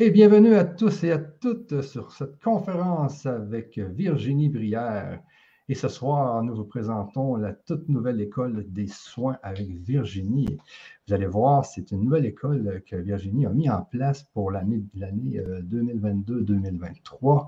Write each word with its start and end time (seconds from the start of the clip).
Et 0.00 0.10
bienvenue 0.10 0.54
à 0.54 0.64
tous 0.64 1.02
et 1.02 1.10
à 1.10 1.18
toutes 1.18 1.82
sur 1.82 2.12
cette 2.12 2.40
conférence 2.40 3.26
avec 3.26 3.80
Virginie 3.80 4.48
Brière. 4.48 5.20
Et 5.68 5.74
ce 5.74 5.88
soir, 5.88 6.40
nous 6.44 6.54
vous 6.54 6.66
présentons 6.66 7.34
la 7.34 7.52
toute 7.52 7.88
nouvelle 7.88 8.20
école 8.20 8.64
des 8.68 8.86
soins 8.86 9.38
avec 9.42 9.66
Virginie. 9.66 10.56
Vous 11.08 11.14
allez 11.14 11.26
voir, 11.26 11.64
c'est 11.64 11.90
une 11.90 12.04
nouvelle 12.04 12.26
école 12.26 12.80
que 12.86 12.94
Virginie 12.94 13.46
a 13.46 13.48
mis 13.48 13.68
en 13.68 13.82
place 13.82 14.22
pour 14.22 14.52
l'année 14.52 14.84
2022-2023. 14.94 17.24
Euh, 17.24 17.40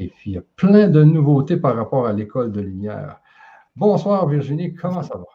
et 0.00 0.08
puis, 0.08 0.32
il 0.32 0.34
y 0.34 0.38
a 0.38 0.42
plein 0.56 0.88
de 0.88 1.04
nouveautés 1.04 1.56
par 1.56 1.76
rapport 1.76 2.08
à 2.08 2.12
l'école 2.12 2.50
de 2.50 2.62
lumière. 2.62 3.20
Bonsoir 3.76 4.26
Virginie, 4.26 4.74
comment 4.74 5.04
ça 5.04 5.18
va? 5.18 5.26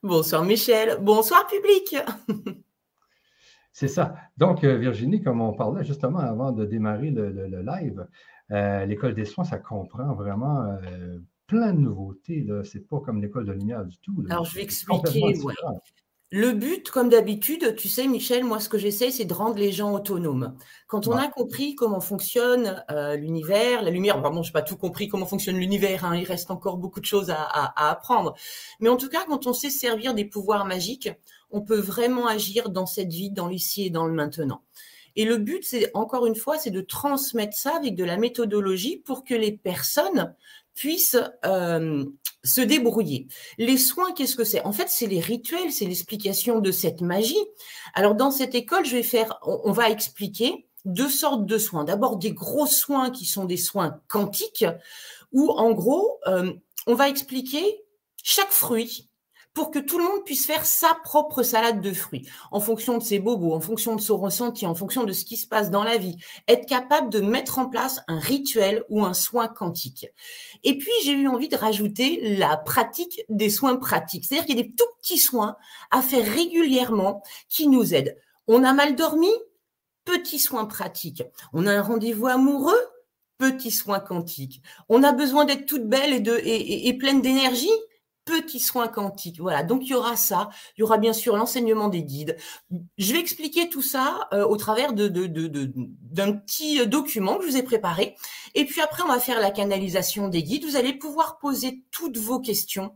Bonsoir 0.00 0.44
Michel, 0.44 0.96
bonsoir 1.02 1.44
public. 1.48 1.96
C'est 3.74 3.88
ça. 3.88 4.14
Donc, 4.36 4.62
euh, 4.62 4.76
Virginie, 4.76 5.20
comme 5.20 5.40
on 5.40 5.52
parlait 5.52 5.82
justement 5.82 6.20
avant 6.20 6.52
de 6.52 6.64
démarrer 6.64 7.10
le, 7.10 7.60
live, 7.60 8.06
euh, 8.52 8.86
l'école 8.86 9.14
des 9.14 9.24
soins, 9.24 9.42
ça 9.42 9.58
comprend 9.58 10.14
vraiment 10.14 10.62
euh, 10.62 11.18
plein 11.48 11.72
de 11.72 11.80
nouveautés. 11.80 12.46
Ce 12.62 12.78
n'est 12.78 12.84
pas 12.84 13.00
comme 13.00 13.20
l'école 13.20 13.46
de 13.46 13.52
lumière 13.52 13.84
du 13.84 13.98
tout. 13.98 14.24
Alors, 14.30 14.44
je 14.44 14.54
vais 14.54 14.62
expliquer. 14.62 15.34
Le 16.30 16.52
but, 16.52 16.90
comme 16.90 17.10
d'habitude, 17.10 17.76
tu 17.76 17.88
sais, 17.88 18.08
Michel, 18.08 18.44
moi, 18.44 18.58
ce 18.58 18.68
que 18.68 18.78
j'essaie, 18.78 19.12
c'est 19.12 19.24
de 19.24 19.34
rendre 19.34 19.56
les 19.56 19.70
gens 19.70 19.92
autonomes. 19.92 20.56
Quand 20.88 21.06
on 21.06 21.12
a 21.12 21.28
compris 21.28 21.76
comment 21.76 22.00
fonctionne 22.00 22.82
l'univers, 23.16 23.82
la 23.82 23.90
lumière, 23.90 24.20
pardon, 24.20 24.42
je 24.42 24.48
n'ai 24.48 24.52
pas 24.52 24.62
tout 24.62 24.76
compris 24.76 25.06
comment 25.06 25.26
fonctionne 25.26 25.56
l'univers, 25.56 26.04
hein, 26.04 26.16
il 26.16 26.24
reste 26.24 26.50
encore 26.50 26.76
beaucoup 26.78 27.00
de 27.00 27.04
choses 27.04 27.30
à, 27.30 27.88
apprendre. 27.88 28.34
Mais 28.80 28.88
en 28.88 28.96
tout 28.96 29.08
cas, 29.08 29.24
quand 29.28 29.46
on 29.46 29.52
sait 29.52 29.70
servir 29.70 30.14
des 30.14 30.24
pouvoirs 30.24 30.64
magiques, 30.64 31.10
on 31.50 31.60
peut 31.60 31.78
vraiment 31.78 32.26
agir 32.26 32.70
dans 32.70 32.86
cette 32.86 33.12
vie, 33.12 33.30
dans 33.30 33.46
l'ici 33.46 33.86
et 33.86 33.90
dans 33.90 34.06
le 34.06 34.12
maintenant. 34.12 34.62
Et 35.16 35.24
le 35.24 35.38
but, 35.38 35.64
c'est 35.64 35.90
encore 35.94 36.26
une 36.26 36.36
fois, 36.36 36.58
c'est 36.58 36.70
de 36.70 36.80
transmettre 36.80 37.56
ça 37.56 37.76
avec 37.76 37.94
de 37.94 38.04
la 38.04 38.16
méthodologie 38.16 38.98
pour 38.98 39.24
que 39.24 39.34
les 39.34 39.52
personnes 39.52 40.34
puissent 40.74 41.18
euh, 41.44 42.04
se 42.42 42.60
débrouiller. 42.60 43.28
Les 43.58 43.78
soins, 43.78 44.12
qu'est-ce 44.12 44.36
que 44.36 44.44
c'est? 44.44 44.62
En 44.62 44.72
fait, 44.72 44.88
c'est 44.88 45.06
les 45.06 45.20
rituels, 45.20 45.72
c'est 45.72 45.86
l'explication 45.86 46.58
de 46.58 46.70
cette 46.70 47.00
magie. 47.00 47.38
Alors, 47.94 48.14
dans 48.14 48.30
cette 48.30 48.54
école, 48.54 48.84
je 48.84 48.96
vais 48.96 49.02
faire, 49.02 49.38
on, 49.42 49.72
va 49.72 49.88
expliquer 49.88 50.66
deux 50.84 51.08
sortes 51.08 51.46
de 51.46 51.58
soins. 51.58 51.84
D'abord, 51.84 52.16
des 52.16 52.32
gros 52.32 52.66
soins 52.66 53.10
qui 53.10 53.24
sont 53.24 53.44
des 53.44 53.56
soins 53.56 54.00
quantiques, 54.08 54.66
où 55.32 55.50
en 55.50 55.72
gros, 55.72 56.18
euh, 56.26 56.52
on 56.86 56.94
va 56.94 57.08
expliquer 57.08 57.64
chaque 58.22 58.50
fruit 58.50 59.08
pour 59.54 59.70
que 59.70 59.78
tout 59.78 59.98
le 59.98 60.04
monde 60.04 60.24
puisse 60.24 60.46
faire 60.46 60.66
sa 60.66 60.98
propre 61.04 61.44
salade 61.44 61.80
de 61.80 61.92
fruits, 61.92 62.28
en 62.50 62.60
fonction 62.60 62.98
de 62.98 63.02
ses 63.02 63.20
bobos, 63.20 63.54
en 63.54 63.60
fonction 63.60 63.94
de 63.94 64.00
son 64.00 64.18
ressenti, 64.18 64.66
en 64.66 64.74
fonction 64.74 65.04
de 65.04 65.12
ce 65.12 65.24
qui 65.24 65.36
se 65.36 65.46
passe 65.46 65.70
dans 65.70 65.84
la 65.84 65.96
vie, 65.96 66.16
être 66.48 66.66
capable 66.66 67.08
de 67.08 67.20
mettre 67.20 67.60
en 67.60 67.68
place 67.68 68.00
un 68.08 68.18
rituel 68.18 68.84
ou 68.88 69.04
un 69.04 69.14
soin 69.14 69.46
quantique. 69.46 70.08
Et 70.64 70.76
puis, 70.76 70.90
j'ai 71.04 71.12
eu 71.12 71.28
envie 71.28 71.48
de 71.48 71.56
rajouter 71.56 72.36
la 72.36 72.56
pratique 72.56 73.22
des 73.28 73.48
soins 73.48 73.76
pratiques, 73.76 74.24
c'est-à-dire 74.24 74.46
qu'il 74.46 74.56
y 74.56 74.60
a 74.60 74.62
des 74.64 74.74
tout 74.74 74.84
petits 75.00 75.18
soins 75.18 75.56
à 75.92 76.02
faire 76.02 76.26
régulièrement 76.26 77.22
qui 77.48 77.68
nous 77.68 77.94
aident. 77.94 78.16
On 78.48 78.64
a 78.64 78.72
mal 78.72 78.96
dormi, 78.96 79.30
petit 80.04 80.40
soin 80.40 80.66
pratique. 80.66 81.22
On 81.52 81.68
a 81.68 81.72
un 81.72 81.82
rendez-vous 81.82 82.26
amoureux, 82.26 82.80
petit 83.38 83.70
soin 83.70 84.00
quantique. 84.00 84.62
On 84.88 85.04
a 85.04 85.12
besoin 85.12 85.44
d'être 85.44 85.66
toute 85.66 85.88
belle 85.88 86.12
et, 86.12 86.88
et 86.88 86.98
pleine 86.98 87.22
d'énergie, 87.22 87.70
petits 88.24 88.60
soins 88.60 88.88
quantiques. 88.88 89.40
Voilà, 89.40 89.62
donc 89.62 89.82
il 89.84 89.90
y 89.90 89.94
aura 89.94 90.16
ça. 90.16 90.50
Il 90.76 90.80
y 90.80 90.84
aura 90.84 90.98
bien 90.98 91.12
sûr 91.12 91.36
l'enseignement 91.36 91.88
des 91.88 92.02
guides. 92.02 92.36
Je 92.98 93.12
vais 93.12 93.20
expliquer 93.20 93.68
tout 93.68 93.82
ça 93.82 94.28
euh, 94.32 94.44
au 94.44 94.56
travers 94.56 94.92
de, 94.92 95.08
d'un 95.08 96.32
petit 96.32 96.80
euh, 96.80 96.86
document 96.86 97.36
que 97.36 97.44
je 97.44 97.50
vous 97.50 97.56
ai 97.56 97.62
préparé. 97.62 98.16
Et 98.54 98.64
puis 98.64 98.80
après, 98.80 99.02
on 99.02 99.08
va 99.08 99.20
faire 99.20 99.40
la 99.40 99.50
canalisation 99.50 100.28
des 100.28 100.42
guides. 100.42 100.64
Vous 100.64 100.76
allez 100.76 100.94
pouvoir 100.94 101.38
poser 101.38 101.84
toutes 101.90 102.18
vos 102.18 102.40
questions. 102.40 102.94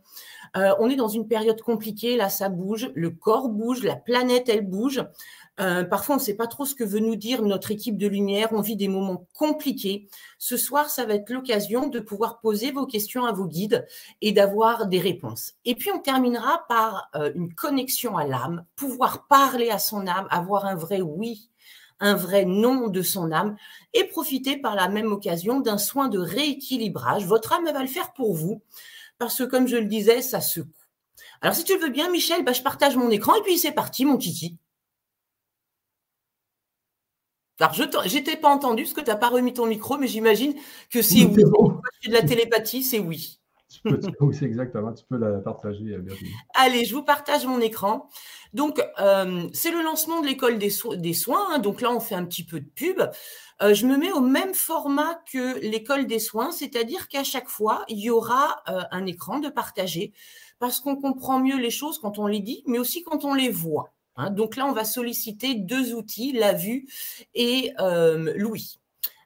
Euh, 0.57 0.75
on 0.79 0.89
est 0.89 0.97
dans 0.97 1.09
une 1.09 1.29
période 1.29 1.61
compliquée, 1.61 2.17
là 2.17 2.29
ça 2.29 2.49
bouge, 2.49 2.91
le 2.95 3.11
corps 3.11 3.49
bouge, 3.49 3.83
la 3.83 3.97
planète 3.97 4.49
elle 4.49 4.67
bouge. 4.67 5.05
Euh, 5.61 5.85
parfois, 5.85 6.17
on 6.17 6.19
ne 6.19 6.23
sait 6.23 6.37
pas 6.37 6.47
trop 6.47 6.65
ce 6.65 6.75
que 6.75 6.85
veut 6.85 7.01
nous 7.01 7.17
dire 7.17 7.43
notre 7.43 7.71
équipe 7.71 7.97
de 7.97 8.07
lumière. 8.07 8.49
On 8.53 8.61
vit 8.61 8.77
des 8.77 8.89
moments 8.89 9.27
compliqués. 9.35 10.09
Ce 10.39 10.57
soir, 10.57 10.89
ça 10.89 11.05
va 11.05 11.15
être 11.15 11.31
l'occasion 11.31 11.89
de 11.89 12.01
pouvoir 12.01 12.41
poser 12.41 12.71
vos 12.71 12.87
questions 12.87 13.25
à 13.25 13.33
vos 13.33 13.47
guides 13.47 13.87
et 14.21 14.33
d'avoir 14.33 14.87
des 14.87 15.01
réponses. 15.01 15.55
Et 15.65 15.75
puis, 15.75 15.91
on 15.91 15.99
terminera 15.99 16.65
par 16.69 17.11
euh, 17.17 17.33
une 17.35 17.55
connexion 17.55 18.17
à 18.17 18.25
l'âme, 18.25 18.65
pouvoir 18.77 19.27
parler 19.27 19.71
à 19.71 19.79
son 19.79 20.07
âme, 20.07 20.29
avoir 20.31 20.67
un 20.67 20.77
vrai 20.77 21.01
oui 21.01 21.51
un 22.01 22.15
vrai 22.15 22.45
non 22.45 22.89
de 22.89 23.03
son 23.03 23.33
âme 23.33 23.57
et 23.93 24.05
profiter 24.05 24.57
par 24.57 24.75
la 24.75 24.89
même 24.89 25.13
occasion 25.13 25.61
d'un 25.61 25.79
soin 25.79 26.09
de 26.09 26.19
rééquilibrage. 26.19 27.27
Votre 27.27 27.55
âme 27.55 27.65
va 27.65 27.83
le 27.83 27.89
faire 27.89 28.13
pour 28.13 28.35
vous 28.35 28.63
parce 29.19 29.39
que, 29.39 29.45
comme 29.45 29.67
je 29.67 29.77
le 29.77 29.87
disais, 29.87 30.23
ça 30.23 30.41
secoue. 30.41 30.69
Alors, 31.41 31.55
si 31.55 31.65
tu 31.65 31.75
le 31.75 31.81
veux 31.81 31.91
bien, 31.91 32.11
Michel, 32.11 32.45
bah, 32.45 32.53
je 32.53 32.63
partage 32.63 32.97
mon 32.97 33.11
écran 33.11 33.35
et 33.35 33.43
puis 33.43 33.59
c'est 33.59 33.73
parti, 33.73 34.05
mon 34.05 34.17
kiki. 34.17 34.57
Alors, 37.61 37.75
je 37.75 38.15
n'étais 38.15 38.37
pas 38.37 38.49
entendu 38.49 38.85
parce 38.85 38.95
que 38.95 39.01
tu 39.01 39.11
n'as 39.11 39.17
pas 39.17 39.29
remis 39.29 39.53
ton 39.53 39.67
micro, 39.67 39.99
mais 39.99 40.07
j'imagine 40.07 40.55
que 40.91 41.03
si 41.03 41.25
oui, 41.25 41.43
de 42.07 42.13
la 42.13 42.23
télépathie, 42.23 42.83
c'est 42.83 43.01
oui. 43.01 43.41
oui, 43.85 44.35
c'est 44.35 44.47
exactement. 44.47 44.93
Tu 44.93 45.05
peux 45.09 45.19
la 45.19 45.39
partager, 45.41 45.95
euh, 45.95 46.03
Allez, 46.55 46.85
je 46.85 46.95
vous 46.95 47.03
partage 47.03 47.47
mon 47.47 47.61
écran. 47.61 48.09
Donc, 48.55 48.81
euh, 49.01 49.49
c'est 49.53 49.71
le 49.71 49.83
lancement 49.83 50.21
de 50.21 50.27
l'école 50.27 50.59
des, 50.59 50.71
soins. 50.71 51.47
Hein. 51.51 51.59
donc 51.59 51.81
là, 51.81 51.91
on 51.91 52.01
fait 52.01 52.15
un 52.15 52.25
petit 52.25 52.45
peu 52.45 52.61
de 52.61 52.69
pub. 52.69 53.03
Euh, 53.61 53.75
je 53.75 53.87
me 53.87 53.97
mets 53.97 54.13
au 54.13 54.21
même 54.21 54.55
format 54.55 55.21
que 55.31 55.59
l'école 55.61 56.07
des 56.07 56.21
soins, 56.21 56.53
c'est-à-dire 56.53 57.09
qu'à 57.09 57.25
chaque 57.25 57.49
fois, 57.49 57.85
il 57.89 57.99
y 57.99 58.09
aura 58.09 58.63
un 58.67 59.05
écran 59.05 59.41
de 59.41 59.49
partager 59.49 60.13
parce 60.59 60.81
qu'on 60.81 60.97
comprend 60.97 61.41
mieux 61.41 61.59
les 61.59 61.71
choses 61.71 61.99
quand 61.99 62.19
on 62.19 62.27
les 62.27 62.41
dit, 62.41 62.63
mais 62.67 62.79
aussi 62.79 63.03
quand 63.03 63.25
on 63.25 63.35
les 63.35 63.51
voit. 63.51 63.93
Hein. 64.19 64.31
donc 64.31 64.57
là, 64.57 64.67
on 64.67 64.73
va 64.73 64.85
solliciter 64.85 65.55
deux 65.55 65.95
outils, 65.95 66.33
la 66.33 66.53
vue 66.53 66.87
et 67.35 67.73
euh, 67.81 68.35
Louis. 68.37 68.79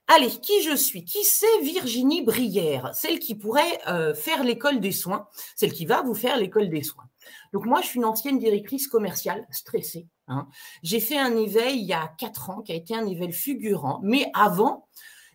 Allez, 0.08 0.28
qui 0.28 0.62
je 0.62 0.76
suis? 0.76 1.04
Qui 1.04 1.24
c'est 1.24 1.60
Virginie 1.62 2.22
Brière? 2.22 2.90
Celle 2.94 3.18
qui 3.18 3.34
pourrait 3.34 3.80
euh, 3.88 4.14
faire 4.14 4.44
l'école 4.44 4.80
des 4.80 4.92
soins, 4.92 5.26
celle 5.56 5.72
qui 5.72 5.86
va 5.86 6.02
vous 6.02 6.14
faire 6.14 6.36
l'école 6.36 6.68
des 6.68 6.82
soins. 6.82 7.08
Donc 7.52 7.64
moi, 7.64 7.80
je 7.80 7.86
suis 7.86 7.98
une 7.98 8.04
ancienne 8.04 8.38
directrice 8.38 8.88
commerciale 8.88 9.46
stressée. 9.50 10.06
Hein. 10.28 10.48
J'ai 10.82 11.00
fait 11.00 11.18
un 11.18 11.36
éveil 11.36 11.78
il 11.78 11.86
y 11.86 11.92
a 11.92 12.12
quatre 12.18 12.50
ans 12.50 12.60
qui 12.60 12.72
a 12.72 12.74
été 12.74 12.94
un 12.94 13.06
éveil 13.06 13.32
fulgurant, 13.32 14.00
mais 14.02 14.30
avant, 14.34 14.86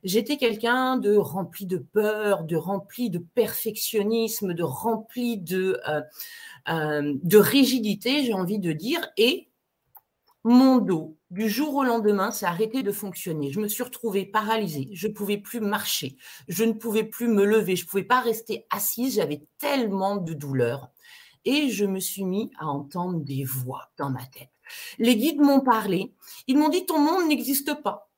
j'étais 0.03 0.37
quelqu'un 0.37 0.97
de 0.97 1.15
rempli 1.15 1.65
de 1.65 1.77
peur, 1.77 2.43
de 2.43 2.55
rempli 2.55 3.09
de 3.09 3.19
perfectionnisme, 3.19 4.53
de 4.53 4.63
rempli 4.63 5.37
de, 5.37 5.79
euh, 6.69 7.13
de 7.23 7.37
rigidité, 7.37 8.23
j'ai 8.23 8.33
envie 8.33 8.59
de 8.59 8.73
dire, 8.73 9.07
et 9.17 9.46
mon 10.47 10.77
dos, 10.77 11.17
du 11.29 11.49
jour 11.49 11.75
au 11.75 11.83
lendemain, 11.83 12.31
s'est 12.31 12.45
arrêté 12.45 12.81
de 12.81 12.93
fonctionner. 12.93 13.51
Je 13.51 13.59
me 13.59 13.67
suis 13.67 13.83
retrouvée 13.83 14.25
paralysée. 14.25 14.87
Je 14.93 15.09
ne 15.09 15.13
pouvais 15.13 15.37
plus 15.37 15.59
marcher. 15.59 16.15
Je 16.47 16.63
ne 16.63 16.71
pouvais 16.71 17.03
plus 17.03 17.27
me 17.27 17.43
lever. 17.43 17.75
Je 17.75 17.83
ne 17.83 17.89
pouvais 17.89 18.03
pas 18.03 18.21
rester 18.21 18.65
assise. 18.69 19.15
J'avais 19.15 19.41
tellement 19.59 20.15
de 20.15 20.33
douleur. 20.33 20.89
Et 21.43 21.69
je 21.69 21.83
me 21.83 21.99
suis 21.99 22.23
mis 22.23 22.49
à 22.59 22.67
entendre 22.67 23.19
des 23.19 23.43
voix 23.43 23.89
dans 23.97 24.09
ma 24.09 24.25
tête. 24.25 24.49
Les 24.99 25.17
guides 25.17 25.41
m'ont 25.41 25.59
parlé. 25.59 26.13
Ils 26.47 26.57
m'ont 26.57 26.69
dit 26.69 26.85
ton 26.85 26.99
monde 26.99 27.27
n'existe 27.27 27.73
pas. 27.81 28.09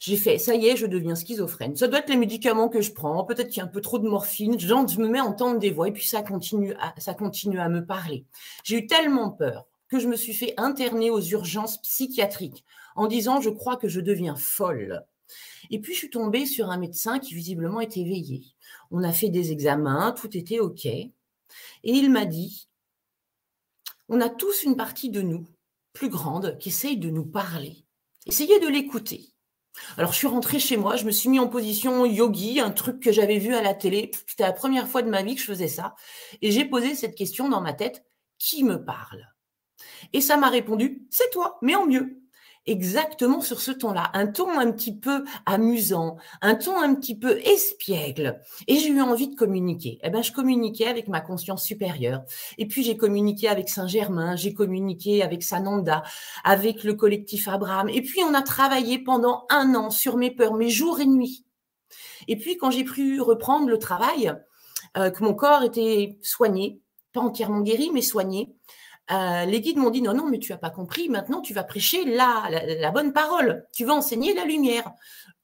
J'ai 0.00 0.16
fait, 0.16 0.38
ça 0.38 0.56
y 0.56 0.66
est, 0.66 0.76
je 0.76 0.86
deviens 0.86 1.14
schizophrène. 1.14 1.76
Ça 1.76 1.86
doit 1.86 2.00
être 2.00 2.10
les 2.10 2.16
médicaments 2.16 2.68
que 2.68 2.80
je 2.80 2.92
prends. 2.92 3.24
Peut-être 3.24 3.48
qu'il 3.48 3.58
y 3.58 3.60
a 3.60 3.64
un 3.64 3.68
peu 3.68 3.80
trop 3.80 4.00
de 4.00 4.08
morphine. 4.08 4.58
Genre, 4.58 4.88
je 4.88 4.98
me 4.98 5.08
mets 5.08 5.20
à 5.20 5.24
entendre 5.24 5.60
des 5.60 5.70
voix 5.70 5.86
et 5.86 5.92
puis 5.92 6.06
ça 6.06 6.22
continue 6.22 6.74
ça 6.98 7.14
continue 7.14 7.60
à 7.60 7.68
me 7.68 7.86
parler. 7.86 8.26
J'ai 8.64 8.78
eu 8.78 8.86
tellement 8.88 9.30
peur 9.30 9.66
que 9.88 9.98
je 9.98 10.08
me 10.08 10.16
suis 10.16 10.34
fait 10.34 10.54
interner 10.56 11.10
aux 11.10 11.20
urgences 11.20 11.80
psychiatriques 11.82 12.64
en 12.94 13.06
disant 13.06 13.40
je 13.40 13.50
crois 13.50 13.76
que 13.76 13.88
je 13.88 14.00
deviens 14.00 14.36
folle. 14.36 15.04
Et 15.70 15.80
puis 15.80 15.92
je 15.92 15.98
suis 15.98 16.10
tombée 16.10 16.46
sur 16.46 16.70
un 16.70 16.78
médecin 16.78 17.18
qui 17.18 17.34
visiblement 17.34 17.80
était 17.80 18.00
éveillé. 18.00 18.44
On 18.90 19.02
a 19.02 19.12
fait 19.12 19.28
des 19.28 19.52
examens, 19.52 20.12
tout 20.12 20.36
était 20.36 20.60
OK. 20.60 20.86
Et 20.86 21.12
il 21.84 22.10
m'a 22.10 22.24
dit, 22.24 22.68
on 24.08 24.20
a 24.20 24.28
tous 24.28 24.62
une 24.62 24.76
partie 24.76 25.10
de 25.10 25.22
nous, 25.22 25.46
plus 25.92 26.08
grande, 26.08 26.58
qui 26.58 26.68
essaye 26.68 26.96
de 26.96 27.10
nous 27.10 27.26
parler. 27.26 27.84
Essayez 28.26 28.60
de 28.60 28.68
l'écouter. 28.68 29.32
Alors 29.98 30.12
je 30.12 30.18
suis 30.18 30.26
rentrée 30.26 30.58
chez 30.58 30.76
moi, 30.76 30.96
je 30.96 31.04
me 31.04 31.10
suis 31.10 31.28
mis 31.28 31.38
en 31.38 31.48
position 31.48 32.06
yogi, 32.06 32.60
un 32.60 32.70
truc 32.70 33.00
que 33.00 33.12
j'avais 33.12 33.38
vu 33.38 33.54
à 33.54 33.62
la 33.62 33.74
télé. 33.74 34.10
C'était 34.26 34.44
la 34.44 34.52
première 34.52 34.88
fois 34.88 35.02
de 35.02 35.10
ma 35.10 35.22
vie 35.22 35.34
que 35.34 35.40
je 35.40 35.46
faisais 35.46 35.68
ça. 35.68 35.94
Et 36.40 36.50
j'ai 36.50 36.64
posé 36.64 36.94
cette 36.94 37.14
question 37.14 37.48
dans 37.48 37.60
ma 37.60 37.74
tête, 37.74 38.04
qui 38.38 38.64
me 38.64 38.84
parle? 38.84 39.35
Et 40.12 40.20
ça 40.20 40.36
m'a 40.36 40.48
répondu, 40.48 41.06
c'est 41.10 41.30
toi, 41.30 41.58
mais 41.62 41.74
en 41.74 41.86
mieux. 41.86 42.20
exactement 42.68 43.40
sur 43.40 43.60
ce 43.60 43.70
ton-là, 43.70 44.10
un 44.12 44.26
ton 44.26 44.58
un 44.58 44.72
petit 44.72 44.96
peu 44.96 45.24
amusant, 45.46 46.16
un 46.42 46.56
ton 46.56 46.80
un 46.80 46.96
petit 46.96 47.16
peu 47.16 47.38
espiègle. 47.38 48.40
Et 48.66 48.76
j'ai 48.78 48.88
eu 48.88 49.00
envie 49.00 49.28
de 49.28 49.36
communiquer. 49.36 50.00
Eh 50.02 50.10
ben, 50.10 50.20
je 50.20 50.32
communiquais 50.32 50.86
avec 50.88 51.06
ma 51.06 51.20
conscience 51.20 51.64
supérieure. 51.64 52.24
Et 52.58 52.66
puis 52.66 52.82
j'ai 52.82 52.96
communiqué 52.96 53.48
avec 53.48 53.68
Saint-Germain, 53.68 54.34
j'ai 54.34 54.52
communiqué 54.52 55.22
avec 55.22 55.44
Sananda, 55.44 56.02
avec 56.42 56.82
le 56.82 56.94
collectif 56.94 57.46
Abraham. 57.46 57.88
Et 57.88 58.02
puis 58.02 58.22
on 58.24 58.34
a 58.34 58.42
travaillé 58.42 58.98
pendant 58.98 59.46
un 59.48 59.76
an 59.76 59.90
sur 59.90 60.16
mes 60.16 60.32
peurs, 60.32 60.54
mes 60.54 60.70
jours 60.70 60.98
et 61.00 61.06
nuits. 61.06 61.44
Et 62.26 62.36
puis 62.36 62.56
quand 62.56 62.72
j'ai 62.72 62.84
pu 62.84 63.20
reprendre 63.20 63.68
le 63.68 63.78
travail, 63.78 64.34
euh, 64.96 65.10
que 65.10 65.22
mon 65.22 65.34
corps 65.34 65.62
était 65.62 66.18
soigné, 66.22 66.80
pas 67.12 67.20
entièrement 67.20 67.60
guéri, 67.60 67.90
mais 67.92 68.02
soigné, 68.02 68.55
euh, 69.12 69.44
les 69.44 69.60
guides 69.60 69.76
m'ont 69.76 69.90
dit 69.90 70.02
non, 70.02 70.14
non, 70.14 70.28
mais 70.28 70.38
tu 70.38 70.52
n'as 70.52 70.58
pas 70.58 70.70
compris, 70.70 71.08
maintenant 71.08 71.40
tu 71.40 71.54
vas 71.54 71.62
prêcher 71.62 72.04
la, 72.04 72.48
la, 72.50 72.90
bonne 72.90 73.12
parole, 73.12 73.66
tu 73.72 73.84
vas 73.84 73.94
enseigner 73.94 74.34
la 74.34 74.44
lumière. 74.44 74.92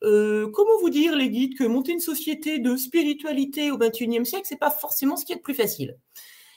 Euh, 0.03 0.50
comment 0.53 0.79
vous 0.81 0.91
dire, 0.91 1.14
les 1.14 1.31
guides, 1.31 1.56
que 1.56 1.64
monter 1.64 1.93
une 1.93 2.00
société 2.00 2.59
de 2.59 2.76
spiritualité 2.76 3.70
au 3.70 3.79
XXIe 3.79 4.26
siècle, 4.26 4.47
c'est 4.49 4.56
pas 4.59 4.73
forcément 4.73 5.17
ce 5.17 5.25
qui 5.25 5.32
est 5.32 5.37
le 5.37 5.43
plus 5.43 5.55
facile. 5.55 5.97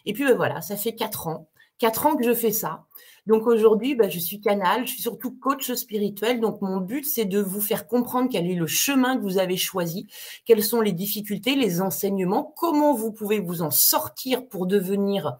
Et 0.06 0.13
puis 0.13 0.24
ben 0.24 0.36
voilà, 0.36 0.62
ça 0.62 0.78
fait 0.78 0.96
quatre 0.96 1.28
ans, 1.28 1.48
quatre 1.78 2.07
ans 2.07 2.16
que 2.16 2.24
je 2.24 2.34
fais 2.34 2.52
ça. 2.52 2.86
Donc 3.27 3.48
aujourd'hui, 3.48 3.95
ben, 3.95 4.10
je 4.10 4.19
suis 4.19 4.39
canal, 4.39 4.86
je 4.86 4.92
suis 4.92 5.01
surtout 5.01 5.31
coach 5.31 5.72
spirituel. 5.74 6.39
Donc 6.39 6.62
mon 6.62 6.77
but, 6.77 7.06
c'est 7.06 7.25
de 7.25 7.39
vous 7.39 7.62
faire 7.62 7.88
comprendre 7.88 8.30
quel 8.31 8.50
est 8.50 8.56
le 8.56 8.68
chemin 8.68 9.18
que 9.18 9.24
vous 9.24 9.39
avez 9.39 9.57
choisi, 9.57 10.07
quelles 10.45 10.63
sont 10.63 10.81
les 10.81 10.92
difficultés, 10.92 11.56
les 11.56 11.81
enseignements, 11.81 12.54
comment 12.56 12.94
vous 12.94 13.12
pouvez 13.12 13.39
vous 13.39 13.62
en 13.62 13.72
sortir 13.72 14.48
pour 14.48 14.68
devenir 14.68 15.38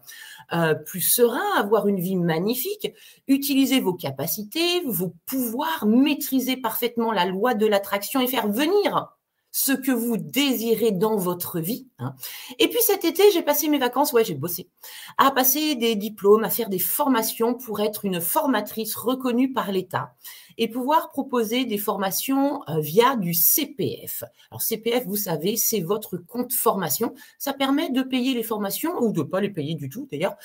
euh, 0.52 0.74
plus 0.74 1.00
serein, 1.00 1.56
avoir 1.56 1.86
une 1.86 2.00
vie 2.00 2.16
magnifique, 2.16 2.92
utiliser 3.28 3.80
vos 3.80 3.94
capacités, 3.94 4.82
vos 4.84 5.14
pouvoirs, 5.26 5.86
maîtriser 5.86 6.56
parfaitement 6.56 7.12
la 7.12 7.24
loi 7.24 7.54
de 7.54 7.66
l'attraction 7.66 8.20
et 8.20 8.26
faire 8.26 8.48
venir 8.48 9.15
ce 9.58 9.72
que 9.72 9.90
vous 9.90 10.18
désirez 10.18 10.92
dans 10.92 11.16
votre 11.16 11.60
vie. 11.60 11.88
Hein. 11.98 12.14
Et 12.58 12.68
puis 12.68 12.78
cet 12.82 13.06
été, 13.06 13.22
j'ai 13.32 13.40
passé 13.40 13.68
mes 13.68 13.78
vacances, 13.78 14.12
ouais, 14.12 14.22
j'ai 14.22 14.34
bossé, 14.34 14.68
à 15.16 15.30
passer 15.30 15.76
des 15.76 15.96
diplômes, 15.96 16.44
à 16.44 16.50
faire 16.50 16.68
des 16.68 16.78
formations 16.78 17.54
pour 17.54 17.80
être 17.80 18.04
une 18.04 18.20
formatrice 18.20 18.94
reconnue 18.94 19.54
par 19.54 19.72
l'État 19.72 20.14
et 20.58 20.68
pouvoir 20.68 21.10
proposer 21.10 21.64
des 21.64 21.78
formations 21.78 22.62
euh, 22.68 22.80
via 22.80 23.16
du 23.16 23.34
CPF. 23.34 24.24
Alors 24.50 24.62
CPF, 24.62 25.04
vous 25.06 25.16
savez, 25.16 25.56
c'est 25.56 25.80
votre 25.80 26.16
compte 26.16 26.52
formation. 26.52 27.14
Ça 27.38 27.52
permet 27.52 27.90
de 27.90 28.02
payer 28.02 28.34
les 28.34 28.42
formations 28.42 28.92
ou 29.00 29.12
de 29.12 29.22
pas 29.22 29.40
les 29.40 29.50
payer 29.50 29.74
du 29.74 29.88
tout 29.88 30.08
d'ailleurs. 30.10 30.36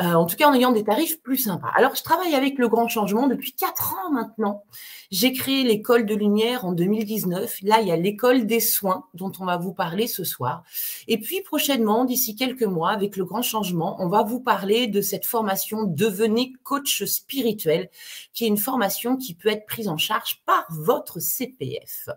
Euh, 0.00 0.14
en 0.14 0.26
tout 0.26 0.36
cas, 0.36 0.48
en 0.48 0.54
ayant 0.54 0.72
des 0.72 0.84
tarifs 0.84 1.20
plus 1.20 1.36
sympas. 1.36 1.70
Alors, 1.74 1.94
je 1.94 2.02
travaille 2.02 2.34
avec 2.34 2.58
le 2.58 2.68
Grand 2.68 2.88
Changement 2.88 3.26
depuis 3.26 3.52
quatre 3.52 3.94
ans 3.94 4.10
maintenant. 4.12 4.64
J'ai 5.10 5.32
créé 5.32 5.62
l'école 5.62 6.06
de 6.06 6.14
lumière 6.14 6.64
en 6.64 6.72
2019. 6.72 7.58
Là, 7.62 7.80
il 7.80 7.88
y 7.88 7.92
a 7.92 7.96
l'école 7.96 8.46
des 8.46 8.60
soins 8.60 9.04
dont 9.14 9.32
on 9.40 9.44
va 9.44 9.58
vous 9.58 9.72
parler 9.72 10.06
ce 10.06 10.24
soir. 10.24 10.64
Et 11.08 11.18
puis 11.18 11.42
prochainement, 11.42 12.04
d'ici 12.04 12.34
quelques 12.34 12.62
mois, 12.62 12.90
avec 12.90 13.16
le 13.16 13.24
Grand 13.24 13.42
Changement, 13.42 13.96
on 14.00 14.08
va 14.08 14.22
vous 14.22 14.40
parler 14.40 14.86
de 14.86 15.00
cette 15.00 15.26
formation 15.26 15.84
Devenez 15.84 16.54
coach 16.62 17.04
spirituel, 17.04 17.90
qui 18.32 18.44
est 18.44 18.48
une 18.48 18.56
formation 18.56 19.16
qui 19.16 19.34
peut 19.34 19.48
prise 19.56 19.88
en 19.88 19.96
charge 19.96 20.42
par 20.44 20.66
votre 20.70 21.20
CPF. 21.20 22.08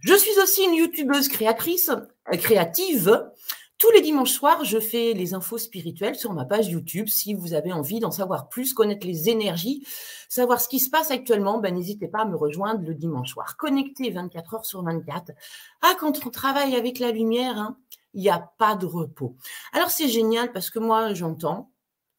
Je 0.00 0.14
suis 0.14 0.38
aussi 0.42 0.64
une 0.64 0.74
youtubeuse 0.74 1.28
créatrice, 1.28 1.90
euh, 1.90 2.36
créative. 2.36 3.30
Tous 3.76 3.90
les 3.92 4.02
dimanches 4.02 4.32
soirs, 4.32 4.64
je 4.64 4.78
fais 4.78 5.14
les 5.14 5.32
infos 5.32 5.56
spirituelles 5.56 6.14
sur 6.14 6.34
ma 6.34 6.44
page 6.44 6.68
YouTube. 6.68 7.08
Si 7.08 7.32
vous 7.32 7.54
avez 7.54 7.72
envie 7.72 7.98
d'en 7.98 8.10
savoir 8.10 8.48
plus, 8.48 8.74
connaître 8.74 9.06
les 9.06 9.30
énergies, 9.30 9.86
savoir 10.28 10.60
ce 10.60 10.68
qui 10.68 10.80
se 10.80 10.90
passe 10.90 11.10
actuellement, 11.10 11.58
ben, 11.58 11.74
n'hésitez 11.74 12.06
pas 12.06 12.20
à 12.20 12.24
me 12.26 12.36
rejoindre 12.36 12.84
le 12.84 12.94
dimanche 12.94 13.30
soir. 13.30 13.56
Connecté 13.56 14.10
24 14.10 14.54
heures 14.54 14.66
sur 14.66 14.82
24. 14.82 15.32
Ah, 15.80 15.94
quand 15.98 16.26
on 16.26 16.30
travaille 16.30 16.76
avec 16.76 16.98
la 16.98 17.10
lumière, 17.10 17.56
hein, 17.56 17.78
il 18.12 18.20
n'y 18.20 18.28
a 18.28 18.50
pas 18.58 18.76
de 18.76 18.86
repos. 18.86 19.36
Alors 19.72 19.90
c'est 19.90 20.08
génial 20.08 20.52
parce 20.52 20.68
que 20.68 20.78
moi, 20.78 21.14
j'entends, 21.14 21.70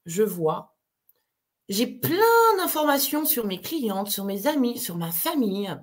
je 0.06 0.24
vois, 0.24 0.71
j'ai 1.72 1.88
plein 1.88 2.58
d'informations 2.58 3.24
sur 3.26 3.46
mes 3.46 3.62
clientes, 3.62 4.10
sur 4.10 4.26
mes 4.26 4.46
amis, 4.46 4.78
sur 4.78 4.98
ma 4.98 5.10
famille. 5.10 5.74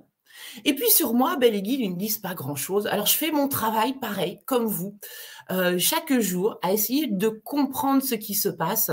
Et 0.63 0.75
puis 0.75 0.89
sur 0.91 1.15
moi, 1.15 1.35
ben, 1.35 1.51
les 1.51 1.63
guides, 1.63 1.79
ils 1.79 1.89
ne 1.89 1.97
disent 1.97 2.19
pas 2.19 2.35
grand-chose. 2.35 2.85
Alors 2.85 3.07
je 3.07 3.17
fais 3.17 3.31
mon 3.31 3.47
travail 3.47 3.93
pareil, 3.99 4.39
comme 4.45 4.67
vous, 4.67 4.99
euh, 5.49 5.79
chaque 5.79 6.13
jour, 6.19 6.59
à 6.61 6.73
essayer 6.73 7.07
de 7.07 7.29
comprendre 7.29 8.03
ce 8.03 8.13
qui 8.13 8.35
se 8.35 8.49
passe. 8.49 8.91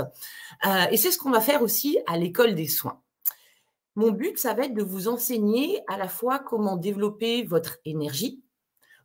Euh, 0.65 0.85
et 0.89 0.97
c'est 0.97 1.11
ce 1.11 1.19
qu'on 1.19 1.29
va 1.29 1.39
faire 1.39 1.61
aussi 1.61 1.99
à 2.07 2.17
l'école 2.17 2.55
des 2.55 2.67
soins. 2.67 2.99
Mon 3.95 4.09
but, 4.09 4.39
ça 4.39 4.55
va 4.55 4.65
être 4.65 4.73
de 4.73 4.83
vous 4.83 5.07
enseigner 5.07 5.81
à 5.87 5.97
la 5.97 6.07
fois 6.07 6.39
comment 6.39 6.77
développer 6.77 7.43
votre 7.43 7.77
énergie, 7.85 8.41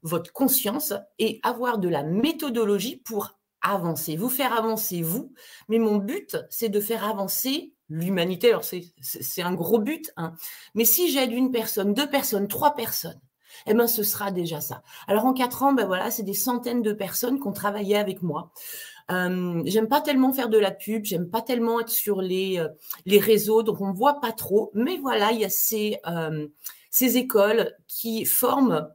votre 0.03 0.33
conscience 0.33 0.95
et 1.19 1.41
avoir 1.43 1.77
de 1.77 1.91
la 1.91 2.05
méthodologie 2.05 2.97
pour 2.97 3.39
avancer, 3.63 4.17
vous 4.17 4.29
faire 4.29 4.53
avancer 4.53 5.03
vous. 5.03 5.33
Mais 5.69 5.79
mon 5.79 5.97
but, 5.97 6.39
c'est 6.51 6.69
de 6.69 6.81
faire 6.81 7.05
avancer 7.05 7.75
l'humanité. 7.93 8.49
Alors, 8.49 8.65
c'est 8.65 9.43
un 9.43 9.55
gros 9.55 9.79
but, 9.79 10.13
hein. 10.17 10.35
mais 10.75 10.85
si 10.85 11.11
j'aide 11.11 11.33
une 11.33 11.51
personne, 11.51 11.95
deux 11.95 12.09
personnes, 12.09 12.49
trois 12.49 12.75
personnes, 12.75 13.21
eh 13.67 13.75
ben, 13.75 13.87
ce 13.87 14.03
sera 14.03 14.31
déjà 14.31 14.61
ça. 14.61 14.83
Alors, 15.07 15.27
en 15.27 15.35
quatre 15.35 15.63
ans, 15.63 15.73
ben 15.73 15.87
voilà, 15.87 16.11
c'est 16.11 16.23
des 16.23 16.35
centaines 16.35 16.83
de 16.83 16.93
personnes 16.93 17.39
qui 17.39 17.47
ont 17.47 17.53
travaillé 17.53 17.97
avec 17.97 18.23
moi. 18.23 18.51
Euh, 19.11 19.63
j'aime 19.67 19.89
pas 19.89 20.01
tellement 20.01 20.33
faire 20.33 20.49
de 20.49 20.59
la 20.59 20.71
pub, 20.71 21.05
j'aime 21.05 21.29
pas 21.29 21.43
tellement 21.43 21.81
être 21.81 21.91
sur 21.91 22.23
les, 22.23 22.59
euh, 22.59 22.69
les 23.05 23.19
réseaux, 23.19 23.63
donc 23.63 23.81
on 23.81 23.93
voit 23.93 24.21
pas 24.21 24.33
trop. 24.33 24.71
Mais 24.75 24.97
voilà, 24.97 25.33
il 25.33 25.41
y 25.41 25.45
a 25.45 25.51
ces, 25.51 25.99
euh, 26.07 26.49
ces 26.91 27.19
écoles 27.19 27.77
qui 27.89 28.25
forment 28.25 28.89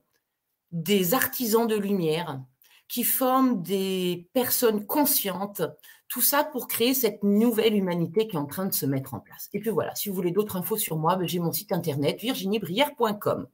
des 0.72 1.14
artisans 1.14 1.68
de 1.68 1.76
lumière, 1.76 2.42
qui 2.88 3.04
forment 3.04 3.62
des 3.62 4.30
personnes 4.34 4.86
conscientes, 4.86 5.62
tout 6.08 6.22
ça 6.22 6.44
pour 6.44 6.68
créer 6.68 6.94
cette 6.94 7.24
nouvelle 7.24 7.76
humanité 7.76 8.28
qui 8.28 8.36
est 8.36 8.40
en 8.40 8.46
train 8.46 8.66
de 8.66 8.74
se 8.74 8.86
mettre 8.86 9.14
en 9.14 9.20
place. 9.20 9.50
Et 9.54 9.60
puis 9.60 9.70
voilà, 9.70 9.94
si 9.96 10.10
vous 10.10 10.16
voulez 10.16 10.32
d'autres 10.32 10.56
infos 10.56 10.78
sur 10.78 10.98
moi, 10.98 11.16
ben, 11.16 11.28
j'ai 11.28 11.40
mon 11.40 11.52
site 11.52 11.72
internet 11.72 12.20
virginiebrière.com. 12.22 13.48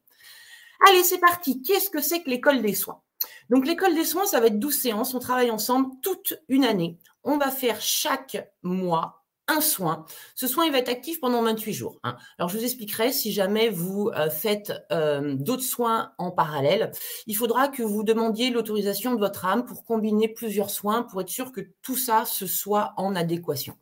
Allez, 0.88 1.04
c'est 1.04 1.20
parti. 1.20 1.62
Qu'est-ce 1.62 1.90
que 1.90 2.02
c'est 2.02 2.22
que 2.24 2.30
l'école 2.30 2.62
des 2.62 2.74
soins? 2.74 3.02
Donc 3.50 3.66
l'école 3.66 3.96
des 3.96 4.06
soins, 4.06 4.26
ça 4.26 4.40
va 4.40 4.48
être 4.48 4.60
12 4.60 4.76
séances. 4.76 5.14
On 5.14 5.20
travaille 5.20 5.52
ensemble 5.52 5.90
toute 6.02 6.40
une 6.50 6.66
année. 6.66 6.98
On 7.24 7.38
va 7.38 7.52
faire 7.52 7.80
chaque 7.82 8.52
mois 8.62 9.23
un 9.48 9.62
soin. 9.62 10.06
Ce 10.36 10.48
soin, 10.48 10.66
il 10.66 10.72
va 10.72 10.78
être 10.78 10.90
actif 10.90 11.20
pendant 11.20 11.42
28 11.42 11.74
jours. 11.74 12.00
Hein. 12.04 12.16
Alors, 12.38 12.50
je 12.50 12.58
vous 12.58 12.64
expliquerai 12.64 13.12
si 13.12 13.32
jamais 13.32 13.70
vous 13.70 14.10
euh, 14.16 14.30
faites 14.30 14.74
euh, 14.92 15.36
d'autres 15.36 15.64
soins 15.64 16.12
en 16.18 16.32
parallèle. 16.32 16.92
Il 17.28 17.36
faudra 17.36 17.68
que 17.68 17.84
vous 17.84 18.04
demandiez 18.04 18.50
l'autorisation 18.50 19.14
de 19.14 19.20
votre 19.20 19.46
âme 19.46 19.66
pour 19.66 19.84
combiner 19.84 20.28
plusieurs 20.28 20.70
soins 20.70 21.04
pour 21.04 21.22
être 21.22 21.30
sûr 21.30 21.52
que 21.52 21.62
tout 21.82 21.98
ça 21.98 22.26
se 22.26 22.48
soit 22.48 22.94
en 22.98 23.16
adéquation. 23.16 23.76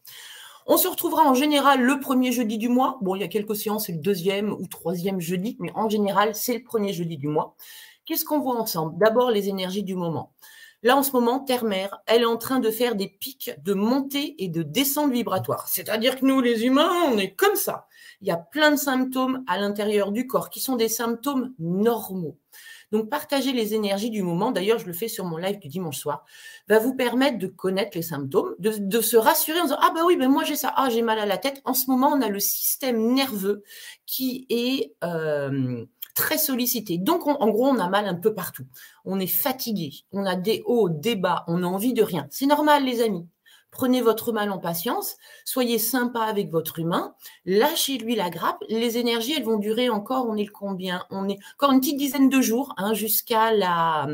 On 0.68 0.78
se 0.78 0.88
retrouvera 0.88 1.24
en 1.24 1.34
général 1.34 1.82
le 1.82 2.00
premier 2.00 2.32
jeudi 2.32 2.58
du 2.58 2.70
mois. 2.70 2.98
Bon, 3.02 3.16
il 3.16 3.22
y 3.22 3.24
a 3.24 3.28
quelques 3.28 3.56
séances, 3.56 3.88
c'est 3.88 3.94
le 3.94 4.00
deuxième 4.00 4.52
ou 4.52 4.68
troisième 4.68 5.20
jeudi, 5.20 5.58
mais 5.60 5.72
en 5.76 5.90
général, 5.90 6.36
c'est 6.36 6.54
le 6.54 6.64
premier 6.64 6.94
jeudi 6.94 7.18
du 7.18 7.28
mois. 7.28 7.56
Qu'est-ce 8.06 8.26
qu'on 8.26 8.40
voit 8.40 8.60
ensemble? 8.60 8.98
D'abord, 8.98 9.32
les 9.32 9.50
énergies 9.50 9.84
du 9.84 9.96
moment. 9.96 10.34
Là, 10.84 10.98
en 10.98 11.04
ce 11.04 11.12
moment, 11.12 11.40
Terre-Mère, 11.40 12.02
elle 12.08 12.24
est 12.24 12.26
en 12.26 12.38
train 12.38 12.60
de 12.60 12.72
faire 12.72 12.96
des 12.96 13.08
pics 13.08 13.52
de 13.64 13.74
montée 13.74 14.36
et 14.44 14.48
de 14.48 14.64
descente 14.64 15.12
vibratoire. 15.12 15.68
C'est-à-dire 15.68 16.20
que 16.20 16.26
nous, 16.26 16.42
les 16.42 16.66
humains, 16.66 16.92
on 17.08 17.18
est 17.18 17.36
comme 17.36 17.56
ça. 17.56 17.88
Il 18.22 18.28
y 18.28 18.32
a 18.32 18.38
plein 18.38 18.72
de 18.72 18.78
symptômes 18.78 19.44
à 19.48 19.60
l'intérieur 19.60 20.12
du 20.12 20.26
corps 20.26 20.50
qui 20.50 20.60
sont 20.60 20.76
des 20.76 20.90
symptômes 20.90 21.54
normaux. 21.60 22.38
Donc, 22.92 23.10
partager 23.10 23.54
les 23.54 23.74
énergies 23.74 24.10
du 24.10 24.22
moment, 24.22 24.52
d'ailleurs, 24.52 24.80
je 24.80 24.86
le 24.86 24.94
fais 24.94 25.08
sur 25.08 25.24
mon 25.24 25.38
live 25.38 25.60
du 25.60 25.70
dimanche 25.70 25.98
soir, 25.98 26.26
va 26.68 26.80
vous 26.80 26.96
permettre 26.96 27.38
de 27.38 27.48
connaître 27.48 27.92
les 27.96 28.02
symptômes, 28.02 28.54
de, 28.60 29.02
se 29.02 29.18
rassurer 29.18 29.60
en 29.60 29.64
disant 29.64 29.78
Ah, 29.80 29.92
bah 29.96 30.02
oui, 30.06 30.18
ben 30.18 30.30
moi 30.30 30.44
j'ai 30.44 30.58
ça, 30.58 30.74
ah, 30.76 30.90
j'ai 30.90 31.02
mal 31.02 31.20
à 31.20 31.26
la 31.26 31.38
tête. 31.38 31.62
En 31.64 31.74
ce 31.74 31.90
moment, 31.90 32.10
on 32.10 32.22
a 32.22 32.28
le 32.28 32.40
système 32.40 33.14
nerveux 33.14 33.64
qui 34.06 34.46
est. 34.50 34.94
Euh, 35.04 35.86
très 36.14 36.38
sollicité. 36.38 36.98
Donc, 36.98 37.28
en 37.28 37.50
gros, 37.50 37.68
on 37.68 37.80
a 37.80 37.90
mal 37.90 38.08
un 38.08 38.16
peu 38.16 38.34
partout. 38.34 38.66
On 39.06 39.20
est 39.20 39.28
fatigué, 39.28 39.92
on 40.12 40.26
a 40.26 40.36
des 40.36 40.64
hauts, 40.66 40.90
des 40.90 41.16
bas, 41.16 41.44
on 41.48 41.64
a 41.64 41.68
envie 41.68 41.94
de 41.94 42.04
rien. 42.04 42.28
C'est 42.30 42.46
normal, 42.46 42.86
les 42.86 43.02
amis. 43.02 43.28
Prenez 43.72 44.02
votre 44.02 44.34
mal 44.34 44.52
en 44.52 44.60
patience, 44.60 45.16
soyez 45.46 45.80
sympa 45.80 46.24
avec 46.24 46.52
votre 46.52 46.80
humain, 46.80 47.16
lâchez-lui 47.46 48.16
la 48.16 48.30
grappe. 48.30 48.62
Les 48.68 48.98
énergies, 48.98 49.34
elles 49.38 49.46
vont 49.46 49.58
durer 49.58 49.90
encore, 49.90 50.28
on 50.28 50.36
est 50.36 50.44
le 50.44 50.52
combien? 50.52 51.06
On 51.10 51.30
est 51.30 51.40
encore 51.56 51.72
une 51.72 51.80
petite 51.80 51.98
dizaine 51.98 52.28
de 52.28 52.42
jours 52.42 52.74
hein, 52.76 52.94
jusqu'à 52.94 53.54
la, 53.54 54.08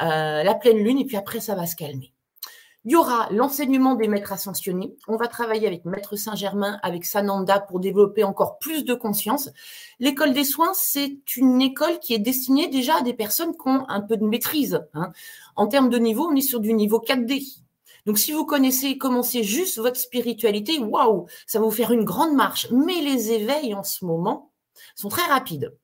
euh, 0.00 0.42
la 0.44 0.54
pleine 0.54 0.78
lune, 0.78 0.98
et 0.98 1.04
puis 1.04 1.16
après, 1.16 1.40
ça 1.40 1.56
va 1.56 1.66
se 1.66 1.74
calmer. 1.74 2.12
Il 2.84 2.92
y 2.92 2.96
aura 2.96 3.28
l'enseignement 3.30 3.96
des 3.96 4.06
maîtres 4.06 4.32
ascensionnés. 4.32 4.94
On 5.08 5.16
va 5.16 5.26
travailler 5.26 5.66
avec 5.66 5.84
Maître 5.84 6.16
Saint-Germain, 6.16 6.78
avec 6.82 7.04
Sananda 7.04 7.58
pour 7.58 7.80
développer 7.80 8.22
encore 8.22 8.58
plus 8.58 8.84
de 8.84 8.94
conscience. 8.94 9.50
L'école 9.98 10.32
des 10.32 10.44
soins, 10.44 10.72
c'est 10.74 11.18
une 11.36 11.60
école 11.60 11.98
qui 11.98 12.14
est 12.14 12.18
destinée 12.18 12.68
déjà 12.68 12.98
à 12.98 13.02
des 13.02 13.14
personnes 13.14 13.52
qui 13.52 13.68
ont 13.68 13.88
un 13.88 14.00
peu 14.00 14.16
de 14.16 14.24
maîtrise. 14.24 14.80
Hein. 14.94 15.12
En 15.56 15.66
termes 15.66 15.90
de 15.90 15.98
niveau, 15.98 16.28
on 16.30 16.36
est 16.36 16.40
sur 16.40 16.60
du 16.60 16.72
niveau 16.72 17.00
4D. 17.00 17.58
Donc, 18.06 18.18
si 18.18 18.32
vous 18.32 18.46
connaissez, 18.46 18.96
commencez 18.96 19.42
juste 19.42 19.78
votre 19.78 19.98
spiritualité, 19.98 20.78
waouh, 20.78 21.26
ça 21.46 21.58
va 21.58 21.64
vous 21.64 21.70
faire 21.70 21.90
une 21.90 22.04
grande 22.04 22.34
marche. 22.34 22.68
Mais 22.70 23.00
les 23.02 23.32
éveils 23.32 23.74
en 23.74 23.82
ce 23.82 24.04
moment 24.04 24.52
sont 24.94 25.08
très 25.08 25.28
rapides. 25.28 25.76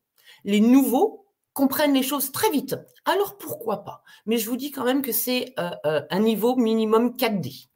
Les 0.44 0.60
nouveaux 0.60 1.23
comprennent 1.54 1.94
les 1.94 2.02
choses 2.02 2.32
très 2.32 2.50
vite. 2.50 2.76
Alors, 3.06 3.38
pourquoi 3.38 3.84
pas? 3.84 4.02
Mais 4.26 4.36
je 4.36 4.50
vous 4.50 4.56
dis 4.56 4.70
quand 4.70 4.84
même 4.84 5.02
que 5.02 5.12
c'est 5.12 5.54
euh, 5.58 5.70
euh, 5.86 6.02
un 6.10 6.20
niveau 6.20 6.56
minimum 6.56 7.16
4D. 7.16 7.68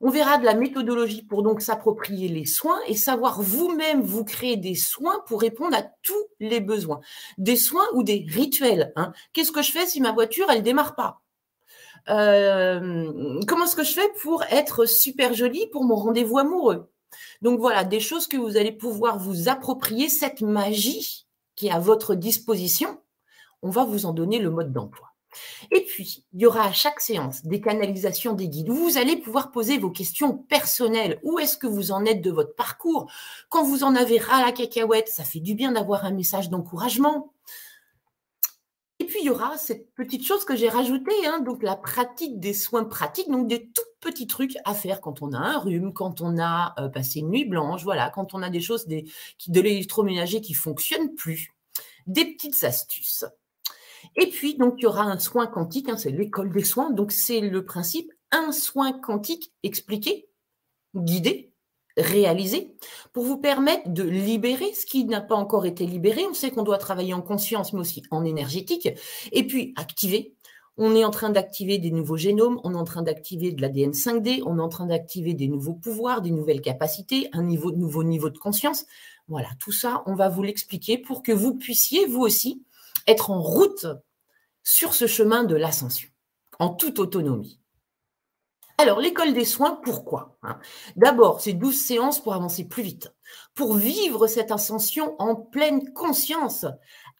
On 0.00 0.10
verra 0.10 0.36
de 0.36 0.44
la 0.44 0.54
méthodologie 0.54 1.22
pour 1.22 1.42
donc 1.42 1.62
s'approprier 1.62 2.28
les 2.28 2.44
soins 2.44 2.78
et 2.86 2.94
savoir 2.94 3.40
vous-même 3.40 4.02
vous 4.02 4.24
créer 4.24 4.56
des 4.56 4.74
soins 4.74 5.22
pour 5.26 5.40
répondre 5.40 5.74
à 5.76 5.82
tous 6.02 6.26
les 6.40 6.60
besoins. 6.60 7.00
Des 7.38 7.56
soins 7.56 7.86
ou 7.94 8.02
des 8.02 8.26
rituels. 8.28 8.92
Hein. 8.96 9.12
Qu'est-ce 9.32 9.52
que 9.52 9.62
je 9.62 9.72
fais 9.72 9.86
si 9.86 10.02
ma 10.02 10.12
voiture, 10.12 10.46
elle 10.50 10.62
démarre 10.62 10.94
pas? 10.94 11.22
Euh, 12.10 13.40
Comment 13.48 13.64
est-ce 13.64 13.76
que 13.76 13.84
je 13.84 13.94
fais 13.94 14.10
pour 14.20 14.42
être 14.50 14.84
super 14.84 15.32
jolie 15.32 15.68
pour 15.72 15.84
mon 15.84 15.96
rendez-vous 15.96 16.38
amoureux? 16.38 16.90
Donc 17.40 17.60
voilà, 17.60 17.84
des 17.84 18.00
choses 18.00 18.26
que 18.26 18.36
vous 18.36 18.58
allez 18.58 18.72
pouvoir 18.72 19.18
vous 19.18 19.48
approprier, 19.48 20.10
cette 20.10 20.42
magie 20.42 21.23
qui 21.56 21.68
est 21.68 21.72
à 21.72 21.78
votre 21.78 22.14
disposition. 22.14 23.00
On 23.62 23.70
va 23.70 23.84
vous 23.84 24.06
en 24.06 24.12
donner 24.12 24.38
le 24.38 24.50
mode 24.50 24.72
d'emploi. 24.72 25.14
Et 25.70 25.84
puis, 25.84 26.24
il 26.32 26.42
y 26.42 26.46
aura 26.46 26.66
à 26.66 26.72
chaque 26.72 27.00
séance 27.00 27.44
des 27.44 27.60
canalisations 27.60 28.34
des 28.34 28.48
guides 28.48 28.70
où 28.70 28.74
vous 28.74 28.98
allez 28.98 29.16
pouvoir 29.16 29.50
poser 29.50 29.78
vos 29.78 29.90
questions 29.90 30.36
personnelles. 30.36 31.18
Où 31.22 31.38
est-ce 31.38 31.56
que 31.56 31.66
vous 31.66 31.90
en 31.90 32.04
êtes 32.04 32.22
de 32.22 32.30
votre 32.30 32.54
parcours? 32.54 33.10
Quand 33.48 33.64
vous 33.64 33.84
en 33.84 33.94
avez 33.94 34.18
ras 34.18 34.44
la 34.44 34.52
cacahuète, 34.52 35.08
ça 35.08 35.24
fait 35.24 35.40
du 35.40 35.54
bien 35.54 35.72
d'avoir 35.72 36.04
un 36.04 36.12
message 36.12 36.50
d'encouragement. 36.50 37.33
Puis, 39.14 39.22
il 39.22 39.26
y 39.26 39.30
aura 39.30 39.56
cette 39.56 39.94
petite 39.94 40.26
chose 40.26 40.44
que 40.44 40.56
j'ai 40.56 40.68
rajoutée, 40.68 41.24
hein, 41.24 41.38
donc 41.38 41.62
la 41.62 41.76
pratique 41.76 42.40
des 42.40 42.52
soins 42.52 42.82
pratiques, 42.82 43.30
donc 43.30 43.46
des 43.46 43.70
tout 43.70 43.84
petits 44.00 44.26
trucs 44.26 44.56
à 44.64 44.74
faire 44.74 45.00
quand 45.00 45.22
on 45.22 45.32
a 45.32 45.38
un 45.38 45.58
rhume, 45.58 45.92
quand 45.92 46.20
on 46.20 46.36
a 46.36 46.74
euh, 46.80 46.88
passé 46.88 47.20
une 47.20 47.28
nuit 47.28 47.44
blanche, 47.44 47.84
voilà, 47.84 48.10
quand 48.10 48.34
on 48.34 48.42
a 48.42 48.50
des 48.50 48.60
choses 48.60 48.88
de 48.88 49.60
l'électroménager 49.60 50.40
qui 50.40 50.50
ne 50.50 50.56
fonctionnent 50.56 51.14
plus. 51.14 51.52
Des 52.08 52.24
petites 52.24 52.64
astuces. 52.64 53.24
Et 54.16 54.30
puis, 54.30 54.56
donc, 54.56 54.74
il 54.78 54.82
y 54.82 54.86
aura 54.86 55.04
un 55.04 55.20
soin 55.20 55.46
quantique, 55.46 55.88
hein, 55.88 55.96
c'est 55.96 56.10
l'école 56.10 56.52
des 56.52 56.64
soins. 56.64 56.90
Donc, 56.90 57.12
c'est 57.12 57.38
le 57.40 57.64
principe, 57.64 58.10
un 58.32 58.50
soin 58.50 58.98
quantique 58.98 59.52
expliqué, 59.62 60.28
guidé, 60.96 61.53
réalisé, 61.96 62.74
pour 63.12 63.24
vous 63.24 63.38
permettre 63.38 63.88
de 63.88 64.02
libérer 64.02 64.72
ce 64.74 64.86
qui 64.86 65.04
n'a 65.04 65.20
pas 65.20 65.34
encore 65.34 65.66
été 65.66 65.86
libéré. 65.86 66.24
On 66.28 66.34
sait 66.34 66.50
qu'on 66.50 66.62
doit 66.62 66.78
travailler 66.78 67.14
en 67.14 67.22
conscience, 67.22 67.72
mais 67.72 67.80
aussi 67.80 68.02
en 68.10 68.24
énergétique. 68.24 68.88
Et 69.32 69.46
puis, 69.46 69.72
activer. 69.76 70.34
On 70.76 70.96
est 70.96 71.04
en 71.04 71.10
train 71.10 71.30
d'activer 71.30 71.78
des 71.78 71.92
nouveaux 71.92 72.16
génomes, 72.16 72.60
on 72.64 72.74
est 72.74 72.78
en 72.78 72.84
train 72.84 73.02
d'activer 73.02 73.52
de 73.52 73.62
l'ADN 73.62 73.92
5D, 73.92 74.42
on 74.44 74.58
est 74.58 74.62
en 74.62 74.68
train 74.68 74.86
d'activer 74.86 75.32
des 75.32 75.46
nouveaux 75.46 75.74
pouvoirs, 75.74 76.20
des 76.20 76.32
nouvelles 76.32 76.62
capacités, 76.62 77.28
un 77.32 77.42
nouveau 77.42 78.02
niveau 78.02 78.28
de 78.28 78.38
conscience. 78.38 78.84
Voilà, 79.28 79.48
tout 79.60 79.70
ça, 79.70 80.02
on 80.06 80.16
va 80.16 80.28
vous 80.28 80.42
l'expliquer 80.42 80.98
pour 80.98 81.22
que 81.22 81.30
vous 81.30 81.54
puissiez, 81.54 82.06
vous 82.06 82.22
aussi, 82.22 82.64
être 83.06 83.30
en 83.30 83.40
route 83.40 83.86
sur 84.64 84.94
ce 84.94 85.06
chemin 85.06 85.44
de 85.44 85.54
l'ascension, 85.54 86.08
en 86.58 86.70
toute 86.70 86.98
autonomie. 86.98 87.60
Alors, 88.78 89.00
l'école 89.00 89.32
des 89.32 89.44
soins, 89.44 89.78
pourquoi 89.82 90.36
hein? 90.42 90.58
D'abord, 90.96 91.40
c'est 91.40 91.52
12 91.52 91.78
séances 91.78 92.22
pour 92.22 92.34
avancer 92.34 92.64
plus 92.64 92.82
vite, 92.82 93.14
pour 93.54 93.74
vivre 93.74 94.26
cette 94.26 94.50
ascension 94.50 95.14
en 95.20 95.36
pleine 95.36 95.92
conscience, 95.92 96.66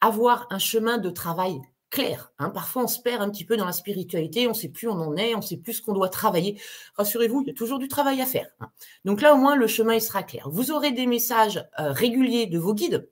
avoir 0.01 0.47
un 0.49 0.59
chemin 0.59 0.97
de 0.97 1.09
travail 1.09 1.61
clair. 1.89 2.33
Hein. 2.39 2.49
Parfois, 2.49 2.83
on 2.83 2.87
se 2.87 2.99
perd 2.99 3.21
un 3.21 3.29
petit 3.29 3.45
peu 3.45 3.55
dans 3.55 3.65
la 3.65 3.71
spiritualité, 3.71 4.47
on 4.47 4.49
ne 4.49 4.55
sait 4.55 4.69
plus 4.69 4.87
où 4.87 4.91
on 4.91 4.99
en 4.99 5.15
est, 5.15 5.33
on 5.33 5.37
ne 5.39 5.43
sait 5.43 5.57
plus 5.57 5.75
ce 5.75 5.81
qu'on 5.81 5.93
doit 5.93 6.09
travailler. 6.09 6.59
Rassurez-vous, 6.97 7.41
il 7.43 7.47
y 7.47 7.51
a 7.51 7.53
toujours 7.53 7.79
du 7.79 7.87
travail 7.87 8.21
à 8.21 8.25
faire. 8.25 8.49
Hein. 8.59 8.69
Donc 9.05 9.21
là, 9.21 9.33
au 9.33 9.37
moins, 9.37 9.55
le 9.55 9.67
chemin 9.67 9.93
il 9.93 10.01
sera 10.01 10.23
clair. 10.23 10.49
Vous 10.49 10.71
aurez 10.71 10.91
des 10.91 11.05
messages 11.05 11.65
euh, 11.79 11.91
réguliers 11.91 12.47
de 12.47 12.59
vos 12.59 12.73
guides 12.73 13.07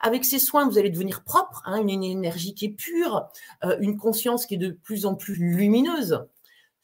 avec 0.00 0.24
ces 0.24 0.38
soins, 0.38 0.68
vous 0.68 0.78
allez 0.78 0.90
devenir 0.90 1.24
propre, 1.24 1.62
une 1.66 2.04
énergie 2.04 2.54
qui 2.54 2.66
est 2.66 2.76
pure, 2.76 3.28
euh, 3.64 3.76
une 3.80 3.96
conscience 3.96 4.46
qui 4.46 4.54
est 4.54 4.58
de 4.58 4.70
plus 4.70 5.06
en 5.06 5.14
plus 5.14 5.34
lumineuse. 5.34 6.24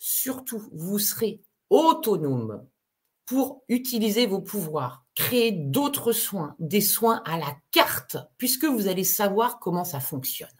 Surtout, 0.06 0.62
vous 0.70 0.98
serez 0.98 1.40
autonome 1.70 2.66
pour 3.24 3.62
utiliser 3.70 4.26
vos 4.26 4.42
pouvoirs, 4.42 5.06
créer 5.14 5.50
d'autres 5.50 6.12
soins, 6.12 6.54
des 6.58 6.82
soins 6.82 7.22
à 7.24 7.38
la 7.38 7.56
carte, 7.70 8.18
puisque 8.36 8.66
vous 8.66 8.86
allez 8.86 9.02
savoir 9.02 9.58
comment 9.60 9.82
ça 9.82 10.00
fonctionne. 10.00 10.50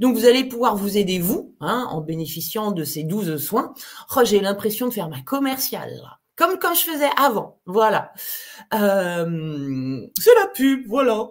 Donc, 0.00 0.16
vous 0.16 0.24
allez 0.24 0.42
pouvoir 0.42 0.74
vous 0.74 0.98
aider, 0.98 1.20
vous, 1.20 1.54
hein, 1.60 1.86
en 1.90 2.00
bénéficiant 2.00 2.72
de 2.72 2.82
ces 2.82 3.04
12 3.04 3.36
soins. 3.36 3.72
Oh, 4.16 4.22
j'ai 4.24 4.40
l'impression 4.40 4.88
de 4.88 4.92
faire 4.92 5.08
ma 5.08 5.22
commerciale 5.22 6.18
comme 6.34 6.58
quand 6.58 6.74
je 6.74 6.82
faisais 6.82 7.08
avant. 7.16 7.60
Voilà. 7.64 8.12
Euh, 8.74 10.06
c'est 10.18 10.34
la 10.34 10.48
pub, 10.48 10.86
voilà. 10.86 11.30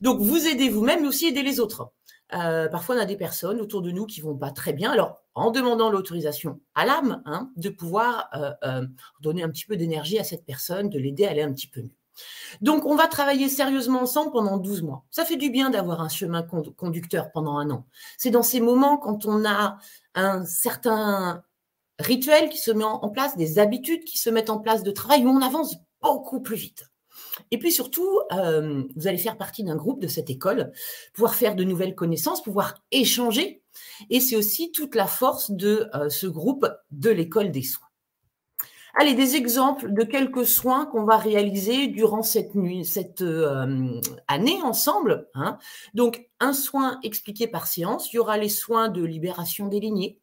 Donc 0.00 0.20
vous 0.20 0.46
aidez 0.46 0.68
vous-même, 0.68 1.00
mais 1.00 1.08
aussi 1.08 1.26
aider 1.26 1.42
les 1.42 1.58
autres. 1.58 1.90
Euh, 2.34 2.68
parfois, 2.68 2.96
on 2.96 2.98
a 2.98 3.04
des 3.04 3.16
personnes 3.16 3.60
autour 3.60 3.82
de 3.82 3.90
nous 3.90 4.06
qui 4.06 4.20
vont 4.20 4.36
pas 4.36 4.50
très 4.50 4.72
bien. 4.72 4.90
Alors, 4.90 5.20
en 5.34 5.50
demandant 5.50 5.90
l'autorisation 5.90 6.60
à 6.74 6.84
l'âme, 6.84 7.22
hein, 7.26 7.50
de 7.56 7.68
pouvoir 7.68 8.28
euh, 8.64 8.86
donner 9.20 9.42
un 9.42 9.50
petit 9.50 9.66
peu 9.66 9.76
d'énergie 9.76 10.18
à 10.18 10.24
cette 10.24 10.44
personne, 10.44 10.88
de 10.88 10.98
l'aider 10.98 11.26
à 11.26 11.30
aller 11.30 11.42
un 11.42 11.52
petit 11.52 11.68
peu 11.68 11.82
mieux. 11.82 11.94
Donc, 12.60 12.84
on 12.86 12.94
va 12.94 13.08
travailler 13.08 13.48
sérieusement 13.48 14.02
ensemble 14.02 14.30
pendant 14.30 14.58
12 14.58 14.82
mois. 14.82 15.04
Ça 15.10 15.24
fait 15.24 15.36
du 15.36 15.50
bien 15.50 15.70
d'avoir 15.70 16.00
un 16.00 16.08
chemin 16.08 16.42
conducteur 16.42 17.32
pendant 17.32 17.58
un 17.58 17.70
an. 17.70 17.86
C'est 18.18 18.30
dans 18.30 18.42
ces 18.42 18.60
moments 18.60 18.98
quand 18.98 19.26
on 19.26 19.44
a 19.44 19.78
un 20.14 20.44
certain 20.44 21.42
rituels 21.98 22.48
qui 22.48 22.58
se 22.58 22.70
mettent 22.70 22.86
en 22.86 23.08
place, 23.08 23.36
des 23.36 23.58
habitudes 23.58 24.04
qui 24.04 24.18
se 24.18 24.30
mettent 24.30 24.50
en 24.50 24.58
place 24.58 24.82
de 24.82 24.90
travail 24.90 25.24
où 25.24 25.28
on 25.28 25.40
avance 25.40 25.76
beaucoup 26.00 26.40
plus 26.40 26.56
vite. 26.56 26.84
Et 27.50 27.58
puis 27.58 27.72
surtout, 27.72 28.20
euh, 28.32 28.84
vous 28.96 29.06
allez 29.06 29.18
faire 29.18 29.36
partie 29.36 29.64
d'un 29.64 29.76
groupe 29.76 30.00
de 30.00 30.06
cette 30.06 30.30
école, 30.30 30.72
pouvoir 31.12 31.34
faire 31.34 31.56
de 31.56 31.64
nouvelles 31.64 31.94
connaissances, 31.94 32.42
pouvoir 32.42 32.82
échanger. 32.90 33.62
Et 34.10 34.20
c'est 34.20 34.36
aussi 34.36 34.72
toute 34.72 34.94
la 34.94 35.06
force 35.06 35.50
de 35.50 35.88
euh, 35.94 36.08
ce 36.08 36.26
groupe 36.26 36.66
de 36.90 37.10
l'école 37.10 37.50
des 37.50 37.62
soins. 37.62 37.88
Allez, 38.96 39.14
des 39.14 39.34
exemples 39.34 39.92
de 39.92 40.04
quelques 40.04 40.46
soins 40.46 40.86
qu'on 40.86 41.02
va 41.02 41.16
réaliser 41.16 41.88
durant 41.88 42.22
cette 42.22 42.54
nuit, 42.54 42.84
cette 42.84 43.22
euh, 43.22 44.00
année 44.28 44.62
ensemble. 44.62 45.28
Hein. 45.34 45.58
Donc, 45.94 46.28
un 46.38 46.52
soin 46.52 47.00
expliqué 47.02 47.48
par 47.48 47.66
séance. 47.66 48.12
Il 48.12 48.16
y 48.16 48.18
aura 48.20 48.38
les 48.38 48.48
soins 48.48 48.88
de 48.88 49.02
libération 49.02 49.66
des 49.66 49.80
lignées, 49.80 50.20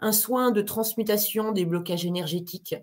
un 0.00 0.10
soin 0.10 0.50
de 0.50 0.62
transmutation 0.62 1.52
des 1.52 1.64
blocages 1.64 2.04
énergétiques. 2.04 2.74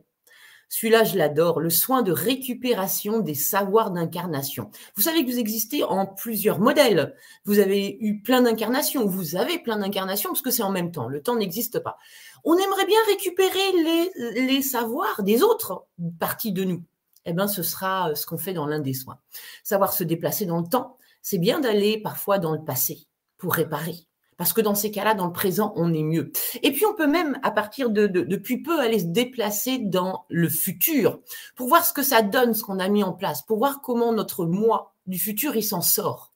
Celui-là, 0.70 1.04
je 1.04 1.18
l'adore, 1.18 1.60
le 1.60 1.72
soin 1.72 2.04
de 2.04 2.12
récupération 2.12 3.20
des 3.20 3.34
savoirs 3.34 3.90
d'incarnation. 3.90 4.70
Vous 4.96 5.02
savez 5.02 5.26
que 5.26 5.32
vous 5.32 5.40
existez 5.40 5.84
en 5.84 6.06
plusieurs 6.06 6.60
modèles. 6.60 7.16
Vous 7.44 7.58
avez 7.58 7.98
eu 8.00 8.22
plein 8.22 8.44
d'incarnations, 8.44 9.08
vous 9.08 9.36
avez 9.36 9.58
plein 9.58 9.78
d'incarnations 9.78 10.30
parce 10.30 10.44
que 10.44 10.52
c'est 10.52 10.64
en 10.64 10.72
même 10.72 10.92
temps. 10.92 11.08
Le 11.08 11.24
temps 11.24 11.36
n'existe 11.36 11.80
pas. 11.80 11.98
On 12.44 12.56
aimerait 12.56 12.86
bien 12.86 13.00
récupérer 13.08 13.72
les, 13.84 14.46
les 14.48 14.62
savoirs 14.62 15.24
des 15.24 15.42
autres 15.42 15.88
parties 16.20 16.54
de 16.54 16.64
nous. 16.64 16.84
Eh 17.26 17.34
bien, 17.34 17.48
ce 17.48 17.64
sera 17.64 18.14
ce 18.16 18.26
qu'on 18.26 18.38
fait 18.38 18.54
dans 18.54 18.68
l'un 18.68 18.80
des 18.80 18.94
soins. 18.94 19.20
Savoir 19.64 19.92
se 19.92 20.04
déplacer 20.04 20.46
dans 20.46 20.62
le 20.62 20.68
temps, 20.68 20.98
c'est 21.22 21.40
bien 21.40 21.60
d'aller 21.60 22.00
parfois 22.00 22.40
dans 22.40 22.54
le 22.54 22.64
passé 22.64 23.08
pour 23.38 23.56
réparer 23.56 24.09
parce 24.40 24.54
que 24.54 24.62
dans 24.62 24.74
ces 24.74 24.90
cas-là, 24.90 25.16
dans 25.16 25.28
le 25.28 25.34
présent, 25.34 25.74
on 25.76 25.94
est 25.94 26.02
mieux. 26.02 26.32
Et 26.64 26.72
puis, 26.72 26.86
on 26.86 26.96
peut 26.96 27.08
même, 27.08 27.38
à 27.44 27.52
partir 27.52 27.90
de, 27.90 28.08
depuis 28.08 28.64
peu, 28.64 28.80
aller 28.80 29.00
se 29.00 29.06
déplacer 29.06 29.80
dans 29.80 30.24
le 30.30 30.48
futur 30.48 31.20
pour 31.58 31.68
voir 31.68 31.86
ce 31.86 31.92
que 31.92 32.04
ça 32.04 32.22
donne, 32.22 32.54
ce 32.54 32.64
qu'on 32.64 32.80
a 32.80 32.88
mis 32.88 33.04
en 33.04 33.12
place, 33.12 33.42
pour 33.42 33.58
voir 33.58 33.82
comment 33.82 34.14
notre 34.14 34.46
moi 34.46 34.96
du 35.08 35.20
futur, 35.20 35.58
il 35.58 35.64
s'en 35.64 35.82
sort. 35.82 36.34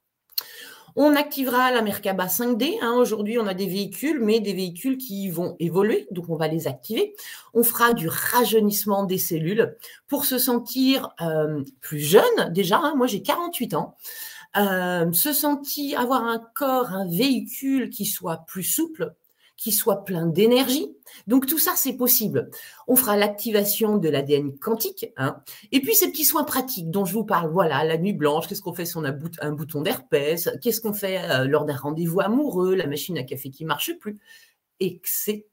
On 0.98 1.16
activera 1.16 1.72
la 1.72 1.82
Merkaba 1.82 2.26
5D. 2.26 2.76
Hein. 2.82 2.94
Aujourd'hui, 2.98 3.40
on 3.40 3.48
a 3.48 3.54
des 3.54 3.68
véhicules, 3.68 4.20
mais 4.22 4.42
des 4.42 4.54
véhicules 4.54 4.98
qui 4.98 5.30
vont 5.30 5.56
évoluer, 5.60 6.06
donc 6.12 6.26
on 6.28 6.36
va 6.36 6.50
les 6.50 6.68
activer. 6.68 7.16
On 7.54 7.64
fera 7.64 7.94
du 7.94 8.10
rajeunissement 8.10 9.06
des 9.06 9.18
cellules 9.18 9.78
pour 10.10 10.26
se 10.26 10.38
sentir 10.38 11.16
euh, 11.22 11.64
plus 11.80 12.02
jeune. 12.02 12.52
Déjà, 12.52 12.80
hein. 12.80 12.96
moi 12.98 13.08
j'ai 13.08 13.22
48 13.22 13.76
ans. 13.76 13.96
Euh, 14.56 15.12
se 15.14 15.34
sentir, 15.34 16.00
avoir 16.00 16.24
un 16.26 16.40
corps, 16.54 16.92
un 16.92 17.08
véhicule 17.08 17.90
qui 17.90 18.06
soit 18.06 18.46
plus 18.46 18.64
souple, 18.64 19.16
qui 19.58 19.72
soit 19.72 20.04
plein 20.04 20.28
d'énergie. 20.28 20.88
Donc 21.26 21.48
tout 21.48 21.58
ça, 21.58 21.72
c'est 21.76 21.94
possible. 21.94 22.52
On 22.88 22.96
fera 22.96 23.18
l'activation 23.18 23.98
de 23.98 24.10
l'ADN 24.10 24.58
quantique. 24.58 25.08
Hein. 25.18 25.38
Et 25.72 25.80
puis 25.80 25.96
ces 25.96 26.12
petits 26.12 26.26
soins 26.26 26.44
pratiques 26.44 26.92
dont 26.92 27.06
je 27.06 27.14
vous 27.14 27.26
parle. 27.26 27.52
Voilà, 27.52 27.84
la 27.84 27.98
nuit 27.98 28.14
blanche, 28.14 28.48
qu'est-ce 28.48 28.62
qu'on 28.62 28.74
fait 28.74 28.86
si 28.86 28.98
on 28.98 29.04
a 29.06 29.14
un 29.42 29.52
bouton 29.54 29.82
d'herpès? 29.82 30.50
Qu'est-ce 30.62 30.82
qu'on 30.82 30.94
fait 30.94 31.20
euh, 31.32 31.46
lors 31.46 31.66
d'un 31.66 31.78
rendez-vous 31.78 32.22
amoureux 32.22 32.76
La 32.76 32.88
machine 32.88 33.18
à 33.18 33.24
café 33.24 33.50
qui 33.50 33.66
marche 33.66 33.94
plus? 34.00 34.20
Etc. 34.80 35.44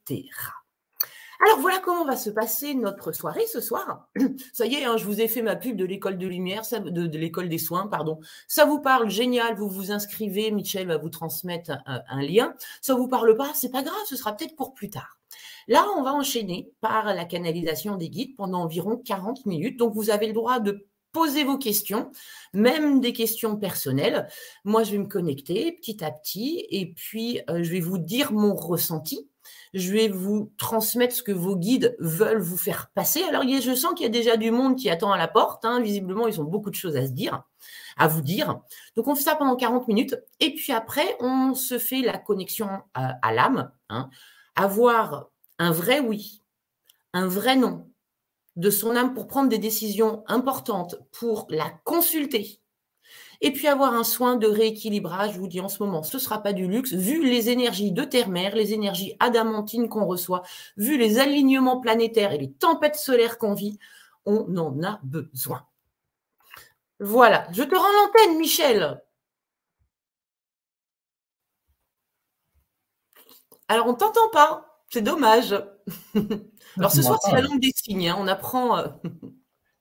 Alors 1.43 1.61
voilà 1.61 1.79
comment 1.79 2.05
va 2.05 2.17
se 2.17 2.29
passer 2.29 2.75
notre 2.75 3.13
soirée 3.13 3.47
ce 3.47 3.61
soir. 3.61 4.09
Ça 4.53 4.67
y 4.67 4.75
est, 4.75 4.85
hein, 4.85 4.99
je 4.99 5.05
vous 5.05 5.23
ai 5.23 5.29
fait 5.29 5.41
ma 5.41 5.57
pub 5.57 5.75
de 5.77 5.87
l'école 5.87 6.19
de 6.19 6.27
lumière, 6.27 6.63
de, 6.71 7.19
l'école 7.19 7.49
des 7.49 7.59
soins, 7.59 7.87
pardon. 7.87 8.21
Ça 8.47 8.67
vous 8.67 8.81
parle, 8.81 9.09
génial, 9.09 9.57
vous 9.57 9.69
vous 9.69 9.91
inscrivez, 9.91 10.51
Michel 10.51 10.87
va 10.87 10.99
vous 10.99 11.09
transmettre 11.09 11.73
un, 11.87 12.23
lien. 12.23 12.55
Ça 12.83 12.95
vous 12.95 13.09
parle 13.09 13.37
pas, 13.37 13.53
c'est 13.55 13.71
pas 13.71 13.83
grave, 13.83 13.95
ce 14.07 14.17
sera 14.17 14.37
peut-être 14.37 14.55
pour 14.55 14.75
plus 14.75 14.91
tard. 14.91 15.19
Là, 15.67 15.87
on 15.97 16.03
va 16.03 16.13
enchaîner 16.13 16.73
par 16.83 17.07
la 17.07 17.25
canalisation 17.25 17.97
des 17.97 18.11
guides 18.11 18.37
pendant 18.37 18.63
environ 18.63 18.99
40 18.99 19.47
minutes. 19.47 19.79
Donc, 19.79 19.95
vous 19.95 20.11
avez 20.11 20.27
le 20.27 20.33
droit 20.35 20.61
de 20.61 20.87
poser 21.13 21.45
vos 21.45 21.59
questions, 21.59 22.11
même 22.53 23.01
des 23.01 23.13
questions 23.13 23.57
personnelles. 23.57 24.29
Moi, 24.65 24.85
je 24.85 24.93
vais 24.93 24.99
me 24.99 25.07
connecter 25.07 25.73
petit 25.73 26.05
à 26.05 26.11
petit 26.11 26.67
et 26.71 26.93
puis 26.93 27.41
euh, 27.49 27.63
je 27.63 27.71
vais 27.71 27.81
vous 27.81 27.99
dire 27.99 28.33
mon 28.33 28.55
ressenti. 28.55 29.30
Je 29.73 29.93
vais 29.93 30.09
vous 30.09 30.53
transmettre 30.59 31.15
ce 31.15 31.23
que 31.23 31.33
vos 31.33 31.57
guides 31.57 31.97
veulent 32.01 32.41
vous 32.41 32.57
faire 32.57 32.91
passer. 32.95 33.23
Alors, 33.25 33.43
je 33.43 33.75
sens 33.75 33.95
qu'il 33.95 34.05
y 34.05 34.09
a 34.09 34.13
déjà 34.13 34.37
du 34.37 34.51
monde 34.51 34.77
qui 34.77 34.91
attend 34.91 35.13
à 35.13 35.19
la 35.19 35.29
porte. 35.29 35.65
Hein. 35.65 35.81
Visiblement, 35.81 36.27
ils 36.27 36.41
ont 36.41 36.45
beaucoup 36.45 36.71
de 36.71 36.75
choses 36.75 36.97
à 36.97 37.07
se 37.07 37.13
dire, 37.13 37.45
à 37.97 38.09
vous 38.09 38.23
dire. 38.23 38.61
Donc, 38.97 39.07
on 39.07 39.15
fait 39.15 39.23
ça 39.23 39.37
pendant 39.37 39.57
40 39.57 39.87
minutes. 39.89 40.17
Et 40.41 40.55
puis 40.55 40.73
après, 40.73 41.17
on 41.21 41.55
se 41.55 41.79
fait 41.79 42.01
la 42.01 42.19
connexion 42.19 42.69
à, 42.95 43.19
à 43.23 43.33
l'âme. 43.33 43.71
Hein. 43.89 44.11
Avoir 44.57 45.29
un 45.59 45.71
vrai 45.71 46.01
oui, 46.01 46.43
un 47.13 47.29
vrai 47.29 47.55
non, 47.55 47.89
de 48.57 48.71
son 48.71 48.97
âme 48.97 49.15
pour 49.15 49.27
prendre 49.27 49.49
des 49.49 49.59
décisions 49.59 50.25
importantes, 50.27 50.97
pour 51.13 51.47
la 51.49 51.71
consulter, 51.85 52.61
et 53.41 53.53
puis 53.53 53.67
avoir 53.69 53.95
un 53.95 54.05
soin 54.05 54.37
de 54.37 54.47
rééquilibrage, 54.47 55.33
je 55.35 55.39
vous 55.39 55.49
dis 55.49 55.61
en 55.61 55.69
ce 55.69 55.83
moment, 55.83 56.03
ce 56.03 56.17
ne 56.17 56.21
sera 56.21 56.43
pas 56.43 56.53
du 56.53 56.67
luxe, 56.67 56.93
vu 56.93 57.25
les 57.25 57.49
énergies 57.49 57.93
de 57.93 58.05
terre-mère, 58.05 58.55
les 58.55 58.73
énergies 58.73 59.17
adamantines 59.19 59.89
qu'on 59.89 60.07
reçoit, 60.07 60.43
vu 60.77 60.99
les 60.99 61.19
alignements 61.19 61.81
planétaires 61.81 62.33
et 62.33 62.39
les 62.39 62.53
tempêtes 62.53 62.97
solaires 62.97 63.39
qu'on 63.39 63.55
vit, 63.55 63.79
on 64.27 64.57
en 64.57 64.83
a 64.83 65.01
besoin. 65.03 65.67
Voilà, 66.99 67.47
je 67.53 67.63
te 67.63 67.75
rends 67.75 67.93
l'antenne, 67.93 68.39
Michel. 68.39 69.03
Alors, 73.69 73.87
on 73.87 73.93
ne 73.93 73.97
t'entend 73.97 74.29
pas, 74.33 74.85
c'est 74.91 75.01
dommage. 75.01 75.55
Alors 76.77 76.91
ce 76.91 77.03
soir, 77.03 77.19
c'est 77.23 77.33
la 77.33 77.41
langue 77.41 77.61
des 77.61 77.73
signes. 77.75 78.09
Hein. 78.09 78.17
On 78.19 78.27
apprend. 78.27 78.79
Euh, 78.79 78.89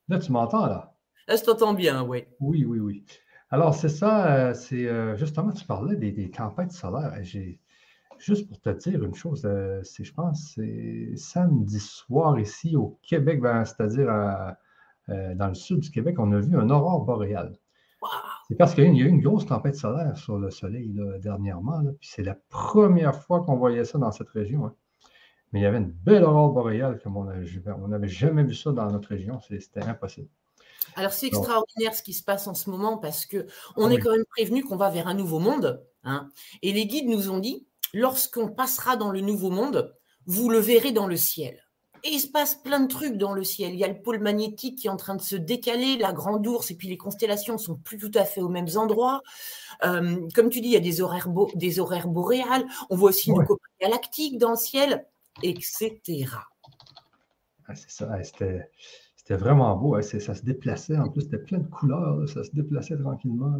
là, 0.07 0.19
tu 0.19 0.31
m'entends, 0.31 0.65
là? 0.67 0.95
Là, 1.27 1.35
je 1.35 1.43
t'entends 1.43 1.73
bien, 1.73 2.03
oui. 2.03 2.25
Oui, 2.39 2.63
oui, 2.65 2.79
oui. 2.79 3.05
Alors, 3.51 3.73
c'est 3.73 3.89
ça, 3.89 4.31
euh, 4.31 4.53
c'est 4.53 4.87
euh, 4.87 5.15
justement, 5.15 5.51
tu 5.51 5.65
parlais 5.65 5.95
des, 5.95 6.29
tempêtes 6.29 6.71
solaires. 6.71 7.17
J'ai, 7.21 7.59
juste 8.19 8.47
pour 8.47 8.59
te 8.59 8.69
dire 8.69 9.03
une 9.03 9.15
chose, 9.15 9.47
c'est, 9.83 10.03
je 10.03 10.13
pense, 10.13 10.53
c'est 10.55 11.13
samedi 11.15 11.79
soir 11.79 12.39
ici 12.39 12.75
au 12.75 12.99
Québec, 13.01 13.41
ben, 13.41 13.65
c'est-à-dire 13.65 14.07
dans 15.07 15.47
le 15.47 15.53
sud 15.53 15.79
du 15.79 15.89
Québec, 15.89 16.17
on 16.19 16.31
a 16.33 16.39
vu 16.39 16.57
un 16.57 16.69
aurore 16.69 17.05
boréale. 17.05 17.57
C'est 18.47 18.55
parce 18.55 18.75
qu'il 18.75 18.95
y 18.95 19.01
a 19.01 19.05
eu 19.05 19.09
une 19.09 19.21
grosse 19.21 19.45
tempête 19.45 19.75
solaire 19.75 20.17
sur 20.17 20.37
le 20.37 20.51
soleil 20.51 20.99
dernièrement, 21.21 21.81
puis 21.99 22.09
c'est 22.11 22.23
la 22.23 22.35
première 22.49 23.15
fois 23.15 23.41
qu'on 23.43 23.55
voyait 23.55 23.85
ça 23.85 23.97
dans 23.97 24.11
cette 24.11 24.29
région. 24.29 24.65
Hein. 24.65 24.75
Mais 25.51 25.61
il 25.61 25.63
y 25.63 25.65
avait 25.65 25.77
une 25.77 25.91
belle 25.91 26.23
aurore 26.23 26.51
boréale 26.51 26.99
comme 27.01 27.17
on 27.17 27.87
n'avait 27.87 28.07
jamais 28.07 28.43
vu 28.43 28.53
ça 28.53 28.71
dans 28.71 28.91
notre 28.91 29.09
région. 29.09 29.39
C'était 29.39 29.83
impossible. 29.83 30.29
Alors, 30.95 31.13
c'est 31.13 31.27
extraordinaire 31.27 31.93
ce 31.93 32.03
qui 32.03 32.13
se 32.13 32.23
passe 32.23 32.47
en 32.47 32.53
ce 32.53 32.69
moment 32.69 32.97
parce 32.97 33.25
que 33.25 33.47
on 33.75 33.89
ah 33.89 33.93
est 33.93 33.99
quand 33.99 34.11
même 34.11 34.25
prévenu 34.25 34.63
qu'on 34.63 34.77
va 34.77 34.89
vers 34.89 35.07
un 35.07 35.13
nouveau 35.13 35.39
monde. 35.39 35.85
Hein. 36.05 36.29
et 36.61 36.71
les 36.71 36.85
guides 36.85 37.09
nous 37.09 37.29
ont 37.29 37.39
dit 37.39 37.67
lorsqu'on 37.93 38.47
passera 38.47 38.95
dans 38.95 39.11
le 39.11 39.19
nouveau 39.19 39.49
monde, 39.49 39.93
vous 40.25 40.49
le 40.49 40.59
verrez 40.59 40.93
dans 40.93 41.07
le 41.07 41.17
ciel. 41.17 41.61
Et 42.05 42.11
il 42.11 42.19
se 42.21 42.27
passe 42.27 42.55
plein 42.55 42.79
de 42.79 42.87
trucs 42.87 43.17
dans 43.17 43.33
le 43.33 43.43
ciel. 43.43 43.73
Il 43.73 43.79
y 43.79 43.83
a 43.83 43.89
le 43.89 44.01
pôle 44.01 44.19
magnétique 44.19 44.77
qui 44.77 44.87
est 44.87 44.89
en 44.89 44.95
train 44.95 45.15
de 45.15 45.21
se 45.21 45.35
décaler, 45.35 45.97
la 45.97 46.13
grande 46.13 46.47
ours, 46.47 46.71
et 46.71 46.75
puis 46.75 46.87
les 46.87 46.95
constellations 46.95 47.57
sont 47.57 47.75
plus 47.75 47.97
tout 47.97 48.11
à 48.15 48.23
fait 48.23 48.39
aux 48.39 48.47
mêmes 48.47 48.69
endroits. 48.75 49.21
Euh, 49.83 50.25
comme 50.33 50.49
tu 50.49 50.61
dis, 50.61 50.69
il 50.69 50.73
y 50.73 50.77
a 50.77 50.81
des 50.81 51.01
horaires, 51.01 51.27
des 51.55 51.79
horaires 51.81 52.07
boréales. 52.07 52.65
On 52.89 52.95
voit 52.95 53.09
aussi 53.09 53.31
une 53.31 53.43
coupe 53.43 53.59
galactique 53.81 54.37
dans 54.37 54.51
le 54.51 54.57
ciel 54.57 55.05
etc. 55.43 56.25
Ah, 57.67 57.75
c'est 57.75 57.89
ça, 57.89 58.23
c'était, 58.23 58.69
vraiment 59.37 59.75
beau. 59.75 60.01
ça 60.01 60.35
se 60.35 60.43
déplaçait. 60.43 60.97
En 60.97 61.09
plus, 61.09 61.21
c'était 61.21 61.37
plein 61.37 61.59
de 61.59 61.67
couleurs. 61.67 62.27
ça 62.29 62.43
se 62.43 62.51
déplaçait 62.51 62.97
tranquillement. 62.97 63.59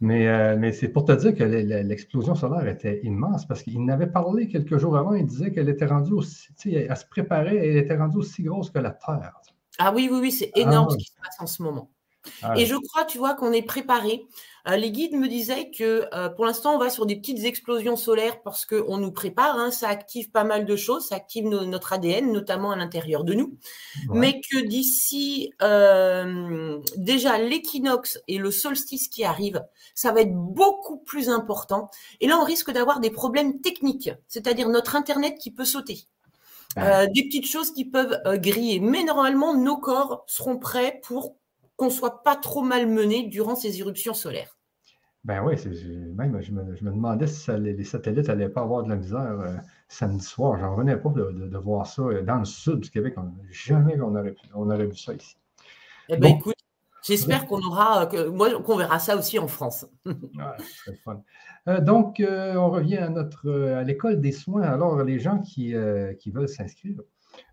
Mais, 0.00 0.28
euh, 0.28 0.56
mais 0.58 0.72
c'est 0.72 0.88
pour 0.88 1.04
te 1.04 1.12
dire 1.12 1.34
que 1.34 1.42
l'explosion 1.42 2.34
solaire 2.34 2.68
était 2.68 3.00
immense 3.02 3.46
parce 3.46 3.62
qu'il 3.62 3.82
n'avait 3.84 4.06
parlé 4.06 4.46
quelques 4.46 4.76
jours 4.76 4.96
avant. 4.96 5.14
Il 5.14 5.26
disait 5.26 5.52
qu'elle 5.52 5.68
était 5.68 5.86
rendue 5.86 6.12
aussi, 6.12 6.52
elle 6.66 6.96
se 6.96 7.06
préparait, 7.06 7.56
elle 7.56 7.78
était 7.78 7.96
rendue 7.96 8.18
aussi 8.18 8.42
grosse 8.42 8.70
que 8.70 8.78
la 8.78 8.90
Terre. 8.90 9.32
Ah 9.78 9.92
oui, 9.94 10.08
oui, 10.10 10.18
oui, 10.20 10.32
c'est 10.32 10.52
énorme 10.54 10.88
ah 10.90 10.92
ce 10.92 10.96
qui 10.98 11.06
se 11.06 11.16
passe 11.20 11.40
en 11.40 11.46
ce 11.46 11.62
moment. 11.62 11.90
Ah 12.42 12.54
Et 12.56 12.66
je 12.66 12.76
crois, 12.76 13.04
tu 13.04 13.18
vois, 13.18 13.34
qu'on 13.34 13.52
est 13.52 13.62
préparé. 13.62 14.26
Euh, 14.68 14.76
les 14.76 14.90
guides 14.90 15.14
me 15.14 15.28
disaient 15.28 15.70
que 15.70 16.08
euh, 16.12 16.28
pour 16.28 16.44
l'instant, 16.44 16.74
on 16.74 16.78
va 16.78 16.90
sur 16.90 17.06
des 17.06 17.16
petites 17.16 17.44
explosions 17.44 17.96
solaires 17.96 18.42
parce 18.42 18.66
qu'on 18.66 18.96
nous 18.96 19.12
prépare. 19.12 19.56
Hein, 19.56 19.70
ça 19.70 19.88
active 19.88 20.30
pas 20.30 20.44
mal 20.44 20.64
de 20.66 20.76
choses. 20.76 21.08
Ça 21.08 21.16
active 21.16 21.46
notre 21.46 21.92
ADN, 21.92 22.32
notamment 22.32 22.72
à 22.72 22.76
l'intérieur 22.76 23.24
de 23.24 23.34
nous. 23.34 23.56
Mais 24.10 24.40
que 24.40 24.58
d'ici 24.66 25.52
euh, 25.62 26.78
déjà 26.96 27.38
l'équinoxe 27.38 28.20
et 28.26 28.38
le 28.38 28.50
solstice 28.50 29.08
qui 29.08 29.24
arrivent, 29.24 29.64
ça 29.94 30.12
va 30.12 30.22
être 30.22 30.34
beaucoup 30.34 30.98
plus 30.98 31.28
important. 31.28 31.90
Et 32.20 32.26
là, 32.26 32.38
on 32.40 32.44
risque 32.44 32.72
d'avoir 32.72 33.00
des 33.00 33.10
problèmes 33.10 33.60
techniques, 33.60 34.10
c'est-à-dire 34.26 34.68
notre 34.68 34.96
Internet 34.96 35.38
qui 35.38 35.50
peut 35.52 35.64
sauter. 35.64 36.06
des 36.76 37.22
petites 37.22 37.46
choses 37.46 37.72
qui 37.72 37.84
peuvent 37.84 38.20
griller. 38.38 38.80
Mais 38.80 39.04
normalement, 39.04 39.54
nos 39.54 39.78
corps 39.78 40.24
seront 40.26 40.58
prêts 40.58 41.00
pour 41.04 41.36
qu'on 41.76 41.90
soit 41.90 42.22
pas 42.22 42.36
trop 42.36 42.62
malmené 42.62 43.28
durant 43.28 43.54
ces 43.54 43.80
éruptions 43.80 44.14
solaires. 44.14 44.56
Ben 45.26 45.42
oui, 45.44 45.56
même 46.14 46.40
je 46.40 46.52
me, 46.52 46.62
demandais 46.92 47.26
si 47.26 47.50
les, 47.58 47.82
satellites 47.82 48.28
n'allaient 48.28 48.48
pas 48.48 48.60
avoir 48.60 48.84
de 48.84 48.90
la 48.90 48.94
misère 48.94 49.40
euh, 49.40 49.56
samedi 49.88 50.24
soir. 50.24 50.56
J'en 50.56 50.76
revenais 50.76 50.96
pas 50.96 51.08
de, 51.08 51.58
voir 51.58 51.84
ça 51.84 52.02
euh, 52.02 52.22
dans 52.22 52.36
le 52.36 52.44
sud 52.44 52.78
du 52.78 52.90
Québec. 52.90 53.16
jamais 53.50 54.00
on 54.00 54.14
aurait, 54.14 54.36
on 54.54 54.70
aurait 54.70 54.86
vu 54.86 54.96
ça 54.96 55.14
ici. 55.14 55.36
Eh 56.08 56.16
bien, 56.16 56.36
écoute, 56.36 56.54
j'espère 57.04 57.46
qu'on 57.46 57.60
aura, 57.60 58.08
moi, 58.32 58.62
qu'on 58.62 58.76
verra 58.76 59.00
ça 59.00 59.16
aussi 59.16 59.40
en 59.40 59.48
France. 59.48 59.84
ouais, 60.06 60.94
fun. 61.04 61.20
Euh, 61.66 61.80
donc, 61.80 62.22
on 62.24 62.70
revient 62.70 62.98
à 62.98 63.08
notre 63.08 63.50
à 63.50 63.82
l'école 63.82 64.20
des 64.20 64.30
soins. 64.30 64.62
Alors, 64.62 65.02
les 65.02 65.18
gens 65.18 65.40
qui, 65.40 65.74
qui 66.20 66.30
veulent 66.30 66.48
s'inscrire, 66.48 67.00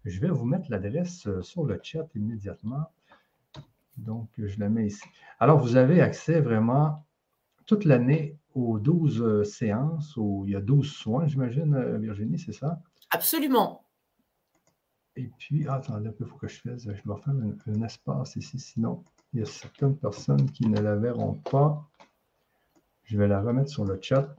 je 0.05 0.19
vais 0.19 0.29
vous 0.29 0.45
mettre 0.45 0.69
l'adresse 0.69 1.27
sur 1.41 1.63
le 1.65 1.79
chat 1.81 2.05
immédiatement. 2.13 2.91
Donc, 3.97 4.29
je 4.37 4.59
la 4.59 4.69
mets 4.69 4.87
ici. 4.87 5.03
Alors, 5.39 5.59
vous 5.59 5.75
avez 5.75 6.01
accès 6.01 6.41
vraiment 6.41 7.05
toute 7.65 7.85
l'année 7.85 8.37
aux 8.55 8.79
12 8.79 9.21
euh, 9.21 9.43
séances, 9.43 10.15
où 10.17 10.43
il 10.45 10.53
y 10.53 10.55
a 10.55 10.61
12 10.61 10.91
soins, 10.91 11.27
j'imagine, 11.27 11.73
euh, 11.75 11.97
Virginie, 11.97 12.39
c'est 12.39 12.53
ça? 12.53 12.79
Absolument. 13.09 13.85
Et 15.15 15.29
puis, 15.37 15.65
ah, 15.67 15.75
attendez 15.75 16.09
il 16.19 16.25
faut 16.25 16.37
que 16.37 16.47
je 16.47 16.59
fasse, 16.59 16.87
je 16.91 17.03
dois 17.03 17.17
faire 17.17 17.33
un, 17.33 17.81
espace 17.83 18.35
ici, 18.35 18.59
sinon 18.59 19.03
il 19.31 19.39
y 19.39 19.43
a 19.43 19.45
certaines 19.45 19.95
personnes 19.95 20.49
qui 20.51 20.67
ne 20.67 20.79
la 20.79 20.95
verront 20.95 21.33
pas. 21.33 21.87
Je 23.03 23.17
vais 23.17 23.27
la 23.27 23.41
remettre 23.41 23.69
sur 23.69 23.85
le 23.85 23.99
chat. 24.01 24.35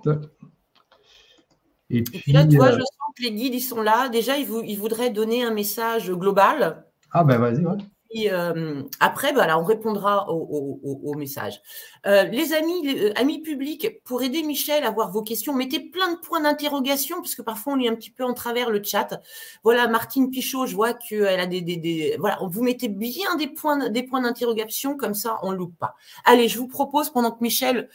Et 1.90 2.02
puis, 2.02 2.32
là, 2.32 2.46
tu 2.46 2.56
vois, 2.56 2.68
euh, 2.68 2.78
je 2.78 2.78
sens 2.78 3.12
que 3.16 3.22
les 3.22 3.32
guides, 3.32 3.54
ils 3.54 3.60
sont 3.60 3.82
là. 3.82 4.08
Déjà, 4.08 4.36
ils, 4.36 4.48
ils 4.64 4.78
voudraient 4.78 5.10
donner 5.10 5.44
un 5.44 5.52
message 5.52 6.10
global. 6.10 6.84
Ah 7.10 7.24
ben 7.24 7.38
vas-y, 7.38 7.64
ouais. 7.64 7.76
Euh, 8.16 8.82
après, 9.00 9.32
bah, 9.32 9.58
on 9.58 9.64
répondra 9.64 10.30
au, 10.30 11.14
message. 11.16 11.60
Euh, 12.06 12.24
les 12.24 12.52
amis, 12.52 12.88
euh, 12.88 13.12
amis 13.16 13.40
publics, 13.40 14.02
pour 14.04 14.22
aider 14.22 14.42
Michel 14.42 14.84
à 14.84 14.90
voir 14.90 15.10
vos 15.10 15.22
questions, 15.22 15.54
mettez 15.54 15.80
plein 15.80 16.12
de 16.12 16.18
points 16.18 16.40
d'interrogation, 16.40 17.16
parce 17.16 17.34
que 17.34 17.42
parfois 17.42 17.74
on 17.74 17.76
lit 17.76 17.88
un 17.88 17.94
petit 17.94 18.10
peu 18.10 18.24
en 18.24 18.34
travers 18.34 18.70
le 18.70 18.82
chat. 18.82 19.20
Voilà, 19.62 19.88
Martine 19.88 20.30
Pichot, 20.30 20.66
je 20.66 20.74
vois 20.74 20.94
qu'elle 20.94 21.40
a 21.40 21.46
des, 21.46 22.16
Voilà, 22.18 22.38
vous 22.42 22.62
mettez 22.62 22.88
bien 22.88 23.36
des 23.36 23.48
points, 23.48 23.90
des 23.90 24.02
points 24.02 24.22
d'interrogation, 24.22 24.96
comme 24.96 25.14
ça 25.14 25.38
on 25.42 25.52
ne 25.52 25.56
loupe 25.56 25.76
pas. 25.78 25.96
Allez, 26.24 26.48
je 26.48 26.58
vous 26.58 26.68
propose, 26.68 27.10
pendant 27.10 27.32
que 27.32 27.42
Michel 27.42 27.88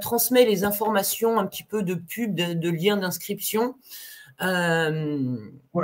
transmet 0.00 0.44
les 0.44 0.64
informations, 0.64 1.38
un 1.38 1.46
petit 1.46 1.64
peu 1.64 1.82
de 1.82 1.94
pub, 1.94 2.34
de, 2.34 2.68
liens 2.68 2.96
d'inscription. 2.96 3.74
Oui, 4.40 4.46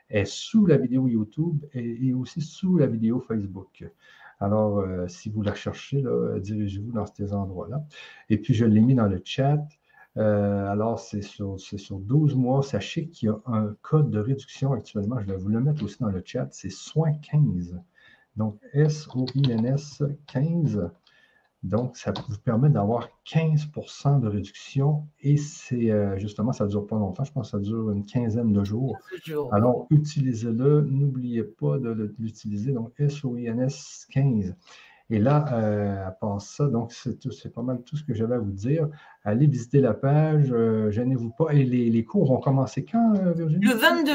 est 0.09 0.25
sous 0.25 0.67
la 0.67 0.77
vidéo 0.77 1.07
YouTube 1.09 1.65
et 1.73 2.13
aussi 2.13 2.43
sous 2.43 2.77
la 2.77 2.87
vidéo 2.87 3.21
Facebook. 3.21 3.85
Alors, 4.43 4.81
euh, 4.81 5.07
si 5.07 5.31
vous 5.31 5.43
la 5.43 5.55
cherchez, 5.55 6.03
dirigez-vous 6.41 6.93
dans 6.93 7.07
ces 7.07 7.33
endroits-là. 7.33 7.85
Et 8.29 8.39
puis, 8.39 8.55
je 8.55 8.65
l'ai 8.65 8.81
mis 8.81 8.95
dans 8.95 9.07
le 9.07 9.21
chat. 9.25 9.65
Euh, 10.17 10.67
alors, 10.67 10.99
c'est 10.99 11.23
sur, 11.23 11.59
sur 11.59 11.99
12 11.99 12.35
mois. 12.35 12.63
Sachez 12.63 13.09
qu'il 13.09 13.29
y 13.29 13.31
a 13.31 13.41
un 13.47 13.75
code 13.83 14.11
de 14.11 14.19
réduction 14.19 14.73
actuellement. 14.73 15.21
Je 15.21 15.27
vais 15.27 15.37
vous 15.37 15.49
le 15.49 15.61
mettre 15.61 15.85
aussi 15.85 15.99
dans 16.01 16.11
le 16.11 16.23
chat. 16.25 16.49
C'est 16.51 16.71
soin 16.71 17.13
15. 17.13 17.81
Donc, 18.37 18.59
S-O-I-N-S 18.73 20.03
15. 20.27 20.91
Donc, 21.63 21.97
ça 21.97 22.13
vous 22.29 22.39
permet 22.39 22.71
d'avoir 22.71 23.09
15% 23.25 24.21
de 24.21 24.29
réduction 24.29 25.07
et 25.21 25.37
c'est 25.37 25.91
euh, 25.91 26.19
justement, 26.19 26.53
ça 26.53 26.65
ne 26.65 26.71
dure 26.71 26.87
pas 26.87 26.97
longtemps. 26.97 27.23
Je 27.23 27.33
pense 27.33 27.53
que 27.53 27.59
ça 27.59 27.63
dure 27.63 27.91
une 27.91 28.05
quinzaine 28.05 28.53
de 28.53 28.65
jours. 28.65 28.99
Alors, 29.53 29.87
utilisez-le. 29.91 30.83
N'oubliez 30.83 31.45
pas 31.45 31.79
de 31.79 32.15
l'utiliser. 32.19 32.73
Donc, 32.73 32.93
S-O-I-N-S 32.99 34.07
15. 34.11 34.57
Et 35.13 35.19
là, 35.19 35.45
euh, 35.53 36.07
à 36.07 36.11
part 36.11 36.41
ça, 36.41 36.67
donc 36.69 36.91
c'est 36.93 37.53
pas 37.53 37.61
mal 37.63 37.83
tout 37.83 37.97
ce 37.97 38.03
que 38.03 38.15
j'avais 38.15 38.37
à 38.37 38.39
vous 38.39 38.51
dire. 38.51 38.89
Allez 39.25 39.47
visiter 39.47 39.81
la 39.81 39.93
page, 39.93 40.51
euh, 40.51 40.91
gênez-vous 40.91 41.31
pas. 41.31 41.53
Et 41.53 41.65
les, 41.65 42.05
cours 42.05 42.27
vont 42.27 42.41
commencer 42.41 42.85
quand, 42.85 43.15
euh, 43.17 43.33
Virginie? 43.33 43.67
Le 43.67 43.75
22. 43.75 44.13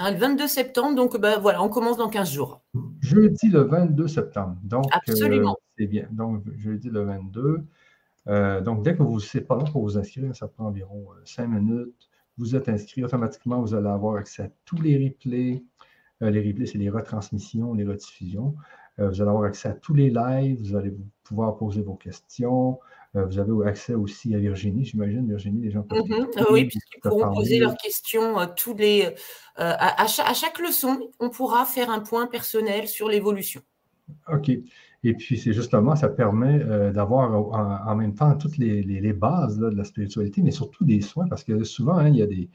Hein, 0.00 0.12
le 0.12 0.18
22 0.18 0.46
septembre, 0.46 0.96
donc 0.96 1.20
ben, 1.20 1.38
voilà, 1.38 1.62
on 1.62 1.68
commence 1.68 1.98
dans 1.98 2.08
15 2.08 2.32
jours. 2.32 2.62
Jeudi 3.00 3.48
le 3.50 3.60
22 3.60 4.08
septembre. 4.08 4.56
Donc, 4.62 4.86
Absolument. 4.92 5.56
c'est 5.78 5.86
bien. 5.86 6.08
Donc, 6.10 6.42
jeudi 6.56 6.88
le 6.88 7.04
22. 7.04 8.62
donc, 8.62 8.82
dès 8.82 8.96
que 8.96 9.02
vous, 9.02 9.20
c'est 9.20 9.42
pas 9.42 9.56
long 9.56 9.64
pour 9.64 9.82
vous 9.82 9.98
inscrire, 9.98 10.34
ça 10.34 10.48
prend 10.48 10.66
environ 10.66 11.06
5 11.24 11.46
minutes. 11.46 12.08
Vous 12.38 12.56
êtes 12.56 12.68
inscrit 12.70 13.04
automatiquement, 13.04 13.60
vous 13.60 13.74
allez 13.74 13.88
avoir 13.88 14.16
accès 14.16 14.44
à 14.44 14.48
tous 14.64 14.80
les 14.80 14.96
replays. 14.96 15.62
les 16.20 16.48
replays, 16.48 16.66
c'est 16.66 16.78
les 16.78 16.88
retransmissions, 16.88 17.74
les 17.74 17.84
rediffusions. 17.84 18.54
Euh, 19.00 19.08
vous 19.08 19.20
allez 19.20 19.30
avoir 19.30 19.44
accès 19.44 19.68
à 19.68 19.72
tous 19.72 19.94
les 19.94 20.10
lives, 20.10 20.60
vous 20.60 20.76
allez 20.76 20.94
pouvoir 21.22 21.56
poser 21.56 21.82
vos 21.82 21.94
questions. 21.94 22.78
Euh, 23.16 23.24
vous 23.26 23.38
avez 23.38 23.68
accès 23.68 23.94
aussi 23.94 24.34
à 24.34 24.38
Virginie, 24.38 24.84
j'imagine, 24.84 25.26
Virginie, 25.26 25.62
les 25.62 25.70
gens 25.70 25.82
peuvent. 25.82 26.04
Mhm. 26.08 26.28
oui, 26.50 26.66
puisqu'ils 26.66 27.00
pourront 27.00 27.34
poser 27.34 27.58
leurs 27.58 27.76
questions 27.76 28.38
euh, 28.38 28.46
tous 28.56 28.74
les, 28.74 29.08
à, 29.56 30.06
chaque, 30.06 30.58
leçon, 30.60 31.10
on 31.18 31.28
pourra 31.28 31.64
faire 31.64 31.90
un 31.90 32.00
point 32.00 32.26
personnel 32.26 32.86
sur 32.86 33.08
l'évolution. 33.08 33.62
OK. 34.32 34.50
Et 35.02 35.14
puis, 35.14 35.38
c'est 35.38 35.52
justement, 35.52 35.96
ça 35.96 36.08
permet 36.08 36.58
d'avoir 36.92 37.32
en, 37.88 37.96
même 37.96 38.14
temps 38.14 38.36
toutes 38.36 38.58
les, 38.58 39.12
bases 39.12 39.58
de 39.58 39.68
la 39.68 39.84
spiritualité, 39.84 40.42
mais 40.42 40.50
surtout 40.50 40.84
des 40.84 41.00
soins, 41.00 41.26
parce 41.26 41.42
que 41.42 41.64
souvent, 41.64 41.96
hein, 41.96 42.08
il 42.08 42.16
y 42.16 42.22
a 42.22 42.26
des, 42.26 42.48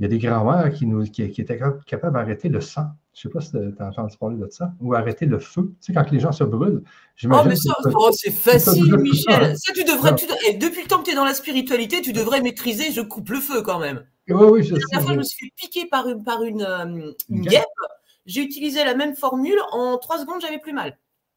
il 0.00 0.04
y 0.04 0.06
a 0.06 0.08
des 0.08 0.18
grands-mères 0.18 0.72
qui, 0.72 0.86
nous, 0.86 1.04
qui, 1.04 1.22
étaient 1.22 1.60
capables 1.86 2.14
d'arrêter 2.14 2.48
le 2.48 2.62
sang. 2.62 2.86
Je 3.12 3.28
ne 3.28 3.32
sais 3.32 3.34
pas 3.34 3.40
si 3.42 3.50
tu 3.50 3.82
as 3.82 3.86
entendu 3.86 4.16
parler 4.16 4.38
de 4.38 4.48
ça. 4.48 4.72
Ou 4.80 4.94
arrêter 4.94 5.26
le 5.26 5.38
feu. 5.38 5.74
Tu 5.78 5.86
sais, 5.86 5.92
quand 5.92 6.10
les 6.10 6.18
gens 6.18 6.32
se 6.32 6.42
brûlent. 6.42 6.82
Oh, 7.24 7.42
mais 7.46 7.54
ça, 7.54 7.74
oh, 7.94 8.10
c'est 8.10 8.30
facile, 8.30 8.96
Michel. 8.96 9.58
Ça, 9.58 9.74
tu 9.74 9.84
devrais. 9.84 10.16
Et 10.48 10.54
depuis 10.54 10.80
le 10.80 10.88
temps 10.88 11.00
que 11.00 11.04
tu 11.04 11.10
es 11.10 11.14
dans 11.14 11.26
la 11.26 11.34
spiritualité, 11.34 12.00
tu 12.00 12.14
devrais 12.14 12.40
maîtriser 12.40 12.92
je 12.92 13.02
coupe 13.02 13.28
le 13.28 13.40
feu 13.40 13.60
quand 13.60 13.78
même. 13.78 14.02
Oui, 14.30 14.46
oui, 14.50 14.62
je 14.62 14.72
La 14.72 14.78
dernière 14.78 15.02
fois, 15.02 15.12
je 15.12 15.18
me 15.18 15.22
suis 15.22 15.48
fait 15.48 15.52
piquer 15.54 15.86
par 15.86 16.08
une, 16.08 16.24
par 16.24 16.42
une, 16.44 16.62
euh, 16.62 17.12
guêpe. 17.28 17.64
J'ai 18.24 18.40
utilisé 18.40 18.82
la 18.86 18.94
même 18.94 19.14
formule. 19.14 19.58
En 19.70 19.98
trois 19.98 20.18
secondes, 20.18 20.40
j'avais 20.40 20.60
plus 20.60 20.72
mal. 20.72 20.96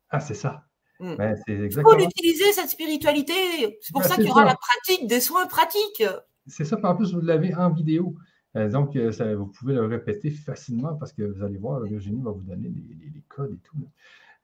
Ah, 0.09 0.21
c'est 0.21 0.35
ça. 0.35 0.63
Hmm. 1.01 1.15
Ben, 1.15 1.35
Il 1.49 1.69
faut 1.69 1.95
l'utiliser, 1.97 2.53
cette 2.53 2.69
spiritualité. 2.69 3.33
C'est 3.81 3.91
pour 3.91 4.03
ben, 4.03 4.07
ça 4.07 4.15
qu'il 4.15 4.27
y 4.27 4.29
aura 4.29 4.45
la 4.45 4.55
pratique 4.55 5.05
des 5.07 5.19
soins 5.19 5.47
pratiques. 5.47 6.05
C'est 6.47 6.63
ça, 6.63 6.77
en 6.81 6.95
plus, 6.95 7.13
vous 7.13 7.19
l'avez 7.19 7.53
en 7.53 7.69
vidéo. 7.69 8.15
Euh, 8.55 8.69
donc, 8.69 8.95
euh, 8.95 9.35
vous 9.35 9.47
pouvez 9.47 9.73
le 9.73 9.85
répéter 9.85 10.29
facilement 10.29 10.95
parce 10.95 11.13
que 11.13 11.23
vous 11.23 11.43
allez 11.43 11.57
voir, 11.57 11.81
Virginie 11.81 12.21
va 12.21 12.31
vous 12.31 12.41
donner 12.41 12.69
les, 12.69 13.23
codes 13.27 13.53
et 13.53 13.59
tout. 13.63 13.77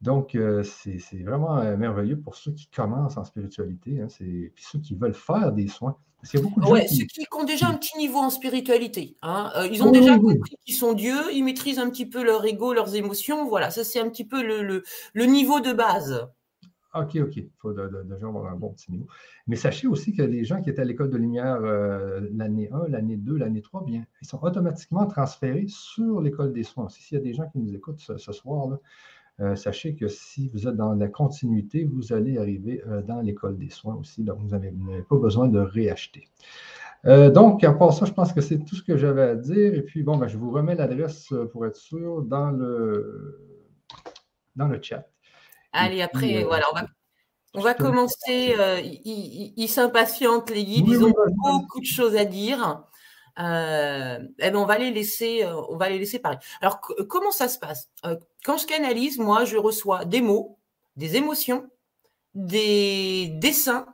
Donc, 0.02 0.36
euh, 0.36 0.64
c'est 0.64 1.24
vraiment 1.24 1.56
merveilleux 1.78 2.20
pour 2.20 2.36
ceux 2.36 2.52
qui 2.52 2.68
commencent 2.68 3.18
en 3.18 3.26
spiritualité, 3.26 4.02
hein, 4.02 4.08
puis 4.18 4.52
ceux 4.58 4.80
qui 4.80 4.96
veulent 4.96 5.14
faire 5.14 5.52
des 5.52 5.68
soins. 5.68 5.98
Parce 6.22 6.34
y 6.34 6.38
beaucoup 6.42 6.60
de 6.60 6.66
gens 6.66 6.76
qui... 6.86 6.98
ceux 6.98 7.06
qui 7.06 7.28
ont 7.32 7.46
déjà 7.46 7.68
un 7.68 7.76
petit 7.76 7.98
niveau 7.98 8.20
en 8.20 8.30
spiritualité. 8.30 9.16
Hein, 9.22 9.52
ils 9.72 9.84
ont 9.84 9.92
déjà 9.92 10.18
compris 10.18 10.56
qu'ils 10.66 10.76
sont 10.76 10.94
dieux, 10.94 11.32
ils 11.34 11.44
maîtrisent 11.44 11.80
un 11.80 11.90
petit 11.90 12.06
peu 12.06 12.24
leur 12.24 12.46
ego, 12.46 12.74
leurs 12.74 12.96
émotions. 12.96 13.48
Voilà, 13.48 13.70
ça 13.72 13.84
c'est 13.84 14.00
un 14.00 14.10
petit 14.10 14.26
peu 14.26 14.42
le 14.44 15.26
niveau 15.26 15.60
de 15.60 15.72
base. 15.72 16.28
OK, 16.96 17.18
OK. 17.18 17.36
Il 17.38 17.50
faut 17.60 17.72
déjà 17.72 18.28
avoir 18.28 18.52
un 18.52 18.56
bon 18.56 18.70
petit 18.70 18.92
niveau. 18.92 19.08
Mais 19.48 19.56
sachez 19.56 19.88
aussi 19.88 20.14
que 20.14 20.24
les 20.24 20.44
gens 20.44 20.62
qui 20.62 20.70
étaient 20.70 20.82
à 20.82 20.86
l'école 20.86 21.10
de 21.10 21.18
lumière 21.18 21.60
euh, 21.62 22.22
l'année 22.34 22.70
1, 22.72 22.88
l'année 22.88 23.18
2, 23.18 23.38
l'année 23.38 23.62
3, 23.62 23.86
bien, 23.86 24.06
ils 24.22 24.28
sont 24.28 24.42
automatiquement 24.42 25.06
transférés 25.06 25.68
sur 25.68 26.22
l'école 26.22 26.52
des 26.52 26.64
soins. 26.64 26.90
S'il 26.90 27.18
y 27.18 27.22
a 27.22 27.24
des 27.24 27.34
gens 27.34 27.48
qui 27.50 27.60
nous 27.60 27.76
écoutent 27.76 28.00
ce, 28.00 28.32
soir, 28.32 28.80
euh, 29.40 29.56
sachez 29.56 29.96
que 29.96 30.08
si 30.08 30.48
vous 30.48 30.68
êtes 30.68 30.76
dans 30.76 30.94
la 30.96 31.08
continuité, 31.08 31.84
vous 31.84 32.12
allez 32.12 32.40
arriver 32.40 32.82
euh, 32.88 33.04
dans 33.04 33.22
l'école 33.22 33.58
des 33.58 33.70
soins 33.70 33.96
aussi. 33.96 34.24
Donc, 34.24 34.40
vous 34.40 34.50
n'avez 34.50 34.74
pas 35.08 35.18
besoin 35.18 35.48
de 35.48 35.60
réacheter. 35.60 36.28
donc, 37.06 37.64
à 37.64 37.72
part 37.72 37.94
ça, 37.94 38.06
je 38.06 38.14
pense 38.14 38.34
que 38.34 38.42
c'est 38.42 38.60
tout 38.66 38.76
ce 38.76 38.84
que 38.84 38.98
j'avais 38.98 39.22
à 39.22 39.36
dire. 39.36 39.76
Et 39.76 39.84
puis, 39.84 40.02
bon, 40.02 40.18
ben, 40.18 40.28
je 40.28 40.38
vous 40.38 40.50
remets 40.50 40.76
l'adresse 40.76 41.32
pour 41.52 41.68
être 41.68 41.78
sûr 41.78 42.24
dans 42.24 42.50
le, 42.50 43.40
dans 44.56 44.68
le 44.68 44.82
chat. 44.82 45.08
Allez, 45.72 46.02
après, 46.02 46.44
euh, 46.44 46.48
voilà, 46.48 46.66
on 47.54 47.62
va, 47.62 47.74
commencer. 47.74 48.56
Euh, 48.58 48.82
ils 48.84 49.68
s'impatientent, 49.70 50.50
les 50.50 50.66
guides, 50.66 50.88
ils 50.88 51.04
ont 51.04 51.14
beaucoup 51.44 51.80
de 51.80 51.86
choses 51.86 52.16
à 52.16 52.26
dire. 52.26 52.84
Euh, 53.40 54.20
eh 54.40 54.52
ben 54.52 54.58
on 54.58 54.66
va 54.66 54.78
les 54.78 54.92
laisser, 54.92 55.46
on 55.70 55.78
va 55.78 55.90
les 55.90 55.98
laisser 55.98 56.20
parler. 56.20 56.40
Alors, 56.62 56.82
comment 57.08 57.32
ça 57.32 57.48
se 57.48 57.58
passe? 57.58 57.90
Quand 58.44 58.58
je 58.58 58.66
canalise, 58.66 59.18
moi, 59.20 59.46
je 59.46 59.58
reçois 59.58 60.06
des 60.06 60.22
mots, 60.22 60.60
des 60.96 61.16
émotions, 61.16 61.70
des 62.34 63.28
dessins, 63.36 63.86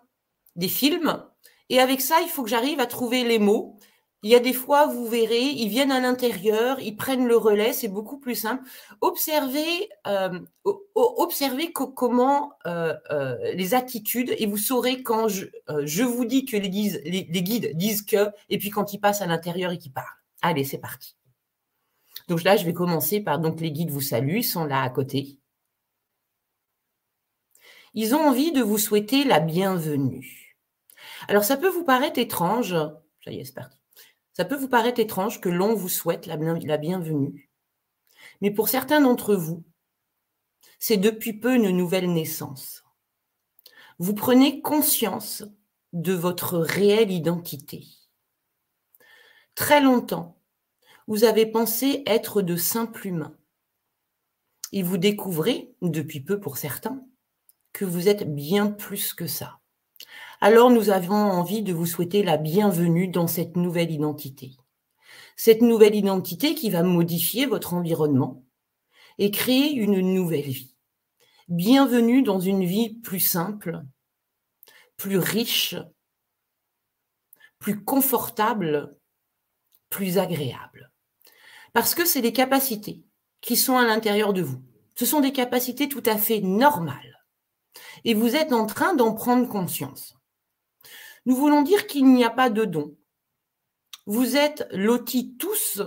des 0.55 0.69
films, 0.69 1.23
et 1.69 1.79
avec 1.79 2.01
ça, 2.01 2.21
il 2.21 2.29
faut 2.29 2.43
que 2.43 2.49
j'arrive 2.49 2.79
à 2.79 2.85
trouver 2.85 3.23
les 3.23 3.39
mots 3.39 3.79
il 4.25 4.31
y 4.31 4.35
a 4.35 4.39
des 4.39 4.53
fois, 4.53 4.87
vous 4.87 5.05
verrez, 5.05 5.43
ils 5.43 5.69
viennent 5.69 5.91
à 5.91 5.99
l'intérieur, 5.99 6.79
ils 6.79 6.95
prennent 6.95 7.27
le 7.27 7.37
relais, 7.37 7.73
c'est 7.73 7.87
beaucoup 7.87 8.17
plus 8.17 8.33
simple. 8.33 8.63
Observez, 9.01 9.87
euh, 10.07 10.39
comment 11.95 12.53
euh, 12.65 12.95
euh, 13.11 13.53
les 13.53 13.75
attitudes, 13.75 14.33
et 14.39 14.47
vous 14.47 14.57
saurez 14.57 15.03
quand 15.03 15.27
je, 15.27 15.45
je 15.83 16.01
vous 16.01 16.25
dis 16.25 16.45
que 16.45 16.57
les 16.57 16.71
guides, 16.71 17.03
les, 17.05 17.43
guides 17.43 17.77
disent 17.77 18.01
que, 18.01 18.31
et 18.49 18.57
puis 18.57 18.71
quand 18.71 18.93
ils 18.93 18.97
passent 18.97 19.21
à 19.21 19.27
l'intérieur 19.27 19.71
et 19.71 19.77
qu'ils 19.77 19.93
parlent. 19.93 20.07
Allez, 20.41 20.63
c'est 20.63 20.79
parti. 20.79 21.15
Donc 22.27 22.41
là, 22.41 22.57
je 22.57 22.65
vais 22.65 22.73
commencer 22.73 23.21
par, 23.21 23.37
donc 23.37 23.61
les 23.61 23.71
guides 23.71 23.91
vous 23.91 24.01
saluent, 24.01 24.39
ils 24.39 24.43
sont 24.43 24.65
là 24.65 24.81
à 24.81 24.89
côté. 24.89 25.37
Ils 27.93 28.15
ont 28.15 28.27
envie 28.27 28.51
de 28.51 28.63
vous 28.63 28.79
souhaiter 28.79 29.23
la 29.23 29.39
bienvenue. 29.39 30.57
Alors, 31.27 31.43
ça 31.43 31.57
peut 31.57 31.69
vous 31.69 31.85
paraître 31.85 32.17
étrange. 32.17 32.75
Ça 33.23 33.31
y 33.31 33.37
est, 33.37 33.45
c'est 33.45 33.53
parti. 33.53 33.84
Ça 34.35 34.43
peut 34.43 34.57
vous 34.57 34.67
paraître 34.67 34.99
étrange 34.99 35.39
que 35.39 35.47
l'on 35.47 35.75
vous 35.75 35.87
souhaite 35.87 36.25
la, 36.25 36.35
bienvenue, 36.35 37.49
mais 38.41 38.51
pour 38.51 38.67
certains 38.67 38.99
d'entre 38.99 39.33
vous, 39.33 39.63
c'est 40.77 40.97
depuis 40.97 41.31
peu 41.31 41.55
une 41.55 41.69
nouvelle 41.69 42.11
naissance. 42.11 42.83
Vous 43.97 44.13
prenez 44.13 44.59
conscience 44.61 45.45
de 45.93 46.11
votre 46.11 46.57
réelle 46.57 47.11
identité. 47.11 47.87
Très 49.55 49.79
longtemps, 49.79 50.37
vous 51.07 51.23
avez 51.23 51.45
pensé 51.45 52.03
être 52.05 52.41
de 52.41 52.57
simples 52.57 53.07
humains. 53.07 53.37
Et 54.73 54.83
vous 54.83 54.97
découvrez, 54.97 55.73
depuis 55.81 56.19
peu 56.19 56.41
pour 56.41 56.57
certains, 56.57 57.07
que 57.71 57.85
vous 57.85 58.09
êtes 58.09 58.35
bien 58.35 58.69
plus 58.69 59.13
que 59.13 59.27
ça 59.27 59.61
alors 60.45 60.69
nous 60.69 60.91
avons 60.91 61.15
envie 61.15 61.63
de 61.63 61.73
vous 61.73 61.87
souhaiter 61.87 62.21
la 62.21 62.37
bienvenue 62.37 63.07
dans 63.07 63.25
cette 63.25 63.55
nouvelle 63.55 63.89
identité. 63.89 64.51
Cette 65.35 65.63
nouvelle 65.63 65.95
identité 65.95 66.53
qui 66.53 66.69
va 66.69 66.83
modifier 66.83 67.47
votre 67.47 67.73
environnement 67.73 68.45
et 69.17 69.31
créer 69.31 69.71
une 69.71 69.99
nouvelle 70.13 70.45
vie. 70.45 70.75
Bienvenue 71.47 72.21
dans 72.21 72.39
une 72.39 72.63
vie 72.63 72.93
plus 72.99 73.21
simple, 73.21 73.81
plus 74.97 75.17
riche, 75.17 75.77
plus 77.57 77.83
confortable, 77.83 78.99
plus 79.89 80.19
agréable. 80.19 80.91
Parce 81.73 81.95
que 81.95 82.05
c'est 82.05 82.21
des 82.21 82.33
capacités 82.33 83.03
qui 83.41 83.57
sont 83.57 83.77
à 83.77 83.87
l'intérieur 83.87 84.31
de 84.31 84.43
vous. 84.43 84.61
Ce 84.93 85.07
sont 85.07 85.21
des 85.21 85.33
capacités 85.33 85.89
tout 85.89 86.03
à 86.05 86.19
fait 86.19 86.41
normales. 86.41 87.25
Et 88.03 88.13
vous 88.13 88.35
êtes 88.35 88.53
en 88.53 88.67
train 88.67 88.93
d'en 88.93 89.15
prendre 89.15 89.49
conscience. 89.49 90.14
Nous 91.25 91.35
voulons 91.35 91.63
dire 91.63 91.87
qu'il 91.87 92.05
n'y 92.05 92.23
a 92.23 92.29
pas 92.29 92.51
de 92.51 92.65
don. 92.65 92.95
Vous 94.05 94.35
êtes 94.35 94.67
lotis 94.71 95.35
tous 95.37 95.81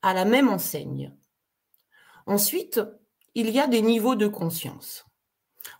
à 0.00 0.14
la 0.14 0.24
même 0.24 0.48
enseigne. 0.48 1.14
Ensuite, 2.26 2.80
il 3.34 3.50
y 3.50 3.60
a 3.60 3.66
des 3.66 3.82
niveaux 3.82 4.14
de 4.14 4.26
conscience. 4.26 5.04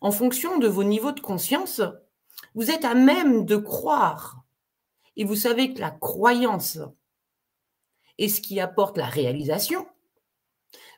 En 0.02 0.12
fonction 0.12 0.58
de 0.58 0.68
vos 0.68 0.84
niveaux 0.84 1.12
de 1.12 1.20
conscience, 1.20 1.80
vous 2.54 2.70
êtes 2.70 2.84
à 2.84 2.94
même 2.94 3.46
de 3.46 3.56
croire. 3.56 4.44
Et 5.16 5.24
vous 5.24 5.36
savez 5.36 5.72
que 5.72 5.80
la 5.80 5.90
croyance 5.90 6.78
est 8.18 8.28
ce 8.28 8.42
qui 8.42 8.60
apporte 8.60 8.98
la 8.98 9.06
réalisation. 9.06 9.86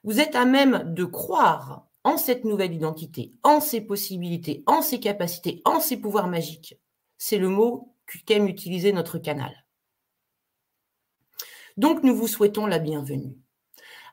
Vous 0.02 0.18
êtes 0.18 0.34
à 0.34 0.44
même 0.44 0.94
de 0.94 1.04
croire 1.04 1.86
en 2.02 2.16
cette 2.16 2.44
nouvelle 2.44 2.74
identité, 2.74 3.34
en 3.44 3.60
ses 3.60 3.80
possibilités, 3.80 4.64
en 4.66 4.82
ses 4.82 4.98
capacités, 4.98 5.62
en 5.64 5.78
ses 5.78 5.96
pouvoirs 5.96 6.28
magiques 6.28 6.80
c'est 7.18 7.38
le 7.38 7.48
mot 7.48 7.94
qu'aime 8.26 8.48
utiliser 8.48 8.92
notre 8.92 9.18
canal. 9.18 9.66
Donc 11.76 12.02
nous 12.02 12.16
vous 12.16 12.28
souhaitons 12.28 12.66
la 12.66 12.78
bienvenue. 12.78 13.36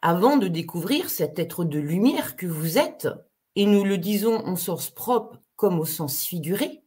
Avant 0.01 0.37
de 0.37 0.47
découvrir 0.47 1.09
cet 1.09 1.39
être 1.39 1.63
de 1.63 1.79
lumière 1.79 2.35
que 2.35 2.45
vous 2.45 2.77
êtes, 2.77 3.07
et 3.55 3.65
nous 3.65 3.83
le 3.83 3.97
disons 3.97 4.35
en 4.45 4.55
sens 4.55 4.89
propre 4.89 5.39
comme 5.55 5.79
au 5.79 5.85
sens 5.85 6.23
figuré, 6.23 6.83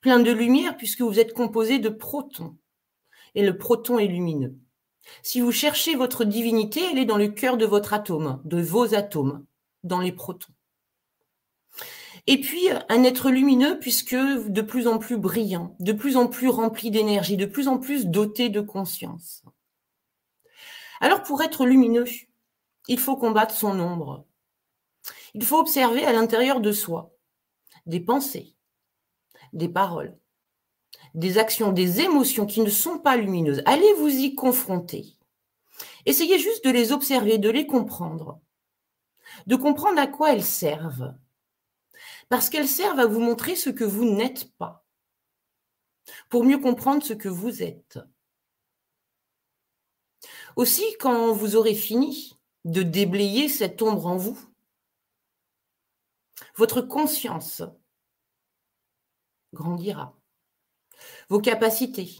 plein 0.00 0.20
de 0.20 0.30
lumière 0.30 0.76
puisque 0.76 1.00
vous 1.00 1.18
êtes 1.18 1.32
composé 1.32 1.78
de 1.78 1.88
protons, 1.88 2.56
et 3.34 3.42
le 3.42 3.56
proton 3.56 3.98
est 3.98 4.06
lumineux. 4.06 4.54
Si 5.22 5.40
vous 5.40 5.52
cherchez 5.52 5.96
votre 5.96 6.24
divinité, 6.24 6.80
elle 6.90 6.98
est 6.98 7.04
dans 7.04 7.16
le 7.16 7.28
cœur 7.28 7.56
de 7.56 7.66
votre 7.66 7.92
atome, 7.92 8.40
de 8.44 8.60
vos 8.60 8.94
atomes, 8.94 9.44
dans 9.82 10.00
les 10.00 10.12
protons. 10.12 10.52
Et 12.26 12.40
puis, 12.40 12.68
un 12.88 13.02
être 13.02 13.30
lumineux, 13.30 13.78
puisque 13.80 14.14
de 14.14 14.60
plus 14.62 14.86
en 14.86 14.98
plus 14.98 15.18
brillant, 15.18 15.76
de 15.80 15.92
plus 15.92 16.16
en 16.16 16.28
plus 16.28 16.48
rempli 16.48 16.90
d'énergie, 16.90 17.36
de 17.36 17.46
plus 17.46 17.66
en 17.66 17.78
plus 17.78 18.06
doté 18.06 18.48
de 18.48 18.60
conscience. 18.60 19.42
Alors, 21.00 21.22
pour 21.22 21.42
être 21.42 21.66
lumineux, 21.66 22.04
il 22.86 23.00
faut 23.00 23.16
combattre 23.16 23.54
son 23.54 23.78
ombre. 23.80 24.24
Il 25.34 25.44
faut 25.44 25.58
observer 25.58 26.04
à 26.04 26.12
l'intérieur 26.12 26.60
de 26.60 26.72
soi 26.72 27.12
des 27.86 28.00
pensées, 28.00 28.54
des 29.52 29.68
paroles, 29.68 30.16
des 31.14 31.38
actions, 31.38 31.72
des 31.72 32.00
émotions 32.00 32.46
qui 32.46 32.60
ne 32.60 32.70
sont 32.70 32.98
pas 32.98 33.16
lumineuses. 33.16 33.62
Allez 33.66 33.92
vous 33.94 34.08
y 34.08 34.34
confronter. 34.36 35.16
Essayez 36.06 36.38
juste 36.38 36.64
de 36.64 36.70
les 36.70 36.92
observer, 36.92 37.38
de 37.38 37.50
les 37.50 37.66
comprendre, 37.66 38.40
de 39.46 39.56
comprendre 39.56 40.00
à 40.00 40.06
quoi 40.06 40.32
elles 40.32 40.44
servent. 40.44 41.14
Parce 42.32 42.48
qu'elles 42.48 42.66
servent 42.66 42.98
à 42.98 43.04
vous 43.04 43.20
montrer 43.20 43.56
ce 43.56 43.68
que 43.68 43.84
vous 43.84 44.06
n'êtes 44.06 44.56
pas, 44.56 44.86
pour 46.30 46.44
mieux 46.44 46.56
comprendre 46.56 47.02
ce 47.02 47.12
que 47.12 47.28
vous 47.28 47.62
êtes. 47.62 47.98
Aussi, 50.56 50.82
quand 50.98 51.34
vous 51.34 51.56
aurez 51.56 51.74
fini 51.74 52.40
de 52.64 52.82
déblayer 52.82 53.50
cette 53.50 53.82
ombre 53.82 54.06
en 54.06 54.16
vous, 54.16 54.40
votre 56.54 56.80
conscience 56.80 57.60
grandira 59.52 60.18
vos 61.28 61.42
capacités. 61.42 62.16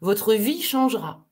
Votre 0.00 0.34
vie 0.34 0.60
changera. 0.60 1.24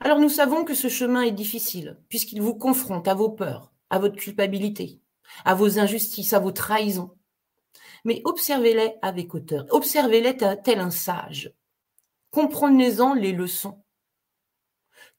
Alors 0.00 0.18
nous 0.18 0.28
savons 0.28 0.64
que 0.64 0.74
ce 0.74 0.88
chemin 0.88 1.22
est 1.22 1.30
difficile, 1.30 2.02
puisqu'il 2.08 2.42
vous 2.42 2.56
confronte 2.56 3.06
à 3.06 3.14
vos 3.14 3.30
peurs, 3.30 3.72
à 3.90 4.00
votre 4.00 4.16
culpabilité, 4.16 5.00
à 5.44 5.54
vos 5.54 5.78
injustices, 5.78 6.32
à 6.32 6.38
vos 6.38 6.52
trahisons. 6.52 7.16
Mais 8.04 8.20
observez-les 8.24 8.96
avec 9.02 9.34
hauteur, 9.34 9.66
observez-les 9.70 10.36
tel 10.36 10.80
un 10.80 10.90
sage. 10.90 11.52
Comprenez-en 12.30 13.14
les 13.14 13.32
leçons. 13.32 13.82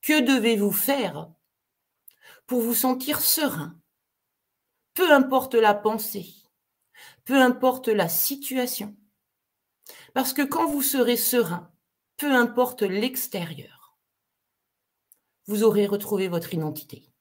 Que 0.01 0.21
devez-vous 0.21 0.71
faire 0.71 1.31
pour 2.45 2.61
vous 2.61 2.75
sentir 2.75 3.21
serein? 3.21 3.79
Peu 4.93 5.11
importe 5.11 5.55
la 5.55 5.73
pensée, 5.73 6.33
peu 7.25 7.41
importe 7.41 7.87
la 7.87 8.07
situation, 8.07 8.95
parce 10.13 10.31
que 10.31 10.41
quand 10.41 10.67
vous 10.67 10.81
serez 10.81 11.17
serein, 11.17 11.71
peu 12.17 12.33
importe 12.33 12.83
l'extérieur, 12.83 13.97
vous 15.47 15.63
aurez 15.63 15.85
retrouvé 15.85 16.27
votre 16.27 16.53
identité. 16.53 17.11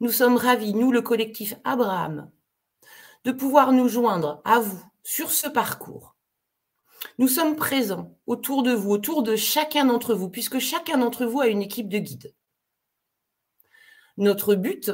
Nous 0.00 0.10
sommes 0.10 0.36
ravis, 0.36 0.74
nous 0.74 0.92
le 0.92 1.00
collectif 1.00 1.54
Abraham, 1.64 2.30
de 3.24 3.32
pouvoir 3.32 3.72
nous 3.72 3.88
joindre 3.88 4.42
à 4.44 4.60
vous 4.60 4.82
sur 5.02 5.30
ce 5.30 5.48
parcours. 5.48 6.16
Nous 7.18 7.28
sommes 7.28 7.56
présents 7.56 8.18
autour 8.26 8.62
de 8.62 8.72
vous, 8.72 8.90
autour 8.90 9.22
de 9.22 9.36
chacun 9.36 9.86
d'entre 9.86 10.14
vous, 10.14 10.28
puisque 10.28 10.58
chacun 10.58 10.98
d'entre 10.98 11.24
vous 11.24 11.40
a 11.40 11.46
une 11.48 11.62
équipe 11.62 11.88
de 11.88 11.98
guides. 11.98 12.34
Notre 14.18 14.54
but 14.54 14.90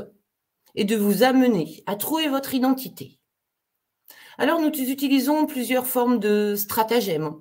est 0.75 0.85
de 0.85 0.97
vous 0.97 1.23
amener 1.23 1.83
à 1.87 1.97
trouver 1.97 2.29
votre 2.29 2.55
identité, 2.55 3.19
alors 4.39 4.61
nous 4.61 4.71
utilisons 4.71 5.47
plusieurs 5.47 5.87
formes 5.87 6.19
de 6.19 6.55
stratagèmes. 6.57 7.35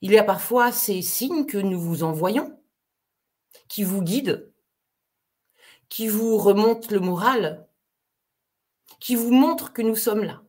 Il 0.00 0.12
y 0.12 0.18
a 0.18 0.24
parfois 0.24 0.72
ces 0.72 1.02
signes 1.02 1.46
que 1.46 1.58
nous 1.58 1.80
vous 1.80 2.02
envoyons, 2.02 2.58
qui 3.68 3.82
vous 3.82 4.02
guident, 4.02 4.51
qui 5.92 6.08
vous 6.08 6.38
remontent 6.38 6.88
le 6.90 7.00
moral, 7.00 7.68
qui 8.98 9.14
vous 9.14 9.30
montrent 9.30 9.74
que 9.74 9.82
nous 9.82 9.94
sommes 9.94 10.24
là. 10.24 10.42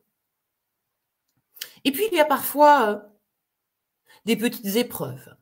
Et 1.84 1.92
puis 1.92 2.06
il 2.10 2.16
y 2.16 2.20
a 2.20 2.24
parfois 2.24 2.88
euh, 2.88 2.98
des 4.24 4.36
petites 4.36 4.76
épreuves, 4.76 5.36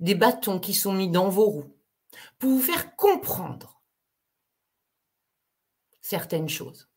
des 0.00 0.14
bâtons 0.14 0.60
qui 0.60 0.74
sont 0.74 0.92
mis 0.92 1.08
dans 1.10 1.30
vos 1.30 1.46
roues 1.46 1.74
pour 2.38 2.50
vous 2.50 2.60
faire 2.60 2.94
comprendre 2.94 3.82
certaines 6.02 6.50
choses. 6.50 6.90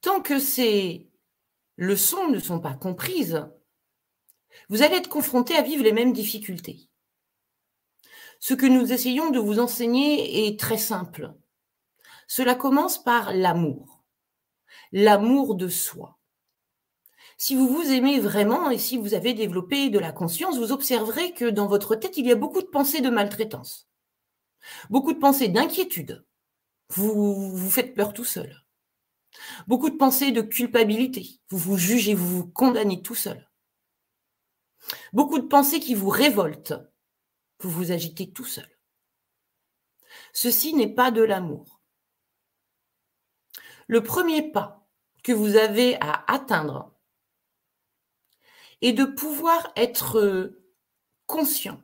Tant 0.00 0.22
que 0.22 0.38
ces 0.38 1.10
leçons 1.76 2.28
ne 2.28 2.38
sont 2.38 2.60
pas 2.60 2.74
comprises, 2.74 3.48
vous 4.68 4.82
allez 4.82 4.94
être 4.94 5.08
confronté 5.08 5.56
à 5.56 5.62
vivre 5.62 5.82
les 5.82 5.92
mêmes 5.92 6.12
difficultés. 6.12 6.88
Ce 8.42 8.54
que 8.54 8.66
nous 8.66 8.92
essayons 8.92 9.30
de 9.30 9.38
vous 9.38 9.60
enseigner 9.60 10.48
est 10.48 10.58
très 10.58 10.76
simple. 10.76 11.32
Cela 12.26 12.56
commence 12.56 13.00
par 13.00 13.32
l'amour, 13.32 14.02
l'amour 14.90 15.54
de 15.54 15.68
soi. 15.68 16.18
Si 17.38 17.54
vous 17.54 17.68
vous 17.68 17.92
aimez 17.92 18.18
vraiment 18.18 18.68
et 18.68 18.78
si 18.78 18.98
vous 18.98 19.14
avez 19.14 19.32
développé 19.32 19.90
de 19.90 19.98
la 20.00 20.10
conscience, 20.10 20.58
vous 20.58 20.72
observerez 20.72 21.34
que 21.34 21.44
dans 21.44 21.68
votre 21.68 21.94
tête, 21.94 22.16
il 22.16 22.26
y 22.26 22.32
a 22.32 22.34
beaucoup 22.34 22.60
de 22.60 22.66
pensées 22.66 23.00
de 23.00 23.10
maltraitance, 23.10 23.88
beaucoup 24.90 25.12
de 25.12 25.20
pensées 25.20 25.46
d'inquiétude. 25.46 26.26
Vous 26.88 27.54
vous 27.54 27.70
faites 27.70 27.94
peur 27.94 28.12
tout 28.12 28.24
seul. 28.24 28.66
Beaucoup 29.68 29.88
de 29.88 29.96
pensées 29.96 30.32
de 30.32 30.42
culpabilité. 30.42 31.38
Vous 31.48 31.58
vous 31.58 31.78
jugez, 31.78 32.14
vous 32.14 32.38
vous 32.38 32.46
condamnez 32.48 33.02
tout 33.02 33.14
seul. 33.14 33.48
Beaucoup 35.12 35.38
de 35.38 35.46
pensées 35.46 35.78
qui 35.78 35.94
vous 35.94 36.08
révoltent. 36.08 36.74
Vous 37.62 37.70
vous 37.70 37.92
agitez 37.92 38.30
tout 38.32 38.44
seul. 38.44 38.68
Ceci 40.32 40.74
n'est 40.74 40.92
pas 40.92 41.10
de 41.10 41.22
l'amour. 41.22 41.80
Le 43.86 44.02
premier 44.02 44.50
pas 44.50 44.86
que 45.22 45.32
vous 45.32 45.56
avez 45.56 45.96
à 46.00 46.24
atteindre 46.26 46.92
est 48.80 48.92
de 48.92 49.04
pouvoir 49.04 49.72
être 49.76 50.52
conscient 51.26 51.80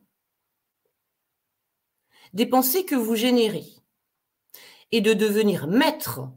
des 2.33 2.47
pensées 2.47 2.85
que 2.85 2.95
vous 2.95 3.15
générez 3.17 3.65
et 4.93 5.01
de 5.01 5.15
devenir 5.15 5.67
maître 5.67 6.29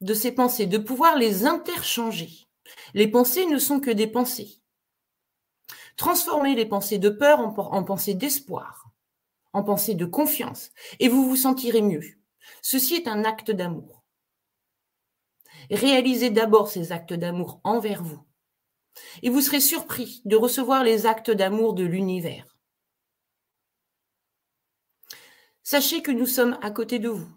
de 0.00 0.14
ces 0.14 0.32
pensées, 0.32 0.66
de 0.66 0.78
pouvoir 0.78 1.16
les 1.16 1.46
interchanger. 1.46 2.46
Les 2.94 3.08
pensées 3.08 3.46
ne 3.46 3.58
sont 3.58 3.80
que 3.80 3.90
des 3.90 4.06
pensées. 4.06 4.62
Transformez 5.96 6.54
les 6.54 6.66
pensées 6.66 6.98
de 6.98 7.08
peur 7.08 7.40
en, 7.40 7.84
pensées 7.84 8.14
d'espoir, 8.14 8.83
en 9.54 9.62
pensées 9.62 9.94
de 9.94 10.04
confiance, 10.04 10.70
et 11.00 11.08
vous 11.08 11.26
vous 11.26 11.36
sentirez 11.36 11.80
mieux. 11.80 12.02
Ceci 12.60 12.94
est 12.94 13.08
un 13.08 13.24
acte 13.24 13.50
d'amour. 13.50 14.04
Réalisez 15.70 16.28
d'abord 16.28 16.68
ces 16.68 16.92
actes 16.92 17.14
d'amour 17.14 17.60
envers 17.64 18.02
vous, 18.02 18.20
et 19.22 19.30
vous 19.30 19.40
serez 19.40 19.60
surpris 19.60 20.20
de 20.26 20.36
recevoir 20.36 20.84
les 20.84 21.06
actes 21.06 21.30
d'amour 21.30 21.72
de 21.72 21.84
l'univers. 21.84 22.58
Sachez 25.62 26.02
que 26.02 26.10
nous 26.10 26.26
sommes 26.26 26.58
à 26.60 26.70
côté 26.70 26.98
de 26.98 27.08
vous 27.08 27.34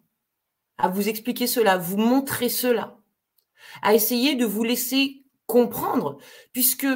à 0.78 0.88
vous 0.88 1.10
expliquer 1.10 1.48
cela, 1.48 1.78
vous 1.78 1.98
montrer 1.98 2.50
cela, 2.50 3.00
à 3.82 3.94
essayer 3.94 4.36
de 4.36 4.46
vous 4.46 4.64
laisser 4.64 5.26
comprendre, 5.46 6.18
puisque 6.54 6.88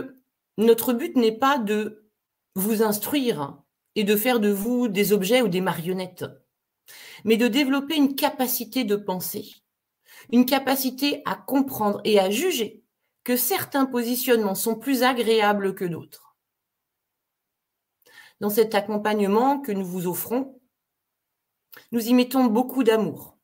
notre 0.57 0.93
but 0.93 1.15
n'est 1.15 1.37
pas 1.37 1.57
de 1.57 2.09
vous 2.55 2.83
instruire 2.83 3.60
et 3.95 4.03
de 4.03 4.15
faire 4.15 4.39
de 4.39 4.49
vous 4.49 4.87
des 4.87 5.13
objets 5.13 5.41
ou 5.41 5.47
des 5.47 5.61
marionnettes, 5.61 6.25
mais 7.23 7.37
de 7.37 7.47
développer 7.47 7.95
une 7.95 8.15
capacité 8.15 8.83
de 8.83 8.95
penser, 8.95 9.55
une 10.31 10.45
capacité 10.45 11.21
à 11.25 11.35
comprendre 11.35 12.01
et 12.03 12.19
à 12.19 12.29
juger 12.29 12.83
que 13.23 13.35
certains 13.35 13.85
positionnements 13.85 14.55
sont 14.55 14.75
plus 14.75 15.03
agréables 15.03 15.75
que 15.75 15.85
d'autres. 15.85 16.35
Dans 18.39 18.49
cet 18.49 18.73
accompagnement 18.73 19.59
que 19.59 19.71
nous 19.71 19.85
vous 19.85 20.07
offrons, 20.07 20.59
nous 21.91 22.07
y 22.07 22.13
mettons 22.13 22.45
beaucoup 22.45 22.83
d'amour, 22.83 23.37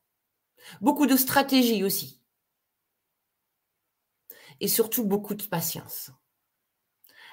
Beaucoup 0.82 1.08
de 1.08 1.16
stratégie 1.16 1.84
aussi. 1.84 2.22
Et 4.60 4.68
surtout 4.68 5.06
beaucoup 5.06 5.36
de 5.36 5.44
patience. 5.44 6.12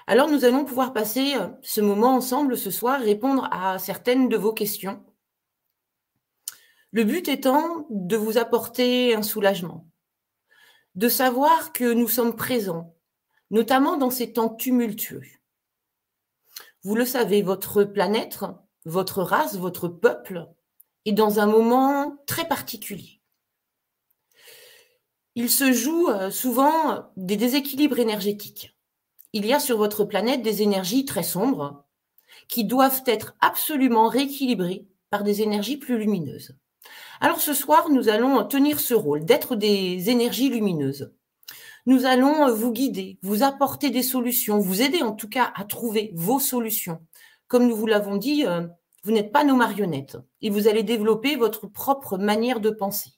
Alors 0.07 0.29
nous 0.29 0.45
allons 0.45 0.67
pouvoir 0.67 0.93
passer 0.93 1.35
euh, 1.35 1.49
ce 1.63 1.81
moment 1.81 2.15
ensemble 2.15 2.59
ce 2.59 2.71
soir, 2.71 3.01
répondre 3.01 3.49
à 3.51 3.79
certaines 3.79 4.29
de 4.29 4.37
vos 4.37 4.53
questions. 4.53 5.03
Le 6.93 7.05
but 7.05 7.29
étant 7.29 7.87
de 7.91 8.17
vous 8.17 8.37
apporter 8.37 9.15
un 9.15 9.23
soulagement, 9.23 9.89
de 10.95 11.09
savoir 11.09 11.73
que 11.73 11.93
nous 11.93 12.07
sommes 12.07 12.37
présents, 12.37 12.95
notamment 13.51 13.97
dans 13.97 14.11
ces 14.11 14.33
temps 14.33 14.51
tumultueux. 14.51 15.25
Vous 16.83 16.95
le 16.95 17.07
savez, 17.07 17.41
votre 17.41 17.83
planète, 17.83 18.41
votre 18.85 19.23
race, 19.23 19.57
votre 19.57 19.89
peuple 19.89 20.47
est 21.07 21.13
dans 21.13 21.41
un 21.41 21.47
moment 21.47 22.19
très 22.27 22.47
particulier. 22.47 23.23
Il 25.35 25.51
se 25.51 25.73
joue 25.73 26.11
euh, 26.11 26.31
souvent 26.31 27.11
des 27.17 27.37
déséquilibres 27.37 27.99
énergétiques. 27.99 28.74
Il 29.37 29.45
y 29.47 29.53
a 29.53 29.59
sur 29.59 29.79
votre 29.79 30.05
planète 30.05 30.43
des 30.43 30.63
énergies 30.63 31.05
très 31.05 31.25
sombres 31.25 31.83
qui 32.47 32.65
doivent 32.65 33.03
être 33.05 33.35
absolument 33.41 34.07
rééquilibrées 34.07 34.87
par 35.11 35.25
des 35.25 35.43
énergies 35.43 35.77
plus 35.77 35.99
lumineuses. 35.99 36.57
Alors 37.21 37.41
ce 37.41 37.53
soir, 37.53 37.91
nous 37.91 38.09
allons 38.09 38.45
tenir 38.45 38.79
ce 38.79 38.95
rôle 38.95 39.25
d'être 39.25 39.57
des 39.57 40.09
énergies 40.09 40.51
lumineuses. 40.51 41.13
Nous 41.85 42.07
allons 42.07 42.55
vous 42.55 42.71
guider, 42.71 43.19
vous 43.23 43.43
apporter 43.43 43.91
des 43.91 44.05
solutions, 44.05 44.61
vous 44.61 44.83
aider 44.83 45.03
en 45.03 45.13
tout 45.13 45.29
cas 45.29 45.53
à 45.57 45.65
trouver 45.65 46.13
vos 46.15 46.39
solutions. 46.39 47.01
Comme 47.49 47.67
nous 47.67 47.75
vous 47.75 47.89
l'avons 47.89 48.17
dit, 48.17 48.47
euh, 48.47 48.69
vous 49.03 49.11
n'êtes 49.11 49.33
pas 49.33 49.43
nos 49.43 49.57
marionnettes 49.57 50.17
et 50.43 50.51
vous 50.51 50.69
allez 50.69 50.85
développer 50.85 51.35
votre 51.35 51.67
propre 51.67 52.19
manière 52.19 52.61
de 52.61 52.71
penser. 52.71 53.11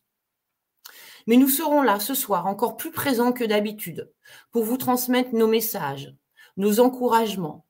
Mais 1.26 1.36
nous 1.36 1.48
serons 1.48 1.82
là 1.82 1.98
ce 1.98 2.14
soir 2.14 2.46
encore 2.46 2.76
plus 2.76 2.92
présents 2.92 3.32
que 3.32 3.44
d'habitude 3.44 4.12
pour 4.52 4.64
vous 4.64 4.76
transmettre 4.76 5.34
nos 5.34 5.48
messages, 5.48 6.14
nos 6.56 6.80
encouragements, 6.80 7.66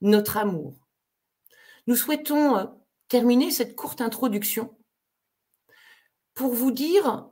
notre 0.00 0.36
amour. 0.36 0.86
Nous 1.86 1.96
souhaitons 1.96 2.56
euh, 2.56 2.66
terminer 3.08 3.50
cette 3.50 3.74
courte 3.74 4.00
introduction 4.00 4.76
pour 6.34 6.52
vous 6.54 6.70
dire 6.70 7.28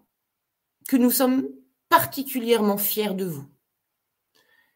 que 0.89 0.97
nous 0.97 1.11
sommes 1.11 1.49
particulièrement 1.89 2.79
fiers 2.79 3.15
de 3.15 3.25
vous. 3.25 3.47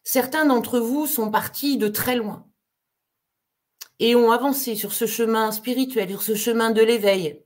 Certains 0.02 0.46
d'entre 0.46 0.78
vous 0.78 1.06
sont 1.06 1.30
partis 1.30 1.76
de 1.78 1.88
très 1.88 2.16
loin 2.16 2.46
et 3.98 4.14
ont 4.14 4.30
avancé 4.30 4.76
sur 4.76 4.92
ce 4.92 5.06
chemin 5.06 5.52
spirituel, 5.52 6.08
sur 6.10 6.22
ce 6.22 6.34
chemin 6.34 6.70
de 6.70 6.82
l'éveil, 6.82 7.42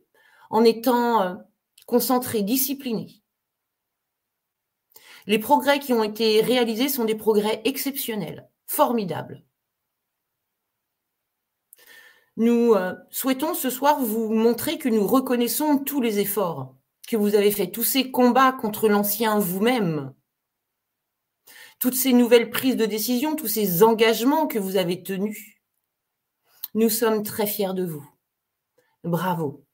en 0.51 0.65
étant 0.65 1.23
euh, 1.23 1.35
concentrés, 1.87 2.43
disciplinés. 2.43 3.24
Les 5.27 5.39
progrès 5.39 5.79
qui 5.79 5.93
ont 5.93 6.05
été 6.05 6.41
réalisés 6.41 6.89
sont 6.89 7.05
des 7.05 7.15
progrès 7.15 7.63
exceptionnels, 7.65 8.49
formidables. 8.67 9.45
Nous 12.37 12.75
euh, 12.75 12.95
souhaitons 13.11 13.55
ce 13.55 13.71
soir 13.71 14.01
vous 14.01 14.35
montrer 14.35 14.77
que 14.77 14.89
nous 14.89 15.07
reconnaissons 15.07 15.79
tous 15.79 16.01
les 16.01 16.19
efforts 16.19 16.75
que 17.09 17.17
vous 17.17 17.35
avez 17.35 17.53
faits, 17.53 17.73
tous 17.73 17.85
ces 17.85 18.11
combats 18.11 18.53
contre 18.53 18.89
l'ancien 18.89 19.39
vous-même, 19.39 20.15
toutes 21.79 21.95
ces 21.95 22.13
nouvelles 22.13 22.51
prises 22.51 22.77
de 22.77 22.87
décision, 22.87 23.37
tous 23.37 23.49
ces 23.49 23.83
engagements 23.83 24.47
que 24.47 24.59
vous 24.59 24.77
avez 24.77 25.03
tenus. 25.03 25.55
Nous 26.75 26.89
sommes 26.89 27.23
très 27.23 27.47
fiers 27.47 27.75
de 27.75 27.85
vous. 27.85 28.09
Bravo. 29.05 29.65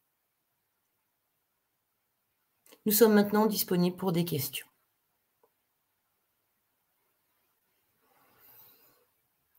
Nous 2.84 2.92
sommes 2.92 3.14
maintenant 3.14 3.46
disponibles 3.46 3.96
pour 3.96 4.12
des 4.12 4.24
questions. 4.24 4.69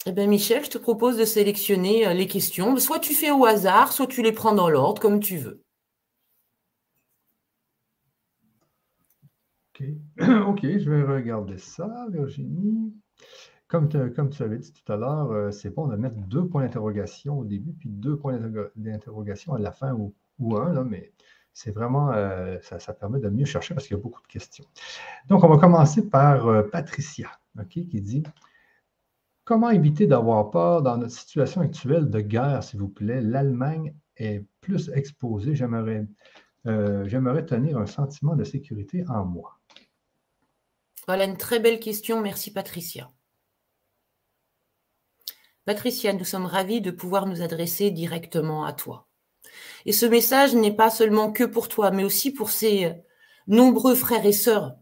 Eh 0.08 0.14
bien, 0.14 0.26
Michel, 0.26 0.66
je 0.66 0.70
te 0.72 0.78
propose 0.80 1.16
de 1.18 1.26
sélectionner 1.26 2.08
euh, 2.08 2.14
les 2.14 2.26
questions. 2.26 2.76
Soit 2.78 2.98
tu 3.00 3.14
fais 3.14 3.30
au 3.30 3.46
hasard, 3.46 3.92
soit 3.92 4.08
tu 4.08 4.24
les 4.24 4.32
prends 4.32 4.54
dans 4.56 4.68
l'ordre, 4.68 5.00
comme 5.00 5.20
tu 5.20 5.38
veux. 5.38 5.62
OK. 9.76 9.84
OK, 10.48 10.62
je 10.64 10.90
vais 10.90 11.04
regarder 11.04 11.60
ça, 11.60 12.08
Virginie. 12.10 12.96
Comme, 13.68 13.90
tu 13.90 13.98
avais 14.44 14.58
dit 14.58 14.74
tout 14.74 14.92
à 14.92 14.98
l'heure, 14.98 15.32
euh, 15.32 15.52
c'est 15.52 15.70
bon 15.70 15.88
de 15.88 15.96
mettre 15.96 16.16
deux 16.16 16.48
points 16.48 16.64
d'interrogation 16.64 17.38
au 17.38 17.46
début, 17.46 17.72
puis 17.74 17.90
deux 17.90 18.18
points 18.18 18.40
d'interrogation 18.76 19.54
à 19.54 19.60
la 19.60 19.72
fin 19.72 19.94
ou, 19.94 20.58
un, 20.58 20.74
là, 20.74 20.84
mais 20.84 21.14
c'est 21.54 21.72
vraiment, 21.72 22.12
euh, 22.12 22.58
ça, 22.62 22.94
permet 22.94 23.20
de 23.20 23.30
mieux 23.30 23.46
chercher 23.46 23.76
parce 23.76 23.88
qu'il 23.88 23.96
y 23.96 24.00
a 24.00 24.02
beaucoup 24.02 24.22
de 24.22 24.28
questions. 24.28 24.66
Donc, 25.28 25.44
on 25.44 25.48
va 25.48 25.58
commencer 25.58 26.10
par 26.10 26.68
Patricia, 26.72 27.30
OK, 27.60 27.70
qui 27.70 28.02
dit 28.02 28.24
Comment 29.52 29.72
éviter 29.72 30.08
d'avoir 30.08 30.50
peur 30.50 30.82
dans 30.82 30.96
notre 30.96 31.12
situation 31.12 31.60
actuelle 31.60 32.10
de 32.10 32.22
guerre, 32.22 32.64
s'il 32.64 32.80
vous 32.80 32.88
plaît? 32.88 33.20
L'Allemagne 33.20 33.94
est 34.16 34.46
plus 34.62 34.90
exposée. 34.96 35.56
J'aimerais, 35.56 36.08
euh, 36.68 37.06
j'aimerais 37.06 37.46
tenir 37.46 37.78
un 37.78 37.86
sentiment 37.86 38.38
de 38.38 38.46
sécurité 38.46 39.04
en 39.10 39.26
moi. 39.26 39.60
Voilà 41.06 41.26
une 41.26 41.36
très 41.36 41.60
belle 41.60 41.82
question. 41.82 42.22
Merci, 42.22 42.54
Patricia. 42.54 43.12
Patricia, 45.66 46.14
nous 46.14 46.24
sommes 46.24 46.46
ravis 46.46 46.80
de 46.80 46.92
pouvoir 46.92 47.26
nous 47.26 47.42
adresser 47.42 47.92
directement 47.92 48.64
à 48.64 48.72
toi. 48.72 49.10
Et 49.84 49.92
ce 49.92 50.06
message 50.06 50.56
n'est 50.56 50.78
pas 50.78 50.90
seulement 50.90 51.30
que 51.30 51.44
pour 51.44 51.68
toi, 51.68 51.92
mais 51.92 52.06
aussi 52.06 52.32
pour 52.32 52.52
ces 52.52 52.94
nombreux 53.48 53.96
frères 53.96 54.26
et 54.26 54.32
sœurs 54.32 54.78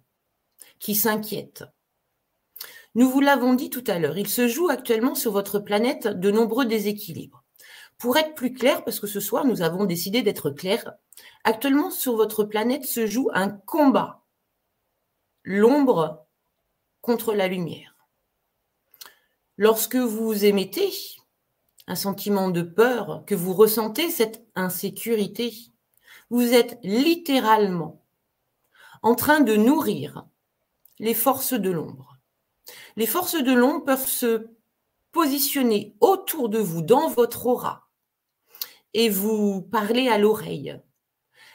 qui 0.77 0.93
s'inquiètent, 0.93 1.63
nous 2.99 3.09
vous 3.09 3.21
l'avons 3.21 3.53
dit 3.53 3.69
tout 3.69 3.85
à 3.87 3.97
l'heure, 3.97 4.17
il 4.17 4.27
se 4.27 4.49
joue 4.49 4.67
actuellement 4.67 5.15
sur 5.15 5.31
votre 5.31 5.57
planète 5.59 6.05
de 6.05 6.31
nombreux 6.31 6.65
déséquilibres. 6.65 7.45
Pour 7.97 8.17
être 8.17 8.35
plus 8.35 8.51
clair, 8.51 8.83
parce 8.83 8.99
que 8.99 9.07
ce 9.07 9.21
soir 9.21 9.45
nous 9.45 9.61
avons 9.61 9.85
décidé 9.85 10.21
d'être 10.21 10.49
clairs, 10.49 10.95
actuellement 11.45 11.91
sur 11.91 12.17
votre 12.17 12.43
planète 12.43 12.83
se 12.83 13.07
joue 13.07 13.29
un 13.33 13.51
combat. 13.51 14.25
L'ombre 15.45 16.25
contre 16.99 17.33
la 17.33 17.47
lumière. 17.47 17.95
Lorsque 19.55 19.95
vous 19.95 20.43
émettez 20.43 20.91
un 21.87 21.95
sentiment 21.95 22.49
de 22.49 22.63
peur, 22.63 23.23
que 23.25 23.33
vous 23.33 23.53
ressentez 23.53 24.09
cette 24.09 24.45
insécurité, 24.55 25.53
vous 26.29 26.53
êtes 26.53 26.77
littéralement 26.83 28.03
en 29.03 29.15
train 29.15 29.39
de 29.39 29.55
nourrir 29.55 30.25
les 30.99 31.13
forces 31.13 31.53
de 31.53 31.69
l'ombre. 31.69 32.08
Les 32.95 33.07
forces 33.07 33.41
de 33.41 33.53
l'ombre 33.53 33.85
peuvent 33.85 34.07
se 34.07 34.47
positionner 35.11 35.95
autour 35.99 36.49
de 36.49 36.59
vous, 36.59 36.81
dans 36.81 37.09
votre 37.09 37.45
aura, 37.47 37.89
et 38.93 39.09
vous 39.09 39.61
parler 39.61 40.07
à 40.07 40.17
l'oreille, 40.17 40.79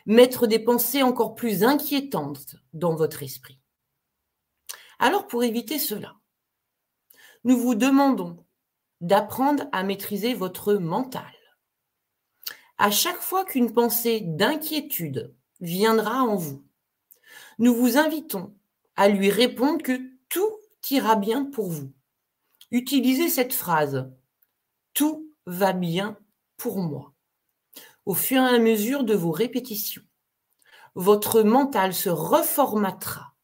mettre 0.07 0.47
des 0.47 0.59
pensées 0.59 1.03
encore 1.03 1.35
plus 1.35 1.65
inquiétantes 1.65 2.57
dans 2.73 2.95
votre 2.95 3.23
esprit. 3.23 3.61
Alors 4.99 5.27
pour 5.27 5.45
éviter 5.45 5.79
cela, 5.79 6.17
nous 7.45 7.59
vous 7.59 7.75
demandons 7.75 8.45
d'apprendre 9.01 9.65
à 9.73 9.83
maîtriser 9.83 10.35
votre 10.35 10.75
mental. 10.75 11.33
À 12.79 12.91
chaque 12.91 13.21
fois 13.21 13.45
qu'une 13.45 13.73
pensée 13.73 14.21
d'inquiétude 14.21 15.35
viendra 15.61 16.23
en 16.23 16.37
vous, 16.37 16.65
nous 17.59 17.75
vous 17.75 17.99
invitons 17.99 18.55
à 18.97 19.09
lui 19.09 19.31
répondre 19.31 19.83
que 19.83 20.01
tout 20.29 20.51
ira 20.91 21.17
bien 21.17 21.45
pour 21.45 21.71
vous. 21.71 21.93
Utilisez 22.71 23.29
cette 23.29 23.53
phrase. 23.53 24.11
Tout 24.93 25.31
va 25.47 25.73
bien 25.73 26.19
pour 26.57 26.79
moi. 26.79 27.13
Au 28.07 28.15
fur 28.15 28.43
et 28.43 28.55
à 28.55 28.59
mesure 28.59 29.05
de 29.05 29.15
vos 29.15 29.31
répétitions, 29.31 30.03
votre 30.95 31.43
mental 31.43 31.95
se 31.95 32.09
reformatera 32.09 33.35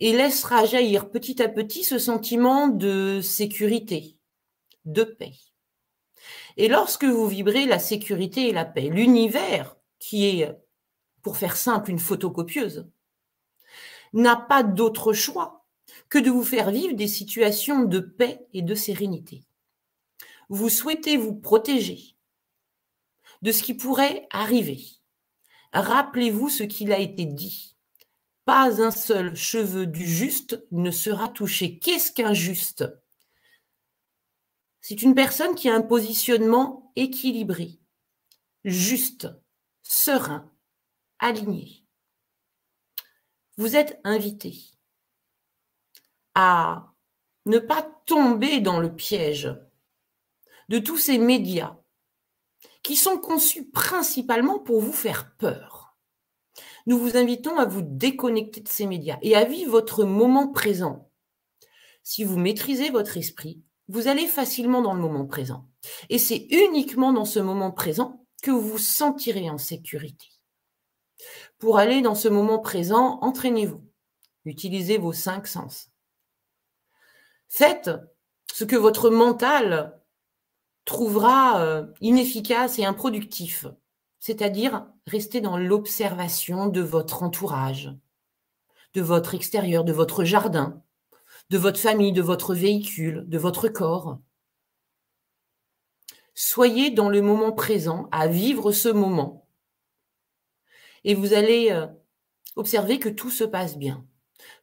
et 0.00 0.12
laissera 0.12 0.64
jaillir 0.64 1.10
petit 1.10 1.42
à 1.42 1.48
petit 1.48 1.84
ce 1.84 1.98
sentiment 1.98 2.68
de 2.68 3.20
sécurité, 3.22 4.18
de 4.84 5.04
paix. 5.04 5.34
Et 6.56 6.68
lorsque 6.68 7.04
vous 7.04 7.26
vibrez 7.26 7.66
la 7.66 7.78
sécurité 7.78 8.48
et 8.48 8.52
la 8.52 8.64
paix, 8.64 8.88
l'univers, 8.88 9.76
qui 9.98 10.26
est, 10.26 10.56
pour 11.22 11.36
faire 11.36 11.56
simple, 11.56 11.90
une 11.90 11.98
photocopieuse, 11.98 12.88
n'a 14.12 14.36
pas 14.36 14.62
d'autre 14.62 15.12
choix 15.12 15.63
que 16.08 16.18
de 16.18 16.30
vous 16.30 16.44
faire 16.44 16.70
vivre 16.70 16.94
des 16.94 17.08
situations 17.08 17.84
de 17.84 18.00
paix 18.00 18.46
et 18.52 18.62
de 18.62 18.74
sérénité. 18.74 19.44
Vous 20.48 20.68
souhaitez 20.68 21.16
vous 21.16 21.34
protéger 21.34 22.16
de 23.42 23.52
ce 23.52 23.62
qui 23.62 23.74
pourrait 23.74 24.26
arriver. 24.30 24.82
Rappelez-vous 25.72 26.48
ce 26.48 26.62
qu'il 26.62 26.92
a 26.92 26.98
été 26.98 27.24
dit. 27.24 27.76
Pas 28.44 28.82
un 28.82 28.90
seul 28.90 29.34
cheveu 29.34 29.86
du 29.86 30.06
juste 30.06 30.64
ne 30.70 30.90
sera 30.90 31.28
touché. 31.28 31.78
Qu'est-ce 31.78 32.12
qu'un 32.12 32.34
juste? 32.34 32.84
C'est 34.80 35.02
une 35.02 35.14
personne 35.14 35.54
qui 35.54 35.70
a 35.70 35.74
un 35.74 35.80
positionnement 35.80 36.92
équilibré, 36.94 37.80
juste, 38.64 39.28
serein, 39.82 40.52
aligné. 41.18 41.84
Vous 43.56 43.76
êtes 43.76 43.98
invité 44.04 44.73
à 46.34 46.92
ne 47.46 47.58
pas 47.58 47.82
tomber 48.06 48.60
dans 48.60 48.78
le 48.78 48.94
piège 48.94 49.54
de 50.68 50.78
tous 50.78 50.98
ces 50.98 51.18
médias 51.18 51.76
qui 52.82 52.96
sont 52.96 53.18
conçus 53.18 53.68
principalement 53.70 54.58
pour 54.58 54.80
vous 54.80 54.92
faire 54.92 55.34
peur. 55.36 55.96
nous 56.86 56.98
vous 56.98 57.16
invitons 57.16 57.58
à 57.58 57.64
vous 57.64 57.82
déconnecter 57.82 58.60
de 58.60 58.68
ces 58.68 58.86
médias 58.86 59.18
et 59.22 59.34
à 59.34 59.44
vivre 59.44 59.70
votre 59.70 60.04
moment 60.04 60.48
présent. 60.48 61.10
Si 62.02 62.24
vous 62.24 62.36
maîtrisez 62.36 62.90
votre 62.90 63.16
esprit, 63.16 63.62
vous 63.88 64.08
allez 64.08 64.26
facilement 64.26 64.82
dans 64.82 64.92
le 64.92 65.00
moment 65.00 65.26
présent. 65.26 65.66
Et 66.10 66.18
c'est 66.18 66.46
uniquement 66.50 67.12
dans 67.12 67.24
ce 67.24 67.38
moment 67.38 67.70
présent 67.70 68.26
que 68.42 68.50
vous 68.50 68.60
vous 68.60 68.78
sentirez 68.78 69.48
en 69.48 69.58
sécurité. 69.58 70.26
Pour 71.58 71.78
aller 71.78 72.02
dans 72.02 72.14
ce 72.14 72.28
moment 72.28 72.58
présent, 72.58 73.18
entraînez-vous. 73.22 73.82
Utilisez 74.44 74.98
vos 74.98 75.14
cinq 75.14 75.46
sens. 75.46 75.93
Faites 77.56 77.88
ce 78.52 78.64
que 78.64 78.74
votre 78.74 79.10
mental 79.10 80.02
trouvera 80.84 81.60
euh, 81.60 81.86
inefficace 82.00 82.80
et 82.80 82.84
improductif, 82.84 83.66
c'est-à-dire 84.18 84.88
rester 85.06 85.40
dans 85.40 85.56
l'observation 85.56 86.66
de 86.66 86.80
votre 86.80 87.22
entourage, 87.22 87.94
de 88.94 89.02
votre 89.02 89.36
extérieur, 89.36 89.84
de 89.84 89.92
votre 89.92 90.24
jardin, 90.24 90.82
de 91.50 91.56
votre 91.56 91.78
famille, 91.78 92.10
de 92.10 92.22
votre 92.22 92.56
véhicule, 92.56 93.22
de 93.28 93.38
votre 93.38 93.68
corps. 93.68 94.18
Soyez 96.34 96.90
dans 96.90 97.08
le 97.08 97.22
moment 97.22 97.52
présent, 97.52 98.08
à 98.10 98.26
vivre 98.26 98.72
ce 98.72 98.88
moment. 98.88 99.46
Et 101.04 101.14
vous 101.14 101.34
allez 101.34 101.70
euh, 101.70 101.86
observer 102.56 102.98
que 102.98 103.08
tout 103.08 103.30
se 103.30 103.44
passe 103.44 103.78
bien. 103.78 104.04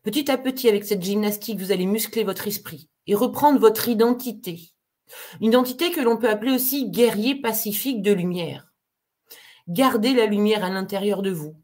Petit 0.03 0.31
à 0.31 0.37
petit, 0.37 0.67
avec 0.67 0.83
cette 0.83 1.03
gymnastique, 1.03 1.59
vous 1.59 1.71
allez 1.71 1.85
muscler 1.85 2.23
votre 2.23 2.47
esprit 2.47 2.89
et 3.07 3.15
reprendre 3.15 3.59
votre 3.59 3.87
identité. 3.87 4.71
Identité 5.41 5.91
que 5.91 6.01
l'on 6.01 6.17
peut 6.17 6.29
appeler 6.29 6.51
aussi 6.51 6.89
guerrier 6.89 7.35
pacifique 7.35 8.01
de 8.01 8.11
lumière. 8.11 8.71
Gardez 9.67 10.13
la 10.13 10.25
lumière 10.25 10.63
à 10.63 10.69
l'intérieur 10.69 11.21
de 11.21 11.31
vous 11.31 11.61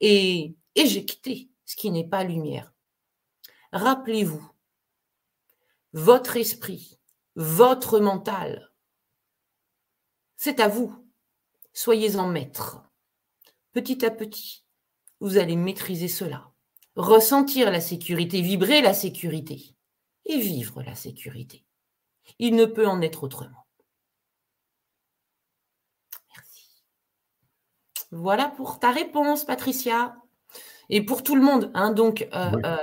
et 0.00 0.54
éjectez 0.74 1.50
ce 1.64 1.76
qui 1.76 1.90
n'est 1.90 2.08
pas 2.08 2.24
lumière. 2.24 2.72
Rappelez-vous, 3.72 4.46
votre 5.92 6.36
esprit, 6.36 7.00
votre 7.34 7.98
mental, 7.98 8.70
c'est 10.36 10.60
à 10.60 10.68
vous. 10.68 10.94
Soyez-en 11.72 12.28
maître. 12.28 12.82
Petit 13.72 14.04
à 14.04 14.10
petit, 14.10 14.64
vous 15.20 15.38
allez 15.38 15.56
maîtriser 15.56 16.06
cela, 16.06 16.52
ressentir 16.96 17.70
la 17.70 17.80
sécurité, 17.80 18.40
vibrer 18.40 18.80
la 18.80 18.94
sécurité 18.94 19.74
et 20.26 20.38
vivre 20.38 20.82
la 20.82 20.94
sécurité. 20.94 21.64
Il 22.38 22.56
ne 22.56 22.64
peut 22.64 22.86
en 22.86 23.00
être 23.02 23.24
autrement. 23.24 23.66
Merci. 26.34 26.68
Voilà 28.10 28.48
pour 28.48 28.78
ta 28.78 28.90
réponse, 28.90 29.44
Patricia. 29.44 30.16
Et 30.90 31.02
pour 31.02 31.22
tout 31.22 31.34
le 31.34 31.42
monde. 31.42 31.70
Hein, 31.74 31.92
donc, 31.92 32.28
euh, 32.34 32.50
euh, 32.64 32.76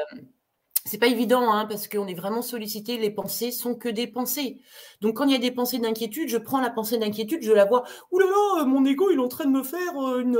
c'est 0.85 0.97
pas 0.97 1.07
évident 1.07 1.51
hein, 1.53 1.65
parce 1.67 1.87
qu'on 1.87 2.07
est 2.07 2.15
vraiment 2.15 2.41
sollicité. 2.41 2.97
Les 2.97 3.11
pensées 3.11 3.51
sont 3.51 3.75
que 3.75 3.89
des 3.89 4.07
pensées. 4.07 4.59
Donc, 5.01 5.17
quand 5.17 5.25
il 5.25 5.31
y 5.31 5.35
a 5.35 5.39
des 5.39 5.51
pensées 5.51 5.77
d'inquiétude, 5.77 6.27
je 6.27 6.37
prends 6.37 6.59
la 6.59 6.71
pensée 6.71 6.97
d'inquiétude, 6.97 7.43
je 7.43 7.51
la 7.51 7.65
vois. 7.65 7.83
Ouh 8.11 8.19
là 8.19 8.25
là, 8.25 8.65
mon 8.65 8.83
ego, 8.85 9.09
il 9.11 9.17
est 9.17 9.21
en 9.21 9.27
train 9.27 9.45
de 9.45 9.51
me 9.51 9.63
faire 9.63 9.97
euh, 9.97 10.19
une, 10.19 10.39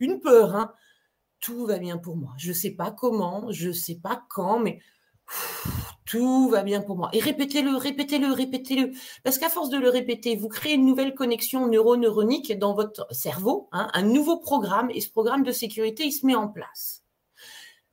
une 0.00 0.20
peur. 0.20 0.56
Hein. 0.56 0.72
Tout 1.42 1.66
va 1.66 1.78
bien 1.78 1.98
pour 1.98 2.16
moi. 2.16 2.32
Je 2.38 2.50
ne 2.50 2.54
sais 2.54 2.70
pas 2.70 2.92
comment, 2.92 3.50
je 3.50 3.68
ne 3.68 3.72
sais 3.74 3.96
pas 3.96 4.24
quand, 4.30 4.60
mais 4.60 4.80
tout 6.06 6.48
va 6.48 6.62
bien 6.62 6.80
pour 6.80 6.96
moi. 6.96 7.10
Et 7.12 7.18
répétez-le, 7.18 7.76
répétez-le, 7.76 8.32
répétez-le. 8.32 8.92
Parce 9.24 9.38
qu'à 9.38 9.50
force 9.50 9.68
de 9.68 9.76
le 9.76 9.88
répéter, 9.88 10.36
vous 10.36 10.48
créez 10.48 10.74
une 10.74 10.86
nouvelle 10.86 11.16
connexion 11.16 11.66
neuroneuronique 11.66 12.56
dans 12.58 12.74
votre 12.74 13.12
cerveau, 13.12 13.68
hein, 13.72 13.90
un 13.92 14.02
nouveau 14.02 14.38
programme, 14.38 14.88
et 14.92 15.00
ce 15.00 15.10
programme 15.10 15.42
de 15.42 15.50
sécurité, 15.50 16.04
il 16.04 16.12
se 16.12 16.24
met 16.24 16.36
en 16.36 16.46
place. 16.46 17.02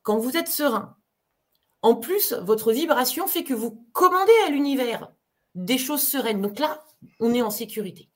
Quand 0.03 0.19
vous 0.19 0.37
êtes 0.37 0.47
serein, 0.47 0.95
en 1.81 1.95
plus, 1.95 2.33
votre 2.33 2.71
vibration 2.71 3.25
fait 3.25 3.43
que 3.43 3.55
vous 3.55 3.83
commandez 3.93 4.31
à 4.45 4.51
l'univers 4.51 5.11
des 5.55 5.79
choses 5.79 6.03
sereines. 6.03 6.41
Donc 6.41 6.59
là, 6.59 6.85
on 7.19 7.33
est 7.33 7.41
en 7.41 7.49
sécurité. 7.49 8.09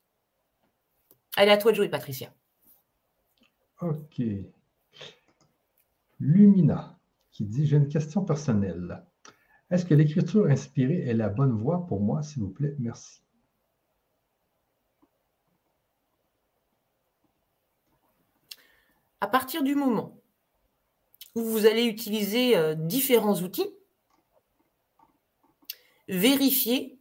Allez, 1.36 1.50
à 1.50 1.56
toi 1.56 1.72
de 1.72 1.76
jouer, 1.76 1.88
Patricia. 1.88 2.32
Ok. 3.80 4.22
Lumina, 6.20 6.98
qui 7.30 7.44
dit 7.44 7.66
J'ai 7.66 7.76
une 7.76 7.88
question 7.88 8.24
personnelle. 8.24 9.04
Est-ce 9.70 9.84
que 9.84 9.94
l'écriture 9.94 10.46
inspirée 10.46 11.00
est 11.06 11.14
la 11.14 11.28
bonne 11.28 11.52
voie 11.52 11.86
pour 11.86 12.00
moi, 12.00 12.22
s'il 12.22 12.42
vous 12.42 12.50
plaît? 12.50 12.76
Merci. 12.78 13.22
À 19.20 19.26
partir 19.26 19.62
du 19.62 19.74
moment 19.74 20.20
où 21.34 21.42
vous 21.42 21.66
allez 21.66 21.84
utiliser 21.84 22.56
euh, 22.56 22.74
différents 22.74 23.40
outils, 23.40 23.68
vérifiez 26.08 26.98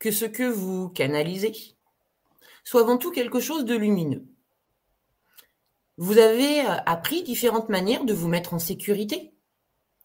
que 0.00 0.10
ce 0.10 0.24
que 0.24 0.48
vous 0.50 0.88
canalisez 0.88 1.52
soit 2.64 2.80
avant 2.80 2.98
tout 2.98 3.12
quelque 3.12 3.38
chose 3.38 3.64
de 3.64 3.76
lumineux. 3.76 4.26
Vous 5.98 6.18
avez 6.18 6.60
euh, 6.60 6.76
appris 6.84 7.22
différentes 7.22 7.68
manières 7.68 8.04
de 8.04 8.12
vous 8.12 8.28
mettre 8.28 8.52
en 8.52 8.58
sécurité, 8.58 9.34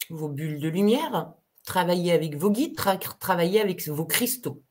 vos 0.10 0.30
bulles 0.30 0.60
de 0.60 0.70
lumière, 0.70 1.34
travailler 1.66 2.12
avec 2.12 2.36
vos 2.36 2.50
guides, 2.50 2.76
travailler 3.20 3.62
avec 3.62 3.88
vos 3.88 4.06
cristaux. 4.06 4.64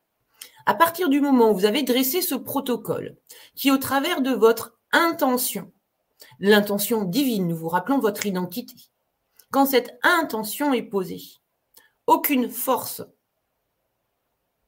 À 0.67 0.75
partir 0.75 1.09
du 1.09 1.21
moment 1.21 1.51
où 1.51 1.55
vous 1.55 1.65
avez 1.65 1.83
dressé 1.83 2.23
ce 2.23 2.35
protocole, 2.35 3.17
qui 3.55 3.71
au 3.71 3.79
travers 3.79 4.23
de 4.23 4.31
votre 4.31 4.79
intention, 4.93 5.73
l'intention 6.39 7.05
divine, 7.05 7.49
nous 7.49 7.57
vous 7.57 7.69
rappelons 7.69 7.99
votre 7.99 8.27
identité, 8.27 8.75
quand 9.51 9.67
cette 9.67 9.99
intention 10.03 10.73
est 10.73 10.83
posée, 10.83 11.23
aucune 12.07 12.49
force 12.49 13.03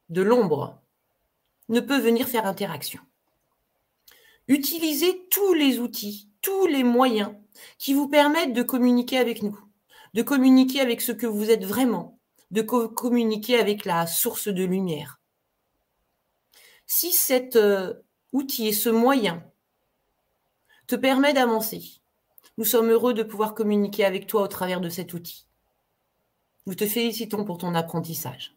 de 0.09 0.21
l'ombre 0.21 0.79
ne 1.69 1.79
peut 1.79 1.99
venir 1.99 2.27
faire 2.27 2.45
interaction. 2.45 2.99
Utilisez 4.47 5.25
tous 5.29 5.53
les 5.53 5.79
outils, 5.79 6.32
tous 6.43 6.67
les 6.67 6.83
moyens 6.83 7.31
qui 7.79 7.95
vous 7.95 8.07
permettent 8.07 8.53
de 8.53 8.61
communiquer 8.61 9.17
avec 9.17 9.41
nous, 9.41 9.59
de 10.13 10.21
communiquer 10.21 10.81
avec 10.81 11.01
ce 11.01 11.11
que 11.11 11.25
vous 11.25 11.49
êtes 11.49 11.65
vraiment, 11.65 12.19
de 12.51 12.61
communiquer 12.61 13.57
avec 13.57 13.85
la 13.85 14.05
source 14.05 14.47
de 14.47 14.63
lumière. 14.63 15.19
Si 16.85 17.11
cet 17.11 17.55
euh, 17.55 17.93
outil 18.33 18.67
et 18.67 18.73
ce 18.73 18.89
moyen 18.89 19.43
te 20.85 20.95
permet 20.95 21.33
d'avancer, 21.33 21.81
nous 22.57 22.65
sommes 22.65 22.91
heureux 22.91 23.15
de 23.15 23.23
pouvoir 23.23 23.55
communiquer 23.55 24.05
avec 24.05 24.27
toi 24.27 24.43
au 24.43 24.47
travers 24.47 24.81
de 24.81 24.89
cet 24.89 25.13
outil. 25.13 25.47
Nous 26.67 26.75
te 26.75 26.85
félicitons 26.85 27.45
pour 27.45 27.57
ton 27.57 27.73
apprentissage. 27.73 28.55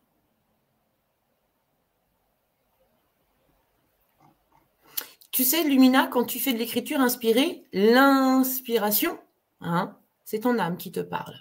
Tu 5.37 5.45
sais, 5.45 5.65
Lumina, 5.65 6.07
quand 6.07 6.25
tu 6.25 6.39
fais 6.39 6.55
de 6.55 6.59
l'écriture 6.59 6.99
inspirée, 6.99 7.63
l'inspiration, 7.75 9.19
hein, 9.61 9.95
c'est 10.25 10.39
ton 10.39 10.59
âme 10.59 10.79
qui 10.79 10.91
te 10.91 11.01
parle. 11.01 11.35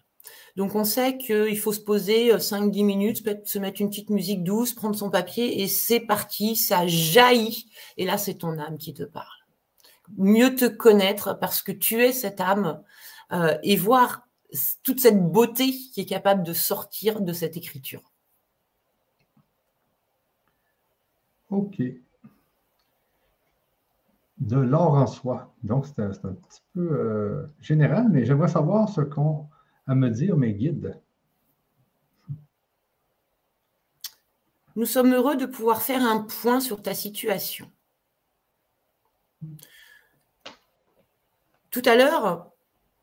Donc 0.57 0.75
on 0.75 0.83
sait 0.83 1.17
qu'il 1.17 1.57
faut 1.57 1.71
se 1.71 1.79
poser 1.79 2.29
5-10 2.35 2.81
euh, 2.81 2.83
minutes, 2.83 3.47
se 3.47 3.57
mettre 3.57 3.79
une 3.79 3.87
petite 3.87 4.09
musique 4.09 4.43
douce, 4.43 4.73
prendre 4.73 4.97
son 4.97 5.09
papier 5.09 5.61
et 5.61 5.69
c'est 5.69 6.01
parti, 6.01 6.57
ça 6.57 6.85
jaillit. 6.85 7.69
Et 7.95 8.03
là, 8.03 8.17
c'est 8.17 8.33
ton 8.33 8.59
âme 8.59 8.77
qui 8.77 8.93
te 8.93 9.03
parle. 9.03 9.45
Mieux 10.17 10.55
te 10.55 10.65
connaître 10.65 11.39
parce 11.39 11.61
que 11.61 11.71
tu 11.71 12.03
es 12.03 12.11
cette 12.11 12.41
âme 12.41 12.83
euh, 13.31 13.57
et 13.63 13.77
voir 13.77 14.27
toute 14.83 14.99
cette 14.99 15.23
beauté 15.23 15.71
qui 15.71 16.01
est 16.01 16.05
capable 16.05 16.43
de 16.43 16.51
sortir 16.51 17.21
de 17.21 17.31
cette 17.31 17.55
écriture. 17.55 18.03
Ok. 21.49 21.81
De 24.37 24.57
l'or 24.57 24.95
en 24.95 25.07
soi. 25.07 25.53
Donc, 25.63 25.85
c'est 25.85 25.99
un, 25.99 26.09
petit 26.09 26.61
peu 26.73 26.81
euh, 26.91 27.47
général, 27.61 28.09
mais 28.09 28.25
j'aimerais 28.25 28.49
savoir 28.49 28.89
ce 28.89 29.01
qu'on 29.01 29.47
à 29.87 29.95
me 29.95 30.09
dire 30.09 30.35
mes 30.35 30.53
guides. 30.53 30.99
Nous 34.75 34.85
sommes 34.85 35.13
heureux 35.13 35.37
de 35.37 35.45
pouvoir 35.45 35.81
faire 35.81 36.01
un 36.01 36.19
point 36.19 36.59
sur 36.59 36.81
ta 36.81 36.93
situation. 36.93 37.71
Tout 41.71 41.81
à 41.85 41.95
l'heure, 41.95 42.51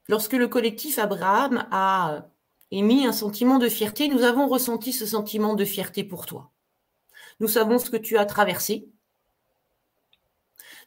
lorsque 0.09 0.35
le 0.35 0.49
collectif 0.49 0.99
Abraham 0.99 1.67
a 1.71 2.27
émis 2.71 3.07
un 3.07 3.13
sentiment 3.13 3.59
de 3.59 3.69
fierté, 3.69 4.09
nous 4.09 4.23
avons 4.23 4.49
ressenti 4.49 4.93
ce 4.93 5.07
sentiment 5.07 5.55
de 5.55 5.65
fierté 5.65 6.05
pour 6.05 6.27
toi. 6.27 6.51
Nous 7.41 7.49
savons 7.49 7.79
ce 7.79 7.91
que 7.91 7.97
tu 7.97 8.19
as 8.19 8.27
traversé. 8.27 8.89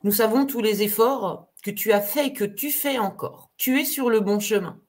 Nous 0.05 0.11
savons 0.11 0.45
tous 0.45 0.61
les 0.61 0.83
efforts 0.83 1.51
que 1.63 1.71
tu 1.71 1.91
as 1.91 1.99
faits 1.99 2.27
et 2.27 2.33
que 2.33 2.43
tu 2.43 2.69
fais 2.69 2.99
encore. 2.99 3.49
Tu 3.57 3.81
es 3.81 3.85
sur 3.85 4.11
le 4.11 4.19
bon 4.19 4.39
chemin. 4.39 4.79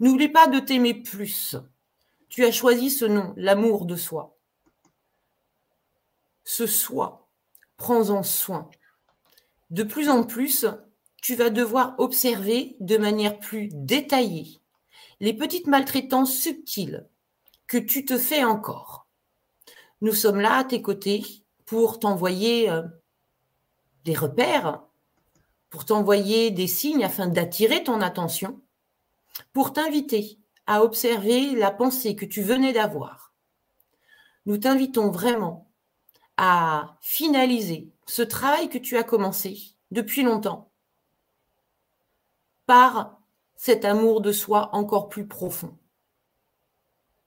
N'oublie 0.00 0.30
pas 0.30 0.46
de 0.46 0.58
t'aimer 0.58 0.94
plus. 0.94 1.54
Tu 2.30 2.46
as 2.46 2.50
choisi 2.50 2.88
ce 2.88 3.04
nom, 3.04 3.34
l'amour 3.36 3.84
de 3.84 3.94
soi. 3.94 4.38
Ce 6.44 6.66
soi, 6.66 7.28
prends-en 7.76 8.22
soin. 8.22 8.70
De 9.68 9.82
plus 9.82 10.08
en 10.08 10.24
plus, 10.24 10.64
tu 11.20 11.34
vas 11.34 11.50
devoir 11.50 11.94
observer 11.98 12.74
de 12.80 12.96
manière 12.96 13.38
plus 13.38 13.68
détaillée 13.74 14.62
les 15.20 15.34
petites 15.34 15.66
maltraitances 15.66 16.34
subtiles 16.34 17.06
que 17.66 17.76
tu 17.76 18.06
te 18.06 18.16
fais 18.16 18.44
encore. 18.44 19.08
Nous 20.00 20.14
sommes 20.14 20.40
là 20.40 20.56
à 20.56 20.64
tes 20.64 20.80
côtés 20.80 21.22
pour 21.66 21.98
t'envoyer 21.98 22.70
euh, 22.70 22.80
repères, 24.14 24.82
pour 25.70 25.84
t'envoyer 25.84 26.50
des 26.50 26.66
signes 26.66 27.04
afin 27.04 27.26
d'attirer 27.26 27.84
ton 27.84 28.00
attention, 28.00 28.60
pour 29.52 29.72
t'inviter 29.72 30.38
à 30.66 30.82
observer 30.82 31.54
la 31.54 31.70
pensée 31.70 32.16
que 32.16 32.24
tu 32.24 32.42
venais 32.42 32.72
d'avoir. 32.72 33.32
Nous 34.46 34.58
t'invitons 34.58 35.10
vraiment 35.10 35.70
à 36.36 36.96
finaliser 37.00 37.90
ce 38.06 38.22
travail 38.22 38.68
que 38.68 38.78
tu 38.78 38.96
as 38.96 39.02
commencé 39.02 39.74
depuis 39.90 40.22
longtemps 40.22 40.70
par 42.66 43.18
cet 43.56 43.84
amour 43.84 44.20
de 44.20 44.30
soi 44.30 44.70
encore 44.74 45.08
plus 45.08 45.26
profond. 45.26 45.76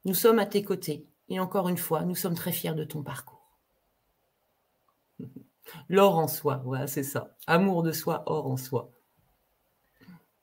Nous 0.05 0.15
sommes 0.15 0.39
à 0.39 0.45
tes 0.45 0.63
côtés 0.63 1.07
et 1.29 1.39
encore 1.39 1.69
une 1.69 1.77
fois, 1.77 2.03
nous 2.03 2.15
sommes 2.15 2.36
très 2.36 2.51
fiers 2.51 2.73
de 2.73 2.84
ton 2.84 3.03
parcours. 3.03 3.40
L'or 5.89 6.17
en 6.17 6.28
soi, 6.28 6.61
voilà, 6.65 6.88
c'est 6.88 7.03
ça. 7.03 7.36
Amour 7.47 7.84
de 7.84 7.91
soi, 7.91 8.24
or 8.26 8.47
en 8.47 8.57
soi. 8.57 8.91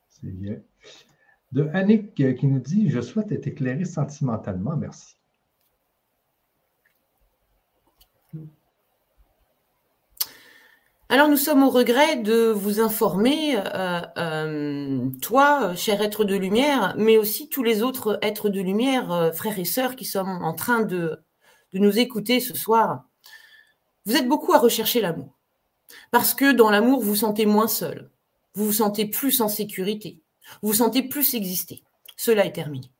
C'est 0.08 0.30
bien. 0.30 0.56
De 1.52 1.68
Annick 1.72 2.20
euh, 2.20 2.34
qui 2.34 2.46
nous 2.46 2.60
dit 2.60 2.90
Je 2.90 3.00
souhaite 3.00 3.32
être 3.32 3.46
éclairé 3.46 3.84
sentimentalement, 3.84 4.76
merci. 4.76 5.16
Alors 11.10 11.28
nous 11.28 11.38
sommes 11.38 11.62
au 11.62 11.70
regret 11.70 12.16
de 12.16 12.50
vous 12.50 12.80
informer, 12.80 13.56
euh, 13.56 14.00
euh, 14.18 15.08
toi, 15.22 15.74
cher 15.74 16.02
être 16.02 16.24
de 16.24 16.36
lumière, 16.36 16.94
mais 16.98 17.16
aussi 17.16 17.48
tous 17.48 17.62
les 17.62 17.82
autres 17.82 18.18
êtres 18.20 18.50
de 18.50 18.60
lumière, 18.60 19.30
frères 19.34 19.58
et 19.58 19.64
sœurs 19.64 19.96
qui 19.96 20.04
sont 20.04 20.18
en 20.18 20.52
train 20.52 20.82
de, 20.82 21.18
de 21.72 21.78
nous 21.78 21.98
écouter 21.98 22.40
ce 22.40 22.54
soir. 22.54 23.07
Vous 24.08 24.16
êtes 24.16 24.26
beaucoup 24.26 24.54
à 24.54 24.58
rechercher 24.58 25.02
l'amour. 25.02 25.36
Parce 26.10 26.32
que 26.32 26.52
dans 26.52 26.70
l'amour, 26.70 27.00
vous 27.00 27.10
vous 27.10 27.16
sentez 27.16 27.44
moins 27.44 27.68
seul. 27.68 28.10
Vous 28.54 28.64
vous 28.64 28.72
sentez 28.72 29.04
plus 29.04 29.42
en 29.42 29.48
sécurité. 29.48 30.22
Vous 30.62 30.68
vous 30.68 30.78
sentez 30.78 31.02
plus 31.02 31.34
exister. 31.34 31.84
Cela 32.16 32.46
est 32.46 32.52
terminé. 32.52 32.90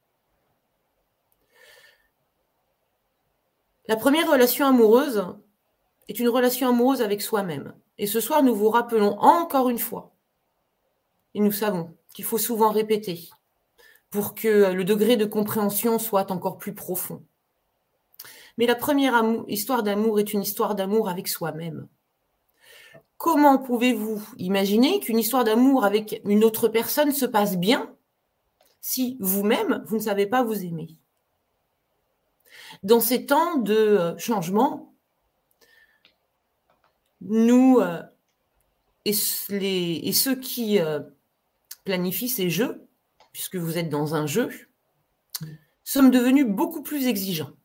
La 3.87 3.97
première 3.97 4.31
relation 4.31 4.67
amoureuse 4.67 5.25
est 6.09 6.19
une 6.19 6.29
relation 6.29 6.69
amoureuse 6.69 7.01
avec 7.01 7.23
soi-même. 7.23 7.73
Et 7.97 8.07
ce 8.07 8.21
soir, 8.21 8.43
nous 8.43 8.55
vous 8.55 8.69
rappelons 8.69 9.19
encore 9.19 9.71
une 9.71 9.79
fois, 9.79 10.15
et 11.33 11.41
nous 11.41 11.53
savons 11.53 11.97
qu'il 12.13 12.27
faut 12.27 12.37
souvent 12.37 12.71
répéter 12.71 13.31
pour 14.11 14.35
que 14.35 14.73
le 14.73 14.85
degré 14.85 15.17
de 15.17 15.25
compréhension 15.25 15.99
soit 15.99 16.31
encore 16.31 16.59
plus 16.59 16.75
profond. 16.75 17.25
Mais 18.59 18.67
la 18.67 18.75
première 18.75 19.23
histoire 19.47 19.83
d'amour 19.83 20.21
est 20.21 20.33
une 20.33 20.43
histoire 20.43 20.75
d'amour 20.75 21.09
avec 21.09 21.29
soi-même. 21.29 21.89
Comment 23.17 23.59
pouvez-vous 23.59 24.23
imaginer 24.37 25.01
qu'une 25.01 25.19
histoire 25.19 25.45
d'amour 25.45 25.85
avec 25.85 26.21
une 26.25 26.45
autre 26.45 26.69
personne 26.69 27.13
se 27.13 27.25
passe 27.25 27.57
bien 27.57 27.95
si 28.81 29.17
vous-même, 29.21 29.83
vous 29.87 29.97
ne 29.97 30.03
savez 30.03 30.27
pas 30.27 30.43
vous 30.43 30.65
aimer? 30.65 30.89
Dans 32.83 33.01
ces 33.01 33.27
temps 33.27 33.57
de 33.57 33.75
euh, 33.75 34.19
changement, 34.19 34.95
nous 37.21 37.79
euh, 37.81 38.03
et, 39.05 39.13
ceux 40.13 40.37
qui 40.37 40.79
euh, 40.79 41.01
planifient 41.85 42.29
ces 42.29 42.51
jeux, 42.51 42.87
puisque 43.33 43.57
vous 43.57 43.79
êtes 43.79 43.89
dans 43.89 44.15
un 44.15 44.27
jeu, 44.27 44.51
sommes 45.83 46.11
devenus 46.11 46.47
beaucoup 46.47 46.83
plus 46.83 47.07
exigeants. 47.07 47.58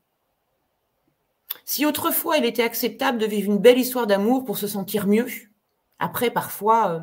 Si 1.66 1.86
autrefois 1.86 2.38
il 2.38 2.45
était 2.45 2.64
acceptable 2.64 3.18
de 3.18 3.26
vivre 3.26 3.51
une 3.51 3.60
belle 3.60 3.78
histoire 3.78 4.08
d'amour 4.08 4.43
pour 4.45 4.58
se 4.58 4.68
sentir 4.68 5.08
mieux, 5.08 5.28
après 5.99 6.32
parfois 6.32 6.89
euh, 6.89 6.99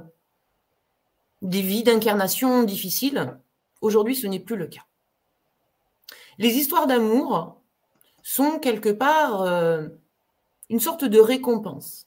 des 1.43 1.63
vies 1.63 1.83
d'incarnation 1.83 2.63
difficiles, 2.63 3.39
aujourd'hui 3.81 4.15
ce 4.15 4.27
n'est 4.27 4.41
plus 4.41 4.57
le 4.57 4.67
cas. 4.67 4.85
Les 6.39 6.55
histoires 6.55 6.87
d'amour 6.87 7.61
sont 8.23 8.59
quelque 8.59 8.91
part 8.91 9.43
euh, 9.43 9.89
une 10.69 10.81
sorte 10.81 11.05
de 11.05 11.19
récompense 11.19 12.07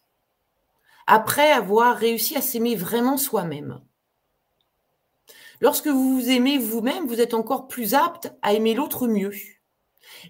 après 1.08 1.52
avoir 1.52 1.98
réussi 1.98 2.38
à 2.38 2.41
s'aimer 2.41 2.76
vraiment 2.76 3.18
soi-même. 3.18 3.82
Lorsque 5.60 5.88
vous 5.88 6.16
vous 6.16 6.30
aimez 6.30 6.58
vous-même, 6.58 7.08
vous 7.08 7.22
êtes 7.22 7.34
encore 7.34 7.68
plus 7.68 7.94
apte 7.94 8.34
à 8.41 8.54
aimer 8.54 8.74
l'autre 8.74 9.08
mieux. 9.08 9.34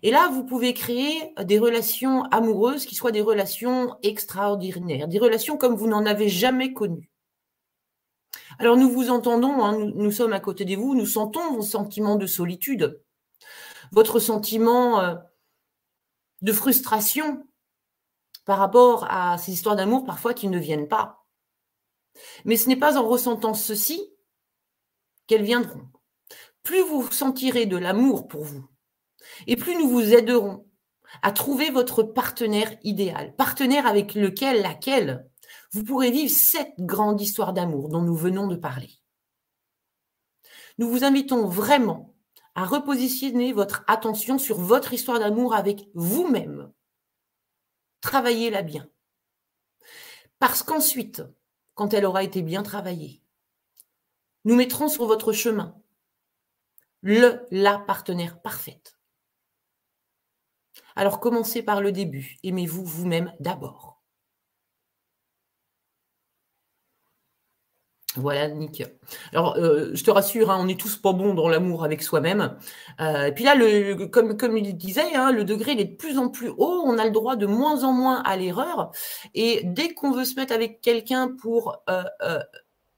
Et 0.01 0.11
là, 0.11 0.29
vous 0.29 0.43
pouvez 0.43 0.73
créer 0.73 1.33
des 1.43 1.59
relations 1.59 2.23
amoureuses 2.23 2.85
qui 2.85 2.95
soient 2.95 3.11
des 3.11 3.21
relations 3.21 3.95
extraordinaires, 4.01 5.07
des 5.07 5.19
relations 5.19 5.57
comme 5.57 5.75
vous 5.75 5.87
n'en 5.87 6.05
avez 6.05 6.29
jamais 6.29 6.73
connues. 6.73 7.09
Alors 8.59 8.77
nous 8.77 8.89
vous 8.89 9.09
entendons, 9.09 9.63
hein, 9.63 9.77
nous, 9.77 10.11
sommes 10.11 10.33
à 10.33 10.39
côté 10.39 10.65
de 10.65 10.75
vous, 10.75 10.95
nous 10.95 11.05
sentons 11.05 11.53
vos 11.53 11.61
sentiments 11.61 12.15
de 12.15 12.27
solitude, 12.27 13.01
votre 13.91 14.19
sentiment 14.19 14.99
euh, 14.99 15.15
de 16.41 16.51
frustration 16.51 17.45
par 18.45 18.59
rapport 18.59 19.05
à 19.09 19.37
ces 19.37 19.53
histoires 19.53 19.75
d'amour 19.75 20.05
parfois 20.05 20.33
qui 20.33 20.47
ne 20.47 20.59
viennent 20.59 20.87
pas. 20.87 21.25
Mais 22.45 22.57
ce 22.57 22.67
n'est 22.67 22.75
pas 22.75 22.97
en 22.97 23.07
ressentant 23.07 23.53
ceci 23.53 24.13
qu'elles 25.27 25.43
viendront. 25.43 25.87
Plus 26.61 26.81
vous 26.81 27.09
sentirez 27.11 27.65
de 27.65 27.77
l'amour 27.77 28.27
pour 28.27 28.43
vous, 28.43 28.67
et 29.47 29.55
plus 29.55 29.75
nous 29.75 29.89
vous 29.89 30.13
aiderons 30.13 30.65
à 31.21 31.31
trouver 31.31 31.69
votre 31.69 32.03
partenaire 32.03 32.75
idéal, 32.83 33.35
partenaire 33.35 33.85
avec 33.85 34.15
lequel, 34.15 34.61
laquelle, 34.61 35.27
vous 35.71 35.83
pourrez 35.83 36.11
vivre 36.11 36.33
cette 36.33 36.73
grande 36.79 37.21
histoire 37.21 37.53
d'amour 37.53 37.89
dont 37.89 38.01
nous 38.01 38.15
venons 38.15 38.47
de 38.47 38.55
parler. 38.55 38.91
Nous 40.77 40.89
vous 40.89 41.03
invitons 41.03 41.47
vraiment 41.47 42.15
à 42.55 42.65
repositionner 42.65 43.53
votre 43.53 43.83
attention 43.87 44.37
sur 44.37 44.59
votre 44.59 44.93
histoire 44.93 45.19
d'amour 45.19 45.55
avec 45.55 45.87
vous-même. 45.93 46.71
Travaillez-la 48.01 48.61
bien. 48.61 48.87
Parce 50.39 50.61
qu'ensuite, 50.61 51.23
quand 51.73 51.93
elle 51.93 52.05
aura 52.05 52.23
été 52.23 52.41
bien 52.41 52.63
travaillée, 52.63 53.21
nous 54.45 54.55
mettrons 54.55 54.89
sur 54.89 55.05
votre 55.05 55.31
chemin 55.31 55.75
le, 57.01 57.45
la 57.51 57.77
partenaire 57.79 58.41
parfaite. 58.41 58.97
Alors 60.95 61.19
commencez 61.19 61.63
par 61.63 61.81
le 61.81 61.91
début. 61.91 62.37
Aimez-vous 62.43 62.83
vous-même 62.85 63.33
d'abord. 63.39 63.93
Voilà, 68.15 68.47
Nick. 68.47 68.83
Alors, 69.31 69.55
euh, 69.57 69.89
je 69.93 70.03
te 70.03 70.11
rassure, 70.11 70.51
hein, 70.51 70.57
on 70.59 70.67
est 70.67 70.79
tous 70.79 70.97
pas 70.97 71.13
bons 71.13 71.33
dans 71.33 71.49
l'amour 71.49 71.83
avec 71.83 72.03
soi-même. 72.03 72.57
Euh, 73.01 73.25
et 73.25 73.31
puis 73.31 73.43
là, 73.43 73.55
comme, 74.07 74.37
comme 74.37 74.57
il 74.57 74.77
disait, 74.77 75.15
hein, 75.15 75.31
le 75.31 75.43
degré 75.43 75.71
il 75.71 75.79
est 75.79 75.85
de 75.85 75.95
plus 75.95 76.19
en 76.19 76.29
plus 76.29 76.49
haut. 76.49 76.83
On 76.85 76.97
a 76.99 77.05
le 77.05 77.11
droit 77.11 77.35
de 77.35 77.47
moins 77.47 77.83
en 77.83 77.91
moins 77.91 78.21
à 78.23 78.37
l'erreur. 78.37 78.91
Et 79.33 79.61
dès 79.63 79.93
qu'on 79.95 80.11
veut 80.11 80.25
se 80.25 80.35
mettre 80.35 80.53
avec 80.53 80.81
quelqu'un 80.81 81.29
pour 81.41 81.81
euh, 81.89 82.03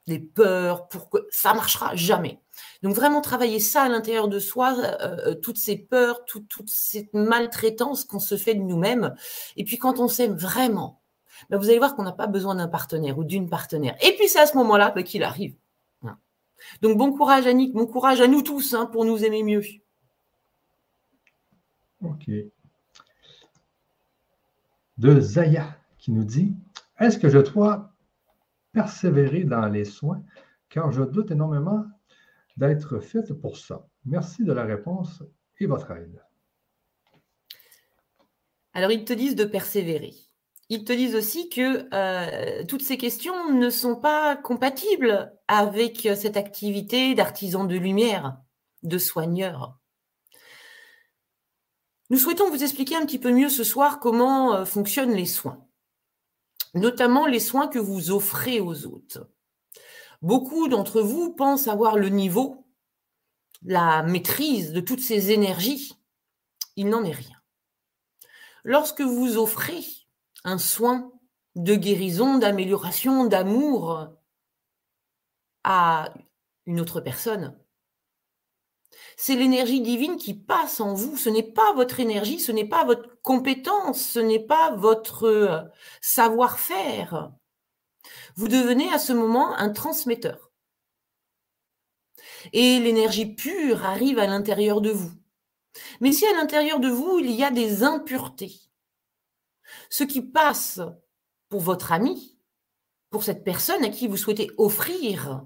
des 0.08 0.20
peurs, 0.20 0.88
pour 0.90 1.10
que 1.10 1.20
ça 1.32 1.54
marchera 1.54 1.96
jamais. 1.96 2.40
Donc 2.84 2.94
vraiment 2.94 3.22
travailler 3.22 3.60
ça 3.60 3.84
à 3.84 3.90
l'intérieur 3.90 4.28
de 4.28 4.40
soi, 4.40 4.76
euh, 4.78 5.18
euh, 5.28 5.36
toutes 5.36 5.58
ces 5.58 5.78
peurs, 5.78 6.26
toute 6.26 6.70
cette 6.70 7.14
maltraitance 7.14 8.04
qu'on 8.04 8.20
se 8.20 8.38
fait 8.38 8.56
de 8.56 8.62
nous-mêmes. 8.62 9.16
Et 9.58 9.64
puis 9.64 9.78
quand 9.78 10.00
on 10.00 10.08
s'aime 10.08 10.36
vraiment, 10.36 11.02
ben, 11.50 11.58
vous 11.58 11.70
allez 11.70 11.80
voir 11.80 11.96
qu'on 11.96 12.04
n'a 12.04 12.12
pas 12.12 12.28
besoin 12.28 12.56
d'un 12.56 12.68
partenaire 12.68 13.18
ou 13.18 13.24
d'une 13.24 13.50
partenaire. 13.50 13.96
Et 14.02 14.16
puis 14.16 14.28
c'est 14.28 14.40
à 14.40 14.46
ce 14.46 14.58
moment-là 14.58 14.92
ben, 14.92 15.04
qu'il 15.04 15.24
arrive. 15.24 15.56
Donc 16.82 16.98
bon 16.98 17.12
courage 17.12 17.48
Annick, 17.48 17.74
bon 17.74 17.86
courage 17.86 18.22
à 18.22 18.28
nous 18.28 18.42
tous 18.42 18.74
hein, 18.74 18.86
pour 18.86 19.06
nous 19.06 19.24
aimer 19.24 19.44
mieux. 19.44 19.62
Ok. 22.02 22.30
De 24.98 25.20
Zaya 25.20 25.78
qui 25.98 26.12
nous 26.12 26.24
dit 26.24 26.56
Est-ce 27.00 27.18
que 27.18 27.30
je 27.30 27.40
dois 27.40 27.92
persévérer 28.72 29.44
dans 29.44 29.68
les 29.68 29.86
soins? 29.86 30.24
Car 30.70 30.92
je 30.92 31.04
doute 31.04 31.32
énormément 31.32 31.86
d'être 32.58 33.00
faite 33.00 33.34
pour 33.34 33.58
ça. 33.58 33.88
Merci 34.06 34.44
de 34.44 34.54
la 34.54 34.64
réponse 34.64 35.24
et 35.60 35.66
votre 35.66 35.92
aide. 35.92 36.22
Alors, 38.74 38.92
ils 38.92 39.06
te 39.06 39.14
disent 39.14 39.36
de 39.36 39.46
persévérer. 39.46 40.14
Ils 40.70 40.84
te 40.84 40.94
disent 40.94 41.16
aussi 41.16 41.50
que 41.50 41.88
euh, 41.94 42.64
toutes 42.68 42.82
ces 42.82 42.98
questions 42.98 43.54
ne 43.54 43.70
sont 43.70 43.96
pas 43.96 44.36
compatibles 44.36 45.34
avec 45.48 46.08
cette 46.16 46.38
activité 46.38 47.14
d'artisan 47.14 47.66
de 47.66 47.76
lumière, 47.76 48.38
de 48.84 48.98
soigneur. 48.98 49.78
Nous 52.10 52.18
souhaitons 52.18 52.50
vous 52.50 52.64
expliquer 52.64 52.96
un 52.96 53.06
petit 53.06 53.20
peu 53.20 53.32
mieux 53.32 53.50
ce 53.50 53.64
soir 53.64 54.00
comment 54.00 54.56
euh, 54.56 54.66
fonctionnent 54.66 55.16
les 55.16 55.26
soins, 55.26 55.66
notamment 56.74 57.26
les 57.26 57.40
soins 57.40 57.68
que 57.68 57.80
vous 57.80 58.12
offrez 58.12 58.60
aux 58.60 58.86
autres. 58.86 59.30
Beaucoup 60.22 60.68
d'entre 60.68 61.02
vous 61.02 61.34
pensent 61.34 61.68
avoir 61.68 61.98
le 61.98 62.10
niveau, 62.10 62.66
la 63.64 64.04
maîtrise 64.04 64.72
de 64.74 64.80
toutes 64.80 65.02
ces 65.02 65.32
énergies. 65.32 65.94
Il 66.76 66.90
n'en 66.90 67.04
est 67.04 67.12
rien. 67.12 67.42
Lorsque 68.64 69.02
vous 69.02 69.38
offrez 69.38 69.84
un 70.44 70.58
soin 70.58 71.12
de 71.56 71.76
guérison, 71.76 72.38
d'amélioration, 72.38 73.26
d'amour 73.26 74.10
à 75.64 76.14
une 76.66 76.80
autre 76.80 77.00
personne, 77.00 77.58
c'est 79.18 79.36
l'énergie 79.36 79.82
divine 79.82 80.18
qui 80.18 80.34
passe 80.34 80.80
en 80.80 80.94
vous. 80.94 81.18
Ce 81.18 81.30
n'est 81.30 81.44
pas 81.44 81.74
votre 81.74 82.00
énergie, 82.00 82.40
ce 82.40 82.52
n'est 82.52 82.68
pas 82.68 82.84
votre 82.86 83.22
compétence, 83.22 84.02
ce 84.02 84.20
n'est 84.20 84.46
pas 84.46 84.76
votre 84.76 85.26
euh, 85.26 85.62
savoir-faire. 86.02 87.32
Vous 88.36 88.48
devenez 88.48 88.92
à 88.92 89.00
ce 89.00 89.14
moment 89.14 89.56
un 89.56 89.70
transmetteur. 89.70 90.52
Et 92.54 92.80
l'énergie 92.80 93.26
pure 93.26 93.86
arrive 93.86 94.20
à 94.20 94.28
l'intérieur 94.28 94.82
de 94.82 94.92
vous. 94.92 95.12
Mais 96.00 96.12
si 96.12 96.26
à 96.26 96.34
l'intérieur 96.34 96.80
de 96.80 96.90
vous, 96.90 97.20
il 97.20 97.32
y 97.32 97.44
a 97.44 97.52
des 97.52 97.84
impuretés, 97.84 98.56
ce 99.90 100.04
qui 100.04 100.22
passe 100.22 100.80
pour 101.50 101.62
votre 101.62 101.92
ami, 101.92 102.38
pour 103.10 103.24
cette 103.24 103.44
personne 103.44 103.84
à 103.84 103.90
qui 103.90 104.08
vous 104.08 104.18
souhaitez 104.18 104.52
offrir 104.58 105.46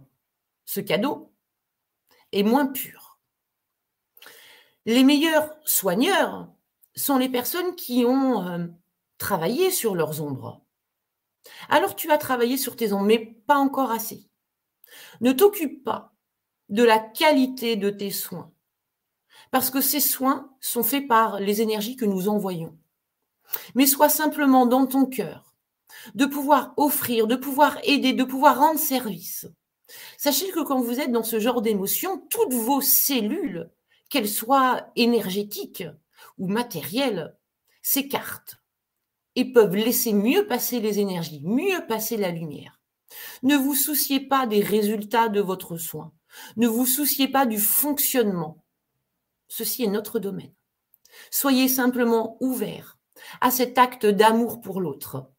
ce 0.66 0.80
cadeau, 0.80 1.34
est 2.32 2.44
moins 2.44 2.68
pur. 2.68 3.20
Les 4.86 5.04
meilleurs 5.04 5.56
soigneurs 5.66 6.52
sont 6.96 7.18
les 7.18 7.30
personnes 7.30 7.76
qui 7.76 8.06
ont 8.06 8.48
euh, 8.48 8.68
travaillé 9.18 9.72
sur 9.72 9.96
leurs 9.96 10.22
ombres. 10.22 10.64
Alors 11.70 11.96
tu 11.96 12.12
as 12.12 12.18
travaillé 12.18 12.58
sur 12.58 12.76
tes 12.76 12.94
ombres, 12.94 13.06
mais 13.06 13.20
pas 13.48 13.58
encore 13.58 13.92
assez. 13.92 14.30
Ne 15.22 15.32
t'occupe 15.32 15.84
pas 15.84 16.14
de 16.70 16.84
la 16.84 17.00
qualité 17.00 17.76
de 17.76 17.90
tes 17.90 18.12
soins, 18.12 18.52
parce 19.52 19.70
que 19.70 19.82
ces 19.82 20.00
soins 20.00 20.52
sont 20.62 20.84
faits 20.84 21.08
par 21.08 21.40
les 21.40 21.62
énergies 21.62 21.96
que 21.96 22.06
nous 22.06 22.30
envoyons. 22.30 22.78
Mais 23.74 23.88
sois 23.88 24.10
simplement 24.10 24.66
dans 24.66 24.86
ton 24.86 25.06
cœur, 25.06 25.56
de 26.14 26.26
pouvoir 26.26 26.74
offrir, 26.78 27.28
de 27.28 27.36
pouvoir 27.36 27.78
aider, 27.84 28.14
de 28.14 28.24
pouvoir 28.24 28.60
rendre 28.60 28.80
service. 28.80 29.48
Sachez 30.18 30.52
que 30.52 30.64
quand 30.64 30.80
vous 30.80 31.00
êtes 31.00 31.12
dans 31.12 31.24
ce 31.24 31.40
genre 31.40 31.62
d'émotion, 31.62 32.20
toutes 32.30 32.54
vos 32.54 32.82
cellules, 32.82 33.70
qu'elles 34.10 34.30
soient 34.30 34.92
énergétiques 34.96 35.86
ou 36.38 36.48
matérielles, 36.48 37.36
s'écartent 37.82 38.59
et 39.40 39.46
peuvent 39.46 39.76
laisser 39.76 40.12
mieux 40.12 40.46
passer 40.48 40.82
les 40.82 41.00
énergies, 41.00 41.40
mieux 41.46 41.88
passer 41.88 42.18
la 42.18 42.30
lumière. 42.30 42.82
Ne 43.42 43.56
vous 43.56 43.74
souciez 43.74 44.20
pas 44.20 44.46
des 44.46 44.60
résultats 44.60 45.30
de 45.30 45.40
votre 45.40 45.78
soin. 45.78 46.12
Ne 46.58 46.68
vous 46.68 46.86
souciez 46.86 47.30
pas 47.30 47.46
du 47.46 47.58
fonctionnement. 47.58 48.66
Ceci 49.48 49.86
est 49.86 49.88
notre 49.88 50.20
domaine. 50.20 50.54
Soyez 51.32 51.70
simplement 51.70 52.36
ouverts 52.42 52.98
à 53.40 53.50
cet 53.50 53.78
acte 53.78 54.06
d'amour 54.06 54.60
pour 54.60 54.82
l'autre 54.82 55.32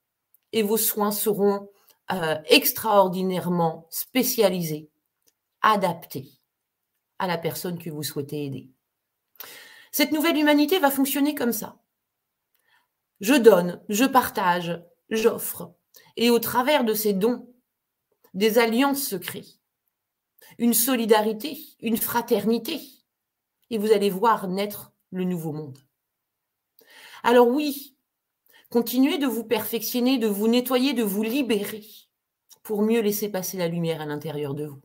et 0.53 0.63
vos 0.63 0.79
soins 0.79 1.13
seront 1.13 1.69
euh, 2.11 2.39
extraordinairement 2.47 3.87
spécialisés, 3.91 4.89
adaptés 5.61 6.41
à 7.19 7.27
la 7.27 7.37
personne 7.37 7.79
que 7.79 7.91
vous 7.91 8.03
souhaitez 8.03 8.47
aider. 8.47 8.71
Cette 9.93 10.13
nouvelle 10.13 10.39
humanité 10.39 10.79
va 10.79 10.91
fonctionner 10.91 11.35
comme 11.35 11.53
ça. 11.53 11.77
Je 13.21 13.35
donne, 13.35 13.83
je 13.89 14.05
partage, 14.05 14.83
j'offre. 15.11 15.75
Et 16.17 16.31
au 16.31 16.39
travers 16.39 16.85
de 16.85 16.95
ces 16.95 17.13
dons, 17.13 17.53
des 18.35 18.59
alliances 18.59 19.03
se 19.03 19.17
créent. 19.17 19.61
Une 20.59 20.75
solidarité, 20.75 21.59
une 21.81 21.97
fraternité. 21.97 22.81
Et 23.71 23.79
vous 23.79 23.93
allez 23.93 24.11
voir 24.11 24.49
naître 24.49 24.93
le 25.11 25.25
nouveau 25.25 25.53
monde. 25.53 25.79
Alors 27.23 27.49
oui, 27.49 27.97
continuez 28.71 29.19
de 29.19 29.27
vous 29.27 29.45
perfectionner, 29.45 30.19
de 30.19 30.27
vous 30.27 30.49
nettoyer, 30.49 30.95
de 30.95 31.03
vous 31.03 31.23
libérer 31.23 31.85
pour 32.63 32.83
mieux 32.83 33.01
laisser 33.01 33.29
passer 33.29 33.59
la 33.59 33.69
lumière 33.69 34.01
à 34.01 34.07
l'intérieur 34.07 34.55
de 34.55 34.67
vous. 34.67 34.81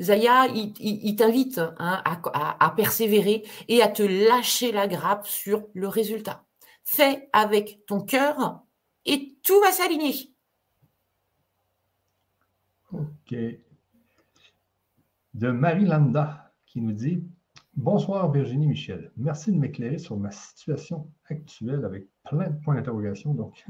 Zaya, 0.00 0.46
il, 0.48 1.16
t'invite 1.16 1.60
hein, 1.78 2.02
à, 2.04 2.74
persévérer 2.76 3.44
et 3.68 3.82
à 3.82 3.88
te 3.88 4.02
lâcher 4.02 4.72
la 4.72 4.88
grappe 4.88 5.26
sur 5.26 5.66
le 5.74 5.88
résultat. 5.88 6.44
Fais 6.82 7.28
avec 7.32 7.80
ton 7.86 8.00
cœur 8.00 8.62
et 9.06 9.36
tout 9.42 9.60
va 9.60 9.72
s'aligner. 9.72 10.14
OK. 12.92 13.34
De 15.34 15.50
Marie-Landa 15.50 16.52
qui 16.66 16.80
nous 16.80 16.92
dit 16.92 17.24
Bonsoir 17.76 18.30
Virginie 18.30 18.68
Michel. 18.68 19.10
Merci 19.16 19.50
de 19.50 19.58
m'éclairer 19.58 19.98
sur 19.98 20.16
ma 20.16 20.30
situation 20.30 21.10
actuelle 21.24 21.84
avec 21.84 22.06
plein 22.22 22.50
de 22.50 22.56
points 22.62 22.76
d'interrogation. 22.76 23.34
Donc, 23.34 23.64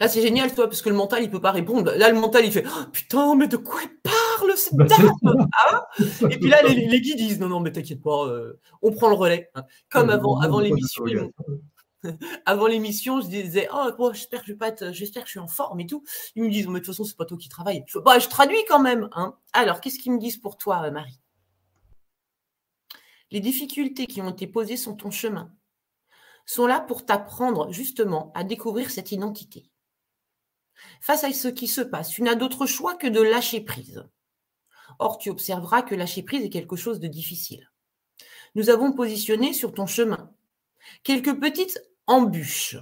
Là, 0.00 0.08
c'est 0.08 0.22
génial, 0.22 0.54
toi, 0.54 0.66
parce 0.66 0.82
que 0.82 0.88
le 0.88 0.94
mental, 0.94 1.22
il 1.22 1.26
ne 1.26 1.32
peut 1.32 1.40
pas 1.40 1.52
répondre. 1.52 1.92
Là, 1.96 2.10
le 2.10 2.18
mental, 2.18 2.44
il 2.44 2.52
fait 2.52 2.64
oh, 2.66 2.84
Putain, 2.92 3.34
mais 3.34 3.48
de 3.48 3.56
quoi 3.56 3.80
elle 3.82 3.96
parle, 4.02 4.56
cette 4.56 4.74
bah, 4.74 4.86
dame 4.86 5.10
hein 5.24 5.82
Et 6.30 6.38
puis 6.38 6.48
là, 6.48 6.62
les, 6.62 7.00
guides 7.00 7.16
disent 7.16 7.40
Non, 7.40 7.48
non, 7.48 7.60
mais 7.60 7.72
t'inquiète 7.72 8.02
pas, 8.02 8.26
euh, 8.26 8.60
on 8.82 8.92
prend 8.92 9.08
le 9.08 9.14
relais. 9.14 9.50
Hein. 9.54 9.64
Comme 9.90 10.10
avant, 10.10 10.38
avant 10.40 10.60
l'émission. 10.60 11.04
avant 12.46 12.66
l'émission, 12.66 13.20
je 13.20 13.28
disais 13.28 13.68
Oh, 13.72 14.10
j'espère 14.12 14.40
que 14.40 14.46
je 14.46 14.52
vais 14.52 14.58
pas 14.58 14.68
être, 14.68 14.92
j'espère 14.92 15.22
que 15.22 15.28
je 15.28 15.32
suis 15.32 15.40
en 15.40 15.48
forme 15.48 15.80
et 15.80 15.86
tout. 15.86 16.04
Ils 16.36 16.44
me 16.44 16.50
disent 16.50 16.66
Mais 16.66 16.74
de 16.74 16.84
toute 16.84 16.94
façon, 16.94 17.04
c'est 17.04 17.16
pas 17.16 17.24
toi 17.24 17.36
qui 17.36 17.48
travaille. 17.48 17.84
Je, 17.86 17.98
bah, 17.98 18.18
je 18.18 18.28
traduis 18.28 18.64
quand 18.68 18.80
même. 18.80 19.08
Hein. 19.12 19.34
Alors, 19.52 19.80
qu'est-ce 19.80 19.98
qu'ils 19.98 20.12
me 20.12 20.18
disent 20.18 20.38
pour 20.38 20.56
toi, 20.56 20.82
euh, 20.84 20.90
Marie? 20.90 21.20
Les 23.30 23.40
difficultés 23.40 24.06
qui 24.06 24.22
ont 24.22 24.30
été 24.30 24.46
posées 24.46 24.78
sur 24.78 24.96
ton 24.96 25.10
chemin 25.10 25.52
sont 26.46 26.66
là 26.66 26.80
pour 26.80 27.04
t'apprendre 27.04 27.70
justement 27.72 28.32
à 28.34 28.42
découvrir 28.42 28.90
cette 28.90 29.12
identité. 29.12 29.70
Face 31.00 31.24
à 31.24 31.32
ce 31.32 31.48
qui 31.48 31.68
se 31.68 31.80
passe, 31.80 32.10
tu 32.10 32.22
n'as 32.22 32.34
d'autre 32.34 32.66
choix 32.66 32.96
que 32.96 33.06
de 33.06 33.20
lâcher 33.20 33.60
prise. 33.60 34.04
Or, 34.98 35.18
tu 35.18 35.30
observeras 35.30 35.82
que 35.82 35.94
lâcher 35.94 36.22
prise 36.22 36.44
est 36.44 36.50
quelque 36.50 36.76
chose 36.76 37.00
de 37.00 37.08
difficile. 37.08 37.70
Nous 38.54 38.70
avons 38.70 38.92
positionné 38.92 39.52
sur 39.52 39.72
ton 39.72 39.86
chemin 39.86 40.32
quelques 41.02 41.38
petites 41.38 41.82
embûches. 42.06 42.76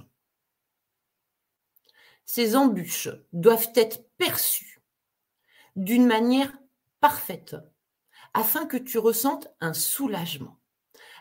Ces 2.25 2.55
embûches 2.55 3.09
doivent 3.33 3.71
être 3.75 4.05
perçues 4.17 4.81
d'une 5.75 6.05
manière 6.05 6.57
parfaite 6.99 7.55
afin 8.33 8.65
que 8.65 8.77
tu 8.77 8.97
ressentes 8.97 9.49
un 9.59 9.73
soulagement 9.73 10.57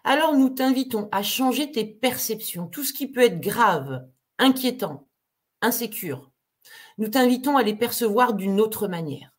alors 0.06 0.36
nous 0.36 0.50
t'invitons 0.50 1.08
à 1.10 1.24
changer 1.24 1.72
tes 1.72 1.84
perceptions, 1.84 2.68
tout 2.68 2.84
ce 2.84 2.92
qui 2.92 3.08
peut 3.08 3.22
être 3.22 3.40
grave, 3.40 4.08
inquiétant, 4.38 5.08
insécure. 5.62 6.30
Nous 6.98 7.08
t'invitons 7.08 7.56
à 7.56 7.62
les 7.62 7.74
percevoir 7.74 8.34
d'une 8.34 8.60
autre 8.60 8.88
manière. 8.88 9.36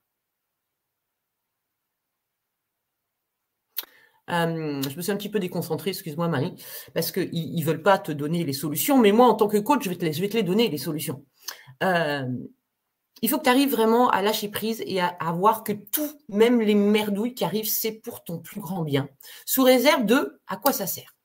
Euh, 4.29 4.81
je 4.81 4.95
me 4.95 5.01
suis 5.01 5.11
un 5.11 5.15
petit 5.15 5.29
peu 5.29 5.39
déconcentrée, 5.39 5.91
excuse-moi 5.91 6.27
Marie, 6.27 6.53
parce 6.93 7.11
qu'ils 7.11 7.55
ne 7.55 7.63
veulent 7.63 7.81
pas 7.81 7.97
te 7.97 8.11
donner 8.11 8.43
les 8.43 8.53
solutions, 8.53 8.97
mais 8.97 9.11
moi 9.11 9.27
en 9.27 9.35
tant 9.35 9.47
que 9.47 9.57
coach, 9.57 9.83
je 9.83 9.89
vais 9.89 9.95
te, 9.95 10.05
les 10.05 10.43
donner, 10.43 10.67
les 10.69 10.77
solutions. 10.77 11.25
Euh, 11.83 12.27
il 13.21 13.29
faut 13.29 13.37
que 13.37 13.43
tu 13.43 13.49
arrives 13.49 13.71
vraiment 13.71 14.09
à 14.09 14.21
lâcher 14.21 14.49
prise 14.49 14.83
et 14.85 14.99
à, 15.01 15.31
voir 15.31 15.63
que 15.63 15.71
tout, 15.71 16.11
même 16.29 16.61
les 16.61 16.75
merdouilles 16.75 17.33
qui 17.33 17.45
arrivent, 17.45 17.69
c'est 17.69 17.93
pour 17.93 18.23
ton 18.23 18.37
plus 18.37 18.61
grand 18.61 18.83
bien. 18.83 19.09
Sous 19.45 19.63
réserve 19.63 20.05
de 20.05 20.39
à 20.47 20.57
quoi 20.57 20.71
ça 20.71 20.85
sert. 20.85 21.15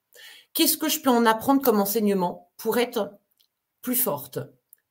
Qu'est-ce 0.55 0.79
que 0.79 0.89
je 0.89 1.01
peux 1.01 1.11
en 1.11 1.27
apprendre 1.27 1.61
comme 1.61 1.81
enseignement 1.81 2.51
pour 2.57 2.79
être 2.79 3.13
plus 3.83 3.97
forte, 3.97 4.39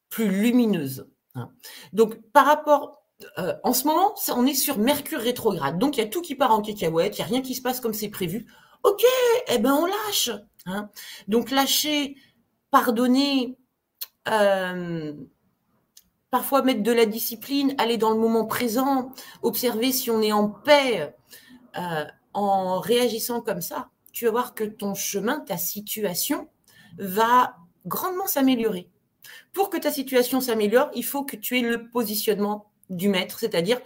plus 0.10 0.30
lumineuse? 0.30 1.08
Donc, 1.94 2.22
par 2.34 2.46
rapport, 2.46 3.04
euh, 3.38 3.54
en 3.64 3.74
ce 3.74 3.86
moment, 3.88 4.16
on 4.36 4.46
est 4.46 4.54
sur 4.54 4.78
Mercure 4.78 5.20
rétrograde. 5.20 5.78
Donc, 5.78 5.98
il 5.98 6.02
y 6.02 6.04
a 6.04 6.08
tout 6.08 6.22
qui 6.22 6.36
part 6.36 6.52
en 6.52 6.62
cacahuète, 6.62 7.18
il 7.18 7.22
n'y 7.22 7.26
a 7.26 7.28
rien 7.28 7.42
qui 7.42 7.56
se 7.56 7.62
passe 7.62 7.80
comme 7.80 7.94
c'est 7.94 8.10
prévu. 8.10 8.46
Ok, 8.84 9.04
eh 9.48 9.60
ben 9.60 9.74
on 9.74 9.86
lâche. 9.86 10.32
Hein 10.66 10.90
Donc, 11.28 11.52
lâcher, 11.52 12.16
pardonner, 12.72 13.58
euh, 14.28 15.14
parfois 16.30 16.62
mettre 16.64 16.84
de 16.84 16.92
la 16.92 17.06
discipline, 17.06 17.76
aller 17.78 17.98
dans 17.98 18.12
le 18.12 18.20
moment 18.20 18.46
présent, 18.46 19.12
observer 19.44 19.92
si 19.92 20.10
on 20.10 20.22
est 20.22 20.32
en 20.32 20.50
paix 20.50 21.16
euh, 21.78 22.06
en 22.34 22.80
réagissant 22.80 23.42
comme 23.42 23.62
ça, 23.62 23.90
tu 24.14 24.26
vas 24.26 24.32
voir 24.32 24.56
que 24.56 24.64
ton 24.64 24.94
chemin, 24.96 25.40
ta 25.40 25.58
situation 25.58 26.50
va 26.98 27.56
grandement 27.86 28.28
s'améliorer. 28.28 28.90
Pour 29.54 29.70
que 29.70 29.78
ta 29.78 29.92
situation 29.92 30.42
s'améliore, 30.42 30.90
il 30.96 31.04
faut 31.04 31.24
que 31.24 31.36
tu 31.36 31.58
aies 31.60 31.62
le 31.62 31.90
positionnement 31.90 32.72
du 32.90 33.10
maître, 33.10 33.40
c'est-à-dire 33.40 33.80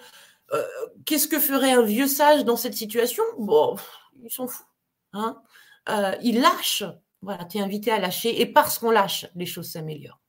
euh, 0.54 0.64
qu'est-ce 1.06 1.28
que 1.28 1.40
ferait 1.40 1.72
un 1.72 1.82
vieux 1.82 2.08
sage 2.08 2.46
dans 2.46 2.58
cette 2.58 2.76
situation? 2.76 3.24
Bon, 3.40 3.76
il 4.22 4.32
s'en 4.32 4.48
fout. 4.48 4.66
Hein 5.14 5.42
euh, 5.90 6.16
il 6.22 6.42
lâche 6.42 6.84
Voilà, 7.22 7.46
tu 7.46 7.58
es 7.58 7.62
invité 7.62 7.92
à 7.92 8.00
lâcher. 8.00 8.42
Et 8.42 8.46
parce 8.46 8.78
qu'on 8.78 8.92
lâche, 8.92 9.28
les 9.36 9.46
choses 9.46 9.70
s'améliorent. 9.72 10.20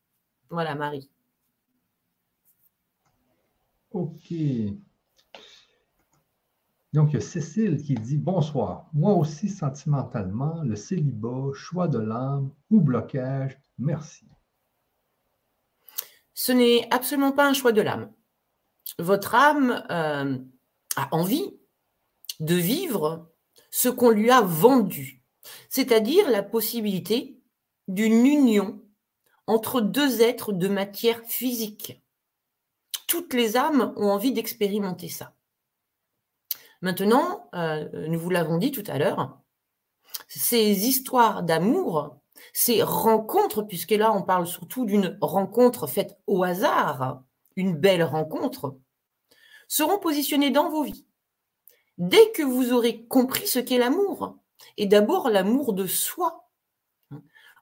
Voilà, 0.51 0.75
Marie. 0.75 1.11
OK. 3.91 4.33
Donc, 6.93 7.11
il 7.11 7.15
y 7.15 7.17
a 7.17 7.21
Cécile 7.21 7.83
qui 7.83 7.95
dit 7.95 8.17
Bonsoir. 8.17 8.89
Moi 8.93 9.13
aussi, 9.15 9.49
sentimentalement, 9.49 10.63
le 10.63 10.77
célibat, 10.77 11.53
choix 11.53 11.89
de 11.89 11.99
l'âme 11.99 12.51
ou 12.71 12.81
blocage, 12.81 13.59
merci. 13.79 14.27
Ce 16.37 16.53
n'est 16.53 16.87
absolument 16.91 17.33
pas 17.33 17.47
un 17.47 17.55
choix 17.55 17.73
de 17.73 17.81
l'âme. 17.81 18.13
Votre 18.99 19.35
âme 19.35 19.85
euh, 19.91 20.39
a 20.95 21.09
envie 21.11 21.59
de 22.41 22.55
vivre 22.55 23.33
ce 23.71 23.89
qu'on 23.89 24.11
lui 24.11 24.31
a 24.31 24.43
vendu, 24.43 25.25
c'est-à-dire 25.71 26.31
la 26.31 26.43
possibilité 26.43 27.41
d'une 27.89 28.27
union 28.27 28.83
entre 29.47 29.81
deux 29.81 30.21
êtres 30.21 30.53
de 30.53 30.69
matière 30.69 31.23
physique. 31.25 32.03
Toutes 33.09 33.33
les 33.33 33.57
âmes 33.57 33.95
ont 33.97 34.11
envie 34.11 34.33
d'expérimenter 34.33 35.09
ça. 35.09 35.35
Maintenant, 36.83 37.49
euh, 37.55 37.89
nous 38.09 38.19
vous 38.19 38.31
l'avons 38.31 38.59
dit 38.59 38.73
tout 38.73 38.85
à 38.89 38.99
l'heure, 38.99 39.41
ces 40.29 40.87
histoires 40.87 41.43
d'amour, 41.43 42.21
ces 42.59 42.83
rencontres, 42.83 43.61
puisque 43.61 43.91
là 43.91 44.15
on 44.15 44.23
parle 44.23 44.47
surtout 44.47 44.87
d'une 44.87 45.19
rencontre 45.21 45.87
faite 45.87 46.17
au 46.27 46.43
hasard, 46.43 47.23
une 47.55 47.77
belle 47.77 48.03
rencontre, 48.03 48.79
seront 49.69 49.99
positionnées 49.99 50.51
dans 50.51 50.71
vos 50.71 50.83
vies. 50.83 51.05
Dès 51.99 52.33
que 52.33 52.43
vous 52.43 52.73
aurez 52.73 53.05
compris 53.09 53.47
ce 53.47 53.59
qu'est 53.59 53.77
l'amour, 53.77 54.39
et 54.79 54.87
d'abord 54.87 55.29
l'amour 55.29 55.75
de 55.75 55.87
soi. 55.87 56.49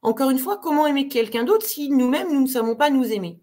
Encore 0.02 0.30
une 0.30 0.38
fois, 0.38 0.58
comment 0.58 0.86
aimer 0.86 1.08
quelqu'un 1.08 1.42
d'autre 1.42 1.66
si 1.66 1.90
nous-mêmes, 1.90 2.32
nous 2.32 2.42
ne 2.42 2.46
savons 2.46 2.76
pas 2.76 2.90
nous 2.90 3.12
aimer? 3.12 3.42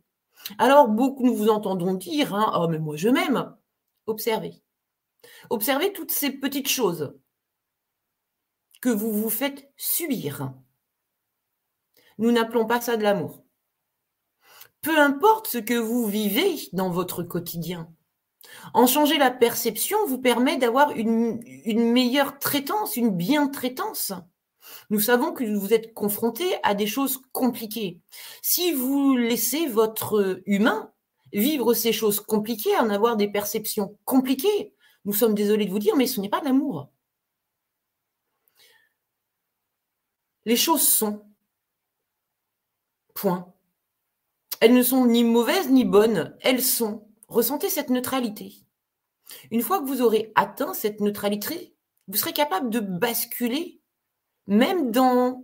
Alors, 0.57 0.87
beaucoup 0.87 1.25
nous 1.25 1.35
vous 1.35 1.49
entendons 1.49 1.95
dire, 1.95 2.33
hein, 2.33 2.53
oh 2.55 2.69
mais 2.69 2.79
moi 2.79 2.95
je 2.95 3.09
m'aime. 3.09 3.53
Observez. 4.07 4.63
Observez 5.49 5.91
toutes 5.91 6.11
ces 6.11 6.31
petites 6.31 6.69
choses 6.69 7.13
que 8.79 8.87
vous 8.89 9.11
vous 9.11 9.29
faites 9.29 9.69
subir. 9.75 10.53
Nous 12.21 12.31
n'appelons 12.31 12.67
pas 12.67 12.79
ça 12.79 12.97
de 12.97 13.03
l'amour. 13.03 13.43
Peu 14.81 14.99
importe 14.99 15.47
ce 15.47 15.57
que 15.57 15.73
vous 15.73 16.05
vivez 16.05 16.69
dans 16.71 16.91
votre 16.91 17.23
quotidien, 17.23 17.91
en 18.75 18.85
changer 18.85 19.17
la 19.17 19.31
perception 19.31 19.97
vous 20.05 20.19
permet 20.19 20.57
d'avoir 20.57 20.91
une, 20.91 21.41
meilleure 21.65 22.37
traitance, 22.37 22.95
une 22.95 23.09
bien-traitance. 23.09 24.13
Nous 24.91 24.99
savons 24.99 25.33
que 25.33 25.43
vous 25.43 25.73
êtes 25.73 25.95
confronté 25.95 26.45
à 26.61 26.75
des 26.75 26.85
choses 26.85 27.23
compliquées. 27.31 27.99
Si 28.43 28.71
vous 28.71 29.17
laissez 29.17 29.65
votre 29.65 30.43
humain 30.45 30.93
vivre 31.33 31.73
ces 31.73 31.91
choses 31.91 32.19
compliquées, 32.19 32.77
en 32.77 32.91
avoir 32.91 33.17
des 33.17 33.29
perceptions 33.29 33.97
compliquées, 34.05 34.75
nous 35.05 35.13
sommes 35.13 35.33
désolés 35.33 35.65
de 35.65 35.71
vous 35.71 35.79
dire, 35.79 35.95
mais 35.95 36.05
ce 36.05 36.21
n'est 36.21 36.29
pas 36.29 36.41
de 36.41 36.45
l'amour. 36.45 36.91
Les 40.45 40.55
choses 40.55 40.87
sont. 40.87 41.30
Point. 43.13 43.53
Elles 44.59 44.73
ne 44.73 44.83
sont 44.83 45.05
ni 45.05 45.23
mauvaises 45.23 45.69
ni 45.69 45.85
bonnes, 45.85 46.37
elles 46.41 46.61
sont. 46.63 47.07
Ressentez 47.27 47.69
cette 47.69 47.89
neutralité. 47.89 48.53
Une 49.49 49.61
fois 49.61 49.79
que 49.79 49.85
vous 49.85 50.01
aurez 50.01 50.31
atteint 50.35 50.73
cette 50.73 50.99
neutralité, 50.99 51.75
vous 52.07 52.17
serez 52.17 52.33
capable 52.33 52.69
de 52.69 52.79
basculer 52.79 53.81
même 54.47 54.91
dans 54.91 55.43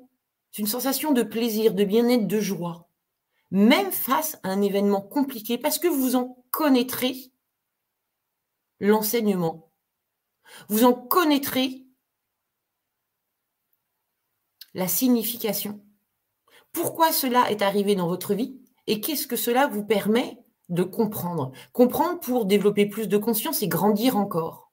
une 0.57 0.68
sensation 0.68 1.11
de 1.11 1.24
plaisir, 1.24 1.74
de 1.74 1.84
bien-être, 1.84 2.28
de 2.28 2.39
joie, 2.39 2.89
même 3.51 3.91
face 3.91 4.38
à 4.43 4.49
un 4.49 4.61
événement 4.61 5.01
compliqué, 5.01 5.57
parce 5.57 5.80
que 5.80 5.88
vous 5.88 6.15
en 6.15 6.43
connaîtrez 6.51 7.15
l'enseignement. 8.80 9.72
Vous 10.68 10.84
en 10.84 10.93
connaîtrez 10.93 11.86
la 14.74 14.88
signification. 14.88 15.87
Pourquoi 16.78 17.12
cela 17.12 17.50
est 17.50 17.64
arrivé 17.64 17.96
dans 17.96 18.08
votre 18.08 18.36
vie 18.36 18.56
et 18.86 19.02
qu'est-ce 19.02 19.26
que 19.26 19.36
cela 19.36 19.66
vous 19.66 19.84
permet 19.84 20.38
de 20.70 20.84
comprendre. 20.84 21.52
Comprendre 21.74 22.20
pour 22.20 22.46
développer 22.46 22.86
plus 22.86 23.08
de 23.08 23.18
conscience 23.18 23.64
et 23.64 23.68
grandir 23.68 24.16
encore, 24.16 24.72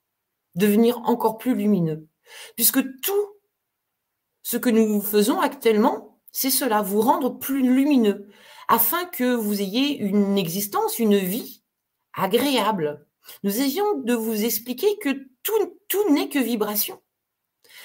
devenir 0.55 0.99
encore 1.09 1.39
plus 1.39 1.55
lumineux. 1.55 2.07
Puisque 2.57 2.83
tout 3.01 3.39
ce 4.43 4.59
que 4.59 4.69
nous 4.69 5.01
faisons 5.01 5.41
actuellement, 5.41 6.21
c'est 6.31 6.51
cela, 6.51 6.83
vous 6.83 7.01
rendre 7.01 7.39
plus 7.39 7.63
lumineux, 7.63 8.29
afin 8.69 9.07
que 9.07 9.35
vous 9.35 9.63
ayez 9.63 9.97
une 9.97 10.37
existence, 10.37 10.99
une 10.99 11.17
vie 11.17 11.63
agréable. 12.13 13.07
Nous 13.45 13.63
essayons 13.63 14.01
de 14.01 14.13
vous 14.13 14.45
expliquer 14.45 14.99
que 14.99 15.27
tout, 15.43 15.79
tout 15.89 16.13
n'est 16.13 16.29
que 16.29 16.39
vibration. 16.39 17.01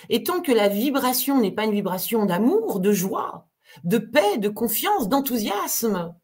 Et 0.09 0.23
tant 0.23 0.41
que 0.41 0.51
la 0.51 0.67
vibration 0.67 1.39
n'est 1.39 1.51
pas 1.51 1.63
une 1.63 1.71
vibration 1.71 2.25
d'amour, 2.25 2.81
de 2.81 2.91
joie, 2.91 3.48
de 3.83 3.97
paix, 3.97 4.37
de 4.37 4.49
confiance, 4.49 5.09
d'enthousiasme, 5.09 6.15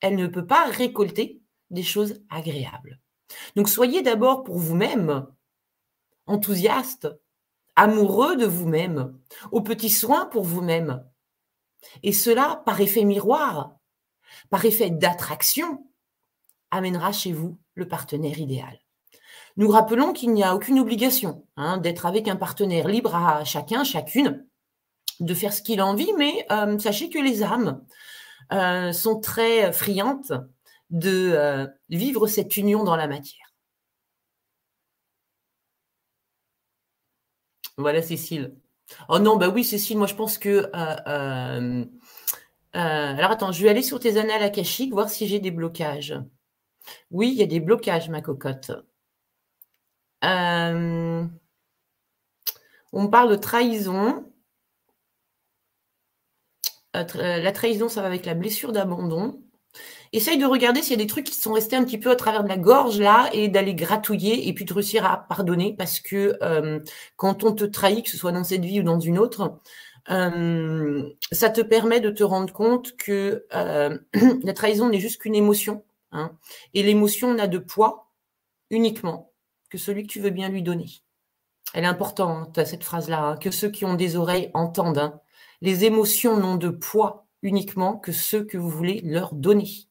elle 0.00 0.16
ne 0.16 0.26
peut 0.26 0.46
pas 0.46 0.64
récolter 0.66 1.40
des 1.70 1.82
choses 1.82 2.22
agréables. 2.30 3.00
Donc 3.56 3.68
soyez 3.68 4.02
d'abord 4.02 4.44
pour 4.44 4.58
vous-même 4.58 5.26
enthousiaste, 6.26 7.08
amoureux 7.76 8.36
de 8.36 8.46
vous-même, 8.46 9.18
aux 9.52 9.60
petits 9.60 9.90
soins 9.90 10.26
pour 10.26 10.44
vous-même. 10.44 11.04
Et 12.02 12.12
cela, 12.12 12.62
par 12.64 12.80
effet 12.80 13.04
miroir, 13.04 13.76
par 14.50 14.64
effet 14.64 14.90
d'attraction, 14.90 15.86
amènera 16.70 17.12
chez 17.12 17.32
vous 17.32 17.58
le 17.74 17.86
partenaire 17.86 18.38
idéal. 18.38 18.80
Nous 19.56 19.68
rappelons 19.68 20.12
qu'il 20.12 20.32
n'y 20.32 20.42
a 20.42 20.54
aucune 20.54 20.80
obligation 20.80 21.46
hein, 21.56 21.78
d'être 21.78 22.06
avec 22.06 22.26
un 22.26 22.36
partenaire 22.36 22.88
libre 22.88 23.14
à 23.14 23.44
chacun, 23.44 23.84
chacune, 23.84 24.46
de 25.20 25.34
faire 25.34 25.52
ce 25.52 25.62
qu'il 25.62 25.80
a 25.80 25.86
envie, 25.86 26.12
mais 26.18 26.46
euh, 26.50 26.78
sachez 26.78 27.10
que 27.10 27.18
les 27.18 27.42
âmes 27.42 27.84
euh, 28.52 28.92
sont 28.92 29.20
très 29.20 29.72
friantes 29.72 30.32
de 30.90 31.32
euh, 31.34 31.66
vivre 31.88 32.26
cette 32.26 32.56
union 32.56 32.84
dans 32.84 32.96
la 32.96 33.06
matière. 33.06 33.54
Voilà, 37.76 38.02
Cécile. 38.02 38.54
Oh 39.08 39.18
non, 39.18 39.36
bah 39.36 39.48
oui, 39.48 39.64
Cécile, 39.64 39.98
moi 39.98 40.06
je 40.06 40.14
pense 40.14 40.38
que. 40.38 40.70
Alors 42.72 43.30
attends, 43.30 43.52
je 43.52 43.62
vais 43.62 43.68
aller 43.68 43.82
sur 43.82 44.00
tes 44.00 44.18
annales 44.18 44.42
akashiques, 44.42 44.92
voir 44.92 45.08
si 45.08 45.26
j'ai 45.26 45.40
des 45.40 45.50
blocages. 45.50 46.14
Oui, 47.10 47.30
il 47.30 47.36
y 47.36 47.42
a 47.42 47.46
des 47.46 47.60
blocages, 47.60 48.10
ma 48.10 48.20
cocotte. 48.20 48.72
on 50.22 51.28
parle 53.10 53.30
de 53.30 53.36
trahison. 53.36 54.24
Euh, 56.94 57.04
euh, 57.16 57.42
la 57.42 57.52
trahison, 57.52 57.88
ça 57.88 58.00
va 58.00 58.06
avec 58.06 58.26
la 58.26 58.34
blessure 58.34 58.72
d'abandon. 58.72 59.40
Essaye 60.12 60.38
de 60.38 60.46
regarder 60.46 60.80
s'il 60.82 60.92
y 60.92 61.00
a 61.00 61.02
des 61.02 61.08
trucs 61.08 61.26
qui 61.26 61.34
sont 61.34 61.52
restés 61.52 61.74
un 61.76 61.84
petit 61.84 61.98
peu 61.98 62.10
à 62.10 62.16
travers 62.16 62.44
de 62.44 62.48
la 62.48 62.56
gorge 62.56 63.00
là 63.00 63.28
et 63.32 63.48
d'aller 63.48 63.74
gratouiller 63.74 64.48
et 64.48 64.52
puis 64.54 64.64
de 64.64 64.72
réussir 64.72 65.04
à 65.04 65.26
pardonner 65.28 65.74
parce 65.76 65.98
que 65.98 66.38
euh, 66.42 66.78
quand 67.16 67.42
on 67.42 67.52
te 67.52 67.64
trahit, 67.64 68.04
que 68.04 68.10
ce 68.10 68.16
soit 68.16 68.30
dans 68.30 68.44
cette 68.44 68.64
vie 68.64 68.80
ou 68.80 68.84
dans 68.84 69.00
une 69.00 69.18
autre, 69.18 69.58
ça 70.06 71.50
te 71.50 71.62
permet 71.62 72.00
de 72.00 72.10
te 72.10 72.22
rendre 72.22 72.52
compte 72.52 72.96
que 72.96 73.46
la 73.50 74.52
trahison 74.52 74.88
n'est 74.88 75.00
juste 75.00 75.20
qu'une 75.20 75.34
émotion. 75.34 75.82
Hein, 76.14 76.30
et 76.74 76.84
l'émotion 76.84 77.34
n'a 77.34 77.48
de 77.48 77.58
poids 77.58 78.12
uniquement 78.70 79.32
que 79.68 79.78
celui 79.78 80.04
que 80.04 80.12
tu 80.12 80.20
veux 80.20 80.30
bien 80.30 80.48
lui 80.48 80.62
donner. 80.62 80.86
Elle 81.74 81.84
est 81.84 81.88
importante, 81.88 82.56
hein, 82.56 82.64
cette 82.64 82.84
phrase-là, 82.84 83.24
hein, 83.24 83.36
que 83.36 83.50
ceux 83.50 83.68
qui 83.68 83.84
ont 83.84 83.94
des 83.94 84.14
oreilles 84.14 84.50
entendent 84.54 85.12
les 85.64 85.86
émotions 85.86 86.36
n'ont 86.36 86.56
de 86.56 86.68
poids 86.68 87.26
uniquement 87.40 87.96
que 87.96 88.12
ceux 88.12 88.44
que 88.44 88.58
vous 88.58 88.68
voulez 88.68 89.00
leur 89.02 89.34
donner. 89.34 89.88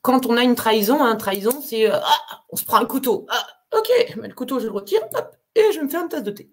Quand 0.00 0.24
on 0.24 0.38
a 0.38 0.42
une 0.42 0.54
trahison, 0.54 1.04
un 1.04 1.16
trahison, 1.16 1.60
c'est 1.60 1.90
euh, 1.90 1.98
ah, 2.02 2.44
on 2.48 2.56
se 2.56 2.64
prend 2.64 2.78
un 2.78 2.86
couteau. 2.86 3.26
Ah, 3.28 3.46
ok, 3.76 4.16
le 4.16 4.32
couteau, 4.32 4.58
je 4.58 4.64
le 4.64 4.72
retire, 4.72 5.02
et 5.54 5.70
je 5.72 5.80
me 5.80 5.88
fais 5.88 5.98
une 5.98 6.08
tasse 6.08 6.22
de 6.22 6.30
thé. 6.30 6.50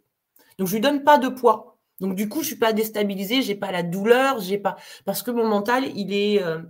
Donc 0.59 0.67
je 0.67 0.73
lui 0.73 0.81
donne 0.81 1.05
pas 1.05 1.17
de 1.17 1.29
poids. 1.29 1.77
Donc 2.01 2.15
du 2.15 2.27
coup, 2.27 2.41
je 2.41 2.47
suis 2.47 2.57
pas 2.57 2.73
déstabilisée, 2.73 3.41
j'ai 3.41 3.55
pas 3.55 3.71
la 3.71 3.81
douleur, 3.81 4.41
j'ai 4.41 4.57
pas 4.57 4.75
parce 5.05 5.23
que 5.23 5.31
mon 5.31 5.47
mental, 5.47 5.85
il 5.97 6.13
est, 6.13 6.43
euh, 6.43 6.61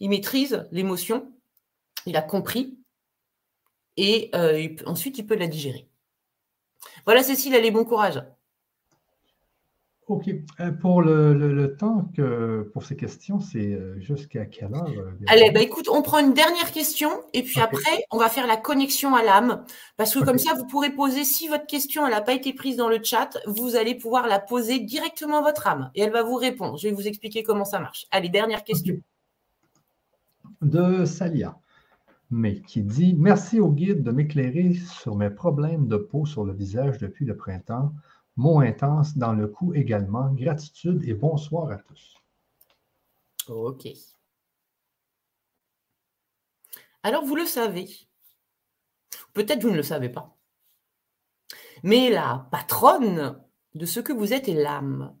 il 0.00 0.08
maîtrise 0.08 0.66
l'émotion, 0.72 1.30
il 2.06 2.16
a 2.16 2.22
compris, 2.22 2.78
et 3.98 4.30
euh, 4.34 4.74
ensuite 4.86 5.18
il 5.18 5.26
peut 5.26 5.36
la 5.36 5.48
digérer. 5.48 5.86
Voilà, 7.04 7.22
Cécile, 7.22 7.54
allez, 7.54 7.70
bon 7.70 7.84
courage. 7.84 8.22
OK. 10.12 10.28
Euh, 10.60 10.72
pour 10.72 11.00
le, 11.00 11.74
temps 11.78 12.10
que 12.14 12.70
pour 12.72 12.84
ces 12.84 12.96
questions, 12.96 13.40
c'est 13.40 13.72
euh, 13.72 13.98
jusqu'à 13.98 14.44
quelle 14.44 14.74
heure? 14.74 14.88
Euh, 14.88 15.12
Allez, 15.26 15.50
bah 15.50 15.60
écoute, 15.60 15.88
on 15.88 16.02
prend 16.02 16.18
une 16.18 16.34
dernière 16.34 16.70
question 16.70 17.10
et 17.32 17.42
puis 17.42 17.60
après, 17.60 18.04
on 18.10 18.18
va 18.18 18.28
faire 18.28 18.46
la 18.46 18.56
connexion 18.56 19.14
à 19.14 19.22
l'âme. 19.22 19.64
Parce 19.96 20.14
que 20.14 20.22
comme 20.22 20.38
ça, 20.38 20.54
vous 20.54 20.66
pourrez 20.66 20.90
poser, 20.90 21.24
si 21.24 21.48
votre 21.48 21.66
question 21.66 22.06
n'a 22.08 22.20
pas 22.20 22.34
été 22.34 22.52
prise 22.52 22.76
dans 22.76 22.88
le 22.88 23.02
chat, 23.02 23.38
vous 23.46 23.74
allez 23.74 23.94
pouvoir 23.94 24.26
la 24.26 24.38
poser 24.38 24.80
directement 24.80 25.38
à 25.38 25.42
votre 25.42 25.66
âme 25.66 25.90
et 25.94 26.02
elle 26.02 26.12
va 26.12 26.22
vous 26.22 26.36
répondre. 26.36 26.76
Je 26.76 26.88
vais 26.88 26.94
vous 26.94 27.08
expliquer 27.08 27.42
comment 27.42 27.64
ça 27.64 27.80
marche. 27.80 28.06
Allez, 28.10 28.28
dernière 28.28 28.64
question. 28.64 28.96
De 30.60 31.04
Salia, 31.06 31.56
mais 32.30 32.60
qui 32.60 32.82
dit 32.82 33.14
Merci 33.18 33.60
au 33.60 33.70
guide 33.70 34.02
de 34.02 34.10
m'éclairer 34.10 34.74
sur 34.74 35.16
mes 35.16 35.30
problèmes 35.30 35.88
de 35.88 35.96
peau 35.96 36.26
sur 36.26 36.44
le 36.44 36.52
visage 36.52 36.98
depuis 36.98 37.24
le 37.24 37.36
printemps. 37.36 37.92
Mot 38.36 38.60
intense 38.60 39.16
dans 39.16 39.32
le 39.32 39.46
coup 39.46 39.74
également. 39.74 40.32
Gratitude 40.32 41.02
et 41.06 41.14
bonsoir 41.14 41.70
à 41.70 41.76
tous. 41.76 42.14
OK. 43.48 43.88
Alors, 47.02 47.24
vous 47.24 47.36
le 47.36 47.46
savez. 47.46 47.88
Peut-être 49.32 49.62
vous 49.62 49.70
ne 49.70 49.76
le 49.76 49.82
savez 49.82 50.08
pas. 50.08 50.36
Mais 51.82 52.10
la 52.10 52.46
patronne 52.50 53.42
de 53.74 53.86
ce 53.86 54.00
que 54.00 54.12
vous 54.12 54.32
êtes 54.32 54.48
est 54.48 54.54
l'âme. 54.54 55.16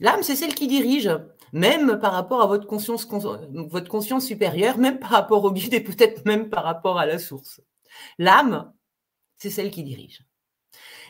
L'âme, 0.00 0.22
c'est 0.22 0.36
celle 0.36 0.54
qui 0.54 0.68
dirige, 0.68 1.10
même 1.52 1.98
par 1.98 2.12
rapport 2.12 2.42
à 2.42 2.46
votre 2.46 2.66
conscience, 2.66 3.06
votre 3.06 3.88
conscience 3.88 4.26
supérieure, 4.26 4.78
même 4.78 4.98
par 4.98 5.10
rapport 5.10 5.44
au 5.44 5.52
guide 5.52 5.74
et 5.74 5.82
peut-être 5.82 6.24
même 6.24 6.50
par 6.50 6.64
rapport 6.64 6.98
à 6.98 7.06
la 7.06 7.18
source. 7.18 7.60
L'âme, 8.18 8.72
c'est 9.36 9.50
celle 9.50 9.70
qui 9.70 9.84
dirige. 9.84 10.25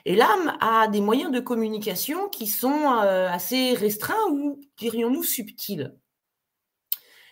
Et 0.09 0.15
l'âme 0.15 0.57
a 0.61 0.87
des 0.87 1.01
moyens 1.01 1.33
de 1.33 1.41
communication 1.41 2.29
qui 2.29 2.47
sont 2.47 2.93
euh, 3.03 3.29
assez 3.29 3.75
restreints 3.75 4.31
ou, 4.31 4.61
dirions-nous, 4.79 5.25
subtils. 5.25 5.99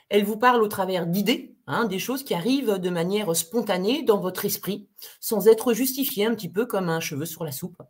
Elle 0.08 0.24
vous 0.24 0.36
parle 0.36 0.60
au 0.60 0.66
travers 0.66 1.06
d'idées, 1.06 1.54
hein, 1.68 1.84
des 1.84 2.00
choses 2.00 2.24
qui 2.24 2.34
arrivent 2.34 2.80
de 2.80 2.90
manière 2.90 3.36
spontanée 3.36 4.02
dans 4.02 4.18
votre 4.18 4.44
esprit, 4.44 4.88
sans 5.20 5.46
être 5.46 5.72
justifiées 5.72 6.26
un 6.26 6.34
petit 6.34 6.48
peu 6.48 6.66
comme 6.66 6.88
un 6.88 6.98
cheveu 6.98 7.26
sur 7.26 7.44
la 7.44 7.52
soupe. 7.52 7.80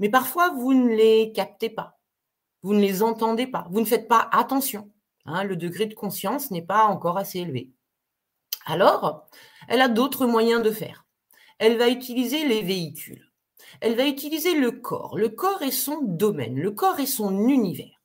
Mais 0.00 0.10
parfois, 0.10 0.50
vous 0.50 0.74
ne 0.74 0.94
les 0.94 1.32
captez 1.32 1.70
pas, 1.70 1.98
vous 2.62 2.74
ne 2.74 2.80
les 2.80 3.02
entendez 3.02 3.46
pas, 3.46 3.66
vous 3.70 3.80
ne 3.80 3.86
faites 3.86 4.06
pas 4.06 4.28
attention. 4.32 4.92
Hein, 5.24 5.44
le 5.44 5.56
degré 5.56 5.86
de 5.86 5.94
conscience 5.94 6.50
n'est 6.50 6.60
pas 6.60 6.84
encore 6.84 7.16
assez 7.16 7.38
élevé. 7.38 7.70
Alors, 8.66 9.30
elle 9.66 9.80
a 9.80 9.88
d'autres 9.88 10.26
moyens 10.26 10.62
de 10.62 10.72
faire. 10.72 11.06
Elle 11.56 11.78
va 11.78 11.88
utiliser 11.88 12.46
les 12.46 12.60
véhicules 12.60 13.30
elle 13.80 13.96
va 13.96 14.06
utiliser 14.06 14.54
le 14.54 14.70
corps. 14.72 15.16
Le 15.16 15.28
corps 15.28 15.62
est 15.62 15.70
son 15.70 16.00
domaine, 16.02 16.58
le 16.58 16.70
corps 16.70 17.00
est 17.00 17.06
son 17.06 17.48
univers. 17.48 18.02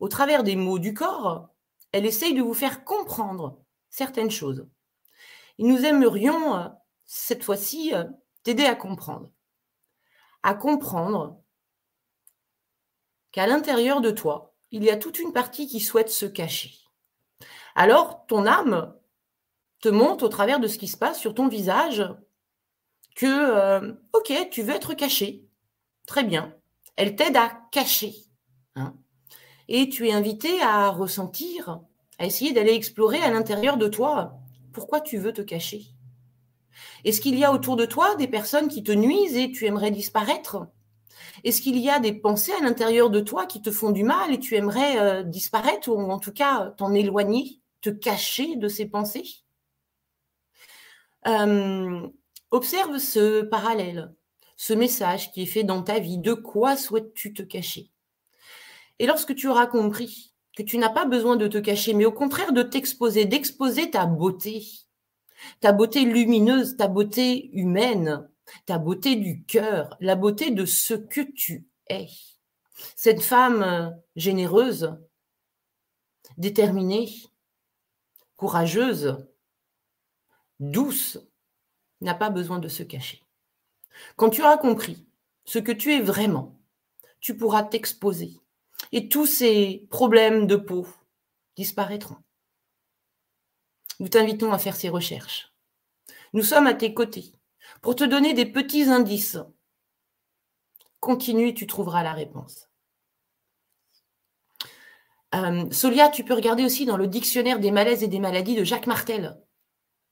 Au 0.00 0.08
travers 0.08 0.42
des 0.42 0.56
mots 0.56 0.78
du 0.78 0.94
corps, 0.94 1.48
elle 1.92 2.06
essaye 2.06 2.34
de 2.34 2.42
vous 2.42 2.54
faire 2.54 2.84
comprendre 2.84 3.60
certaines 3.90 4.30
choses. 4.30 4.66
Et 5.58 5.64
nous 5.64 5.84
aimerions, 5.84 6.56
euh, 6.56 6.68
cette 7.04 7.44
fois-ci, 7.44 7.94
euh, 7.94 8.04
t'aider 8.42 8.64
à 8.64 8.74
comprendre. 8.74 9.30
À 10.42 10.54
comprendre 10.54 11.40
qu'à 13.30 13.46
l'intérieur 13.46 14.00
de 14.00 14.10
toi, 14.10 14.54
il 14.70 14.82
y 14.82 14.90
a 14.90 14.96
toute 14.96 15.18
une 15.18 15.32
partie 15.32 15.68
qui 15.68 15.80
souhaite 15.80 16.10
se 16.10 16.26
cacher. 16.26 16.72
Alors, 17.74 18.26
ton 18.26 18.46
âme 18.46 18.94
te 19.80 19.88
montre 19.88 20.24
au 20.24 20.28
travers 20.28 20.60
de 20.60 20.68
ce 20.68 20.78
qui 20.78 20.88
se 20.88 20.96
passe 20.96 21.18
sur 21.18 21.34
ton 21.34 21.48
visage 21.48 22.04
que, 23.14 23.26
euh, 23.26 23.92
ok, 24.12 24.48
tu 24.50 24.62
veux 24.62 24.74
être 24.74 24.94
caché. 24.94 25.44
Très 26.06 26.24
bien. 26.24 26.54
Elle 26.96 27.16
t'aide 27.16 27.36
à 27.36 27.50
cacher. 27.70 28.14
Hein. 28.76 28.94
Et 29.68 29.88
tu 29.88 30.08
es 30.08 30.12
invité 30.12 30.60
à 30.62 30.90
ressentir, 30.90 31.80
à 32.18 32.26
essayer 32.26 32.52
d'aller 32.52 32.74
explorer 32.74 33.22
à 33.22 33.30
l'intérieur 33.30 33.76
de 33.76 33.88
toi 33.88 34.38
pourquoi 34.72 35.00
tu 35.00 35.18
veux 35.18 35.32
te 35.32 35.42
cacher. 35.42 35.82
Est-ce 37.04 37.20
qu'il 37.20 37.38
y 37.38 37.44
a 37.44 37.52
autour 37.52 37.76
de 37.76 37.84
toi 37.84 38.14
des 38.16 38.28
personnes 38.28 38.68
qui 38.68 38.82
te 38.82 38.92
nuisent 38.92 39.36
et 39.36 39.50
tu 39.50 39.66
aimerais 39.66 39.90
disparaître? 39.90 40.66
Est-ce 41.44 41.60
qu'il 41.60 41.78
y 41.78 41.90
a 41.90 41.98
des 41.98 42.12
pensées 42.12 42.52
à 42.52 42.62
l'intérieur 42.62 43.10
de 43.10 43.20
toi 43.20 43.46
qui 43.46 43.60
te 43.62 43.70
font 43.70 43.90
du 43.90 44.04
mal 44.04 44.32
et 44.32 44.38
tu 44.38 44.54
aimerais 44.56 44.98
euh, 44.98 45.22
disparaître 45.22 45.88
ou 45.88 45.98
en 45.98 46.18
tout 46.18 46.32
cas 46.32 46.72
t'en 46.76 46.92
éloigner, 46.94 47.60
te 47.80 47.90
cacher 47.90 48.56
de 48.56 48.68
ces 48.68 48.86
pensées? 48.86 49.42
Euh, 51.26 52.08
Observe 52.52 52.98
ce 52.98 53.40
parallèle, 53.40 54.14
ce 54.58 54.74
message 54.74 55.32
qui 55.32 55.42
est 55.42 55.46
fait 55.46 55.64
dans 55.64 55.82
ta 55.82 55.98
vie. 55.98 56.18
De 56.18 56.34
quoi 56.34 56.76
souhaites-tu 56.76 57.32
te 57.32 57.42
cacher? 57.42 57.90
Et 58.98 59.06
lorsque 59.06 59.34
tu 59.34 59.48
auras 59.48 59.66
compris 59.66 60.34
que 60.54 60.62
tu 60.62 60.76
n'as 60.76 60.90
pas 60.90 61.06
besoin 61.06 61.36
de 61.36 61.48
te 61.48 61.56
cacher, 61.56 61.94
mais 61.94 62.04
au 62.04 62.12
contraire 62.12 62.52
de 62.52 62.62
t'exposer, 62.62 63.24
d'exposer 63.24 63.90
ta 63.90 64.04
beauté, 64.04 64.66
ta 65.60 65.72
beauté 65.72 66.04
lumineuse, 66.04 66.76
ta 66.76 66.88
beauté 66.88 67.50
humaine, 67.54 68.28
ta 68.66 68.76
beauté 68.76 69.16
du 69.16 69.44
cœur, 69.44 69.96
la 70.00 70.14
beauté 70.14 70.50
de 70.50 70.66
ce 70.66 70.92
que 70.92 71.22
tu 71.22 71.66
es. 71.88 72.08
Cette 72.96 73.22
femme 73.22 73.98
généreuse, 74.14 74.94
déterminée, 76.36 77.08
courageuse, 78.36 79.26
douce, 80.60 81.18
n'a 82.02 82.14
pas 82.14 82.30
besoin 82.30 82.58
de 82.58 82.68
se 82.68 82.82
cacher. 82.82 83.22
Quand 84.16 84.30
tu 84.30 84.42
auras 84.42 84.58
compris 84.58 85.06
ce 85.44 85.58
que 85.58 85.72
tu 85.72 85.92
es 85.92 86.00
vraiment, 86.00 86.58
tu 87.20 87.36
pourras 87.36 87.62
t'exposer 87.62 88.40
et 88.90 89.08
tous 89.08 89.26
ces 89.26 89.86
problèmes 89.90 90.46
de 90.46 90.56
peau 90.56 90.86
disparaîtront. 91.56 92.16
Nous 94.00 94.08
t'invitons 94.08 94.52
à 94.52 94.58
faire 94.58 94.76
ces 94.76 94.88
recherches. 94.88 95.52
Nous 96.32 96.42
sommes 96.42 96.66
à 96.66 96.74
tes 96.74 96.94
côtés 96.94 97.32
pour 97.80 97.94
te 97.94 98.04
donner 98.04 98.34
des 98.34 98.46
petits 98.46 98.84
indices. 98.84 99.38
Continue, 101.00 101.54
tu 101.54 101.66
trouveras 101.66 102.02
la 102.02 102.12
réponse. 102.12 102.68
Euh, 105.34 105.70
Solia, 105.70 106.08
tu 106.08 106.24
peux 106.24 106.34
regarder 106.34 106.64
aussi 106.64 106.84
dans 106.84 106.96
le 106.96 107.06
dictionnaire 107.06 107.58
des 107.58 107.70
malaises 107.70 108.02
et 108.02 108.08
des 108.08 108.18
maladies 108.18 108.56
de 108.56 108.64
Jacques 108.64 108.86
Martel. 108.86 109.40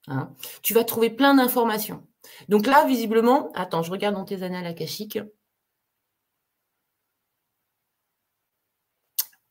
Hein. 0.08 0.34
Tu 0.62 0.74
vas 0.74 0.84
trouver 0.84 1.10
plein 1.10 1.34
d'informations. 1.34 2.06
Donc 2.48 2.66
là, 2.66 2.84
visiblement, 2.86 3.50
attends, 3.54 3.82
je 3.82 3.90
regarde 3.90 4.14
dans 4.14 4.24
tes 4.24 4.42
annales 4.42 4.66
akashiques. 4.66 5.18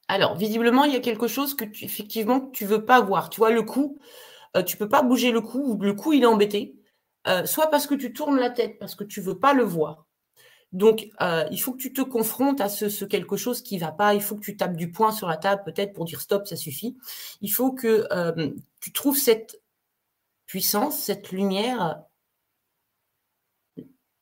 Alors, 0.07 0.35
visiblement, 0.35 0.85
il 0.85 0.93
y 0.93 0.95
a 0.95 1.01
quelque 1.01 1.27
chose 1.27 1.53
que 1.55 1.65
tu, 1.65 1.85
effectivement, 1.85 2.41
tu 2.49 2.65
veux 2.65 2.83
pas 2.83 2.99
voir. 2.99 3.29
Tu 3.29 3.39
vois, 3.39 3.51
le 3.51 3.61
cou, 3.61 3.99
tu 4.53 4.59
euh, 4.59 4.63
tu 4.63 4.77
peux 4.77 4.89
pas 4.89 5.03
bouger 5.03 5.31
le 5.31 5.41
cou, 5.41 5.77
le 5.79 5.93
cou, 5.93 6.13
il 6.13 6.23
est 6.23 6.25
embêté. 6.25 6.75
Euh, 7.27 7.45
soit 7.45 7.67
parce 7.67 7.85
que 7.85 7.95
tu 7.95 8.11
tournes 8.11 8.39
la 8.39 8.49
tête, 8.49 8.79
parce 8.79 8.95
que 8.95 9.03
tu 9.03 9.21
veux 9.21 9.37
pas 9.37 9.53
le 9.53 9.63
voir. 9.63 10.07
Donc, 10.71 11.07
euh, 11.21 11.45
il 11.51 11.59
faut 11.59 11.73
que 11.73 11.77
tu 11.81 11.93
te 11.93 12.01
confrontes 12.01 12.61
à 12.61 12.69
ce, 12.69 13.05
quelque 13.05 13.37
chose 13.37 13.61
qui 13.61 13.77
va 13.77 13.91
pas. 13.91 14.15
Il 14.15 14.21
faut 14.21 14.35
que 14.35 14.41
tu 14.43 14.57
tapes 14.57 14.75
du 14.75 14.91
poing 14.91 15.11
sur 15.11 15.27
la 15.27 15.37
table, 15.37 15.61
peut-être 15.63 15.93
pour 15.93 16.05
dire 16.05 16.21
stop, 16.21 16.47
ça 16.47 16.55
suffit. 16.55 16.97
Il 17.41 17.49
faut 17.49 17.71
que 17.71 18.07
tu 18.79 18.91
trouves 18.91 19.17
cette 19.17 19.59
puissance, 20.49 20.99
cette 20.99 21.31
lumière, 21.31 22.03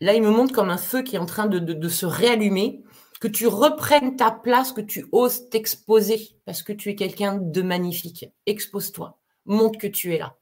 là, 0.02 0.14
il 0.14 0.22
me 0.22 0.30
montre 0.30 0.54
comme 0.54 0.70
un 0.70 0.78
feu 0.78 1.02
qui 1.02 1.16
est 1.16 1.20
en 1.20 1.26
train 1.26 1.48
de, 1.48 1.90
se 1.90 2.06
réallumer, 2.06 2.84
que 3.22 3.30
tu 3.30 3.48
reprennes 3.48 4.18
ta 4.18 4.30
place, 4.30 4.74
que 4.74 4.82
tu 4.82 5.08
oses 5.14 5.50
t'exposer, 5.50 6.38
parce 6.46 6.64
que 6.64 6.74
tu 6.74 6.90
es 6.90 6.96
quelqu'un 6.96 7.38
de 7.38 7.62
magnifique. 7.62 8.26
Expose-toi, 8.46 9.18
montre 9.46 9.80
que 9.80 9.88
tu 9.88 10.14
es 10.14 10.18
là. 10.20 10.38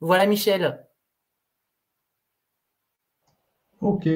Voilà, 0.00 0.26
Michel. 0.26 0.86
Ok, 3.80 4.08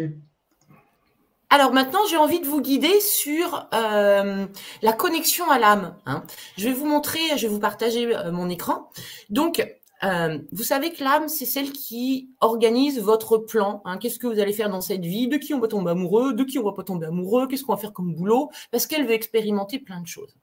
alors 1.57 1.72
maintenant, 1.72 2.00
j'ai 2.11 2.18
envie 2.18 2.40
de 2.40 2.44
vous 2.44 2.61
guider 2.61 3.00
sur 3.00 3.66
euh, 3.72 4.46
la 4.82 4.92
connexion 4.92 5.50
à 5.50 5.59
l'âme. 5.59 5.96
Hein. 6.04 6.22
Je 6.59 6.68
vais 6.68 6.74
vous 6.74 6.84
montrer, 6.84 7.18
je 7.38 7.46
vais 7.46 7.48
vous 7.48 7.61
partager 7.61 8.14
euh, 8.14 8.30
mon 8.30 8.50
écran. 8.50 8.90
Donc, 9.30 9.66
euh, 10.04 10.38
vous 10.52 10.64
savez 10.64 10.92
que 10.92 11.02
l'âme, 11.02 11.30
c'est 11.30 11.46
celle 11.46 11.72
qui 11.72 12.28
organise 12.42 13.00
votre 13.00 13.38
plan. 13.38 13.80
Hein. 13.86 13.96
Qu'est-ce 13.96 14.18
que 14.18 14.26
vous 14.26 14.38
allez 14.38 14.52
faire 14.52 14.68
dans 14.68 14.82
cette 14.82 15.07
vie? 15.07 15.28
De 15.28 15.38
qui 15.38 15.54
on 15.54 15.59
va 15.59 15.66
tomber 15.66 15.92
amoureux? 15.92 16.34
De 16.34 16.44
qui 16.44 16.59
on 16.59 16.62
va 16.62 16.72
pas 16.72 16.84
tomber 16.84 17.07
amoureux? 17.07 17.48
Qu'est-ce 17.48 17.64
qu'on 17.64 17.72
va 17.72 17.80
faire 17.80 17.94
comme 17.94 18.14
boulot? 18.14 18.50
Parce 18.70 18.86
qu'elle 18.86 19.07
veut 19.07 19.14
expérimenter 19.14 19.78
plein 19.78 20.02
de 20.02 20.07
choses. 20.07 20.36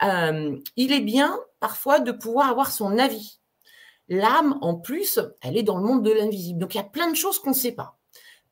il 0.00 0.92
est 0.92 1.00
bien 1.00 1.36
parfois 1.58 1.98
de 1.98 2.12
pouvoir 2.12 2.50
avoir 2.50 2.70
son 2.70 2.98
avis. 2.98 3.40
L'âme, 4.08 4.58
en 4.60 4.76
plus, 4.76 5.18
elle 5.42 5.56
est 5.56 5.64
dans 5.64 5.78
le 5.78 5.84
monde 5.84 6.04
de 6.04 6.12
l'invisible. 6.12 6.60
Donc, 6.60 6.76
il 6.76 6.78
y 6.78 6.80
a 6.80 6.84
plein 6.84 7.10
de 7.10 7.16
choses 7.16 7.40
qu'on 7.40 7.50
ne 7.50 7.54
sait 7.56 7.72
pas. 7.72 7.95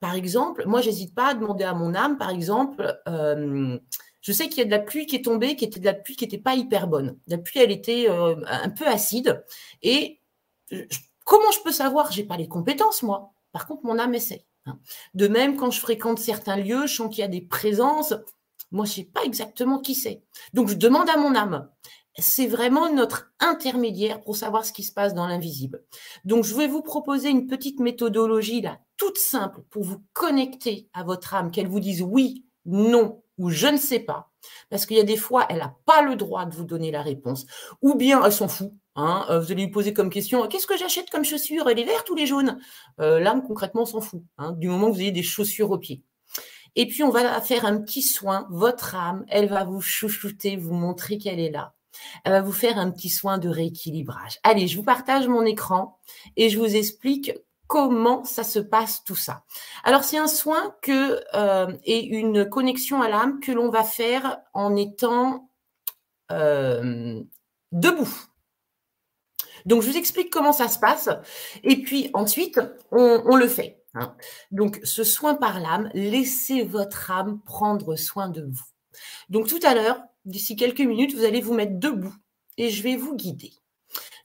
Par 0.01 0.15
exemple, 0.15 0.65
moi, 0.67 0.81
j'hésite 0.81 1.15
pas 1.15 1.29
à 1.29 1.35
demander 1.35 1.65
à 1.65 1.75
mon 1.75 1.95
âme, 1.95 2.19
par 2.19 2.31
exemple, 2.31 3.01
euh, 3.09 3.79
je 4.21 4.33
sais 4.33 4.49
qu'il 4.49 4.59
y 4.59 4.63
a 4.63 4.65
de 4.65 4.71
la 4.71 4.79
pluie 4.79 5.07
qui 5.07 5.17
est 5.17 5.25
tombée, 5.25 5.55
qui 5.55 5.65
était 5.65 5.81
de 5.81 5.85
la 5.85 5.95
pluie 5.95 6.17
qui 6.17 6.25
n'était 6.25 6.39
pas 6.39 6.55
hyper 6.55 6.87
bonne. 6.87 7.19
La 7.27 7.39
pluie, 7.39 7.61
elle 7.61 7.71
était 7.71 8.07
euh, 8.09 8.37
un 8.47 8.71
peu 8.71 8.87
acide. 8.87 9.45
Et 9.83 10.21
comment 11.25 11.51
je 11.53 11.61
peux 11.63 11.73
savoir? 11.73 12.11
J'ai 12.11 12.25
pas 12.25 12.37
les 12.37 12.49
compétences, 12.49 13.03
moi. 13.03 13.35
Par 13.53 13.67
contre, 13.67 13.85
mon 13.85 13.99
âme 13.99 14.15
essaie. 14.15 14.47
Hein. 14.67 14.79
De 15.13 15.29
même, 15.29 15.57
quand 15.57 15.71
je 15.71 15.79
fréquente 15.81 16.19
certains 16.19 16.57
lieux, 16.57 16.87
je 16.87 16.95
sens 16.95 17.09
qu'il 17.09 17.21
y 17.21 17.25
a 17.25 17.29
des 17.29 17.43
présences. 17.43 18.15
Moi, 18.73 18.87
je 18.87 18.91
ne 18.91 18.95
sais 18.95 19.05
pas 19.05 19.25
exactement 19.25 19.79
qui 19.79 19.95
c'est. 19.95 20.23
Donc, 20.55 20.69
je 20.69 20.75
demande 20.75 21.09
à 21.11 21.17
mon 21.17 21.35
âme. 21.35 21.69
C'est 22.17 22.47
vraiment 22.47 22.91
notre 22.93 23.33
intermédiaire 23.41 24.23
pour 24.23 24.37
savoir 24.37 24.65
ce 24.65 24.73
qui 24.73 24.85
se 24.85 24.93
passe 24.93 25.15
dans 25.15 25.27
l'invisible. 25.27 25.85
Donc, 26.25 26.45
je 26.45 26.55
vais 26.55 26.69
vous 26.69 26.83
proposer 26.83 27.29
une 27.29 27.47
petite 27.47 27.81
méthodologie 27.81 28.63
là, 28.63 28.79
toute 28.97 29.19
simple 29.19 29.63
pour 29.71 29.85
vous 29.85 30.03
connecter 30.13 30.89
à 30.93 31.05
votre 31.05 31.35
âme, 31.35 31.51
qu'elle 31.51 31.69
vous 31.69 31.81
dise 31.81 32.03
oui, 32.03 32.45
non 32.65 33.23
ou 33.39 33.51
je 33.51 33.67
ne 33.67 33.77
sais 33.77 34.01
pas. 34.01 34.31
Parce 34.71 34.87
qu'il 34.87 34.97
y 34.97 35.01
a 35.01 35.05
des 35.05 35.17
fois, 35.17 35.47
elle 35.49 35.59
n'a 35.59 35.75
pas 35.87 36.03
le 36.03 36.17
droit 36.17 36.45
de 36.47 36.55
vous 36.55 36.65
donner 36.65 36.91
la 36.91 37.03
réponse. 37.03 37.47
Ou 37.83 37.95
bien 37.95 38.25
elle 38.25 38.33
s'en 38.33 38.49
fout. 38.49 38.73
Hein. 38.97 39.27
Euh, 39.29 39.41
vous 39.41 39.51
allez 39.51 39.65
lui 39.65 39.71
poser 39.71 39.93
comme 39.93 40.11
question 40.11 40.47
qu'est-ce 40.47 40.69
que 40.69 40.77
j'achète 40.77 41.11
comme 41.11 41.25
chaussures? 41.25 41.69
Les 41.69 41.85
vertes 41.85 42.09
ou 42.11 42.15
les 42.15 42.27
jaunes 42.27 42.59
euh, 43.01 43.19
L'âme, 43.19 43.43
concrètement, 43.43 43.87
s'en 43.87 44.01
fout. 44.01 44.23
Hein, 44.39 44.53
du 44.53 44.69
moment 44.69 44.89
que 44.89 44.95
vous 44.95 45.01
ayez 45.01 45.13
des 45.13 45.23
chaussures 45.23 45.71
aux 45.71 45.79
pieds. 45.79 46.03
Et 46.77 46.87
puis, 46.87 47.03
on 47.03 47.11
va 47.11 47.41
faire 47.41 47.65
un 47.65 47.79
petit 47.81 48.03
soin. 48.03 48.47
Votre 48.51 48.95
âme, 48.95 49.25
elle 49.29 49.49
va 49.49 49.65
vous 49.65 49.81
chouchouter, 49.81 50.57
vous 50.57 50.75
montrer 50.75 51.19
qu'elle 51.19 51.41
est 51.41 51.51
là. 51.51 51.75
Elle 52.25 52.33
va 52.33 52.43
vous 52.43 52.53
faire 52.53 52.79
un 52.79 52.91
petit 52.91 53.09
soin 53.09 53.39
de 53.39 53.49
rééquilibrage. 53.49 54.39
Allez, 54.43 54.67
je 54.67 54.77
vous 54.77 54.83
partage 54.83 55.29
mon 55.29 55.45
écran 55.45 55.99
et 56.37 56.51
je 56.51 56.59
vous 56.59 56.77
explique 56.77 57.33
comment 57.67 58.25
ça 58.25 58.45
se 58.45 58.59
passe 58.59 59.05
tout 59.05 59.17
ça. 59.17 59.45
Alors 59.85 60.05
c'est 60.05 60.19
un 60.19 60.27
soin 60.27 60.75
euh, 60.89 61.73
et 61.85 62.05
une 62.05 62.49
connexion 62.49 63.03
à 63.03 63.09
l'âme 63.09 63.41
que 63.41 63.53
l'on 63.53 63.71
va 63.71 63.85
faire 63.85 64.39
en 64.53 64.77
étant 64.77 65.51
euh, 66.31 67.23
debout. 67.73 68.13
Donc, 69.67 69.83
je 69.83 69.91
vous 69.91 69.97
explique 69.97 70.31
comment 70.31 70.53
ça 70.53 70.69
se 70.69 70.79
passe. 70.79 71.09
Et 71.63 71.83
puis 71.83 72.11
ensuite, 72.13 72.61
on, 72.91 73.37
le 73.37 73.49
fait. 73.49 73.83
Hein. 73.95 74.15
Donc, 74.51 74.81
ce 74.83 75.05
soin 75.05 75.35
par 75.35 75.61
l'âme, 75.61 75.91
laissez 75.95 76.65
votre 76.65 77.11
âme 77.11 77.41
prendre 77.45 77.97
soin 77.97 78.29
de 78.29 78.43
vous. 78.43 78.65
Donc, 79.31 79.49
tout 79.49 79.61
à 79.63 79.75
l'heure, 79.75 80.03
d'ici 80.25 80.57
quelques 80.57 80.81
minutes, 80.81 81.15
vous 81.15 81.25
allez 81.25 81.41
vous 81.41 81.55
mettre 81.55 81.79
debout 81.79 82.15
et 82.57 82.71
je 82.71 82.83
vais 82.83 82.97
vous 82.97 83.17
guider. 83.17 83.53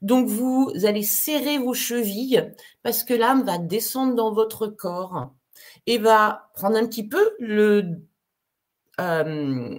Donc, 0.01 0.27
vous 0.27 0.71
allez 0.83 1.03
serrer 1.03 1.57
vos 1.57 1.73
chevilles 1.73 2.51
parce 2.83 3.03
que 3.03 3.13
l'âme 3.13 3.43
va 3.43 3.57
descendre 3.57 4.15
dans 4.15 4.31
votre 4.33 4.67
corps 4.67 5.33
et 5.85 5.97
va 5.97 6.49
prendre 6.53 6.77
un 6.77 6.87
petit 6.87 7.07
peu 7.07 7.35
le, 7.39 8.01
euh, 8.99 9.77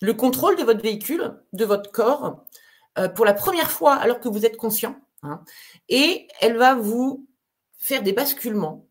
le 0.00 0.14
contrôle 0.14 0.56
de 0.56 0.64
votre 0.64 0.82
véhicule, 0.82 1.40
de 1.52 1.64
votre 1.64 1.90
corps, 1.90 2.44
euh, 2.98 3.08
pour 3.08 3.24
la 3.24 3.34
première 3.34 3.70
fois 3.70 3.94
alors 3.94 4.20
que 4.20 4.28
vous 4.28 4.44
êtes 4.44 4.56
conscient. 4.56 4.96
Hein, 5.22 5.42
et 5.88 6.28
elle 6.40 6.56
va 6.56 6.74
vous 6.74 7.26
faire 7.76 8.02
des 8.02 8.12
basculements 8.12 8.86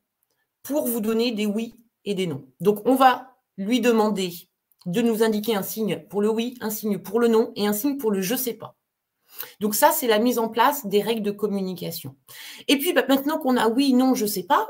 pour 0.64 0.88
vous 0.88 1.00
donner 1.00 1.32
des 1.32 1.46
oui 1.46 1.76
et 2.04 2.16
des 2.16 2.28
non. 2.28 2.46
Donc, 2.60 2.82
on 2.86 2.96
va 2.96 3.36
lui 3.58 3.80
demander 3.80 4.32
de 4.86 5.02
nous 5.02 5.24
indiquer 5.24 5.56
un 5.56 5.64
signe 5.64 6.06
pour 6.10 6.22
le 6.22 6.30
oui, 6.30 6.58
un 6.62 6.70
signe 6.70 7.00
pour 7.00 7.20
le 7.20 7.28
non 7.28 7.52
et 7.56 7.68
un 7.68 7.74
signe 7.74 7.98
pour 7.98 8.12
le 8.12 8.22
je 8.22 8.36
sais 8.36 8.54
pas. 8.54 8.77
Donc 9.60 9.76
ça, 9.76 9.92
c'est 9.92 10.08
la 10.08 10.20
mise 10.20 10.40
en 10.40 10.50
place 10.50 10.86
des 10.86 11.02
règles 11.02 11.24
de 11.24 11.32
communication. 11.32 12.16
Et 12.68 12.78
puis 12.78 12.94
bah, 12.94 13.06
maintenant 13.08 13.38
qu'on 13.38 13.58
a 13.58 13.68
oui, 13.68 13.94
non, 13.94 14.16
je 14.16 14.26
sais 14.26 14.44
pas, 14.44 14.68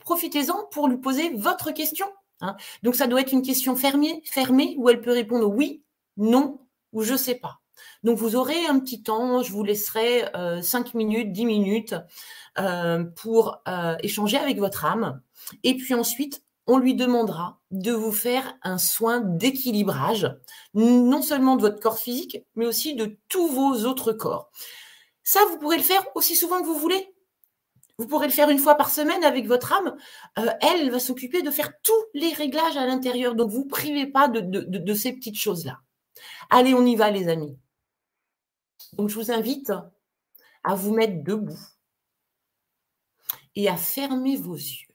profitez-en 0.00 0.66
pour 0.70 0.88
lui 0.88 0.98
poser 0.98 1.30
votre 1.30 1.72
question. 1.72 2.06
Hein. 2.40 2.56
Donc 2.82 2.94
ça 2.94 3.06
doit 3.06 3.20
être 3.20 3.32
une 3.32 3.42
question 3.42 3.76
fermée, 3.76 4.22
fermée 4.24 4.74
où 4.78 4.88
elle 4.88 5.00
peut 5.00 5.12
répondre 5.12 5.48
oui, 5.48 5.82
non 6.16 6.60
ou 6.92 7.02
je 7.02 7.16
sais 7.16 7.36
pas. 7.36 7.62
Donc, 8.02 8.18
vous 8.18 8.36
aurez 8.36 8.66
un 8.66 8.80
petit 8.80 9.02
temps, 9.02 9.42
je 9.42 9.52
vous 9.52 9.62
laisserai 9.62 10.24
5 10.62 10.86
euh, 10.86 10.90
minutes, 10.94 11.32
10 11.32 11.46
minutes 11.46 11.94
euh, 12.58 13.04
pour 13.04 13.62
euh, 13.68 13.96
échanger 14.02 14.36
avec 14.36 14.58
votre 14.58 14.84
âme. 14.84 15.20
Et 15.62 15.76
puis 15.76 15.94
ensuite, 15.94 16.42
on 16.66 16.78
lui 16.78 16.94
demandera 16.94 17.60
de 17.70 17.92
vous 17.92 18.12
faire 18.12 18.56
un 18.62 18.78
soin 18.78 19.20
d'équilibrage, 19.20 20.30
non 20.74 21.22
seulement 21.22 21.56
de 21.56 21.62
votre 21.62 21.80
corps 21.80 21.98
physique, 21.98 22.38
mais 22.54 22.66
aussi 22.66 22.94
de 22.94 23.18
tous 23.28 23.48
vos 23.48 23.84
autres 23.84 24.12
corps. 24.12 24.50
Ça, 25.24 25.40
vous 25.50 25.58
pourrez 25.58 25.76
le 25.76 25.82
faire 25.82 26.04
aussi 26.14 26.36
souvent 26.36 26.60
que 26.60 26.66
vous 26.66 26.78
voulez. 26.78 27.14
Vous 27.98 28.06
pourrez 28.06 28.26
le 28.26 28.32
faire 28.32 28.50
une 28.50 28.58
fois 28.58 28.74
par 28.76 28.90
semaine 28.90 29.22
avec 29.22 29.46
votre 29.46 29.72
âme. 29.72 29.96
elle 30.60 30.90
va 30.90 30.98
s'occuper 30.98 31.42
de 31.42 31.50
faire 31.50 31.72
tous 31.82 32.04
les 32.14 32.32
réglages 32.32 32.76
à 32.76 32.86
l'intérieur. 32.86 33.34
Donc, 33.34 33.50
vous 33.50 33.64
ne 33.64 33.68
privez 33.68 34.06
pas 34.06 34.28
de 34.28 34.94
ces 34.94 35.12
petites 35.12 35.38
choses-là. 35.38 35.80
Allez, 36.50 36.74
on 36.74 36.84
y 36.84 36.96
va, 36.96 37.10
les 37.10 37.28
amis. 37.28 37.56
Donc, 38.94 39.08
je 39.08 39.14
vous 39.14 39.30
invite 39.30 39.72
à 40.64 40.74
vous 40.74 40.94
mettre 40.94 41.22
debout 41.22 41.58
et 43.54 43.68
à 43.68 43.76
fermer 43.76 44.36
vos 44.36 44.54
yeux. 44.54 44.91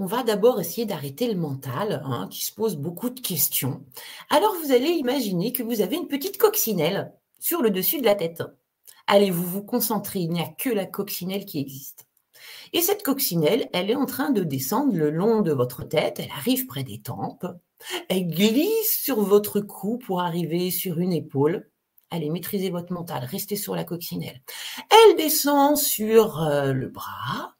On 0.00 0.06
va 0.06 0.22
d'abord 0.22 0.60
essayer 0.60 0.86
d'arrêter 0.86 1.26
le 1.26 1.34
mental 1.34 2.04
hein, 2.04 2.28
qui 2.30 2.44
se 2.44 2.52
pose 2.52 2.76
beaucoup 2.76 3.10
de 3.10 3.18
questions. 3.18 3.82
Alors, 4.30 4.54
vous 4.62 4.70
allez 4.70 4.90
imaginer 4.90 5.52
que 5.52 5.64
vous 5.64 5.80
avez 5.80 5.96
une 5.96 6.06
petite 6.06 6.38
coccinelle 6.38 7.12
sur 7.40 7.62
le 7.62 7.70
dessus 7.70 7.98
de 7.98 8.04
la 8.04 8.14
tête. 8.14 8.44
Allez, 9.08 9.32
vous 9.32 9.42
vous 9.42 9.64
concentrer, 9.64 10.20
il 10.20 10.30
n'y 10.30 10.40
a 10.40 10.46
que 10.46 10.70
la 10.70 10.86
coccinelle 10.86 11.44
qui 11.44 11.58
existe. 11.58 12.06
Et 12.72 12.80
cette 12.80 13.02
coccinelle, 13.02 13.68
elle 13.72 13.90
est 13.90 13.96
en 13.96 14.06
train 14.06 14.30
de 14.30 14.44
descendre 14.44 14.94
le 14.94 15.10
long 15.10 15.40
de 15.40 15.50
votre 15.50 15.82
tête, 15.82 16.20
elle 16.20 16.30
arrive 16.30 16.66
près 16.66 16.84
des 16.84 17.00
tempes, 17.00 17.46
elle 18.08 18.28
glisse 18.28 19.00
sur 19.02 19.20
votre 19.20 19.58
cou 19.58 19.98
pour 19.98 20.20
arriver 20.20 20.70
sur 20.70 21.00
une 21.00 21.12
épaule, 21.12 21.68
Allez, 22.10 22.30
maîtrisez 22.30 22.70
votre 22.70 22.92
mental, 22.92 23.24
restez 23.24 23.56
sur 23.56 23.74
la 23.74 23.84
coccinelle. 23.84 24.40
Elle 24.90 25.16
descend 25.16 25.76
sur 25.76 26.40
euh, 26.40 26.72
le 26.72 26.88
bras, 26.88 27.57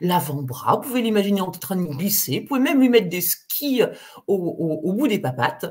l'avant-bras. 0.00 0.76
Vous 0.76 0.82
pouvez 0.82 1.02
l'imaginer 1.02 1.40
en 1.40 1.50
train 1.50 1.76
de 1.76 1.84
glisser. 1.84 2.40
Vous 2.40 2.46
pouvez 2.46 2.60
même 2.60 2.80
lui 2.80 2.88
mettre 2.88 3.08
des 3.08 3.20
skis 3.20 3.82
au, 4.26 4.36
au 4.36 4.92
bout 4.92 5.08
des 5.08 5.18
papates. 5.18 5.66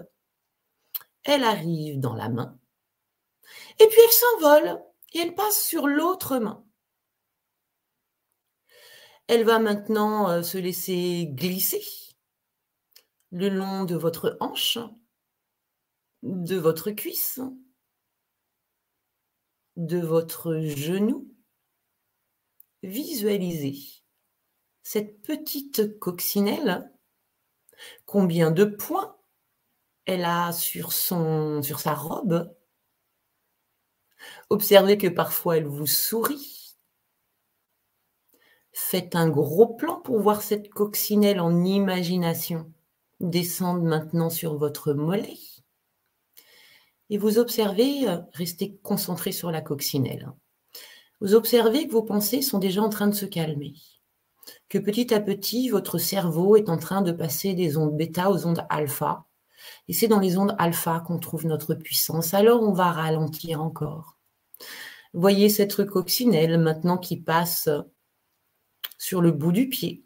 Elle 1.23 1.43
arrive 1.43 1.99
dans 1.99 2.15
la 2.15 2.29
main. 2.29 2.57
Et 3.79 3.87
puis 3.87 3.97
elle 4.03 4.11
s'envole 4.11 4.81
et 5.13 5.19
elle 5.19 5.35
passe 5.35 5.63
sur 5.63 5.87
l'autre 5.87 6.37
main. 6.37 6.65
Elle 9.27 9.43
va 9.43 9.59
maintenant 9.59 10.29
euh, 10.29 10.41
se 10.41 10.57
laisser 10.57 11.27
glisser 11.31 11.83
le 13.31 13.49
long 13.49 13.85
de 13.85 13.95
votre 13.95 14.37
hanche, 14.39 14.79
de 16.23 16.55
votre 16.55 16.89
cuisse, 16.91 17.39
de 19.75 19.99
votre 19.99 20.59
genou. 20.61 21.31
Visualisez 22.81 23.98
cette 24.91 25.21
petite 25.21 25.99
coccinelle, 25.99 26.91
combien 28.07 28.49
de 28.49 28.65
points 28.65 29.15
elle 30.07 30.25
a 30.25 30.51
sur, 30.51 30.93
sur 30.93 31.79
sa 31.79 31.93
robe? 31.93 32.51
Observez 34.49 34.97
que 34.97 35.05
parfois 35.05 35.57
elle 35.57 35.67
vous 35.67 35.85
sourit. 35.85 36.75
Faites 38.71 39.15
un 39.15 39.29
gros 39.29 39.67
plan 39.67 40.01
pour 40.01 40.19
voir 40.21 40.41
cette 40.41 40.71
coccinelle 40.71 41.39
en 41.39 41.63
imagination 41.63 42.73
descendre 43.19 43.83
maintenant 43.83 44.31
sur 44.31 44.57
votre 44.57 44.93
mollet 44.93 45.37
et 47.11 47.19
vous 47.19 47.37
observez, 47.37 48.09
euh, 48.09 48.17
restez 48.33 48.77
concentré 48.77 49.33
sur 49.33 49.51
la 49.51 49.61
coccinelle. 49.61 50.31
Vous 51.21 51.35
observez 51.35 51.85
que 51.85 51.91
vos 51.91 52.01
pensées 52.01 52.41
sont 52.41 52.57
déjà 52.57 52.81
en 52.81 52.89
train 52.89 53.07
de 53.07 53.13
se 53.13 53.27
calmer, 53.27 53.75
que 54.69 54.77
petit 54.77 55.13
à 55.13 55.19
petit, 55.19 55.69
votre 55.69 55.97
cerveau 55.97 56.55
est 56.55 56.69
en 56.69 56.77
train 56.77 57.01
de 57.01 57.11
passer 57.11 57.53
des 57.53 57.77
ondes 57.77 57.95
bêta 57.95 58.29
aux 58.31 58.45
ondes 58.45 58.65
alpha. 58.69 59.25
Et 59.87 59.93
c'est 59.93 60.07
dans 60.07 60.19
les 60.19 60.37
ondes 60.37 60.55
alpha 60.57 61.03
qu'on 61.05 61.19
trouve 61.19 61.45
notre 61.45 61.73
puissance. 61.73 62.33
Alors 62.33 62.61
on 62.61 62.73
va 62.73 62.91
ralentir 62.91 63.61
encore. 63.61 64.17
Voyez 65.13 65.49
cette 65.49 65.85
coccinelle 65.85 66.59
maintenant 66.59 66.97
qui 66.97 67.17
passe 67.17 67.69
sur 68.97 69.21
le 69.21 69.31
bout 69.31 69.51
du 69.51 69.67
pied, 69.67 70.05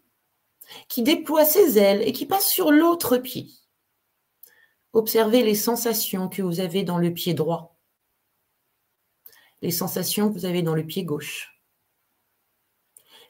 qui 0.88 1.02
déploie 1.02 1.44
ses 1.44 1.78
ailes 1.78 2.02
et 2.02 2.12
qui 2.12 2.26
passe 2.26 2.48
sur 2.48 2.72
l'autre 2.72 3.18
pied. 3.18 3.48
Observez 4.92 5.42
les 5.42 5.56
sensations 5.56 6.28
que 6.28 6.40
vous 6.40 6.60
avez 6.60 6.84
dans 6.84 6.98
le 6.98 7.12
pied 7.12 7.34
droit, 7.34 7.76
les 9.60 9.72
sensations 9.72 10.28
que 10.28 10.34
vous 10.34 10.44
avez 10.46 10.62
dans 10.62 10.74
le 10.74 10.86
pied 10.86 11.04
gauche, 11.04 11.53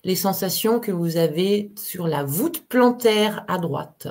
les 0.04 0.16
sensations 0.16 0.80
que 0.80 0.92
vous 0.92 1.16
avez 1.16 1.72
sur 1.76 2.06
la 2.06 2.24
voûte 2.24 2.68
plantaire 2.68 3.44
à 3.48 3.58
droite, 3.58 4.08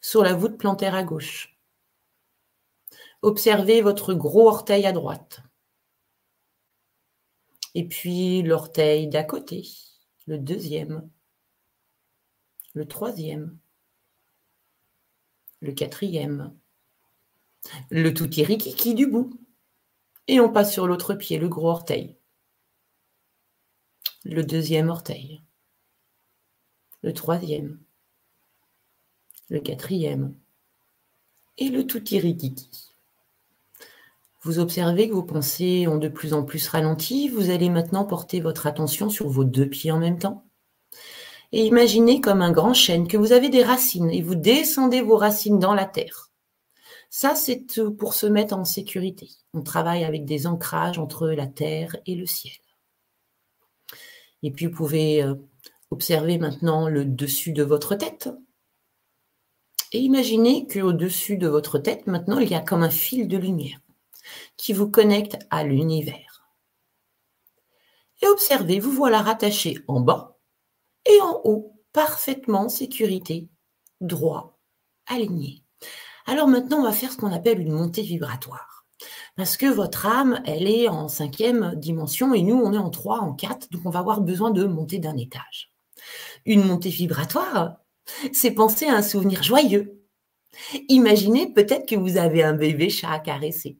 sur 0.00 0.24
la 0.24 0.34
voûte 0.34 0.58
plantaire 0.58 0.94
à 0.94 1.04
gauche. 1.04 1.56
Observez 3.22 3.80
votre 3.80 4.12
gros 4.12 4.48
orteil 4.48 4.84
à 4.86 4.92
droite. 4.92 5.40
Et 7.74 7.86
puis 7.86 8.42
l'orteil 8.42 9.06
d'à 9.06 9.22
côté, 9.22 9.64
le 10.26 10.36
deuxième, 10.36 11.08
le 12.74 12.86
troisième, 12.86 13.56
le 15.60 15.72
quatrième, 15.72 16.52
le 17.90 18.12
tout 18.12 18.28
qui 18.28 18.94
du 18.94 19.06
bout. 19.06 19.32
Et 20.26 20.40
on 20.40 20.52
passe 20.52 20.72
sur 20.72 20.86
l'autre 20.88 21.14
pied, 21.14 21.38
le 21.38 21.48
gros 21.48 21.70
orteil. 21.70 22.16
Le 24.24 24.44
deuxième 24.44 24.88
orteil, 24.88 25.42
le 27.02 27.12
troisième, 27.12 27.78
le 29.48 29.60
quatrième 29.60 30.34
et 31.58 31.68
le 31.68 31.86
tout 31.86 32.08
irikiki. 32.14 32.92
Vous 34.42 34.58
observez 34.58 35.08
que 35.08 35.14
vos 35.14 35.22
pensées 35.22 35.86
ont 35.86 35.98
de 35.98 36.08
plus 36.08 36.34
en 36.34 36.42
plus 36.42 36.66
ralenti. 36.68 37.28
Vous 37.28 37.50
allez 37.50 37.70
maintenant 37.70 38.04
porter 38.04 38.40
votre 38.40 38.66
attention 38.66 39.08
sur 39.08 39.28
vos 39.28 39.44
deux 39.44 39.68
pieds 39.68 39.92
en 39.92 39.98
même 39.98 40.18
temps. 40.18 40.44
Et 41.52 41.64
imaginez 41.66 42.20
comme 42.20 42.42
un 42.42 42.50
grand 42.50 42.74
chêne 42.74 43.06
que 43.06 43.16
vous 43.16 43.32
avez 43.32 43.50
des 43.50 43.62
racines 43.62 44.10
et 44.10 44.22
vous 44.22 44.34
descendez 44.34 45.00
vos 45.00 45.16
racines 45.16 45.58
dans 45.58 45.74
la 45.74 45.84
terre. 45.84 46.32
Ça, 47.10 47.34
c'est 47.34 47.66
pour 47.98 48.14
se 48.14 48.26
mettre 48.26 48.56
en 48.56 48.64
sécurité. 48.64 49.28
On 49.52 49.62
travaille 49.62 50.02
avec 50.02 50.24
des 50.24 50.46
ancrages 50.46 50.98
entre 50.98 51.28
la 51.28 51.46
terre 51.46 51.94
et 52.06 52.14
le 52.14 52.24
ciel. 52.26 52.61
Et 54.42 54.50
puis, 54.50 54.66
vous 54.66 54.72
pouvez 54.72 55.22
euh, 55.22 55.34
observer 55.90 56.38
maintenant 56.38 56.88
le 56.88 57.04
dessus 57.04 57.52
de 57.52 57.62
votre 57.62 57.94
tête. 57.94 58.30
Et 59.92 59.98
imaginez 59.98 60.66
qu'au-dessus 60.66 61.36
de 61.36 61.48
votre 61.48 61.78
tête, 61.78 62.06
maintenant, 62.06 62.38
il 62.38 62.50
y 62.50 62.54
a 62.54 62.60
comme 62.60 62.82
un 62.82 62.90
fil 62.90 63.28
de 63.28 63.36
lumière 63.36 63.78
qui 64.56 64.72
vous 64.72 64.90
connecte 64.90 65.38
à 65.50 65.64
l'univers. 65.64 66.32
Et 68.22 68.26
observez, 68.28 68.78
vous 68.78 68.92
voilà 68.92 69.20
rattaché 69.20 69.78
en 69.88 70.00
bas 70.00 70.38
et 71.04 71.20
en 71.20 71.40
haut, 71.44 71.74
parfaitement 71.92 72.68
sécurité, 72.68 73.48
droit, 74.00 74.58
aligné. 75.06 75.64
Alors 76.26 76.48
maintenant, 76.48 76.78
on 76.78 76.84
va 76.84 76.92
faire 76.92 77.12
ce 77.12 77.16
qu'on 77.16 77.32
appelle 77.32 77.60
une 77.60 77.72
montée 77.72 78.02
vibratoire. 78.02 78.71
Parce 79.36 79.56
que 79.56 79.66
votre 79.66 80.06
âme, 80.06 80.42
elle 80.44 80.68
est 80.68 80.88
en 80.88 81.08
cinquième 81.08 81.74
dimension 81.76 82.34
et 82.34 82.42
nous, 82.42 82.56
on 82.56 82.72
est 82.72 82.78
en 82.78 82.90
trois, 82.90 83.20
en 83.20 83.32
quatre, 83.32 83.70
donc 83.70 83.82
on 83.84 83.90
va 83.90 84.00
avoir 84.00 84.20
besoin 84.20 84.50
de 84.50 84.64
monter 84.64 84.98
d'un 84.98 85.16
étage. 85.16 85.72
Une 86.44 86.64
montée 86.64 86.90
vibratoire, 86.90 87.76
c'est 88.32 88.50
penser 88.50 88.86
à 88.86 88.96
un 88.96 89.02
souvenir 89.02 89.42
joyeux. 89.42 90.02
Imaginez 90.88 91.52
peut-être 91.52 91.88
que 91.88 91.96
vous 91.96 92.18
avez 92.18 92.42
un 92.42 92.52
bébé 92.52 92.90
chat 92.90 93.10
à 93.10 93.18
caresser 93.20 93.78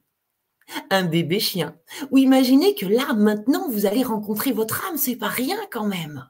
un 0.89 1.03
bébé 1.03 1.39
chien. 1.39 1.75
Ou 2.11 2.17
imaginez 2.17 2.75
que 2.75 2.85
là, 2.85 3.13
maintenant, 3.13 3.69
vous 3.69 3.85
allez 3.85 4.03
rencontrer 4.03 4.51
votre 4.51 4.87
âme, 4.87 4.97
c'est 4.97 5.15
pas 5.15 5.27
rien 5.27 5.57
quand 5.71 5.85
même. 5.85 6.29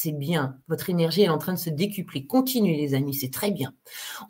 C'est 0.00 0.12
bien, 0.12 0.60
votre 0.68 0.90
énergie 0.90 1.22
est 1.22 1.28
en 1.28 1.38
train 1.38 1.54
de 1.54 1.58
se 1.58 1.70
décupler. 1.70 2.24
Continuez 2.24 2.76
les 2.76 2.94
amis, 2.94 3.14
c'est 3.14 3.32
très 3.32 3.50
bien. 3.50 3.74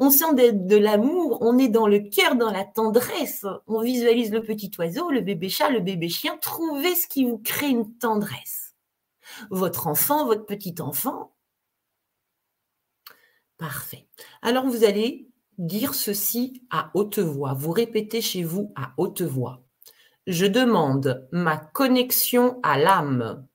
On 0.00 0.08
sent 0.08 0.32
de, 0.34 0.76
l'amour, 0.76 1.42
on 1.42 1.58
est 1.58 1.68
dans 1.68 1.86
le 1.86 1.98
cœur, 1.98 2.36
dans 2.36 2.50
la 2.50 2.64
tendresse. 2.64 3.44
On 3.66 3.82
visualise 3.82 4.32
le 4.32 4.42
petit 4.42 4.70
oiseau, 4.78 5.10
le 5.10 5.20
bébé 5.20 5.50
chat, 5.50 5.68
le 5.68 5.80
bébé 5.80 6.08
chien. 6.08 6.38
Trouvez 6.38 6.94
ce 6.94 7.06
qui 7.06 7.26
vous 7.26 7.36
crée 7.36 7.68
une 7.68 7.94
tendresse. 7.98 8.76
Votre 9.50 9.88
enfant, 9.88 10.24
votre 10.24 10.46
petit 10.46 10.76
enfant. 10.80 11.34
Parfait. 13.58 14.08
Alors 14.40 14.64
vous 14.64 14.84
allez 14.84 15.28
dire 15.58 15.92
ceci 15.92 16.62
à 16.70 16.90
haute 16.94 17.18
voix. 17.18 17.52
Vous 17.52 17.72
répétez 17.72 18.22
chez 18.22 18.42
vous 18.42 18.72
à 18.74 18.94
haute 18.96 19.20
voix. 19.20 19.62
Je 20.26 20.46
demande 20.46 21.28
ma 21.30 21.58
connexion 21.58 22.58
à 22.62 22.78
l'âme. 22.78 23.46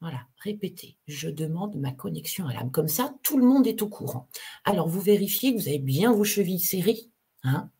Voilà, 0.00 0.20
répétez. 0.38 0.96
Je 1.06 1.28
demande 1.28 1.76
ma 1.76 1.90
connexion 1.90 2.46
à 2.46 2.52
l'âme. 2.52 2.70
Comme 2.70 2.88
ça, 2.88 3.14
tout 3.22 3.38
le 3.38 3.44
monde 3.44 3.66
est 3.66 3.82
au 3.82 3.88
courant. 3.88 4.28
Alors, 4.64 4.88
vous 4.88 5.00
vérifiez 5.00 5.54
que 5.54 5.60
vous 5.60 5.68
avez 5.68 5.78
bien 5.78 6.12
vos 6.12 6.24
chevilles 6.24 6.60
serrées. 6.60 7.10
Hein 7.42 7.70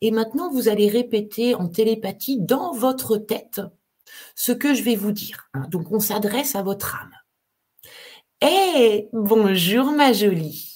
Et 0.00 0.10
maintenant, 0.10 0.50
vous 0.50 0.68
allez 0.68 0.88
répéter 0.88 1.54
en 1.54 1.68
télépathie 1.68 2.40
dans 2.40 2.72
votre 2.72 3.16
tête 3.16 3.60
ce 4.34 4.52
que 4.52 4.74
je 4.74 4.82
vais 4.82 4.96
vous 4.96 5.12
dire. 5.12 5.48
Hein. 5.54 5.68
Donc, 5.70 5.92
on 5.92 6.00
s'adresse 6.00 6.56
à 6.56 6.62
votre 6.62 6.96
âme. 6.96 7.14
Eh, 8.40 9.08
bonjour 9.12 9.92
ma 9.92 10.12
jolie. 10.12 10.74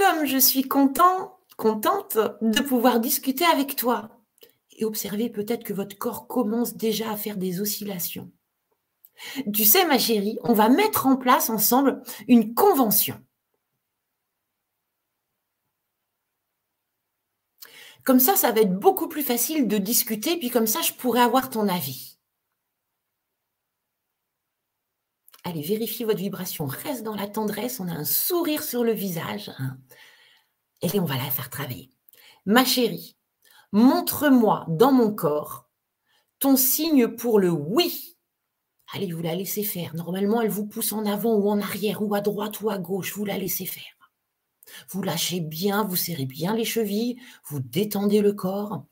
comme 0.00 0.24
je 0.24 0.38
suis 0.38 0.62
content, 0.62 1.38
contente 1.58 2.16
de 2.40 2.62
pouvoir 2.62 3.00
discuter 3.00 3.44
avec 3.44 3.76
toi. 3.76 4.19
Et 4.80 4.84
observez 4.84 5.28
peut-être 5.28 5.62
que 5.62 5.74
votre 5.74 5.96
corps 5.98 6.26
commence 6.26 6.74
déjà 6.74 7.10
à 7.10 7.16
faire 7.16 7.36
des 7.36 7.60
oscillations. 7.60 8.32
Tu 9.52 9.66
sais, 9.66 9.84
ma 9.84 9.98
chérie, 9.98 10.38
on 10.42 10.54
va 10.54 10.70
mettre 10.70 11.06
en 11.06 11.18
place 11.18 11.50
ensemble 11.50 12.02
une 12.28 12.54
convention. 12.54 13.22
Comme 18.04 18.20
ça, 18.20 18.36
ça 18.36 18.52
va 18.52 18.62
être 18.62 18.78
beaucoup 18.78 19.06
plus 19.06 19.22
facile 19.22 19.68
de 19.68 19.76
discuter, 19.76 20.38
puis 20.38 20.48
comme 20.48 20.66
ça, 20.66 20.80
je 20.80 20.94
pourrais 20.94 21.20
avoir 21.20 21.50
ton 21.50 21.68
avis. 21.68 22.18
Allez, 25.44 25.60
vérifiez 25.60 26.06
votre 26.06 26.20
vibration. 26.20 26.64
Reste 26.64 27.02
dans 27.02 27.14
la 27.14 27.28
tendresse. 27.28 27.80
On 27.80 27.88
a 27.88 27.92
un 27.92 28.04
sourire 28.04 28.62
sur 28.62 28.82
le 28.82 28.92
visage. 28.92 29.50
Hein. 29.58 29.76
Et 30.80 30.98
on 30.98 31.04
va 31.04 31.16
la 31.16 31.30
faire 31.30 31.50
travailler. 31.50 31.90
Ma 32.46 32.64
chérie, 32.64 33.16
montre-moi 33.72 34.66
dans 34.68 34.92
mon 34.92 35.12
corps 35.12 35.70
ton 36.40 36.56
signe 36.56 37.06
pour 37.06 37.38
le 37.38 37.50
oui. 37.50 38.16
Allez, 38.92 39.12
vous 39.12 39.22
la 39.22 39.36
laissez 39.36 39.62
faire. 39.62 39.94
Normalement, 39.94 40.40
elle 40.40 40.48
vous 40.48 40.66
pousse 40.66 40.92
en 40.92 41.06
avant 41.06 41.34
ou 41.34 41.48
en 41.48 41.60
arrière, 41.60 42.02
ou 42.02 42.14
à 42.14 42.20
droite 42.20 42.60
ou 42.62 42.70
à 42.70 42.78
gauche. 42.78 43.14
Vous 43.14 43.24
la 43.24 43.38
laissez 43.38 43.66
faire. 43.66 44.10
Vous 44.88 45.02
lâchez 45.02 45.40
bien, 45.40 45.84
vous 45.84 45.96
serrez 45.96 46.24
bien 46.24 46.54
les 46.54 46.64
chevilles, 46.64 47.20
vous 47.44 47.60
détendez 47.60 48.20
le 48.20 48.32
corps. 48.32 48.84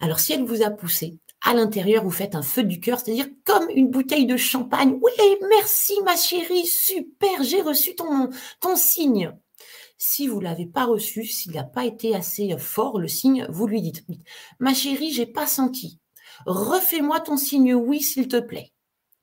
Alors, 0.00 0.20
si 0.20 0.32
elle 0.32 0.44
vous 0.44 0.62
a 0.62 0.70
poussé, 0.70 1.18
à 1.40 1.54
l'intérieur, 1.54 2.04
vous 2.04 2.10
faites 2.10 2.34
un 2.34 2.42
feu 2.42 2.64
du 2.64 2.80
cœur, 2.80 3.00
c'est-à-dire 3.00 3.28
comme 3.44 3.68
une 3.70 3.90
bouteille 3.90 4.26
de 4.26 4.36
champagne. 4.36 4.98
Oui, 5.00 5.12
merci 5.48 5.94
ma 6.04 6.16
chérie, 6.16 6.66
super, 6.66 7.42
j'ai 7.42 7.62
reçu 7.62 7.94
ton, 7.94 8.28
ton 8.60 8.76
signe. 8.76 9.32
Si 9.98 10.28
vous 10.28 10.40
l'avez 10.40 10.66
pas 10.66 10.86
reçu, 10.86 11.24
s'il 11.24 11.52
n'a 11.52 11.64
pas 11.64 11.84
été 11.84 12.14
assez 12.14 12.56
fort, 12.56 13.00
le 13.00 13.08
signe, 13.08 13.46
vous 13.50 13.66
lui 13.66 13.82
dites, 13.82 14.06
ma 14.60 14.72
chérie, 14.72 15.12
j'ai 15.12 15.26
pas 15.26 15.46
senti. 15.46 16.00
Refais-moi 16.46 17.20
ton 17.20 17.36
signe 17.36 17.74
oui, 17.74 18.00
s'il 18.00 18.28
te 18.28 18.38
plaît. 18.38 18.72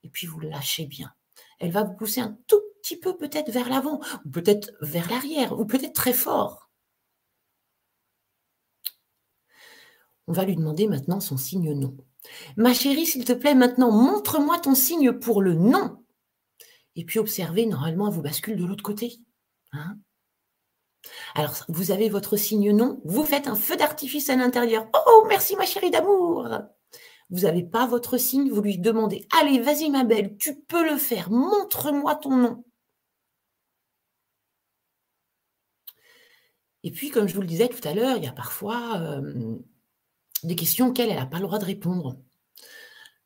Et 0.03 0.09
puis 0.09 0.27
vous 0.27 0.39
lâchez 0.41 0.85
bien. 0.85 1.13
Elle 1.59 1.71
va 1.71 1.83
vous 1.83 1.95
pousser 1.95 2.19
un 2.19 2.37
tout 2.47 2.61
petit 2.81 2.97
peu 2.97 3.15
peut-être 3.15 3.49
vers 3.51 3.69
l'avant, 3.69 4.01
ou 4.25 4.29
peut-être 4.29 4.71
vers 4.81 5.09
l'arrière, 5.09 5.57
ou 5.57 5.65
peut-être 5.65 5.93
très 5.93 6.13
fort. 6.13 6.69
On 10.27 10.33
va 10.33 10.43
lui 10.43 10.55
demander 10.55 10.87
maintenant 10.87 11.19
son 11.19 11.37
signe 11.37 11.73
non. 11.73 11.95
Ma 12.57 12.73
chérie, 12.73 13.05
s'il 13.05 13.23
te 13.23 13.33
plaît, 13.33 13.55
maintenant, 13.55 13.91
montre-moi 13.91 14.59
ton 14.59 14.75
signe 14.75 15.13
pour 15.13 15.41
le 15.41 15.53
non. 15.53 16.03
Et 16.95 17.05
puis 17.05 17.19
observez, 17.19 17.65
normalement, 17.65 18.07
elle 18.07 18.13
vous 18.13 18.21
bascule 18.21 18.57
de 18.57 18.65
l'autre 18.65 18.83
côté. 18.83 19.19
Hein. 19.71 19.97
Alors, 21.35 21.55
vous 21.67 21.91
avez 21.91 22.09
votre 22.09 22.37
signe 22.37 22.71
non, 22.71 23.01
vous 23.05 23.25
faites 23.25 23.47
un 23.47 23.55
feu 23.55 23.75
d'artifice 23.75 24.29
à 24.29 24.35
l'intérieur. 24.35 24.87
Oh, 25.07 25.25
merci 25.27 25.55
ma 25.55 25.65
chérie 25.65 25.91
d'amour. 25.91 26.47
Vous 27.29 27.41
n'avez 27.41 27.63
pas 27.63 27.87
votre 27.87 28.17
signe, 28.17 28.51
vous 28.51 28.61
lui 28.61 28.77
demandez, 28.77 29.27
allez, 29.39 29.59
vas-y 29.59 29.89
ma 29.89 30.03
belle, 30.03 30.37
tu 30.37 30.61
peux 30.61 30.87
le 30.87 30.97
faire, 30.97 31.31
montre-moi 31.31 32.15
ton 32.15 32.35
nom. 32.35 32.63
Et 36.83 36.91
puis, 36.91 37.09
comme 37.09 37.27
je 37.27 37.33
vous 37.33 37.41
le 37.41 37.47
disais 37.47 37.67
tout 37.67 37.85
à 37.87 37.95
l'heure, 37.95 38.17
il 38.17 38.23
y 38.23 38.27
a 38.27 38.31
parfois 38.31 38.99
euh, 38.99 39.57
des 40.43 40.55
questions 40.55 40.87
auxquelles 40.89 41.09
elle 41.09 41.17
n'a 41.17 41.25
pas 41.25 41.39
le 41.39 41.43
droit 41.45 41.57
de 41.57 41.65
répondre, 41.65 42.17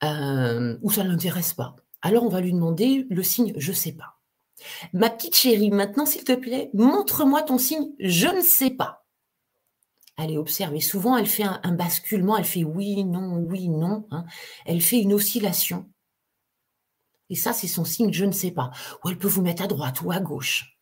euh, 0.04 0.78
ou 0.82 0.92
ça 0.92 1.04
ne 1.04 1.10
l'intéresse 1.10 1.54
pas. 1.54 1.76
Alors 2.02 2.24
on 2.24 2.30
va 2.30 2.40
lui 2.42 2.54
demander 2.54 3.06
le 3.10 3.24
signe 3.24 3.54
je 3.58 3.72
ne 3.72 3.76
sais 3.76 3.92
pas. 3.92 4.19
Ma 4.94 5.10
petite 5.10 5.36
chérie, 5.36 5.72
maintenant 5.72 6.06
s'il 6.06 6.24
te 6.24 6.34
plaît, 6.34 6.70
montre-moi 6.74 7.44
ton 7.44 7.58
signe 7.58 7.92
je 8.00 8.28
ne 8.28 8.42
sais 8.42 8.72
pas. 8.72 9.06
Allez, 10.18 10.38
observez. 10.38 10.82
Souvent, 10.82 11.16
elle 11.16 11.28
fait 11.28 11.44
un, 11.44 11.72
basculement, 11.72 12.36
elle 12.36 12.44
fait 12.44 12.66
oui, 12.66 13.06
non, 13.06 13.38
oui, 13.38 13.70
non. 13.70 14.06
Hein. 14.12 14.26
Elle 14.66 14.82
fait 14.82 15.00
une 15.00 15.14
oscillation. 15.14 15.90
Et 17.30 17.36
ça, 17.36 17.54
c'est 17.54 17.68
son 17.68 17.86
signe 17.86 18.12
je 18.12 18.26
ne 18.26 18.34
sais 18.34 18.52
pas. 18.52 18.72
Ou 19.04 19.10
elle 19.10 19.18
peut 19.18 19.30
vous 19.30 19.42
mettre 19.42 19.64
à 19.64 19.68
droite 19.68 20.02
ou 20.02 20.12
à 20.12 20.20
gauche. 20.20 20.78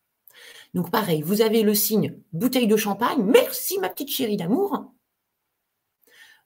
Donc 0.73 0.91
pareil, 0.91 1.21
vous 1.21 1.41
avez 1.41 1.61
le 1.61 1.75
signe 1.75 2.19
bouteille 2.33 2.67
de 2.67 2.77
champagne. 2.77 3.23
Merci 3.23 3.79
ma 3.79 3.89
petite 3.89 4.11
chérie 4.11 4.37
d'amour. 4.37 4.91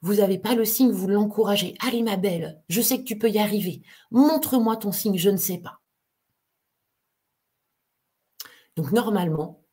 Vous 0.01 0.15
n'avez 0.15 0.39
pas 0.39 0.55
le 0.55 0.65
signe, 0.65 0.91
vous 0.91 1.07
l'encouragez. 1.07 1.75
Allez 1.79 2.01
ma 2.01 2.17
belle, 2.17 2.61
je 2.69 2.81
sais 2.81 2.97
que 2.97 3.03
tu 3.03 3.17
peux 3.17 3.29
y 3.29 3.39
arriver. 3.39 3.83
Montre-moi 4.09 4.75
ton 4.75 4.91
signe, 4.91 5.17
je 5.17 5.29
ne 5.29 5.37
sais 5.37 5.59
pas. 5.59 5.80
Donc 8.81 8.93
normalement, 8.93 9.63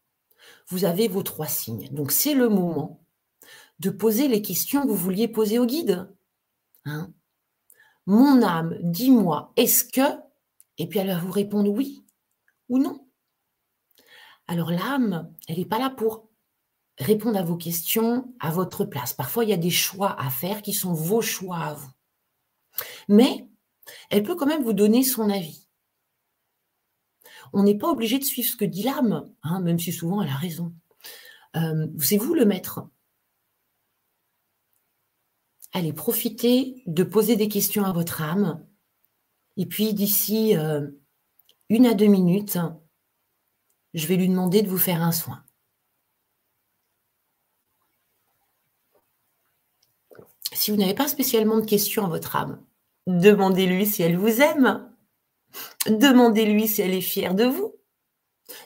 vous 0.66 0.84
avez 0.84 1.08
vos 1.08 1.22
trois 1.22 1.46
signes. 1.46 1.88
Donc 1.92 2.12
c'est 2.12 2.34
le 2.34 2.50
moment 2.50 3.02
de 3.78 3.88
poser 3.88 4.28
les 4.28 4.42
questions 4.42 4.82
que 4.82 4.88
vous 4.88 4.96
vouliez 4.96 5.28
poser 5.28 5.58
au 5.58 5.64
guide. 5.64 6.14
Hein 6.84 7.10
Mon 8.04 8.42
âme, 8.42 8.76
dis-moi, 8.82 9.54
est-ce 9.56 9.84
que 9.84 10.20
Et 10.76 10.86
puis 10.86 10.98
elle 10.98 11.06
va 11.06 11.18
vous 11.18 11.32
répondre 11.32 11.70
oui 11.70 12.04
ou 12.68 12.78
non. 12.78 13.08
Alors 14.46 14.70
l'âme, 14.70 15.34
elle 15.48 15.56
n'est 15.56 15.64
pas 15.64 15.78
là 15.78 15.88
pour 15.88 16.28
répondre 16.98 17.38
à 17.38 17.42
vos 17.42 17.56
questions 17.56 18.34
à 18.40 18.50
votre 18.50 18.84
place. 18.84 19.14
Parfois, 19.14 19.44
il 19.44 19.50
y 19.50 19.54
a 19.54 19.56
des 19.56 19.70
choix 19.70 20.20
à 20.20 20.28
faire 20.28 20.60
qui 20.60 20.74
sont 20.74 20.92
vos 20.92 21.22
choix 21.22 21.60
à 21.60 21.72
vous. 21.72 21.90
Mais 23.08 23.48
elle 24.10 24.22
peut 24.22 24.36
quand 24.36 24.44
même 24.44 24.64
vous 24.64 24.74
donner 24.74 25.02
son 25.02 25.30
avis. 25.30 25.66
On 27.52 27.62
n'est 27.62 27.78
pas 27.78 27.88
obligé 27.88 28.18
de 28.18 28.24
suivre 28.24 28.48
ce 28.48 28.56
que 28.56 28.64
dit 28.64 28.82
l'âme, 28.82 29.30
hein, 29.42 29.60
même 29.60 29.78
si 29.78 29.92
souvent 29.92 30.22
elle 30.22 30.28
a 30.28 30.36
raison. 30.36 30.72
Euh, 31.56 31.86
c'est 31.98 32.16
vous 32.16 32.34
le 32.34 32.44
maître. 32.44 32.88
Allez, 35.72 35.92
profitez 35.92 36.82
de 36.86 37.02
poser 37.02 37.36
des 37.36 37.48
questions 37.48 37.84
à 37.84 37.92
votre 37.92 38.22
âme. 38.22 38.64
Et 39.56 39.66
puis 39.66 39.92
d'ici 39.92 40.56
euh, 40.56 40.88
une 41.68 41.86
à 41.86 41.94
deux 41.94 42.06
minutes, 42.06 42.58
je 43.94 44.06
vais 44.06 44.16
lui 44.16 44.28
demander 44.28 44.62
de 44.62 44.68
vous 44.68 44.78
faire 44.78 45.02
un 45.02 45.12
soin. 45.12 45.44
Si 50.52 50.70
vous 50.70 50.76
n'avez 50.76 50.94
pas 50.94 51.08
spécialement 51.08 51.58
de 51.58 51.66
questions 51.66 52.04
à 52.04 52.08
votre 52.08 52.36
âme, 52.36 52.62
demandez-lui 53.06 53.86
si 53.86 54.02
elle 54.02 54.16
vous 54.16 54.40
aime. 54.40 54.90
Demandez-lui 55.86 56.68
si 56.68 56.82
elle 56.82 56.94
est 56.94 57.00
fière 57.00 57.34
de 57.34 57.44
vous. 57.44 57.74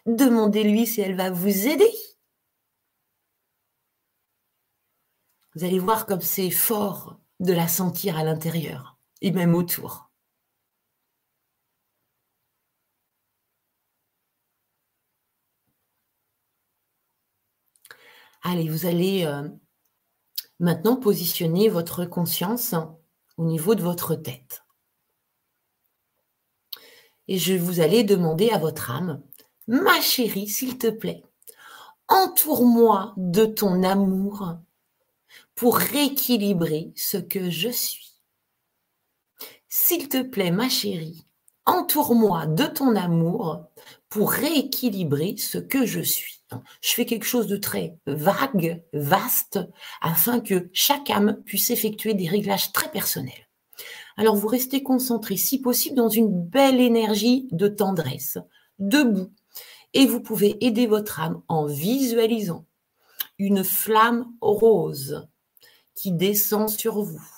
Demandez-lui 0.06 0.86
si 0.86 1.00
elle 1.00 1.16
va 1.16 1.30
vous 1.30 1.68
aider. 1.68 1.90
Vous 5.54 5.64
allez 5.64 5.78
voir 5.78 6.06
comme 6.06 6.20
c'est 6.20 6.50
fort 6.50 7.20
de 7.40 7.52
la 7.52 7.68
sentir 7.68 8.16
à 8.16 8.24
l'intérieur 8.24 8.98
et 9.20 9.32
même 9.32 9.54
autour. 9.54 10.10
Allez, 18.42 18.68
vous 18.68 18.86
allez 18.86 19.24
euh, 19.24 19.48
maintenant 20.58 20.96
positionner 20.96 21.68
votre 21.68 22.04
conscience 22.06 22.74
au 23.36 23.44
niveau 23.44 23.74
de 23.74 23.82
votre 23.82 24.14
tête. 24.16 24.61
Et 27.28 27.38
je 27.38 27.54
vous 27.54 27.80
allez 27.80 28.04
demander 28.04 28.50
à 28.50 28.58
votre 28.58 28.90
âme, 28.90 29.22
ma 29.66 30.00
chérie, 30.00 30.48
s'il 30.48 30.78
te 30.78 30.88
plaît, 30.88 31.22
entoure-moi 32.08 33.14
de 33.16 33.44
ton 33.44 33.82
amour 33.82 34.56
pour 35.54 35.76
rééquilibrer 35.76 36.92
ce 36.96 37.16
que 37.16 37.50
je 37.50 37.68
suis. 37.68 38.12
S'il 39.68 40.08
te 40.08 40.22
plaît, 40.22 40.50
ma 40.50 40.68
chérie, 40.68 41.24
entoure-moi 41.64 42.46
de 42.46 42.66
ton 42.66 42.96
amour 42.96 43.64
pour 44.08 44.32
rééquilibrer 44.32 45.36
ce 45.38 45.58
que 45.58 45.86
je 45.86 46.00
suis. 46.00 46.44
Je 46.82 46.90
fais 46.90 47.06
quelque 47.06 47.24
chose 47.24 47.46
de 47.46 47.56
très 47.56 47.96
vague, 48.06 48.82
vaste, 48.92 49.60
afin 50.00 50.40
que 50.40 50.68
chaque 50.72 51.08
âme 51.08 51.42
puisse 51.44 51.70
effectuer 51.70 52.14
des 52.14 52.28
réglages 52.28 52.72
très 52.72 52.90
personnels. 52.90 53.48
Alors 54.16 54.36
vous 54.36 54.48
restez 54.48 54.82
concentré, 54.82 55.36
si 55.36 55.60
possible, 55.60 55.96
dans 55.96 56.08
une 56.08 56.30
belle 56.30 56.80
énergie 56.80 57.48
de 57.52 57.68
tendresse, 57.68 58.38
debout, 58.78 59.32
et 59.94 60.06
vous 60.06 60.20
pouvez 60.20 60.64
aider 60.64 60.86
votre 60.86 61.20
âme 61.20 61.42
en 61.48 61.66
visualisant 61.66 62.66
une 63.38 63.64
flamme 63.64 64.32
rose 64.40 65.28
qui 65.94 66.12
descend 66.12 66.68
sur 66.68 67.02
vous, 67.02 67.28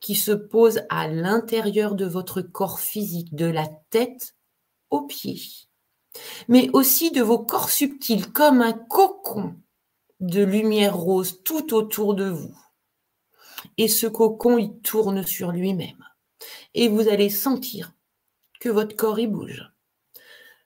qui 0.00 0.14
se 0.14 0.32
pose 0.32 0.82
à 0.88 1.08
l'intérieur 1.08 1.94
de 1.94 2.06
votre 2.06 2.40
corps 2.42 2.80
physique, 2.80 3.34
de 3.34 3.46
la 3.46 3.68
tête 3.90 4.34
aux 4.90 5.02
pieds, 5.02 5.40
mais 6.48 6.70
aussi 6.72 7.10
de 7.10 7.22
vos 7.22 7.38
corps 7.38 7.70
subtils, 7.70 8.32
comme 8.32 8.60
un 8.60 8.72
cocon 8.72 9.54
de 10.20 10.42
lumière 10.42 10.96
rose 10.96 11.42
tout 11.44 11.74
autour 11.74 12.14
de 12.14 12.28
vous. 12.28 12.56
Et 13.80 13.88
ce 13.88 14.06
cocon, 14.06 14.58
il 14.58 14.78
tourne 14.82 15.24
sur 15.24 15.52
lui-même. 15.52 16.04
Et 16.74 16.88
vous 16.88 17.08
allez 17.08 17.30
sentir 17.30 17.94
que 18.60 18.68
votre 18.68 18.94
corps, 18.94 19.18
il 19.18 19.28
bouge. 19.28 19.72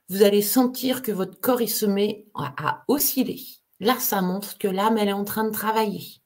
Vous 0.08 0.24
allez 0.24 0.42
sentir 0.42 1.00
que 1.00 1.12
votre 1.12 1.38
corps, 1.40 1.62
il 1.62 1.70
se 1.70 1.86
met 1.86 2.26
à, 2.34 2.82
osciller. 2.88 3.40
Là, 3.78 4.00
ça 4.00 4.20
montre 4.20 4.58
que 4.58 4.66
l'âme, 4.66 4.98
elle 4.98 5.10
est 5.10 5.12
en 5.12 5.22
train 5.22 5.44
de 5.44 5.52
travailler. 5.52 6.22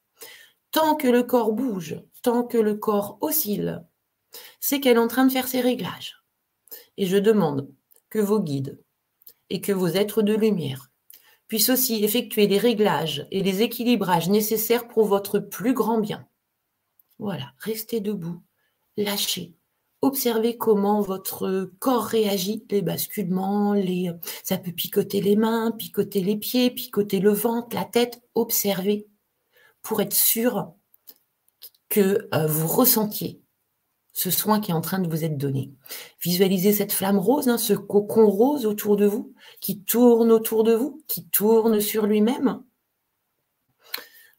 Tant 0.70 0.97
que 0.97 1.09
le 1.09 1.24
corps 1.24 1.52
bouge, 1.52 2.01
tant 2.23 2.43
que 2.43 2.56
le 2.56 2.77
corps 2.77 3.19
oscille, 3.20 3.85
c'est 4.59 4.81
qu'elle 4.81 4.97
est 4.97 5.01
en 5.01 5.09
train 5.09 5.27
de 5.27 5.32
faire 5.32 5.47
ses 5.47 5.60
réglages. 5.60 6.24
Et 6.97 7.05
je 7.05 7.19
demande 7.19 7.70
que 8.09 8.19
vos 8.19 8.40
guides 8.40 8.82
et 9.51 9.60
que 9.60 9.73
vos 9.73 9.89
êtres 9.89 10.23
de 10.23 10.32
lumière 10.32 10.90
puissent 11.48 11.69
aussi 11.69 12.02
effectuer 12.02 12.47
les 12.47 12.56
réglages 12.56 13.27
et 13.31 13.43
les 13.43 13.60
équilibrages 13.60 14.31
nécessaires 14.31 14.89
pour 14.89 15.05
votre 15.05 15.39
plus 15.39 15.74
grand 15.74 15.98
bien. 15.98 16.27
Voilà, 17.19 17.53
restez 17.59 18.01
debout, 18.01 18.43
lâchez, 18.97 19.57
observez 20.03 20.57
comment 20.57 21.01
votre 21.01 21.73
corps 21.78 22.05
réagit, 22.05 22.65
les 22.70 22.82
basculements, 22.82 23.73
les, 23.73 24.11
ça 24.45 24.59
peut 24.59 24.73
picoter 24.73 25.20
les 25.20 25.36
mains, 25.36 25.73
picoter 25.73 26.20
les 26.20 26.36
pieds, 26.36 26.70
picoter 26.70 27.20
le 27.20 27.32
ventre, 27.32 27.74
la 27.74 27.85
tête, 27.85 28.23
observez 28.35 29.09
pour 29.82 30.01
être 30.01 30.15
sûr 30.15 30.73
que 31.89 32.28
euh, 32.35 32.47
vous 32.47 32.69
ressentiez 32.69 33.43
ce 34.12 34.31
soin 34.31 34.61
qui 34.61 34.73
est 34.73 34.74
en 34.74 34.81
train 34.81 34.99
de 34.99 35.09
vous 35.09 35.24
être 35.24 35.39
donné. 35.39 35.73
Visualisez 36.20 36.73
cette 36.73 36.93
flamme 36.93 37.19
rose, 37.19 37.49
hein, 37.49 37.57
ce 37.57 37.73
cocon 37.73 38.28
rose 38.28 38.66
autour 38.66 38.97
de 38.97 39.07
vous, 39.07 39.32
qui 39.61 39.85
tourne 39.85 40.32
autour 40.32 40.65
de 40.65 40.74
vous, 40.74 41.03
qui 41.07 41.28
tourne 41.28 41.81
sur 41.81 42.07
lui-même. 42.07 42.62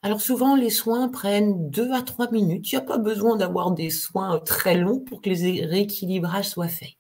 Alors 0.02 0.22
souvent, 0.22 0.56
les 0.56 0.70
soins 0.70 1.10
prennent 1.10 1.70
deux 1.70 1.92
à 1.92 2.02
trois 2.02 2.32
minutes. 2.32 2.72
Il 2.72 2.76
n'y 2.76 2.82
a 2.82 2.86
pas 2.86 2.98
besoin 2.98 3.36
d'avoir 3.36 3.72
des 3.72 3.90
soins 3.90 4.40
très 4.40 4.78
longs 4.78 5.00
pour 5.00 5.22
que 5.22 5.30
les 5.30 5.66
rééquilibrages 5.66 6.50
soient 6.50 6.68
faits. 6.68 6.98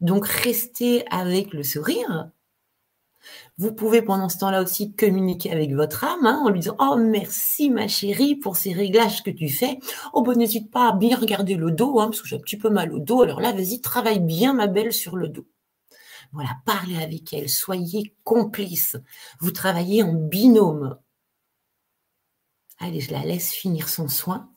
Donc 0.00 0.26
restez 0.26 1.04
avec 1.10 1.52
le 1.52 1.62
sourire, 1.62 2.30
vous 3.56 3.72
pouvez 3.72 4.02
pendant 4.02 4.28
ce 4.28 4.38
temps-là 4.38 4.62
aussi 4.62 4.92
communiquer 4.94 5.50
avec 5.50 5.74
votre 5.74 6.04
âme 6.04 6.26
hein, 6.26 6.40
en 6.44 6.50
lui 6.50 6.60
disant 6.60 6.76
Oh, 6.78 6.96
merci 6.96 7.70
ma 7.70 7.88
chérie 7.88 8.36
pour 8.36 8.56
ces 8.56 8.72
réglages 8.72 9.22
que 9.22 9.30
tu 9.30 9.48
fais. 9.48 9.78
Oh, 10.12 10.22
ben 10.22 10.34
n'hésite 10.34 10.70
pas 10.70 10.90
à 10.90 10.92
bien 10.92 11.16
regarder 11.16 11.56
le 11.56 11.70
dos, 11.70 11.98
hein, 12.00 12.06
parce 12.06 12.22
que 12.22 12.28
j'ai 12.28 12.36
un 12.36 12.40
petit 12.40 12.56
peu 12.56 12.70
mal 12.70 12.92
au 12.92 12.98
dos. 13.00 13.22
Alors 13.22 13.40
là, 13.40 13.52
vas-y, 13.52 13.80
travaille 13.80 14.20
bien 14.20 14.54
ma 14.54 14.66
belle 14.68 14.92
sur 14.92 15.16
le 15.16 15.28
dos. 15.28 15.46
Voilà, 16.32 16.50
parlez 16.66 17.02
avec 17.02 17.32
elle, 17.32 17.48
soyez 17.48 18.14
complice. 18.22 18.96
Vous 19.40 19.50
travaillez 19.50 20.02
en 20.02 20.12
binôme. 20.12 20.96
Allez, 22.80 23.00
je 23.00 23.12
la 23.12 23.24
laisse 23.24 23.52
finir 23.52 23.88
son 23.88 24.08
soin. 24.08 24.50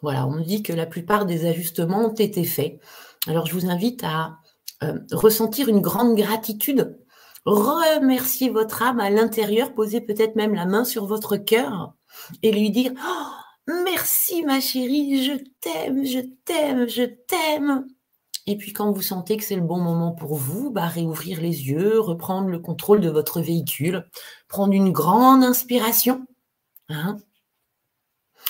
Voilà, 0.00 0.26
on 0.26 0.30
me 0.32 0.44
dit 0.44 0.62
que 0.62 0.72
la 0.72 0.86
plupart 0.86 1.26
des 1.26 1.46
ajustements 1.46 2.06
ont 2.06 2.14
été 2.14 2.44
faits. 2.44 2.80
Alors 3.26 3.46
je 3.46 3.52
vous 3.54 3.66
invite 3.68 4.04
à 4.04 4.38
euh, 4.82 5.00
ressentir 5.10 5.68
une 5.68 5.80
grande 5.80 6.16
gratitude, 6.16 6.98
remercier 7.44 8.48
votre 8.50 8.82
âme 8.82 9.00
à 9.00 9.10
l'intérieur, 9.10 9.74
poser 9.74 10.00
peut-être 10.00 10.36
même 10.36 10.54
la 10.54 10.66
main 10.66 10.84
sur 10.84 11.06
votre 11.06 11.36
cœur 11.36 11.94
et 12.42 12.52
lui 12.52 12.70
dire 12.70 12.92
oh, 13.04 13.26
Merci 13.84 14.44
ma 14.44 14.60
chérie, 14.60 15.24
je 15.24 15.32
t'aime, 15.60 16.04
je 16.04 16.20
t'aime, 16.44 16.88
je 16.88 17.04
t'aime. 17.04 17.86
Et 18.50 18.56
puis 18.56 18.72
quand 18.72 18.90
vous 18.92 19.02
sentez 19.02 19.36
que 19.36 19.44
c'est 19.44 19.56
le 19.56 19.62
bon 19.62 19.78
moment 19.78 20.12
pour 20.12 20.34
vous, 20.34 20.70
bah, 20.70 20.86
réouvrir 20.86 21.38
les 21.38 21.68
yeux, 21.68 22.00
reprendre 22.00 22.48
le 22.48 22.58
contrôle 22.58 23.02
de 23.02 23.10
votre 23.10 23.42
véhicule, 23.42 24.08
prendre 24.48 24.72
une 24.72 24.90
grande 24.90 25.44
inspiration. 25.44 26.26
Hein, 26.88 27.18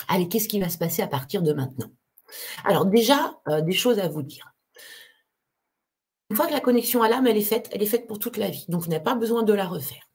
Allez, 0.07 0.29
qu'est-ce 0.29 0.47
qui 0.47 0.61
va 0.61 0.69
se 0.69 0.79
passer 0.79 1.03
à 1.03 1.09
partir 1.09 1.43
de 1.43 1.53
maintenant? 1.53 1.91
Alors 2.65 2.87
déjà, 2.87 3.41
euh, 3.49 3.61
des 3.61 3.73
choses 3.73 3.99
à 3.99 4.07
vous 4.07 4.23
dire. 4.23 4.55
Une 6.31 6.37
fois 6.37 6.47
que 6.47 6.53
la 6.53 6.61
connexion 6.61 7.03
à 7.03 7.09
l'âme, 7.09 7.27
elle 7.27 7.37
est 7.37 7.43
faite, 7.43 7.69
elle 7.73 7.83
est 7.83 7.87
faite 7.87 8.07
pour 8.07 8.20
toute 8.20 8.37
la 8.37 8.51
vie. 8.51 8.66
Donc, 8.69 8.83
vous 8.83 8.91
n'avez 8.91 9.03
pas 9.03 9.16
besoin 9.16 9.43
de 9.43 9.53
la 9.53 9.66
refaire. 9.66 10.09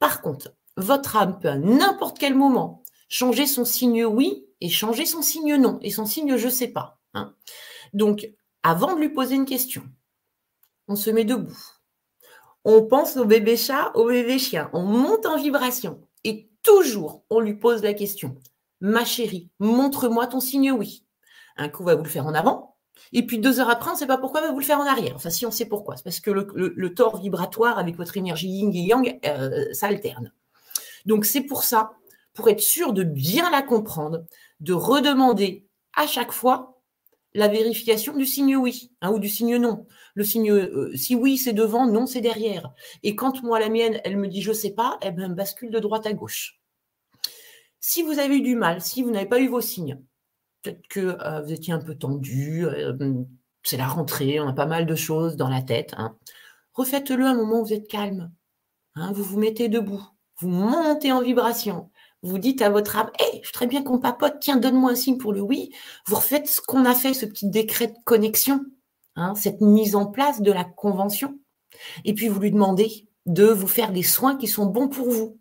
Par 0.00 0.20
contre, 0.20 0.52
votre 0.76 1.14
âme 1.14 1.38
peut 1.38 1.48
à 1.48 1.58
n'importe 1.58 2.18
quel 2.18 2.34
moment 2.34 2.82
changer 3.08 3.46
son 3.46 3.64
signe 3.64 4.04
oui 4.04 4.46
et 4.60 4.68
changer 4.68 5.06
son 5.06 5.22
signe 5.22 5.54
non. 5.54 5.78
Et 5.80 5.92
son 5.92 6.06
signe 6.06 6.36
je 6.36 6.46
ne 6.46 6.52
sais 6.52 6.68
pas. 6.68 6.98
Hein. 7.14 7.36
Donc, 7.92 8.28
avant 8.62 8.94
de 8.94 9.00
lui 9.00 9.10
poser 9.10 9.34
une 9.34 9.46
question, 9.46 9.82
on 10.88 10.96
se 10.96 11.10
met 11.10 11.24
debout. 11.24 11.58
On 12.64 12.84
pense 12.84 13.16
au 13.16 13.24
bébé 13.24 13.56
chat, 13.56 13.92
au 13.94 14.06
bébé 14.06 14.38
chien. 14.38 14.68
On 14.72 14.82
monte 14.82 15.26
en 15.26 15.36
vibration. 15.36 16.00
Et 16.24 16.50
toujours, 16.62 17.24
on 17.30 17.40
lui 17.40 17.54
pose 17.54 17.82
la 17.82 17.94
question 17.94 18.36
ma 18.80 19.04
chérie, 19.04 19.50
montre-moi 19.58 20.26
ton 20.26 20.40
signe 20.40 20.72
oui. 20.72 21.04
Un 21.56 21.68
coup, 21.68 21.84
va 21.84 21.94
vous 21.94 22.04
le 22.04 22.08
faire 22.08 22.26
en 22.26 22.34
avant. 22.34 22.76
Et 23.12 23.26
puis 23.26 23.38
deux 23.38 23.60
heures 23.60 23.70
après, 23.70 23.90
on 23.90 23.94
ne 23.94 23.98
sait 23.98 24.06
pas 24.06 24.18
pourquoi, 24.18 24.40
va 24.40 24.52
vous 24.52 24.58
le 24.58 24.64
faire 24.64 24.78
en 24.78 24.86
arrière. 24.86 25.14
Enfin, 25.16 25.30
si 25.30 25.46
on 25.46 25.50
sait 25.50 25.66
pourquoi, 25.66 25.96
c'est 25.96 26.04
parce 26.04 26.20
que 26.20 26.30
le, 26.30 26.46
le, 26.54 26.94
tort 26.94 27.20
vibratoire 27.20 27.78
avec 27.78 27.96
votre 27.96 28.16
énergie 28.16 28.48
yin 28.48 28.72
et 28.74 28.80
yang, 28.80 29.18
euh, 29.24 29.72
ça 29.72 29.86
alterne. 29.86 30.32
Donc 31.06 31.24
c'est 31.24 31.42
pour 31.42 31.62
ça, 31.62 31.92
pour 32.34 32.48
être 32.48 32.60
sûr 32.60 32.92
de 32.92 33.04
bien 33.04 33.50
la 33.50 33.62
comprendre, 33.62 34.24
de 34.60 34.72
redemander 34.72 35.66
à 35.96 36.06
chaque 36.06 36.32
fois 36.32 36.77
la 37.34 37.48
vérification 37.48 38.16
du 38.16 38.26
signe 38.26 38.56
oui 38.56 38.90
hein, 39.00 39.12
ou 39.12 39.18
du 39.18 39.28
signe 39.28 39.56
non. 39.56 39.86
Le 40.14 40.24
signe 40.24 40.50
euh, 40.50 40.90
si 40.96 41.14
oui, 41.14 41.38
c'est 41.38 41.52
devant, 41.52 41.86
non, 41.86 42.06
c'est 42.06 42.20
derrière. 42.20 42.72
Et 43.02 43.14
quand 43.14 43.42
moi, 43.42 43.60
la 43.60 43.68
mienne, 43.68 44.00
elle 44.04 44.16
me 44.16 44.28
dit 44.28 44.42
je 44.42 44.52
sais 44.52 44.72
pas, 44.72 44.98
elle 45.00 45.14
ben, 45.14 45.32
bascule 45.32 45.70
de 45.70 45.78
droite 45.78 46.06
à 46.06 46.12
gauche. 46.12 46.60
Si 47.80 48.02
vous 48.02 48.18
avez 48.18 48.36
eu 48.36 48.42
du 48.42 48.56
mal, 48.56 48.80
si 48.80 49.02
vous 49.02 49.10
n'avez 49.10 49.28
pas 49.28 49.40
eu 49.40 49.48
vos 49.48 49.60
signes, 49.60 50.00
peut-être 50.62 50.86
que 50.88 51.16
euh, 51.20 51.40
vous 51.42 51.52
étiez 51.52 51.72
un 51.72 51.80
peu 51.80 51.94
tendu, 51.94 52.66
euh, 52.66 52.92
c'est 53.62 53.76
la 53.76 53.86
rentrée, 53.86 54.40
on 54.40 54.48
a 54.48 54.52
pas 54.52 54.66
mal 54.66 54.86
de 54.86 54.94
choses 54.94 55.36
dans 55.36 55.48
la 55.48 55.62
tête. 55.62 55.94
Hein. 55.96 56.16
Refaites-le 56.74 57.24
un 57.24 57.34
moment 57.34 57.60
où 57.60 57.66
vous 57.66 57.72
êtes 57.72 57.88
calme. 57.88 58.32
Hein. 58.96 59.12
vous 59.12 59.22
vous 59.22 59.38
mettez 59.38 59.68
debout, 59.68 60.02
vous 60.40 60.48
montez 60.48 61.12
en 61.12 61.22
vibration, 61.22 61.90
vous 62.22 62.38
dites 62.38 62.62
à 62.62 62.70
votre 62.70 62.96
âme, 62.96 63.10
hé, 63.20 63.38
je 63.42 63.48
suis 63.48 63.52
très 63.52 63.66
bien 63.66 63.82
qu'on 63.82 63.98
papote, 63.98 64.36
tiens, 64.40 64.56
donne-moi 64.56 64.92
un 64.92 64.94
signe 64.96 65.18
pour 65.18 65.32
le 65.32 65.40
oui. 65.40 65.70
Vous 66.06 66.16
refaites 66.16 66.48
ce 66.48 66.60
qu'on 66.60 66.84
a 66.84 66.94
fait, 66.94 67.14
ce 67.14 67.26
petit 67.26 67.48
décret 67.48 67.88
de 67.88 67.96
connexion. 68.04 68.60
Hein, 69.18 69.34
cette 69.34 69.60
mise 69.60 69.96
en 69.96 70.06
place 70.06 70.40
de 70.40 70.52
la 70.52 70.62
convention. 70.64 71.38
Et 72.04 72.14
puis 72.14 72.28
vous 72.28 72.38
lui 72.38 72.52
demandez 72.52 73.08
de 73.26 73.46
vous 73.46 73.66
faire 73.66 73.90
des 73.90 74.04
soins 74.04 74.36
qui 74.36 74.46
sont 74.46 74.66
bons 74.66 74.88
pour 74.88 75.10
vous. 75.10 75.40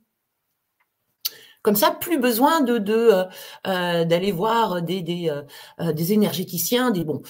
Comme 1.62 1.76
ça, 1.76 1.92
plus 1.92 2.18
besoin 2.18 2.62
de, 2.62 2.80
euh, 2.90 3.26
euh, 3.68 4.04
d'aller 4.04 4.32
voir 4.32 4.82
des, 4.82 5.30
euh, 5.80 5.94
des, 5.94 6.14
énergéticiens. 6.14 6.90
Des 6.90 7.04
bon, 7.04 7.22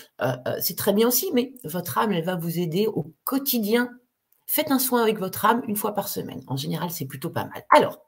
c'est 0.61 0.77
très 0.77 0.93
bien 0.93 1.07
aussi, 1.07 1.31
mais 1.33 1.53
votre 1.65 1.97
âme, 1.97 2.13
elle 2.13 2.23
va 2.23 2.35
vous 2.35 2.59
aider 2.59 2.87
au 2.87 3.13
quotidien. 3.25 3.89
Faites 4.45 4.71
un 4.71 4.79
soin 4.79 5.01
avec 5.01 5.19
votre 5.19 5.43
âme 5.43 5.63
une 5.67 5.75
fois 5.75 5.93
par 5.93 6.07
semaine. 6.07 6.43
En 6.47 6.55
général, 6.55 6.91
c'est 6.91 7.07
plutôt 7.07 7.29
pas 7.29 7.43
mal. 7.45 7.65
Alors, 7.71 8.05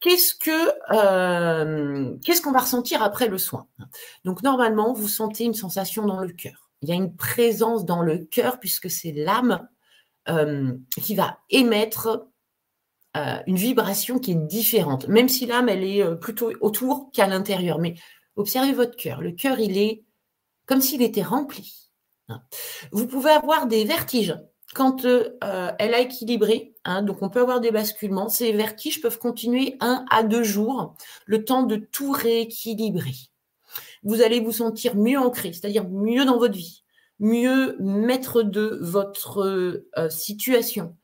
qu'est-ce 0.00 0.34
que 0.34 2.20
qu'est-ce 2.24 2.42
qu'on 2.42 2.52
va 2.52 2.60
ressentir 2.60 3.02
après 3.02 3.28
le 3.28 3.38
soin? 3.38 3.66
Donc 4.24 4.42
normalement, 4.42 4.92
vous 4.92 5.08
sentez 5.08 5.44
une 5.44 5.54
sensation 5.54 6.06
dans 6.06 6.20
le 6.20 6.32
cœur 6.32 6.66
il 6.82 6.88
y 6.88 6.92
a 6.92 6.94
une 6.94 7.14
présence 7.14 7.84
dans 7.84 8.02
le 8.02 8.18
cœur 8.18 8.60
puisque 8.60 8.90
c'est 8.90 9.12
l'âme 9.12 9.68
euh, 10.28 10.72
qui 11.02 11.14
va 11.14 11.38
émettre 11.50 12.28
euh, 13.16 13.38
une 13.46 13.56
vibration 13.56 14.18
qui 14.18 14.32
est 14.32 14.46
différente, 14.46 15.08
même 15.08 15.28
si 15.28 15.46
l'âme, 15.46 15.68
elle 15.68 15.84
est 15.84 16.02
euh, 16.02 16.16
plutôt 16.16 16.52
autour 16.60 17.10
qu'à 17.12 17.26
l'intérieur. 17.26 17.78
Mais 17.78 17.94
observez 18.36 18.72
votre 18.72 18.96
cœur. 18.96 19.20
Le 19.20 19.32
cœur, 19.32 19.58
il 19.58 19.78
est 19.78 20.04
comme 20.66 20.80
s'il 20.80 21.02
était 21.02 21.22
rempli. 21.22 21.90
Vous 22.90 23.06
pouvez 23.06 23.30
avoir 23.30 23.66
des 23.66 23.84
vertiges 23.84 24.36
quand 24.76 25.04
elle 25.04 25.94
a 25.94 26.00
équilibré. 26.00 26.74
Hein, 26.84 27.02
donc, 27.02 27.22
on 27.22 27.30
peut 27.30 27.40
avoir 27.40 27.60
des 27.60 27.70
basculements. 27.70 28.28
Ces 28.28 28.52
vertiges 28.52 29.00
peuvent 29.00 29.18
continuer 29.18 29.76
un 29.80 30.04
à 30.10 30.22
deux 30.22 30.44
jours, 30.44 30.94
le 31.24 31.44
temps 31.44 31.62
de 31.62 31.76
tout 31.76 32.12
rééquilibrer 32.12 33.14
vous 34.06 34.22
allez 34.22 34.40
vous 34.40 34.52
sentir 34.52 34.96
mieux 34.96 35.18
ancré, 35.18 35.52
c'est-à-dire 35.52 35.88
mieux 35.88 36.24
dans 36.24 36.38
votre 36.38 36.54
vie, 36.54 36.84
mieux 37.18 37.76
maître 37.80 38.42
de 38.42 38.78
votre 38.80 39.40
euh, 39.40 40.08
situation, 40.10 40.96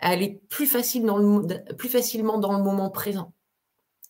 aller 0.00 0.42
plus, 0.48 0.66
facile 0.66 1.04
dans 1.04 1.16
le, 1.16 1.74
plus 1.76 1.88
facilement 1.88 2.38
dans 2.38 2.52
le 2.52 2.62
moment 2.62 2.90
présent. 2.90 3.32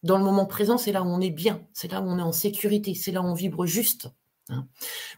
Dans 0.02 0.16
le 0.16 0.24
moment 0.24 0.46
présent, 0.46 0.78
c'est 0.78 0.92
là 0.92 1.02
où 1.02 1.06
on 1.06 1.20
est 1.20 1.30
bien, 1.30 1.62
c'est 1.74 1.92
là 1.92 2.00
où 2.00 2.04
on 2.04 2.18
est 2.18 2.22
en 2.22 2.32
sécurité, 2.32 2.94
c'est 2.94 3.12
là 3.12 3.20
où 3.20 3.26
on 3.26 3.34
vibre 3.34 3.66
juste. 3.66 4.08
Hein. 4.50 4.66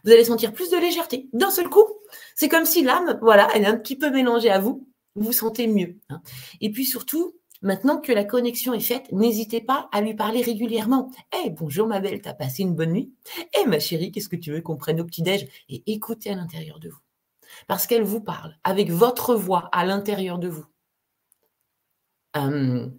Vous 0.03 0.11
allez 0.11 0.25
sentir 0.25 0.53
plus 0.53 0.69
de 0.69 0.77
légèreté 0.77 1.27
d'un 1.33 1.51
seul 1.51 1.69
coup. 1.69 1.87
C'est 2.35 2.49
comme 2.49 2.65
si 2.65 2.83
l'âme, 2.83 3.17
voilà, 3.21 3.47
elle 3.53 3.63
est 3.63 3.67
un 3.67 3.77
petit 3.77 3.97
peu 3.97 4.09
mélangée 4.09 4.49
à 4.49 4.59
vous, 4.59 4.87
vous 5.15 5.31
sentez 5.31 5.67
mieux. 5.67 5.97
Hein. 6.09 6.21
Et 6.61 6.71
puis 6.71 6.85
surtout, 6.85 7.35
Maintenant 7.63 8.01
que 8.01 8.11
la 8.11 8.25
connexion 8.25 8.73
est 8.73 8.81
faite, 8.81 9.09
n'hésitez 9.13 9.61
pas 9.61 9.87
à 9.93 10.01
lui 10.01 10.13
parler 10.13 10.41
régulièrement. 10.41 11.09
Eh, 11.45 11.49
bonjour 11.49 11.87
ma 11.87 12.01
belle, 12.01 12.21
t'as 12.21 12.33
passé 12.33 12.61
une 12.61 12.75
bonne 12.75 12.91
nuit? 12.91 13.13
Eh, 13.57 13.65
ma 13.65 13.79
chérie, 13.79 14.11
qu'est-ce 14.11 14.27
que 14.27 14.35
tu 14.35 14.51
veux 14.51 14.59
qu'on 14.59 14.75
prenne 14.75 14.99
au 14.99 15.05
petit-déj? 15.05 15.47
Et 15.69 15.81
écoutez 15.87 16.29
à 16.31 16.35
l'intérieur 16.35 16.79
de 16.79 16.89
vous. 16.89 16.99
Parce 17.67 17.87
qu'elle 17.87 18.03
vous 18.03 18.19
parle 18.19 18.57
avec 18.65 18.91
votre 18.91 19.33
voix 19.33 19.69
à 19.71 19.85
l'intérieur 19.85 20.39
de 20.39 20.49
vous. 20.49 20.65
Hum, 22.35 22.97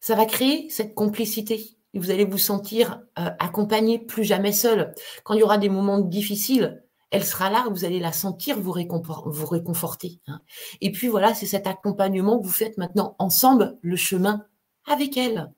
ça 0.00 0.14
va 0.14 0.26
créer 0.26 0.68
cette 0.68 0.94
complicité. 0.94 1.75
Vous 1.96 2.10
allez 2.10 2.24
vous 2.24 2.38
sentir 2.38 3.00
euh, 3.18 3.30
accompagné, 3.38 3.98
plus 3.98 4.24
jamais 4.24 4.52
seul. 4.52 4.94
Quand 5.24 5.34
il 5.34 5.40
y 5.40 5.42
aura 5.42 5.58
des 5.58 5.68
moments 5.68 5.98
difficiles, 5.98 6.82
elle 7.10 7.24
sera 7.24 7.50
là, 7.50 7.66
vous 7.70 7.84
allez 7.84 8.00
la 8.00 8.12
sentir 8.12 8.58
vous, 8.60 8.72
réconforter. 8.72 10.20
Hein. 10.26 10.40
Et 10.80 10.92
puis 10.92 11.08
voilà, 11.08 11.34
c'est 11.34 11.46
cet 11.46 11.66
accompagnement 11.66 12.38
que 12.38 12.44
vous 12.44 12.52
faites 12.52 12.78
maintenant 12.78 13.14
ensemble, 13.18 13.78
le 13.82 13.96
chemin 13.96 14.44
avec 14.86 15.16
elle. 15.16 15.52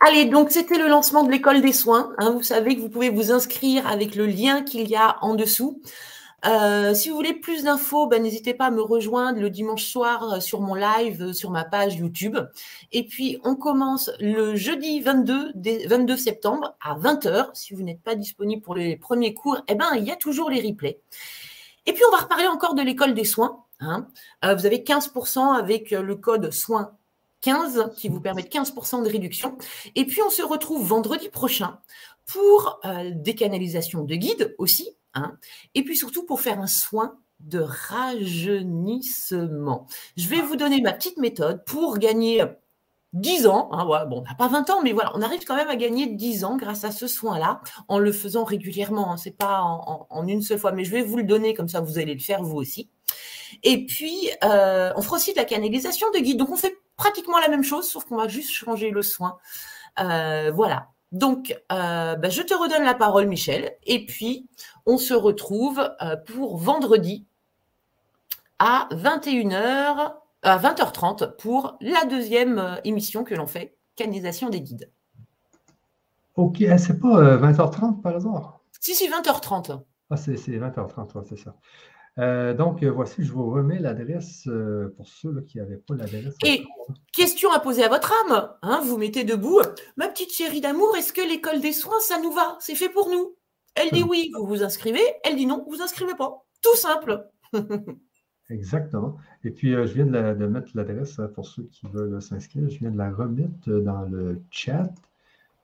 Allez, 0.00 0.24
donc 0.24 0.50
c'était 0.50 0.78
le 0.78 0.88
lancement 0.88 1.24
de 1.24 1.30
l'école 1.30 1.60
des 1.60 1.72
soins. 1.72 2.12
Hein. 2.18 2.30
Vous 2.32 2.42
savez 2.42 2.74
que 2.74 2.80
vous 2.80 2.88
pouvez 2.88 3.10
vous 3.10 3.30
inscrire 3.30 3.86
avec 3.86 4.14
le 4.14 4.26
lien 4.26 4.62
qu'il 4.62 4.88
y 4.88 4.96
a 4.96 5.16
en 5.20 5.34
dessous. 5.34 5.80
Euh, 6.44 6.92
si 6.92 7.08
vous 7.08 7.14
voulez 7.14 7.34
plus 7.34 7.64
d'infos, 7.64 8.06
ben, 8.08 8.22
n'hésitez 8.22 8.52
pas 8.52 8.66
à 8.66 8.70
me 8.70 8.82
rejoindre 8.82 9.40
le 9.40 9.48
dimanche 9.48 9.84
soir 9.84 10.34
euh, 10.34 10.40
sur 10.40 10.60
mon 10.60 10.74
live 10.74 11.22
euh, 11.22 11.32
sur 11.32 11.50
ma 11.50 11.64
page 11.64 11.94
YouTube. 11.96 12.36
Et 12.90 13.06
puis, 13.06 13.38
on 13.44 13.54
commence 13.54 14.10
le 14.18 14.56
jeudi 14.56 15.00
22, 15.00 15.52
22 15.86 16.16
septembre 16.16 16.76
à 16.80 16.96
20h. 16.96 17.50
Si 17.54 17.74
vous 17.74 17.82
n'êtes 17.82 18.02
pas 18.02 18.16
disponible 18.16 18.60
pour 18.60 18.74
les 18.74 18.96
premiers 18.96 19.34
cours, 19.34 19.58
eh 19.68 19.76
ben, 19.76 19.90
il 19.96 20.04
y 20.04 20.10
a 20.10 20.16
toujours 20.16 20.50
les 20.50 20.60
replays. 20.60 21.00
Et 21.86 21.92
puis, 21.92 22.02
on 22.08 22.16
va 22.16 22.22
reparler 22.22 22.48
encore 22.48 22.74
de 22.74 22.82
l'école 22.82 23.14
des 23.14 23.24
soins. 23.24 23.64
Hein. 23.84 24.06
vous 24.44 24.64
avez 24.64 24.78
15% 24.78 25.58
avec 25.58 25.90
le 25.90 26.14
code 26.14 26.52
soins 26.52 26.92
15 27.40 27.90
qui 27.96 28.08
vous 28.08 28.20
permet 28.20 28.42
15% 28.42 29.02
de 29.02 29.08
réduction. 29.08 29.58
Et 29.96 30.06
puis, 30.06 30.22
on 30.22 30.30
se 30.30 30.42
retrouve 30.42 30.86
vendredi 30.86 31.28
prochain 31.28 31.80
pour 32.26 32.80
des 32.84 33.34
canalisations 33.34 34.04
de 34.04 34.14
guide 34.14 34.54
aussi 34.58 34.96
Hein. 35.14 35.36
et 35.74 35.84
puis 35.84 35.96
surtout 35.96 36.24
pour 36.24 36.40
faire 36.40 36.60
un 36.60 36.66
soin 36.66 37.18
de 37.40 37.60
rajeunissement. 37.60 39.86
Je 40.16 40.28
vais 40.28 40.40
vous 40.40 40.56
donner 40.56 40.80
ma 40.80 40.92
petite 40.92 41.18
méthode 41.18 41.64
pour 41.64 41.98
gagner 41.98 42.44
10 43.12 43.46
ans. 43.46 43.68
Hein, 43.72 44.06
bon, 44.06 44.20
on 44.20 44.22
n'a 44.22 44.34
pas 44.34 44.48
20 44.48 44.70
ans, 44.70 44.82
mais 44.82 44.92
voilà, 44.92 45.12
on 45.14 45.22
arrive 45.22 45.44
quand 45.44 45.56
même 45.56 45.68
à 45.68 45.76
gagner 45.76 46.06
10 46.06 46.44
ans 46.44 46.56
grâce 46.56 46.84
à 46.84 46.92
ce 46.92 47.06
soin-là 47.06 47.60
en 47.88 47.98
le 47.98 48.12
faisant 48.12 48.44
régulièrement. 48.44 49.12
Hein, 49.12 49.16
Ce 49.16 49.28
n'est 49.28 49.34
pas 49.34 49.62
en, 49.62 50.26
une 50.26 50.42
seule 50.42 50.58
fois, 50.58 50.72
mais 50.72 50.84
je 50.84 50.90
vais 50.90 51.02
vous 51.02 51.16
le 51.16 51.24
donner 51.24 51.54
comme 51.54 51.68
ça, 51.68 51.80
vous 51.80 51.98
allez 51.98 52.14
le 52.14 52.20
faire 52.20 52.42
vous 52.42 52.56
aussi. 52.56 52.88
Et 53.62 53.84
puis, 53.84 54.30
euh, 54.44 54.92
on 54.96 55.02
fera 55.02 55.16
aussi 55.16 55.32
de 55.32 55.38
la 55.38 55.44
canalisation 55.44 56.10
de 56.12 56.18
guide. 56.20 56.38
Donc, 56.38 56.50
on 56.50 56.56
fait 56.56 56.76
pratiquement 56.96 57.38
la 57.38 57.48
même 57.48 57.64
chose, 57.64 57.88
sauf 57.88 58.04
qu'on 58.04 58.16
va 58.16 58.28
juste 58.28 58.50
changer 58.50 58.90
le 58.90 59.02
soin. 59.02 59.38
Euh, 60.00 60.50
voilà. 60.54 60.88
Donc, 61.12 61.54
euh, 61.70 62.16
bah, 62.16 62.30
je 62.30 62.40
te 62.40 62.54
redonne 62.54 62.84
la 62.84 62.94
parole, 62.94 63.26
Michel, 63.26 63.76
et 63.84 64.06
puis 64.06 64.48
on 64.86 64.96
se 64.96 65.12
retrouve 65.12 65.78
euh, 66.00 66.16
pour 66.16 66.56
vendredi 66.56 67.26
à 68.58 68.88
21h, 68.92 70.14
à 70.42 70.58
20h30 70.58 71.36
pour 71.36 71.76
la 71.82 72.06
deuxième 72.06 72.58
euh, 72.58 72.76
émission 72.84 73.24
que 73.24 73.34
l'on 73.34 73.46
fait, 73.46 73.76
Canisation 73.94 74.48
des 74.48 74.62
guides. 74.62 74.90
Ok, 76.36 76.62
ah, 76.62 76.78
c'est 76.78 76.98
pas 76.98 77.36
20h30 77.36 78.00
par 78.00 78.16
hasard? 78.16 78.60
Si, 78.80 78.94
si, 78.94 79.06
20h30. 79.06 79.82
Ah, 80.08 80.16
c'est 80.16 80.34
20h30, 80.34 81.24
c'est 81.28 81.38
ça. 81.38 81.54
Euh, 82.18 82.52
donc, 82.52 82.84
voici, 82.84 83.24
je 83.24 83.32
vous 83.32 83.50
remets 83.50 83.78
l'adresse 83.78 84.46
euh, 84.46 84.92
pour 84.96 85.08
ceux 85.08 85.40
qui 85.42 85.58
n'avaient 85.58 85.76
pas 85.76 85.94
l'adresse. 85.94 86.34
Et 86.44 86.64
question 87.12 87.50
à 87.50 87.60
poser 87.60 87.84
à 87.84 87.88
votre 87.88 88.12
âme, 88.24 88.50
hein, 88.62 88.82
vous 88.84 88.98
mettez 88.98 89.24
debout. 89.24 89.60
Ma 89.96 90.08
petite 90.08 90.32
chérie 90.32 90.60
d'amour, 90.60 90.94
est-ce 90.96 91.12
que 91.12 91.26
l'école 91.26 91.60
des 91.60 91.72
soins, 91.72 92.00
ça 92.00 92.20
nous 92.20 92.32
va? 92.32 92.56
C'est 92.60 92.74
fait 92.74 92.90
pour 92.90 93.08
nous 93.08 93.34
Elle 93.74 93.90
dit 93.92 94.02
oui, 94.02 94.30
vous 94.38 94.46
vous 94.46 94.62
inscrivez. 94.62 95.02
Elle 95.24 95.36
dit 95.36 95.46
non, 95.46 95.64
vous 95.64 95.76
vous 95.76 95.82
inscrivez 95.82 96.14
pas. 96.14 96.44
Tout 96.60 96.76
simple. 96.76 97.26
Exactement. 98.50 99.16
Et 99.44 99.50
puis, 99.50 99.74
euh, 99.74 99.86
je 99.86 99.94
viens 99.94 100.06
de, 100.06 100.46
mettre 100.46 100.68
l'adresse 100.74 101.18
pour 101.34 101.46
ceux 101.46 101.62
qui 101.72 101.86
veulent 101.86 102.20
s'inscrire. 102.20 102.68
Je 102.68 102.78
viens 102.78 102.90
de 102.90 102.98
la 102.98 103.10
remettre 103.10 103.70
dans 103.70 104.02
le 104.02 104.42
chat. 104.50 104.92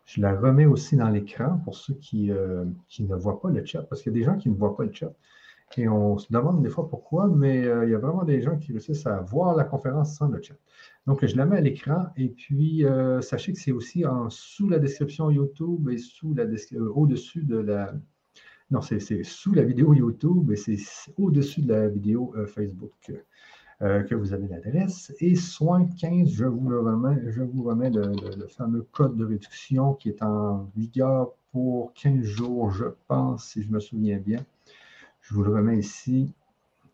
Je 0.06 0.22
la 0.22 0.34
remets 0.34 0.64
aussi 0.64 0.96
dans 0.96 1.10
l'écran 1.10 1.60
pour 1.64 1.76
ceux 1.76 1.92
qui, 1.92 2.30
qui 2.88 3.02
ne 3.02 3.14
voient 3.14 3.42
pas 3.42 3.50
le 3.50 3.62
chat, 3.66 3.82
parce 3.82 4.00
qu'il 4.00 4.10
y 4.10 4.16
a 4.16 4.18
des 4.18 4.24
gens 4.24 4.38
qui 4.38 4.48
ne 4.48 4.54
voient 4.54 4.74
pas 4.74 4.84
le 4.84 4.92
chat. 4.94 5.12
Et 5.76 5.88
on 5.88 6.18
se 6.18 6.32
demande 6.32 6.62
des 6.62 6.70
fois 6.70 6.88
pourquoi, 6.88 7.28
mais 7.28 7.64
euh, 7.64 7.84
il 7.84 7.90
y 7.90 7.94
a 7.94 7.98
vraiment 7.98 8.24
des 8.24 8.40
gens 8.40 8.56
qui 8.56 8.72
réussissent 8.72 9.06
à 9.06 9.20
voir 9.20 9.54
la 9.54 9.64
conférence 9.64 10.16
sans 10.16 10.28
le 10.28 10.40
chat. 10.40 10.56
Donc, 11.06 11.24
je 11.24 11.36
la 11.36 11.46
mets 11.46 11.58
à 11.58 11.60
l'écran 11.60 12.06
et 12.16 12.28
puis 12.28 12.84
euh, 12.84 13.20
sachez 13.20 13.52
que 13.52 13.58
c'est 13.58 13.72
aussi 13.72 14.06
en 14.06 14.30
sous 14.30 14.68
la 14.68 14.78
description 14.78 15.30
YouTube 15.30 15.88
et 15.90 15.98
sous 15.98 16.34
la 16.34 16.44
euh, 16.44 16.92
au-dessus 16.94 17.42
de 17.42 17.58
la. 17.58 17.92
Non, 18.70 18.80
c'est 18.82 19.00
sous 19.22 19.54
la 19.54 19.62
vidéo 19.62 19.94
YouTube 19.94 20.50
et 20.50 20.56
c'est 20.56 20.76
au-dessus 21.16 21.62
de 21.62 21.72
la 21.72 21.88
vidéo 21.88 22.34
Facebook 22.46 22.92
que 23.80 24.14
vous 24.14 24.34
avez 24.34 24.46
l'adresse. 24.46 25.14
Et 25.20 25.36
soin 25.36 25.86
15, 25.86 26.28
je 26.28 26.44
vous 26.44 26.68
le 26.68 26.80
remets, 26.80 27.22
je 27.28 27.40
vous 27.40 27.62
remets 27.62 27.88
le, 27.88 28.12
fameux 28.48 28.86
code 28.92 29.16
de 29.16 29.24
réduction 29.24 29.94
qui 29.94 30.10
est 30.10 30.22
en 30.22 30.70
vigueur 30.76 31.32
pour 31.50 31.94
15 31.94 32.20
jours, 32.20 32.70
je 32.70 32.84
pense, 33.06 33.46
si 33.46 33.62
je 33.62 33.70
me 33.70 33.80
souviens 33.80 34.18
bien. 34.18 34.44
Je 35.28 35.34
vous 35.34 35.42
le 35.42 35.54
remets 35.54 35.76
ici. 35.76 36.32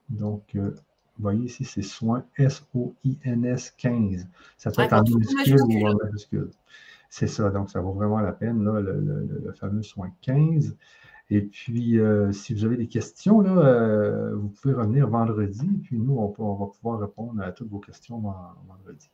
Donc, 0.09 0.43
euh, 0.57 0.71
vous 1.17 1.23
voyez 1.23 1.45
ici, 1.45 1.65
c'est 1.65 1.83
soin 1.83 2.25
S-O-I-N-S 2.37 3.71
15. 3.79 4.27
Ça 4.57 4.73
peut 4.73 4.83
être 4.83 4.93
en 4.93 5.03
minuscule 5.03 5.63
ou 5.63 5.87
en 5.87 5.95
majuscule. 5.95 6.51
C'est 7.11 7.29
ça, 7.29 7.51
donc 7.51 7.71
ça 7.71 7.81
vaut 7.81 7.93
vraiment 7.93 8.19
la 8.19 8.33
peine, 8.33 8.65
là, 8.65 8.81
le, 8.81 9.53
fameux 9.61 9.85
soin 9.85 10.11
15. 10.23 10.77
Et 11.31 11.43
puis, 11.43 12.01
euh, 12.01 12.33
si 12.33 12.55
vous 12.55 12.65
avez 12.65 12.77
des 12.77 12.89
questions, 12.89 13.41
là, 13.41 13.57
euh, 13.57 14.35
vous 14.35 14.49
pouvez 14.49 14.75
revenir 14.75 15.09
vendredi. 15.09 15.69
Puis 15.85 15.97
nous, 15.97 16.17
on, 16.17 16.55
va 16.55 16.67
pouvoir 16.67 16.99
répondre 16.99 17.41
à 17.41 17.53
toutes 17.53 17.71
vos 17.71 17.79
questions 17.79 18.21
vendredi. 18.67 19.11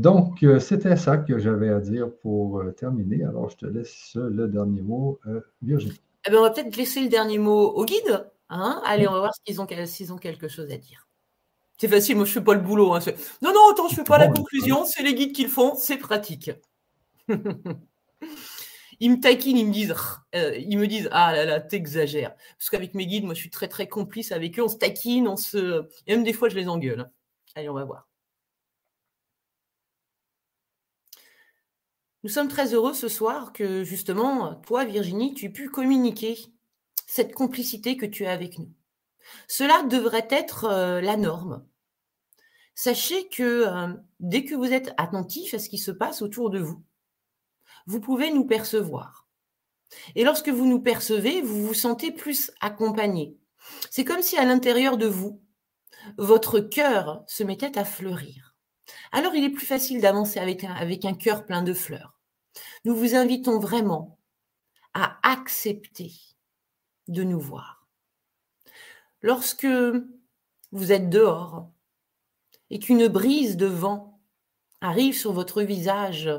donc, 0.00 0.44
c'était 0.58 0.96
ça 0.96 1.16
que 1.16 1.38
j'avais 1.38 1.68
à 1.68 1.78
dire 1.78 2.12
pour 2.22 2.60
terminer. 2.76 3.22
Alors, 3.22 3.50
je 3.50 3.56
te 3.58 3.66
laisse 3.66 4.16
le 4.16 4.48
dernier 4.48 4.82
mot, 4.82 5.20
Virginie. 5.62 6.00
Eh 6.26 6.30
ben, 6.30 6.38
on 6.38 6.42
va 6.42 6.50
peut-être 6.50 6.76
laisser 6.76 7.00
le 7.00 7.08
dernier 7.08 7.38
mot 7.38 7.68
au 7.70 7.84
guide. 7.84 8.30
Hein. 8.48 8.80
Allez, 8.84 9.08
on 9.08 9.12
va 9.12 9.18
voir 9.18 9.32
s'ils 9.46 9.60
ont, 9.60 9.64
ont 9.64 10.18
quelque 10.18 10.48
chose 10.48 10.70
à 10.70 10.76
dire. 10.76 11.08
C'est 11.78 11.88
facile, 11.88 12.16
moi 12.16 12.24
je 12.26 12.32
fais 12.32 12.40
pas 12.40 12.54
le 12.54 12.60
boulot. 12.60 12.94
Hein. 12.94 13.00
Non, 13.40 13.52
non, 13.52 13.72
attends, 13.72 13.88
je 13.88 13.96
fais 13.96 14.04
pas 14.04 14.18
la 14.18 14.28
conclusion, 14.28 14.84
c'est 14.84 15.02
les 15.02 15.14
guides 15.14 15.32
qui 15.32 15.42
le 15.42 15.48
font, 15.48 15.74
c'est 15.74 15.96
pratique. 15.96 16.52
ils 19.00 19.10
me 19.10 19.18
taquinent, 19.20 19.58
ils 19.58 19.66
me 19.66 19.72
disent, 19.72 19.94
euh, 20.36 20.54
ils 20.56 20.78
me 20.78 20.86
disent, 20.86 21.08
ah 21.10 21.32
là 21.32 21.44
là, 21.44 21.60
t'exagères. 21.60 22.36
Parce 22.56 22.70
qu'avec 22.70 22.94
mes 22.94 23.06
guides, 23.06 23.24
moi 23.24 23.34
je 23.34 23.40
suis 23.40 23.50
très 23.50 23.66
très 23.66 23.88
complice 23.88 24.30
avec 24.30 24.60
eux, 24.60 24.62
on 24.62 24.68
se 24.68 24.76
taquine, 24.76 25.26
on 25.26 25.36
se. 25.36 25.88
Et 26.06 26.14
même 26.14 26.22
des 26.22 26.32
fois 26.32 26.48
je 26.48 26.54
les 26.54 26.68
engueule. 26.68 27.00
Hein. 27.00 27.10
Allez, 27.56 27.68
on 27.68 27.74
va 27.74 27.84
voir. 27.84 28.06
Nous 32.24 32.30
sommes 32.30 32.48
très 32.48 32.72
heureux 32.72 32.94
ce 32.94 33.08
soir 33.08 33.52
que 33.52 33.82
justement, 33.82 34.54
toi, 34.54 34.84
Virginie, 34.84 35.34
tu 35.34 35.46
aies 35.46 35.52
pu 35.52 35.68
communiquer 35.68 36.38
cette 37.06 37.34
complicité 37.34 37.96
que 37.96 38.06
tu 38.06 38.26
as 38.26 38.32
avec 38.32 38.58
nous. 38.58 38.72
Cela 39.48 39.82
devrait 39.82 40.28
être 40.30 40.64
euh, 40.64 41.00
la 41.00 41.16
norme. 41.16 41.66
Sachez 42.74 43.28
que 43.28 43.66
euh, 43.66 43.94
dès 44.20 44.44
que 44.44 44.54
vous 44.54 44.72
êtes 44.72 44.94
attentif 44.96 45.54
à 45.54 45.58
ce 45.58 45.68
qui 45.68 45.78
se 45.78 45.90
passe 45.90 46.22
autour 46.22 46.50
de 46.50 46.60
vous, 46.60 46.82
vous 47.86 48.00
pouvez 48.00 48.32
nous 48.32 48.46
percevoir. 48.46 49.26
Et 50.14 50.24
lorsque 50.24 50.48
vous 50.48 50.66
nous 50.66 50.80
percevez, 50.80 51.42
vous 51.42 51.66
vous 51.66 51.74
sentez 51.74 52.12
plus 52.12 52.52
accompagné. 52.60 53.36
C'est 53.90 54.04
comme 54.04 54.22
si 54.22 54.36
à 54.36 54.44
l'intérieur 54.44 54.96
de 54.96 55.06
vous, 55.06 55.42
votre 56.18 56.60
cœur 56.60 57.24
se 57.26 57.42
mettait 57.42 57.76
à 57.78 57.84
fleurir. 57.84 58.51
Alors 59.12 59.34
il 59.34 59.44
est 59.44 59.50
plus 59.50 59.66
facile 59.66 60.00
d'avancer 60.00 60.38
avec 60.38 60.64
un, 60.64 61.14
cœur 61.14 61.44
plein 61.44 61.62
de 61.62 61.74
fleurs. 61.74 62.18
Nous 62.84 62.94
vous 62.94 63.14
invitons 63.14 63.58
vraiment 63.58 64.18
à 64.94 65.18
accepter 65.22 66.12
de 67.08 67.22
nous 67.22 67.40
voir. 67.40 67.86
Lorsque 69.20 69.66
vous 70.72 70.92
êtes 70.92 71.08
dehors 71.08 71.70
et 72.70 72.78
qu'une 72.78 73.08
brise 73.08 73.56
de 73.56 73.66
vent 73.66 74.20
arrive 74.80 75.16
sur 75.16 75.32
votre 75.32 75.62
visage, 75.62 76.30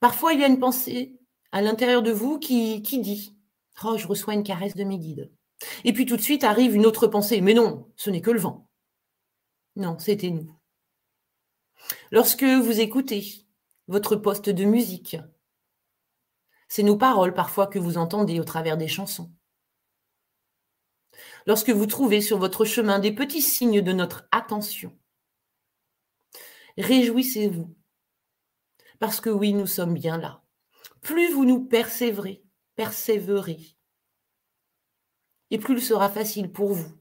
parfois 0.00 0.32
il 0.32 0.40
y 0.40 0.44
a 0.44 0.48
une 0.48 0.60
pensée 0.60 1.18
à 1.52 1.62
l'intérieur 1.62 2.02
de 2.02 2.12
vous 2.12 2.38
qui, 2.38 2.82
qui 2.82 3.00
dit 3.00 3.36
Oh, 3.84 3.96
je 3.96 4.06
reçois 4.06 4.34
une 4.34 4.42
caresse 4.42 4.74
de 4.74 4.84
mes 4.84 4.98
guides. 4.98 5.30
Et 5.84 5.92
puis 5.92 6.06
tout 6.06 6.16
de 6.16 6.22
suite 6.22 6.44
arrive 6.44 6.74
une 6.74 6.86
autre 6.86 7.06
pensée 7.06 7.40
Mais 7.40 7.54
non, 7.54 7.90
ce 7.96 8.10
n'est 8.10 8.20
que 8.20 8.30
le 8.30 8.40
vent. 8.40 8.68
Non, 9.76 9.98
c'était 9.98 10.30
nous. 10.30 10.57
Lorsque 12.10 12.44
vous 12.44 12.80
écoutez 12.80 13.46
votre 13.86 14.16
poste 14.16 14.50
de 14.50 14.64
musique, 14.64 15.16
c'est 16.68 16.82
nos 16.82 16.96
paroles 16.96 17.34
parfois 17.34 17.66
que 17.66 17.78
vous 17.78 17.98
entendez 17.98 18.40
au 18.40 18.44
travers 18.44 18.76
des 18.76 18.88
chansons. 18.88 19.32
Lorsque 21.46 21.70
vous 21.70 21.86
trouvez 21.86 22.20
sur 22.20 22.38
votre 22.38 22.64
chemin 22.64 22.98
des 22.98 23.12
petits 23.12 23.42
signes 23.42 23.80
de 23.80 23.92
notre 23.92 24.28
attention, 24.32 24.96
réjouissez-vous, 26.76 27.74
parce 28.98 29.20
que 29.20 29.30
oui, 29.30 29.54
nous 29.54 29.66
sommes 29.66 29.94
bien 29.94 30.18
là. 30.18 30.42
Plus 31.00 31.32
vous 31.32 31.44
nous 31.44 31.64
persévérez, 31.64 32.44
persévérez, 32.76 33.76
et 35.50 35.58
plus 35.58 35.74
il 35.74 35.82
sera 35.82 36.10
facile 36.10 36.52
pour 36.52 36.74
vous 36.74 36.92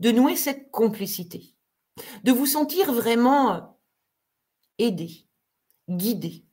de 0.00 0.10
nouer 0.10 0.36
cette 0.36 0.70
complicité, 0.70 1.53
de 2.22 2.32
vous 2.32 2.46
sentir 2.46 2.92
vraiment 2.92 3.78
aidé, 4.78 5.26
guidé, 5.88 6.44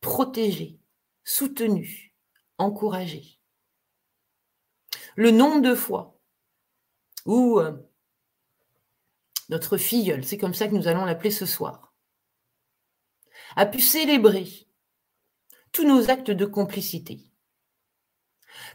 protégé, 0.00 0.80
soutenu, 1.24 2.14
encouragé. 2.58 3.40
Le 5.16 5.30
nombre 5.30 5.60
de 5.60 5.74
fois 5.74 6.18
où 7.26 7.58
euh, 7.60 7.72
notre 9.48 9.76
filleule, 9.76 10.24
c'est 10.24 10.38
comme 10.38 10.54
ça 10.54 10.68
que 10.68 10.74
nous 10.74 10.88
allons 10.88 11.04
l'appeler 11.04 11.30
ce 11.30 11.46
soir, 11.46 11.94
a 13.56 13.66
pu 13.66 13.80
célébrer 13.80 14.46
tous 15.72 15.84
nos 15.84 16.10
actes 16.10 16.30
de 16.30 16.46
complicité. 16.46 17.30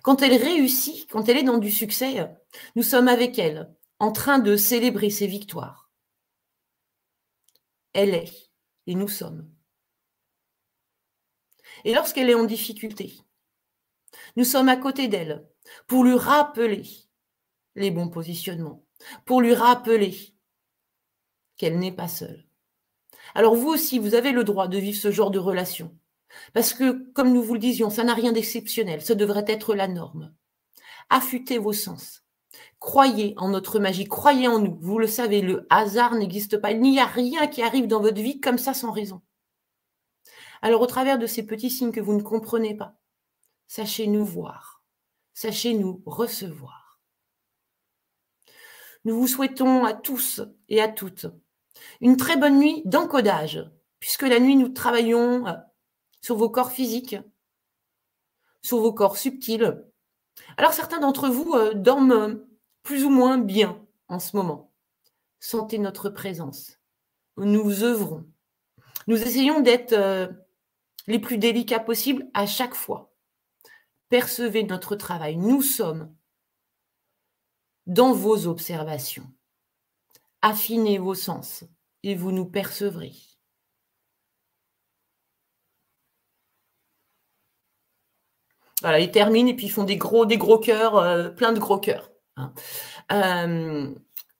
Quand 0.01 0.21
elle 0.21 0.41
réussit, 0.41 1.09
quand 1.09 1.27
elle 1.29 1.37
est 1.37 1.43
dans 1.43 1.57
du 1.57 1.71
succès, 1.71 2.29
nous 2.75 2.83
sommes 2.83 3.07
avec 3.07 3.39
elle, 3.39 3.73
en 3.99 4.11
train 4.11 4.39
de 4.39 4.55
célébrer 4.55 5.09
ses 5.09 5.27
victoires. 5.27 5.82
Elle 7.93 8.13
est, 8.13 8.51
et 8.87 8.95
nous 8.95 9.07
sommes. 9.07 9.49
Et 11.85 11.93
lorsqu'elle 11.93 12.29
est 12.29 12.35
en 12.35 12.43
difficulté, 12.43 13.13
nous 14.35 14.43
sommes 14.43 14.69
à 14.69 14.77
côté 14.77 15.07
d'elle 15.07 15.47
pour 15.87 16.03
lui 16.03 16.15
rappeler 16.15 16.83
les 17.75 17.91
bons 17.91 18.09
positionnements, 18.09 18.85
pour 19.25 19.41
lui 19.41 19.53
rappeler 19.53 20.35
qu'elle 21.57 21.79
n'est 21.79 21.91
pas 21.91 22.07
seule. 22.07 22.45
Alors 23.35 23.55
vous 23.55 23.69
aussi, 23.69 23.99
vous 23.99 24.15
avez 24.15 24.31
le 24.31 24.43
droit 24.43 24.67
de 24.67 24.77
vivre 24.77 24.97
ce 24.97 25.11
genre 25.11 25.31
de 25.31 25.39
relation. 25.39 25.97
Parce 26.53 26.73
que, 26.73 27.11
comme 27.11 27.31
nous 27.31 27.43
vous 27.43 27.53
le 27.53 27.59
disions, 27.59 27.89
ça 27.89 28.03
n'a 28.03 28.13
rien 28.13 28.31
d'exceptionnel, 28.31 29.01
ce 29.01 29.13
devrait 29.13 29.45
être 29.47 29.75
la 29.75 29.87
norme. 29.87 30.33
Affûtez 31.09 31.57
vos 31.57 31.73
sens. 31.73 32.22
Croyez 32.83 33.33
en 33.37 33.47
notre 33.47 33.79
magie, 33.79 34.03
croyez 34.03 34.49
en 34.49 34.59
nous. 34.59 34.77
Vous 34.81 34.99
le 34.99 35.07
savez, 35.07 35.39
le 35.39 35.65
hasard 35.69 36.15
n'existe 36.15 36.57
pas. 36.57 36.71
Il 36.71 36.81
n'y 36.81 36.99
a 36.99 37.05
rien 37.05 37.47
qui 37.47 37.61
arrive 37.63 37.87
dans 37.87 38.01
votre 38.01 38.21
vie 38.21 38.41
comme 38.41 38.57
ça 38.57 38.73
sans 38.73 38.91
raison. 38.91 39.21
Alors 40.61 40.81
au 40.81 40.85
travers 40.85 41.17
de 41.17 41.25
ces 41.25 41.45
petits 41.45 41.69
signes 41.69 41.93
que 41.93 42.01
vous 42.01 42.13
ne 42.13 42.21
comprenez 42.21 42.75
pas, 42.75 42.97
sachez 43.69 44.07
nous 44.07 44.25
voir, 44.25 44.83
sachez 45.33 45.75
nous 45.75 46.03
recevoir. 46.05 46.99
Nous 49.05 49.17
vous 49.17 49.29
souhaitons 49.29 49.85
à 49.85 49.93
tous 49.93 50.41
et 50.67 50.81
à 50.81 50.89
toutes 50.89 51.27
une 52.01 52.17
très 52.17 52.35
bonne 52.35 52.59
nuit 52.59 52.81
d'encodage, 52.83 53.63
puisque 54.01 54.23
la 54.23 54.41
nuit 54.41 54.57
nous 54.57 54.67
travaillons 54.67 55.47
euh, 55.47 55.53
sur 56.19 56.35
vos 56.35 56.49
corps 56.49 56.73
physiques, 56.73 57.15
sur 58.61 58.79
vos 58.79 58.91
corps 58.91 59.15
subtils. 59.15 59.81
Alors 60.57 60.73
certains 60.73 60.99
d'entre 60.99 61.29
vous 61.29 61.53
euh, 61.53 61.73
dorment 61.73 62.41
plus 62.83 63.05
ou 63.05 63.09
moins 63.09 63.37
bien 63.37 63.81
en 64.09 64.19
ce 64.19 64.35
moment. 64.35 64.71
Sentez 65.39 65.77
notre 65.77 66.09
présence. 66.09 66.79
Nous 67.37 67.83
œuvrons. 67.83 68.25
Nous 69.07 69.21
essayons 69.21 69.61
d'être 69.61 69.93
euh, 69.93 70.27
les 71.07 71.19
plus 71.19 71.37
délicats 71.37 71.79
possibles 71.79 72.29
à 72.33 72.45
chaque 72.45 72.75
fois. 72.75 73.13
Percevez 74.09 74.63
notre 74.63 74.95
travail. 74.95 75.37
Nous 75.37 75.61
sommes 75.61 76.13
dans 77.87 78.13
vos 78.13 78.47
observations. 78.47 79.29
Affinez 80.41 80.97
vos 80.97 81.15
sens 81.15 81.63
et 82.03 82.15
vous 82.15 82.31
nous 82.31 82.45
percevrez. 82.45 83.13
Voilà, 88.81 88.99
ils 88.99 89.11
terminent 89.11 89.49
et 89.49 89.55
puis 89.55 89.67
ils 89.67 89.71
font 89.71 89.85
des 89.85 89.95
gros, 89.95 90.25
des 90.25 90.37
gros 90.37 90.59
cœurs, 90.59 90.97
euh, 90.97 91.29
plein 91.29 91.53
de 91.53 91.59
gros 91.59 91.79
cœurs. 91.79 92.12
Hein. 92.37 92.53
Euh, 93.11 93.93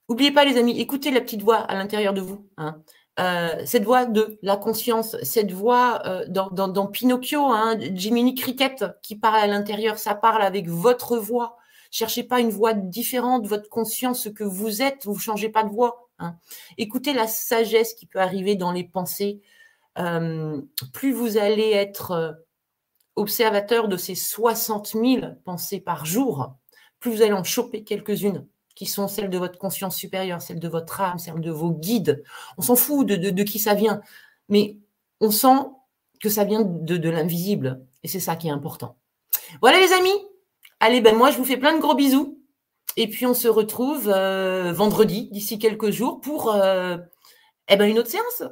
oubliez 0.08 0.32
pas, 0.32 0.46
les 0.46 0.58
amis, 0.58 0.80
écoutez 0.80 1.12
la 1.12 1.22
petite 1.22 1.42
voix 1.42 1.58
à 1.58 1.76
l'intérieur 1.76 2.14
de 2.14 2.22
vous. 2.22 2.48
Hein. 2.58 2.82
Euh, 3.20 3.62
cette 3.66 3.84
voix 3.84 4.06
de 4.06 4.40
la 4.42 4.58
conscience, 4.58 5.16
cette 5.22 5.52
voix 5.52 6.02
euh, 6.06 6.26
dans, 6.28 6.88
Pinocchio, 6.88 7.46
hein, 7.46 7.78
Jiminy 7.80 8.34
Cricket 8.34 8.86
qui 9.04 9.16
parle 9.16 9.40
à 9.40 9.48
l'intérieur, 9.48 10.00
ça 10.00 10.16
parle 10.16 10.42
avec 10.42 10.68
votre 10.68 11.18
voix. 11.18 11.58
Cherchez 11.92 12.24
pas 12.24 12.40
une 12.40 12.50
voix 12.50 12.74
différente, 12.74 13.46
votre 13.46 13.70
conscience, 13.70 14.24
ce 14.24 14.30
que 14.30 14.44
vous 14.44 14.82
êtes, 14.82 15.06
vous 15.06 15.20
changez 15.20 15.50
pas 15.50 15.64
de 15.64 15.70
voix. 15.70 16.10
Écoutez 16.78 17.14
la 17.14 17.28
sagesse 17.28 17.94
qui 17.94 18.08
peut 18.08 18.20
arriver 18.20 18.56
dans 18.56 18.72
les 18.72 18.84
pensées. 18.84 19.42
Plus 19.96 21.12
vous 21.12 21.38
allez 21.38 21.70
être 21.70 22.42
observateur 23.16 23.88
de 23.88 23.98
ces 23.98 24.16
60 24.16 24.88
000 24.88 25.22
pensées 25.46 25.80
par 25.80 26.06
jour, 26.06 26.56
plus 27.04 27.12
vous 27.12 27.22
allez 27.22 27.34
en 27.34 27.44
choper 27.44 27.84
quelques-unes 27.84 28.48
qui 28.76 28.86
sont 28.86 29.10
celles 29.10 29.30
de 29.30 29.38
votre 29.38 29.60
conscience 29.60 29.96
supérieure, 29.96 30.42
celles 30.42 30.62
de 30.62 30.70
votre 30.70 31.02
âme, 31.02 31.20
celles 31.20 31.42
de 31.42 31.52
vos 31.52 31.72
guides. 31.72 32.24
On 32.58 32.62
s'en 32.62 32.78
fout 32.78 33.06
de, 33.06 33.44
qui 33.44 33.60
ça 33.60 33.74
vient, 33.74 34.02
mais 34.48 34.78
on 35.20 35.30
sent 35.30 35.68
que 36.22 36.30
ça 36.30 36.46
vient 36.46 36.62
de, 36.62 37.10
l'invisible, 37.10 37.86
et 38.04 38.08
c'est 38.08 38.22
ça 38.22 38.38
qui 38.38 38.48
est 38.48 38.52
important. 38.52 38.96
Voilà 39.62 39.80
les 39.80 39.92
amis, 39.92 40.16
allez, 40.80 41.02
ben 41.02 41.16
moi 41.16 41.30
je 41.30 41.38
vous 41.38 41.44
fais 41.44 41.58
plein 41.58 41.76
de 41.76 41.82
gros 41.82 41.94
bisous, 41.94 42.40
et 42.96 43.10
puis 43.10 43.26
on 43.26 43.34
se 43.34 43.50
retrouve 43.50 44.10
euh, 44.10 44.72
vendredi, 44.72 45.28
d'ici 45.30 45.60
quelques 45.60 45.92
jours, 45.92 46.22
pour 46.22 46.54
euh, 46.54 46.98
eh 47.68 47.76
ben, 47.76 47.90
une 47.90 48.00
autre 48.00 48.10
séance. 48.10 48.44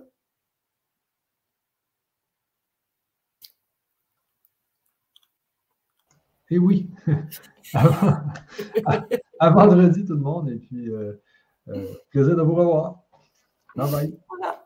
Et 6.49 6.59
oui. 6.59 6.89
à, 9.39 9.49
vendredi, 9.49 10.05
tout 10.05 10.13
le 10.13 10.19
monde. 10.19 10.49
Et 10.49 10.57
puis, 10.57 10.89
plaisir 12.09 12.35
de 12.35 12.41
vous 12.41 12.55
revoir. 12.55 12.99
Bye 13.75 13.91
bye. 13.91 14.57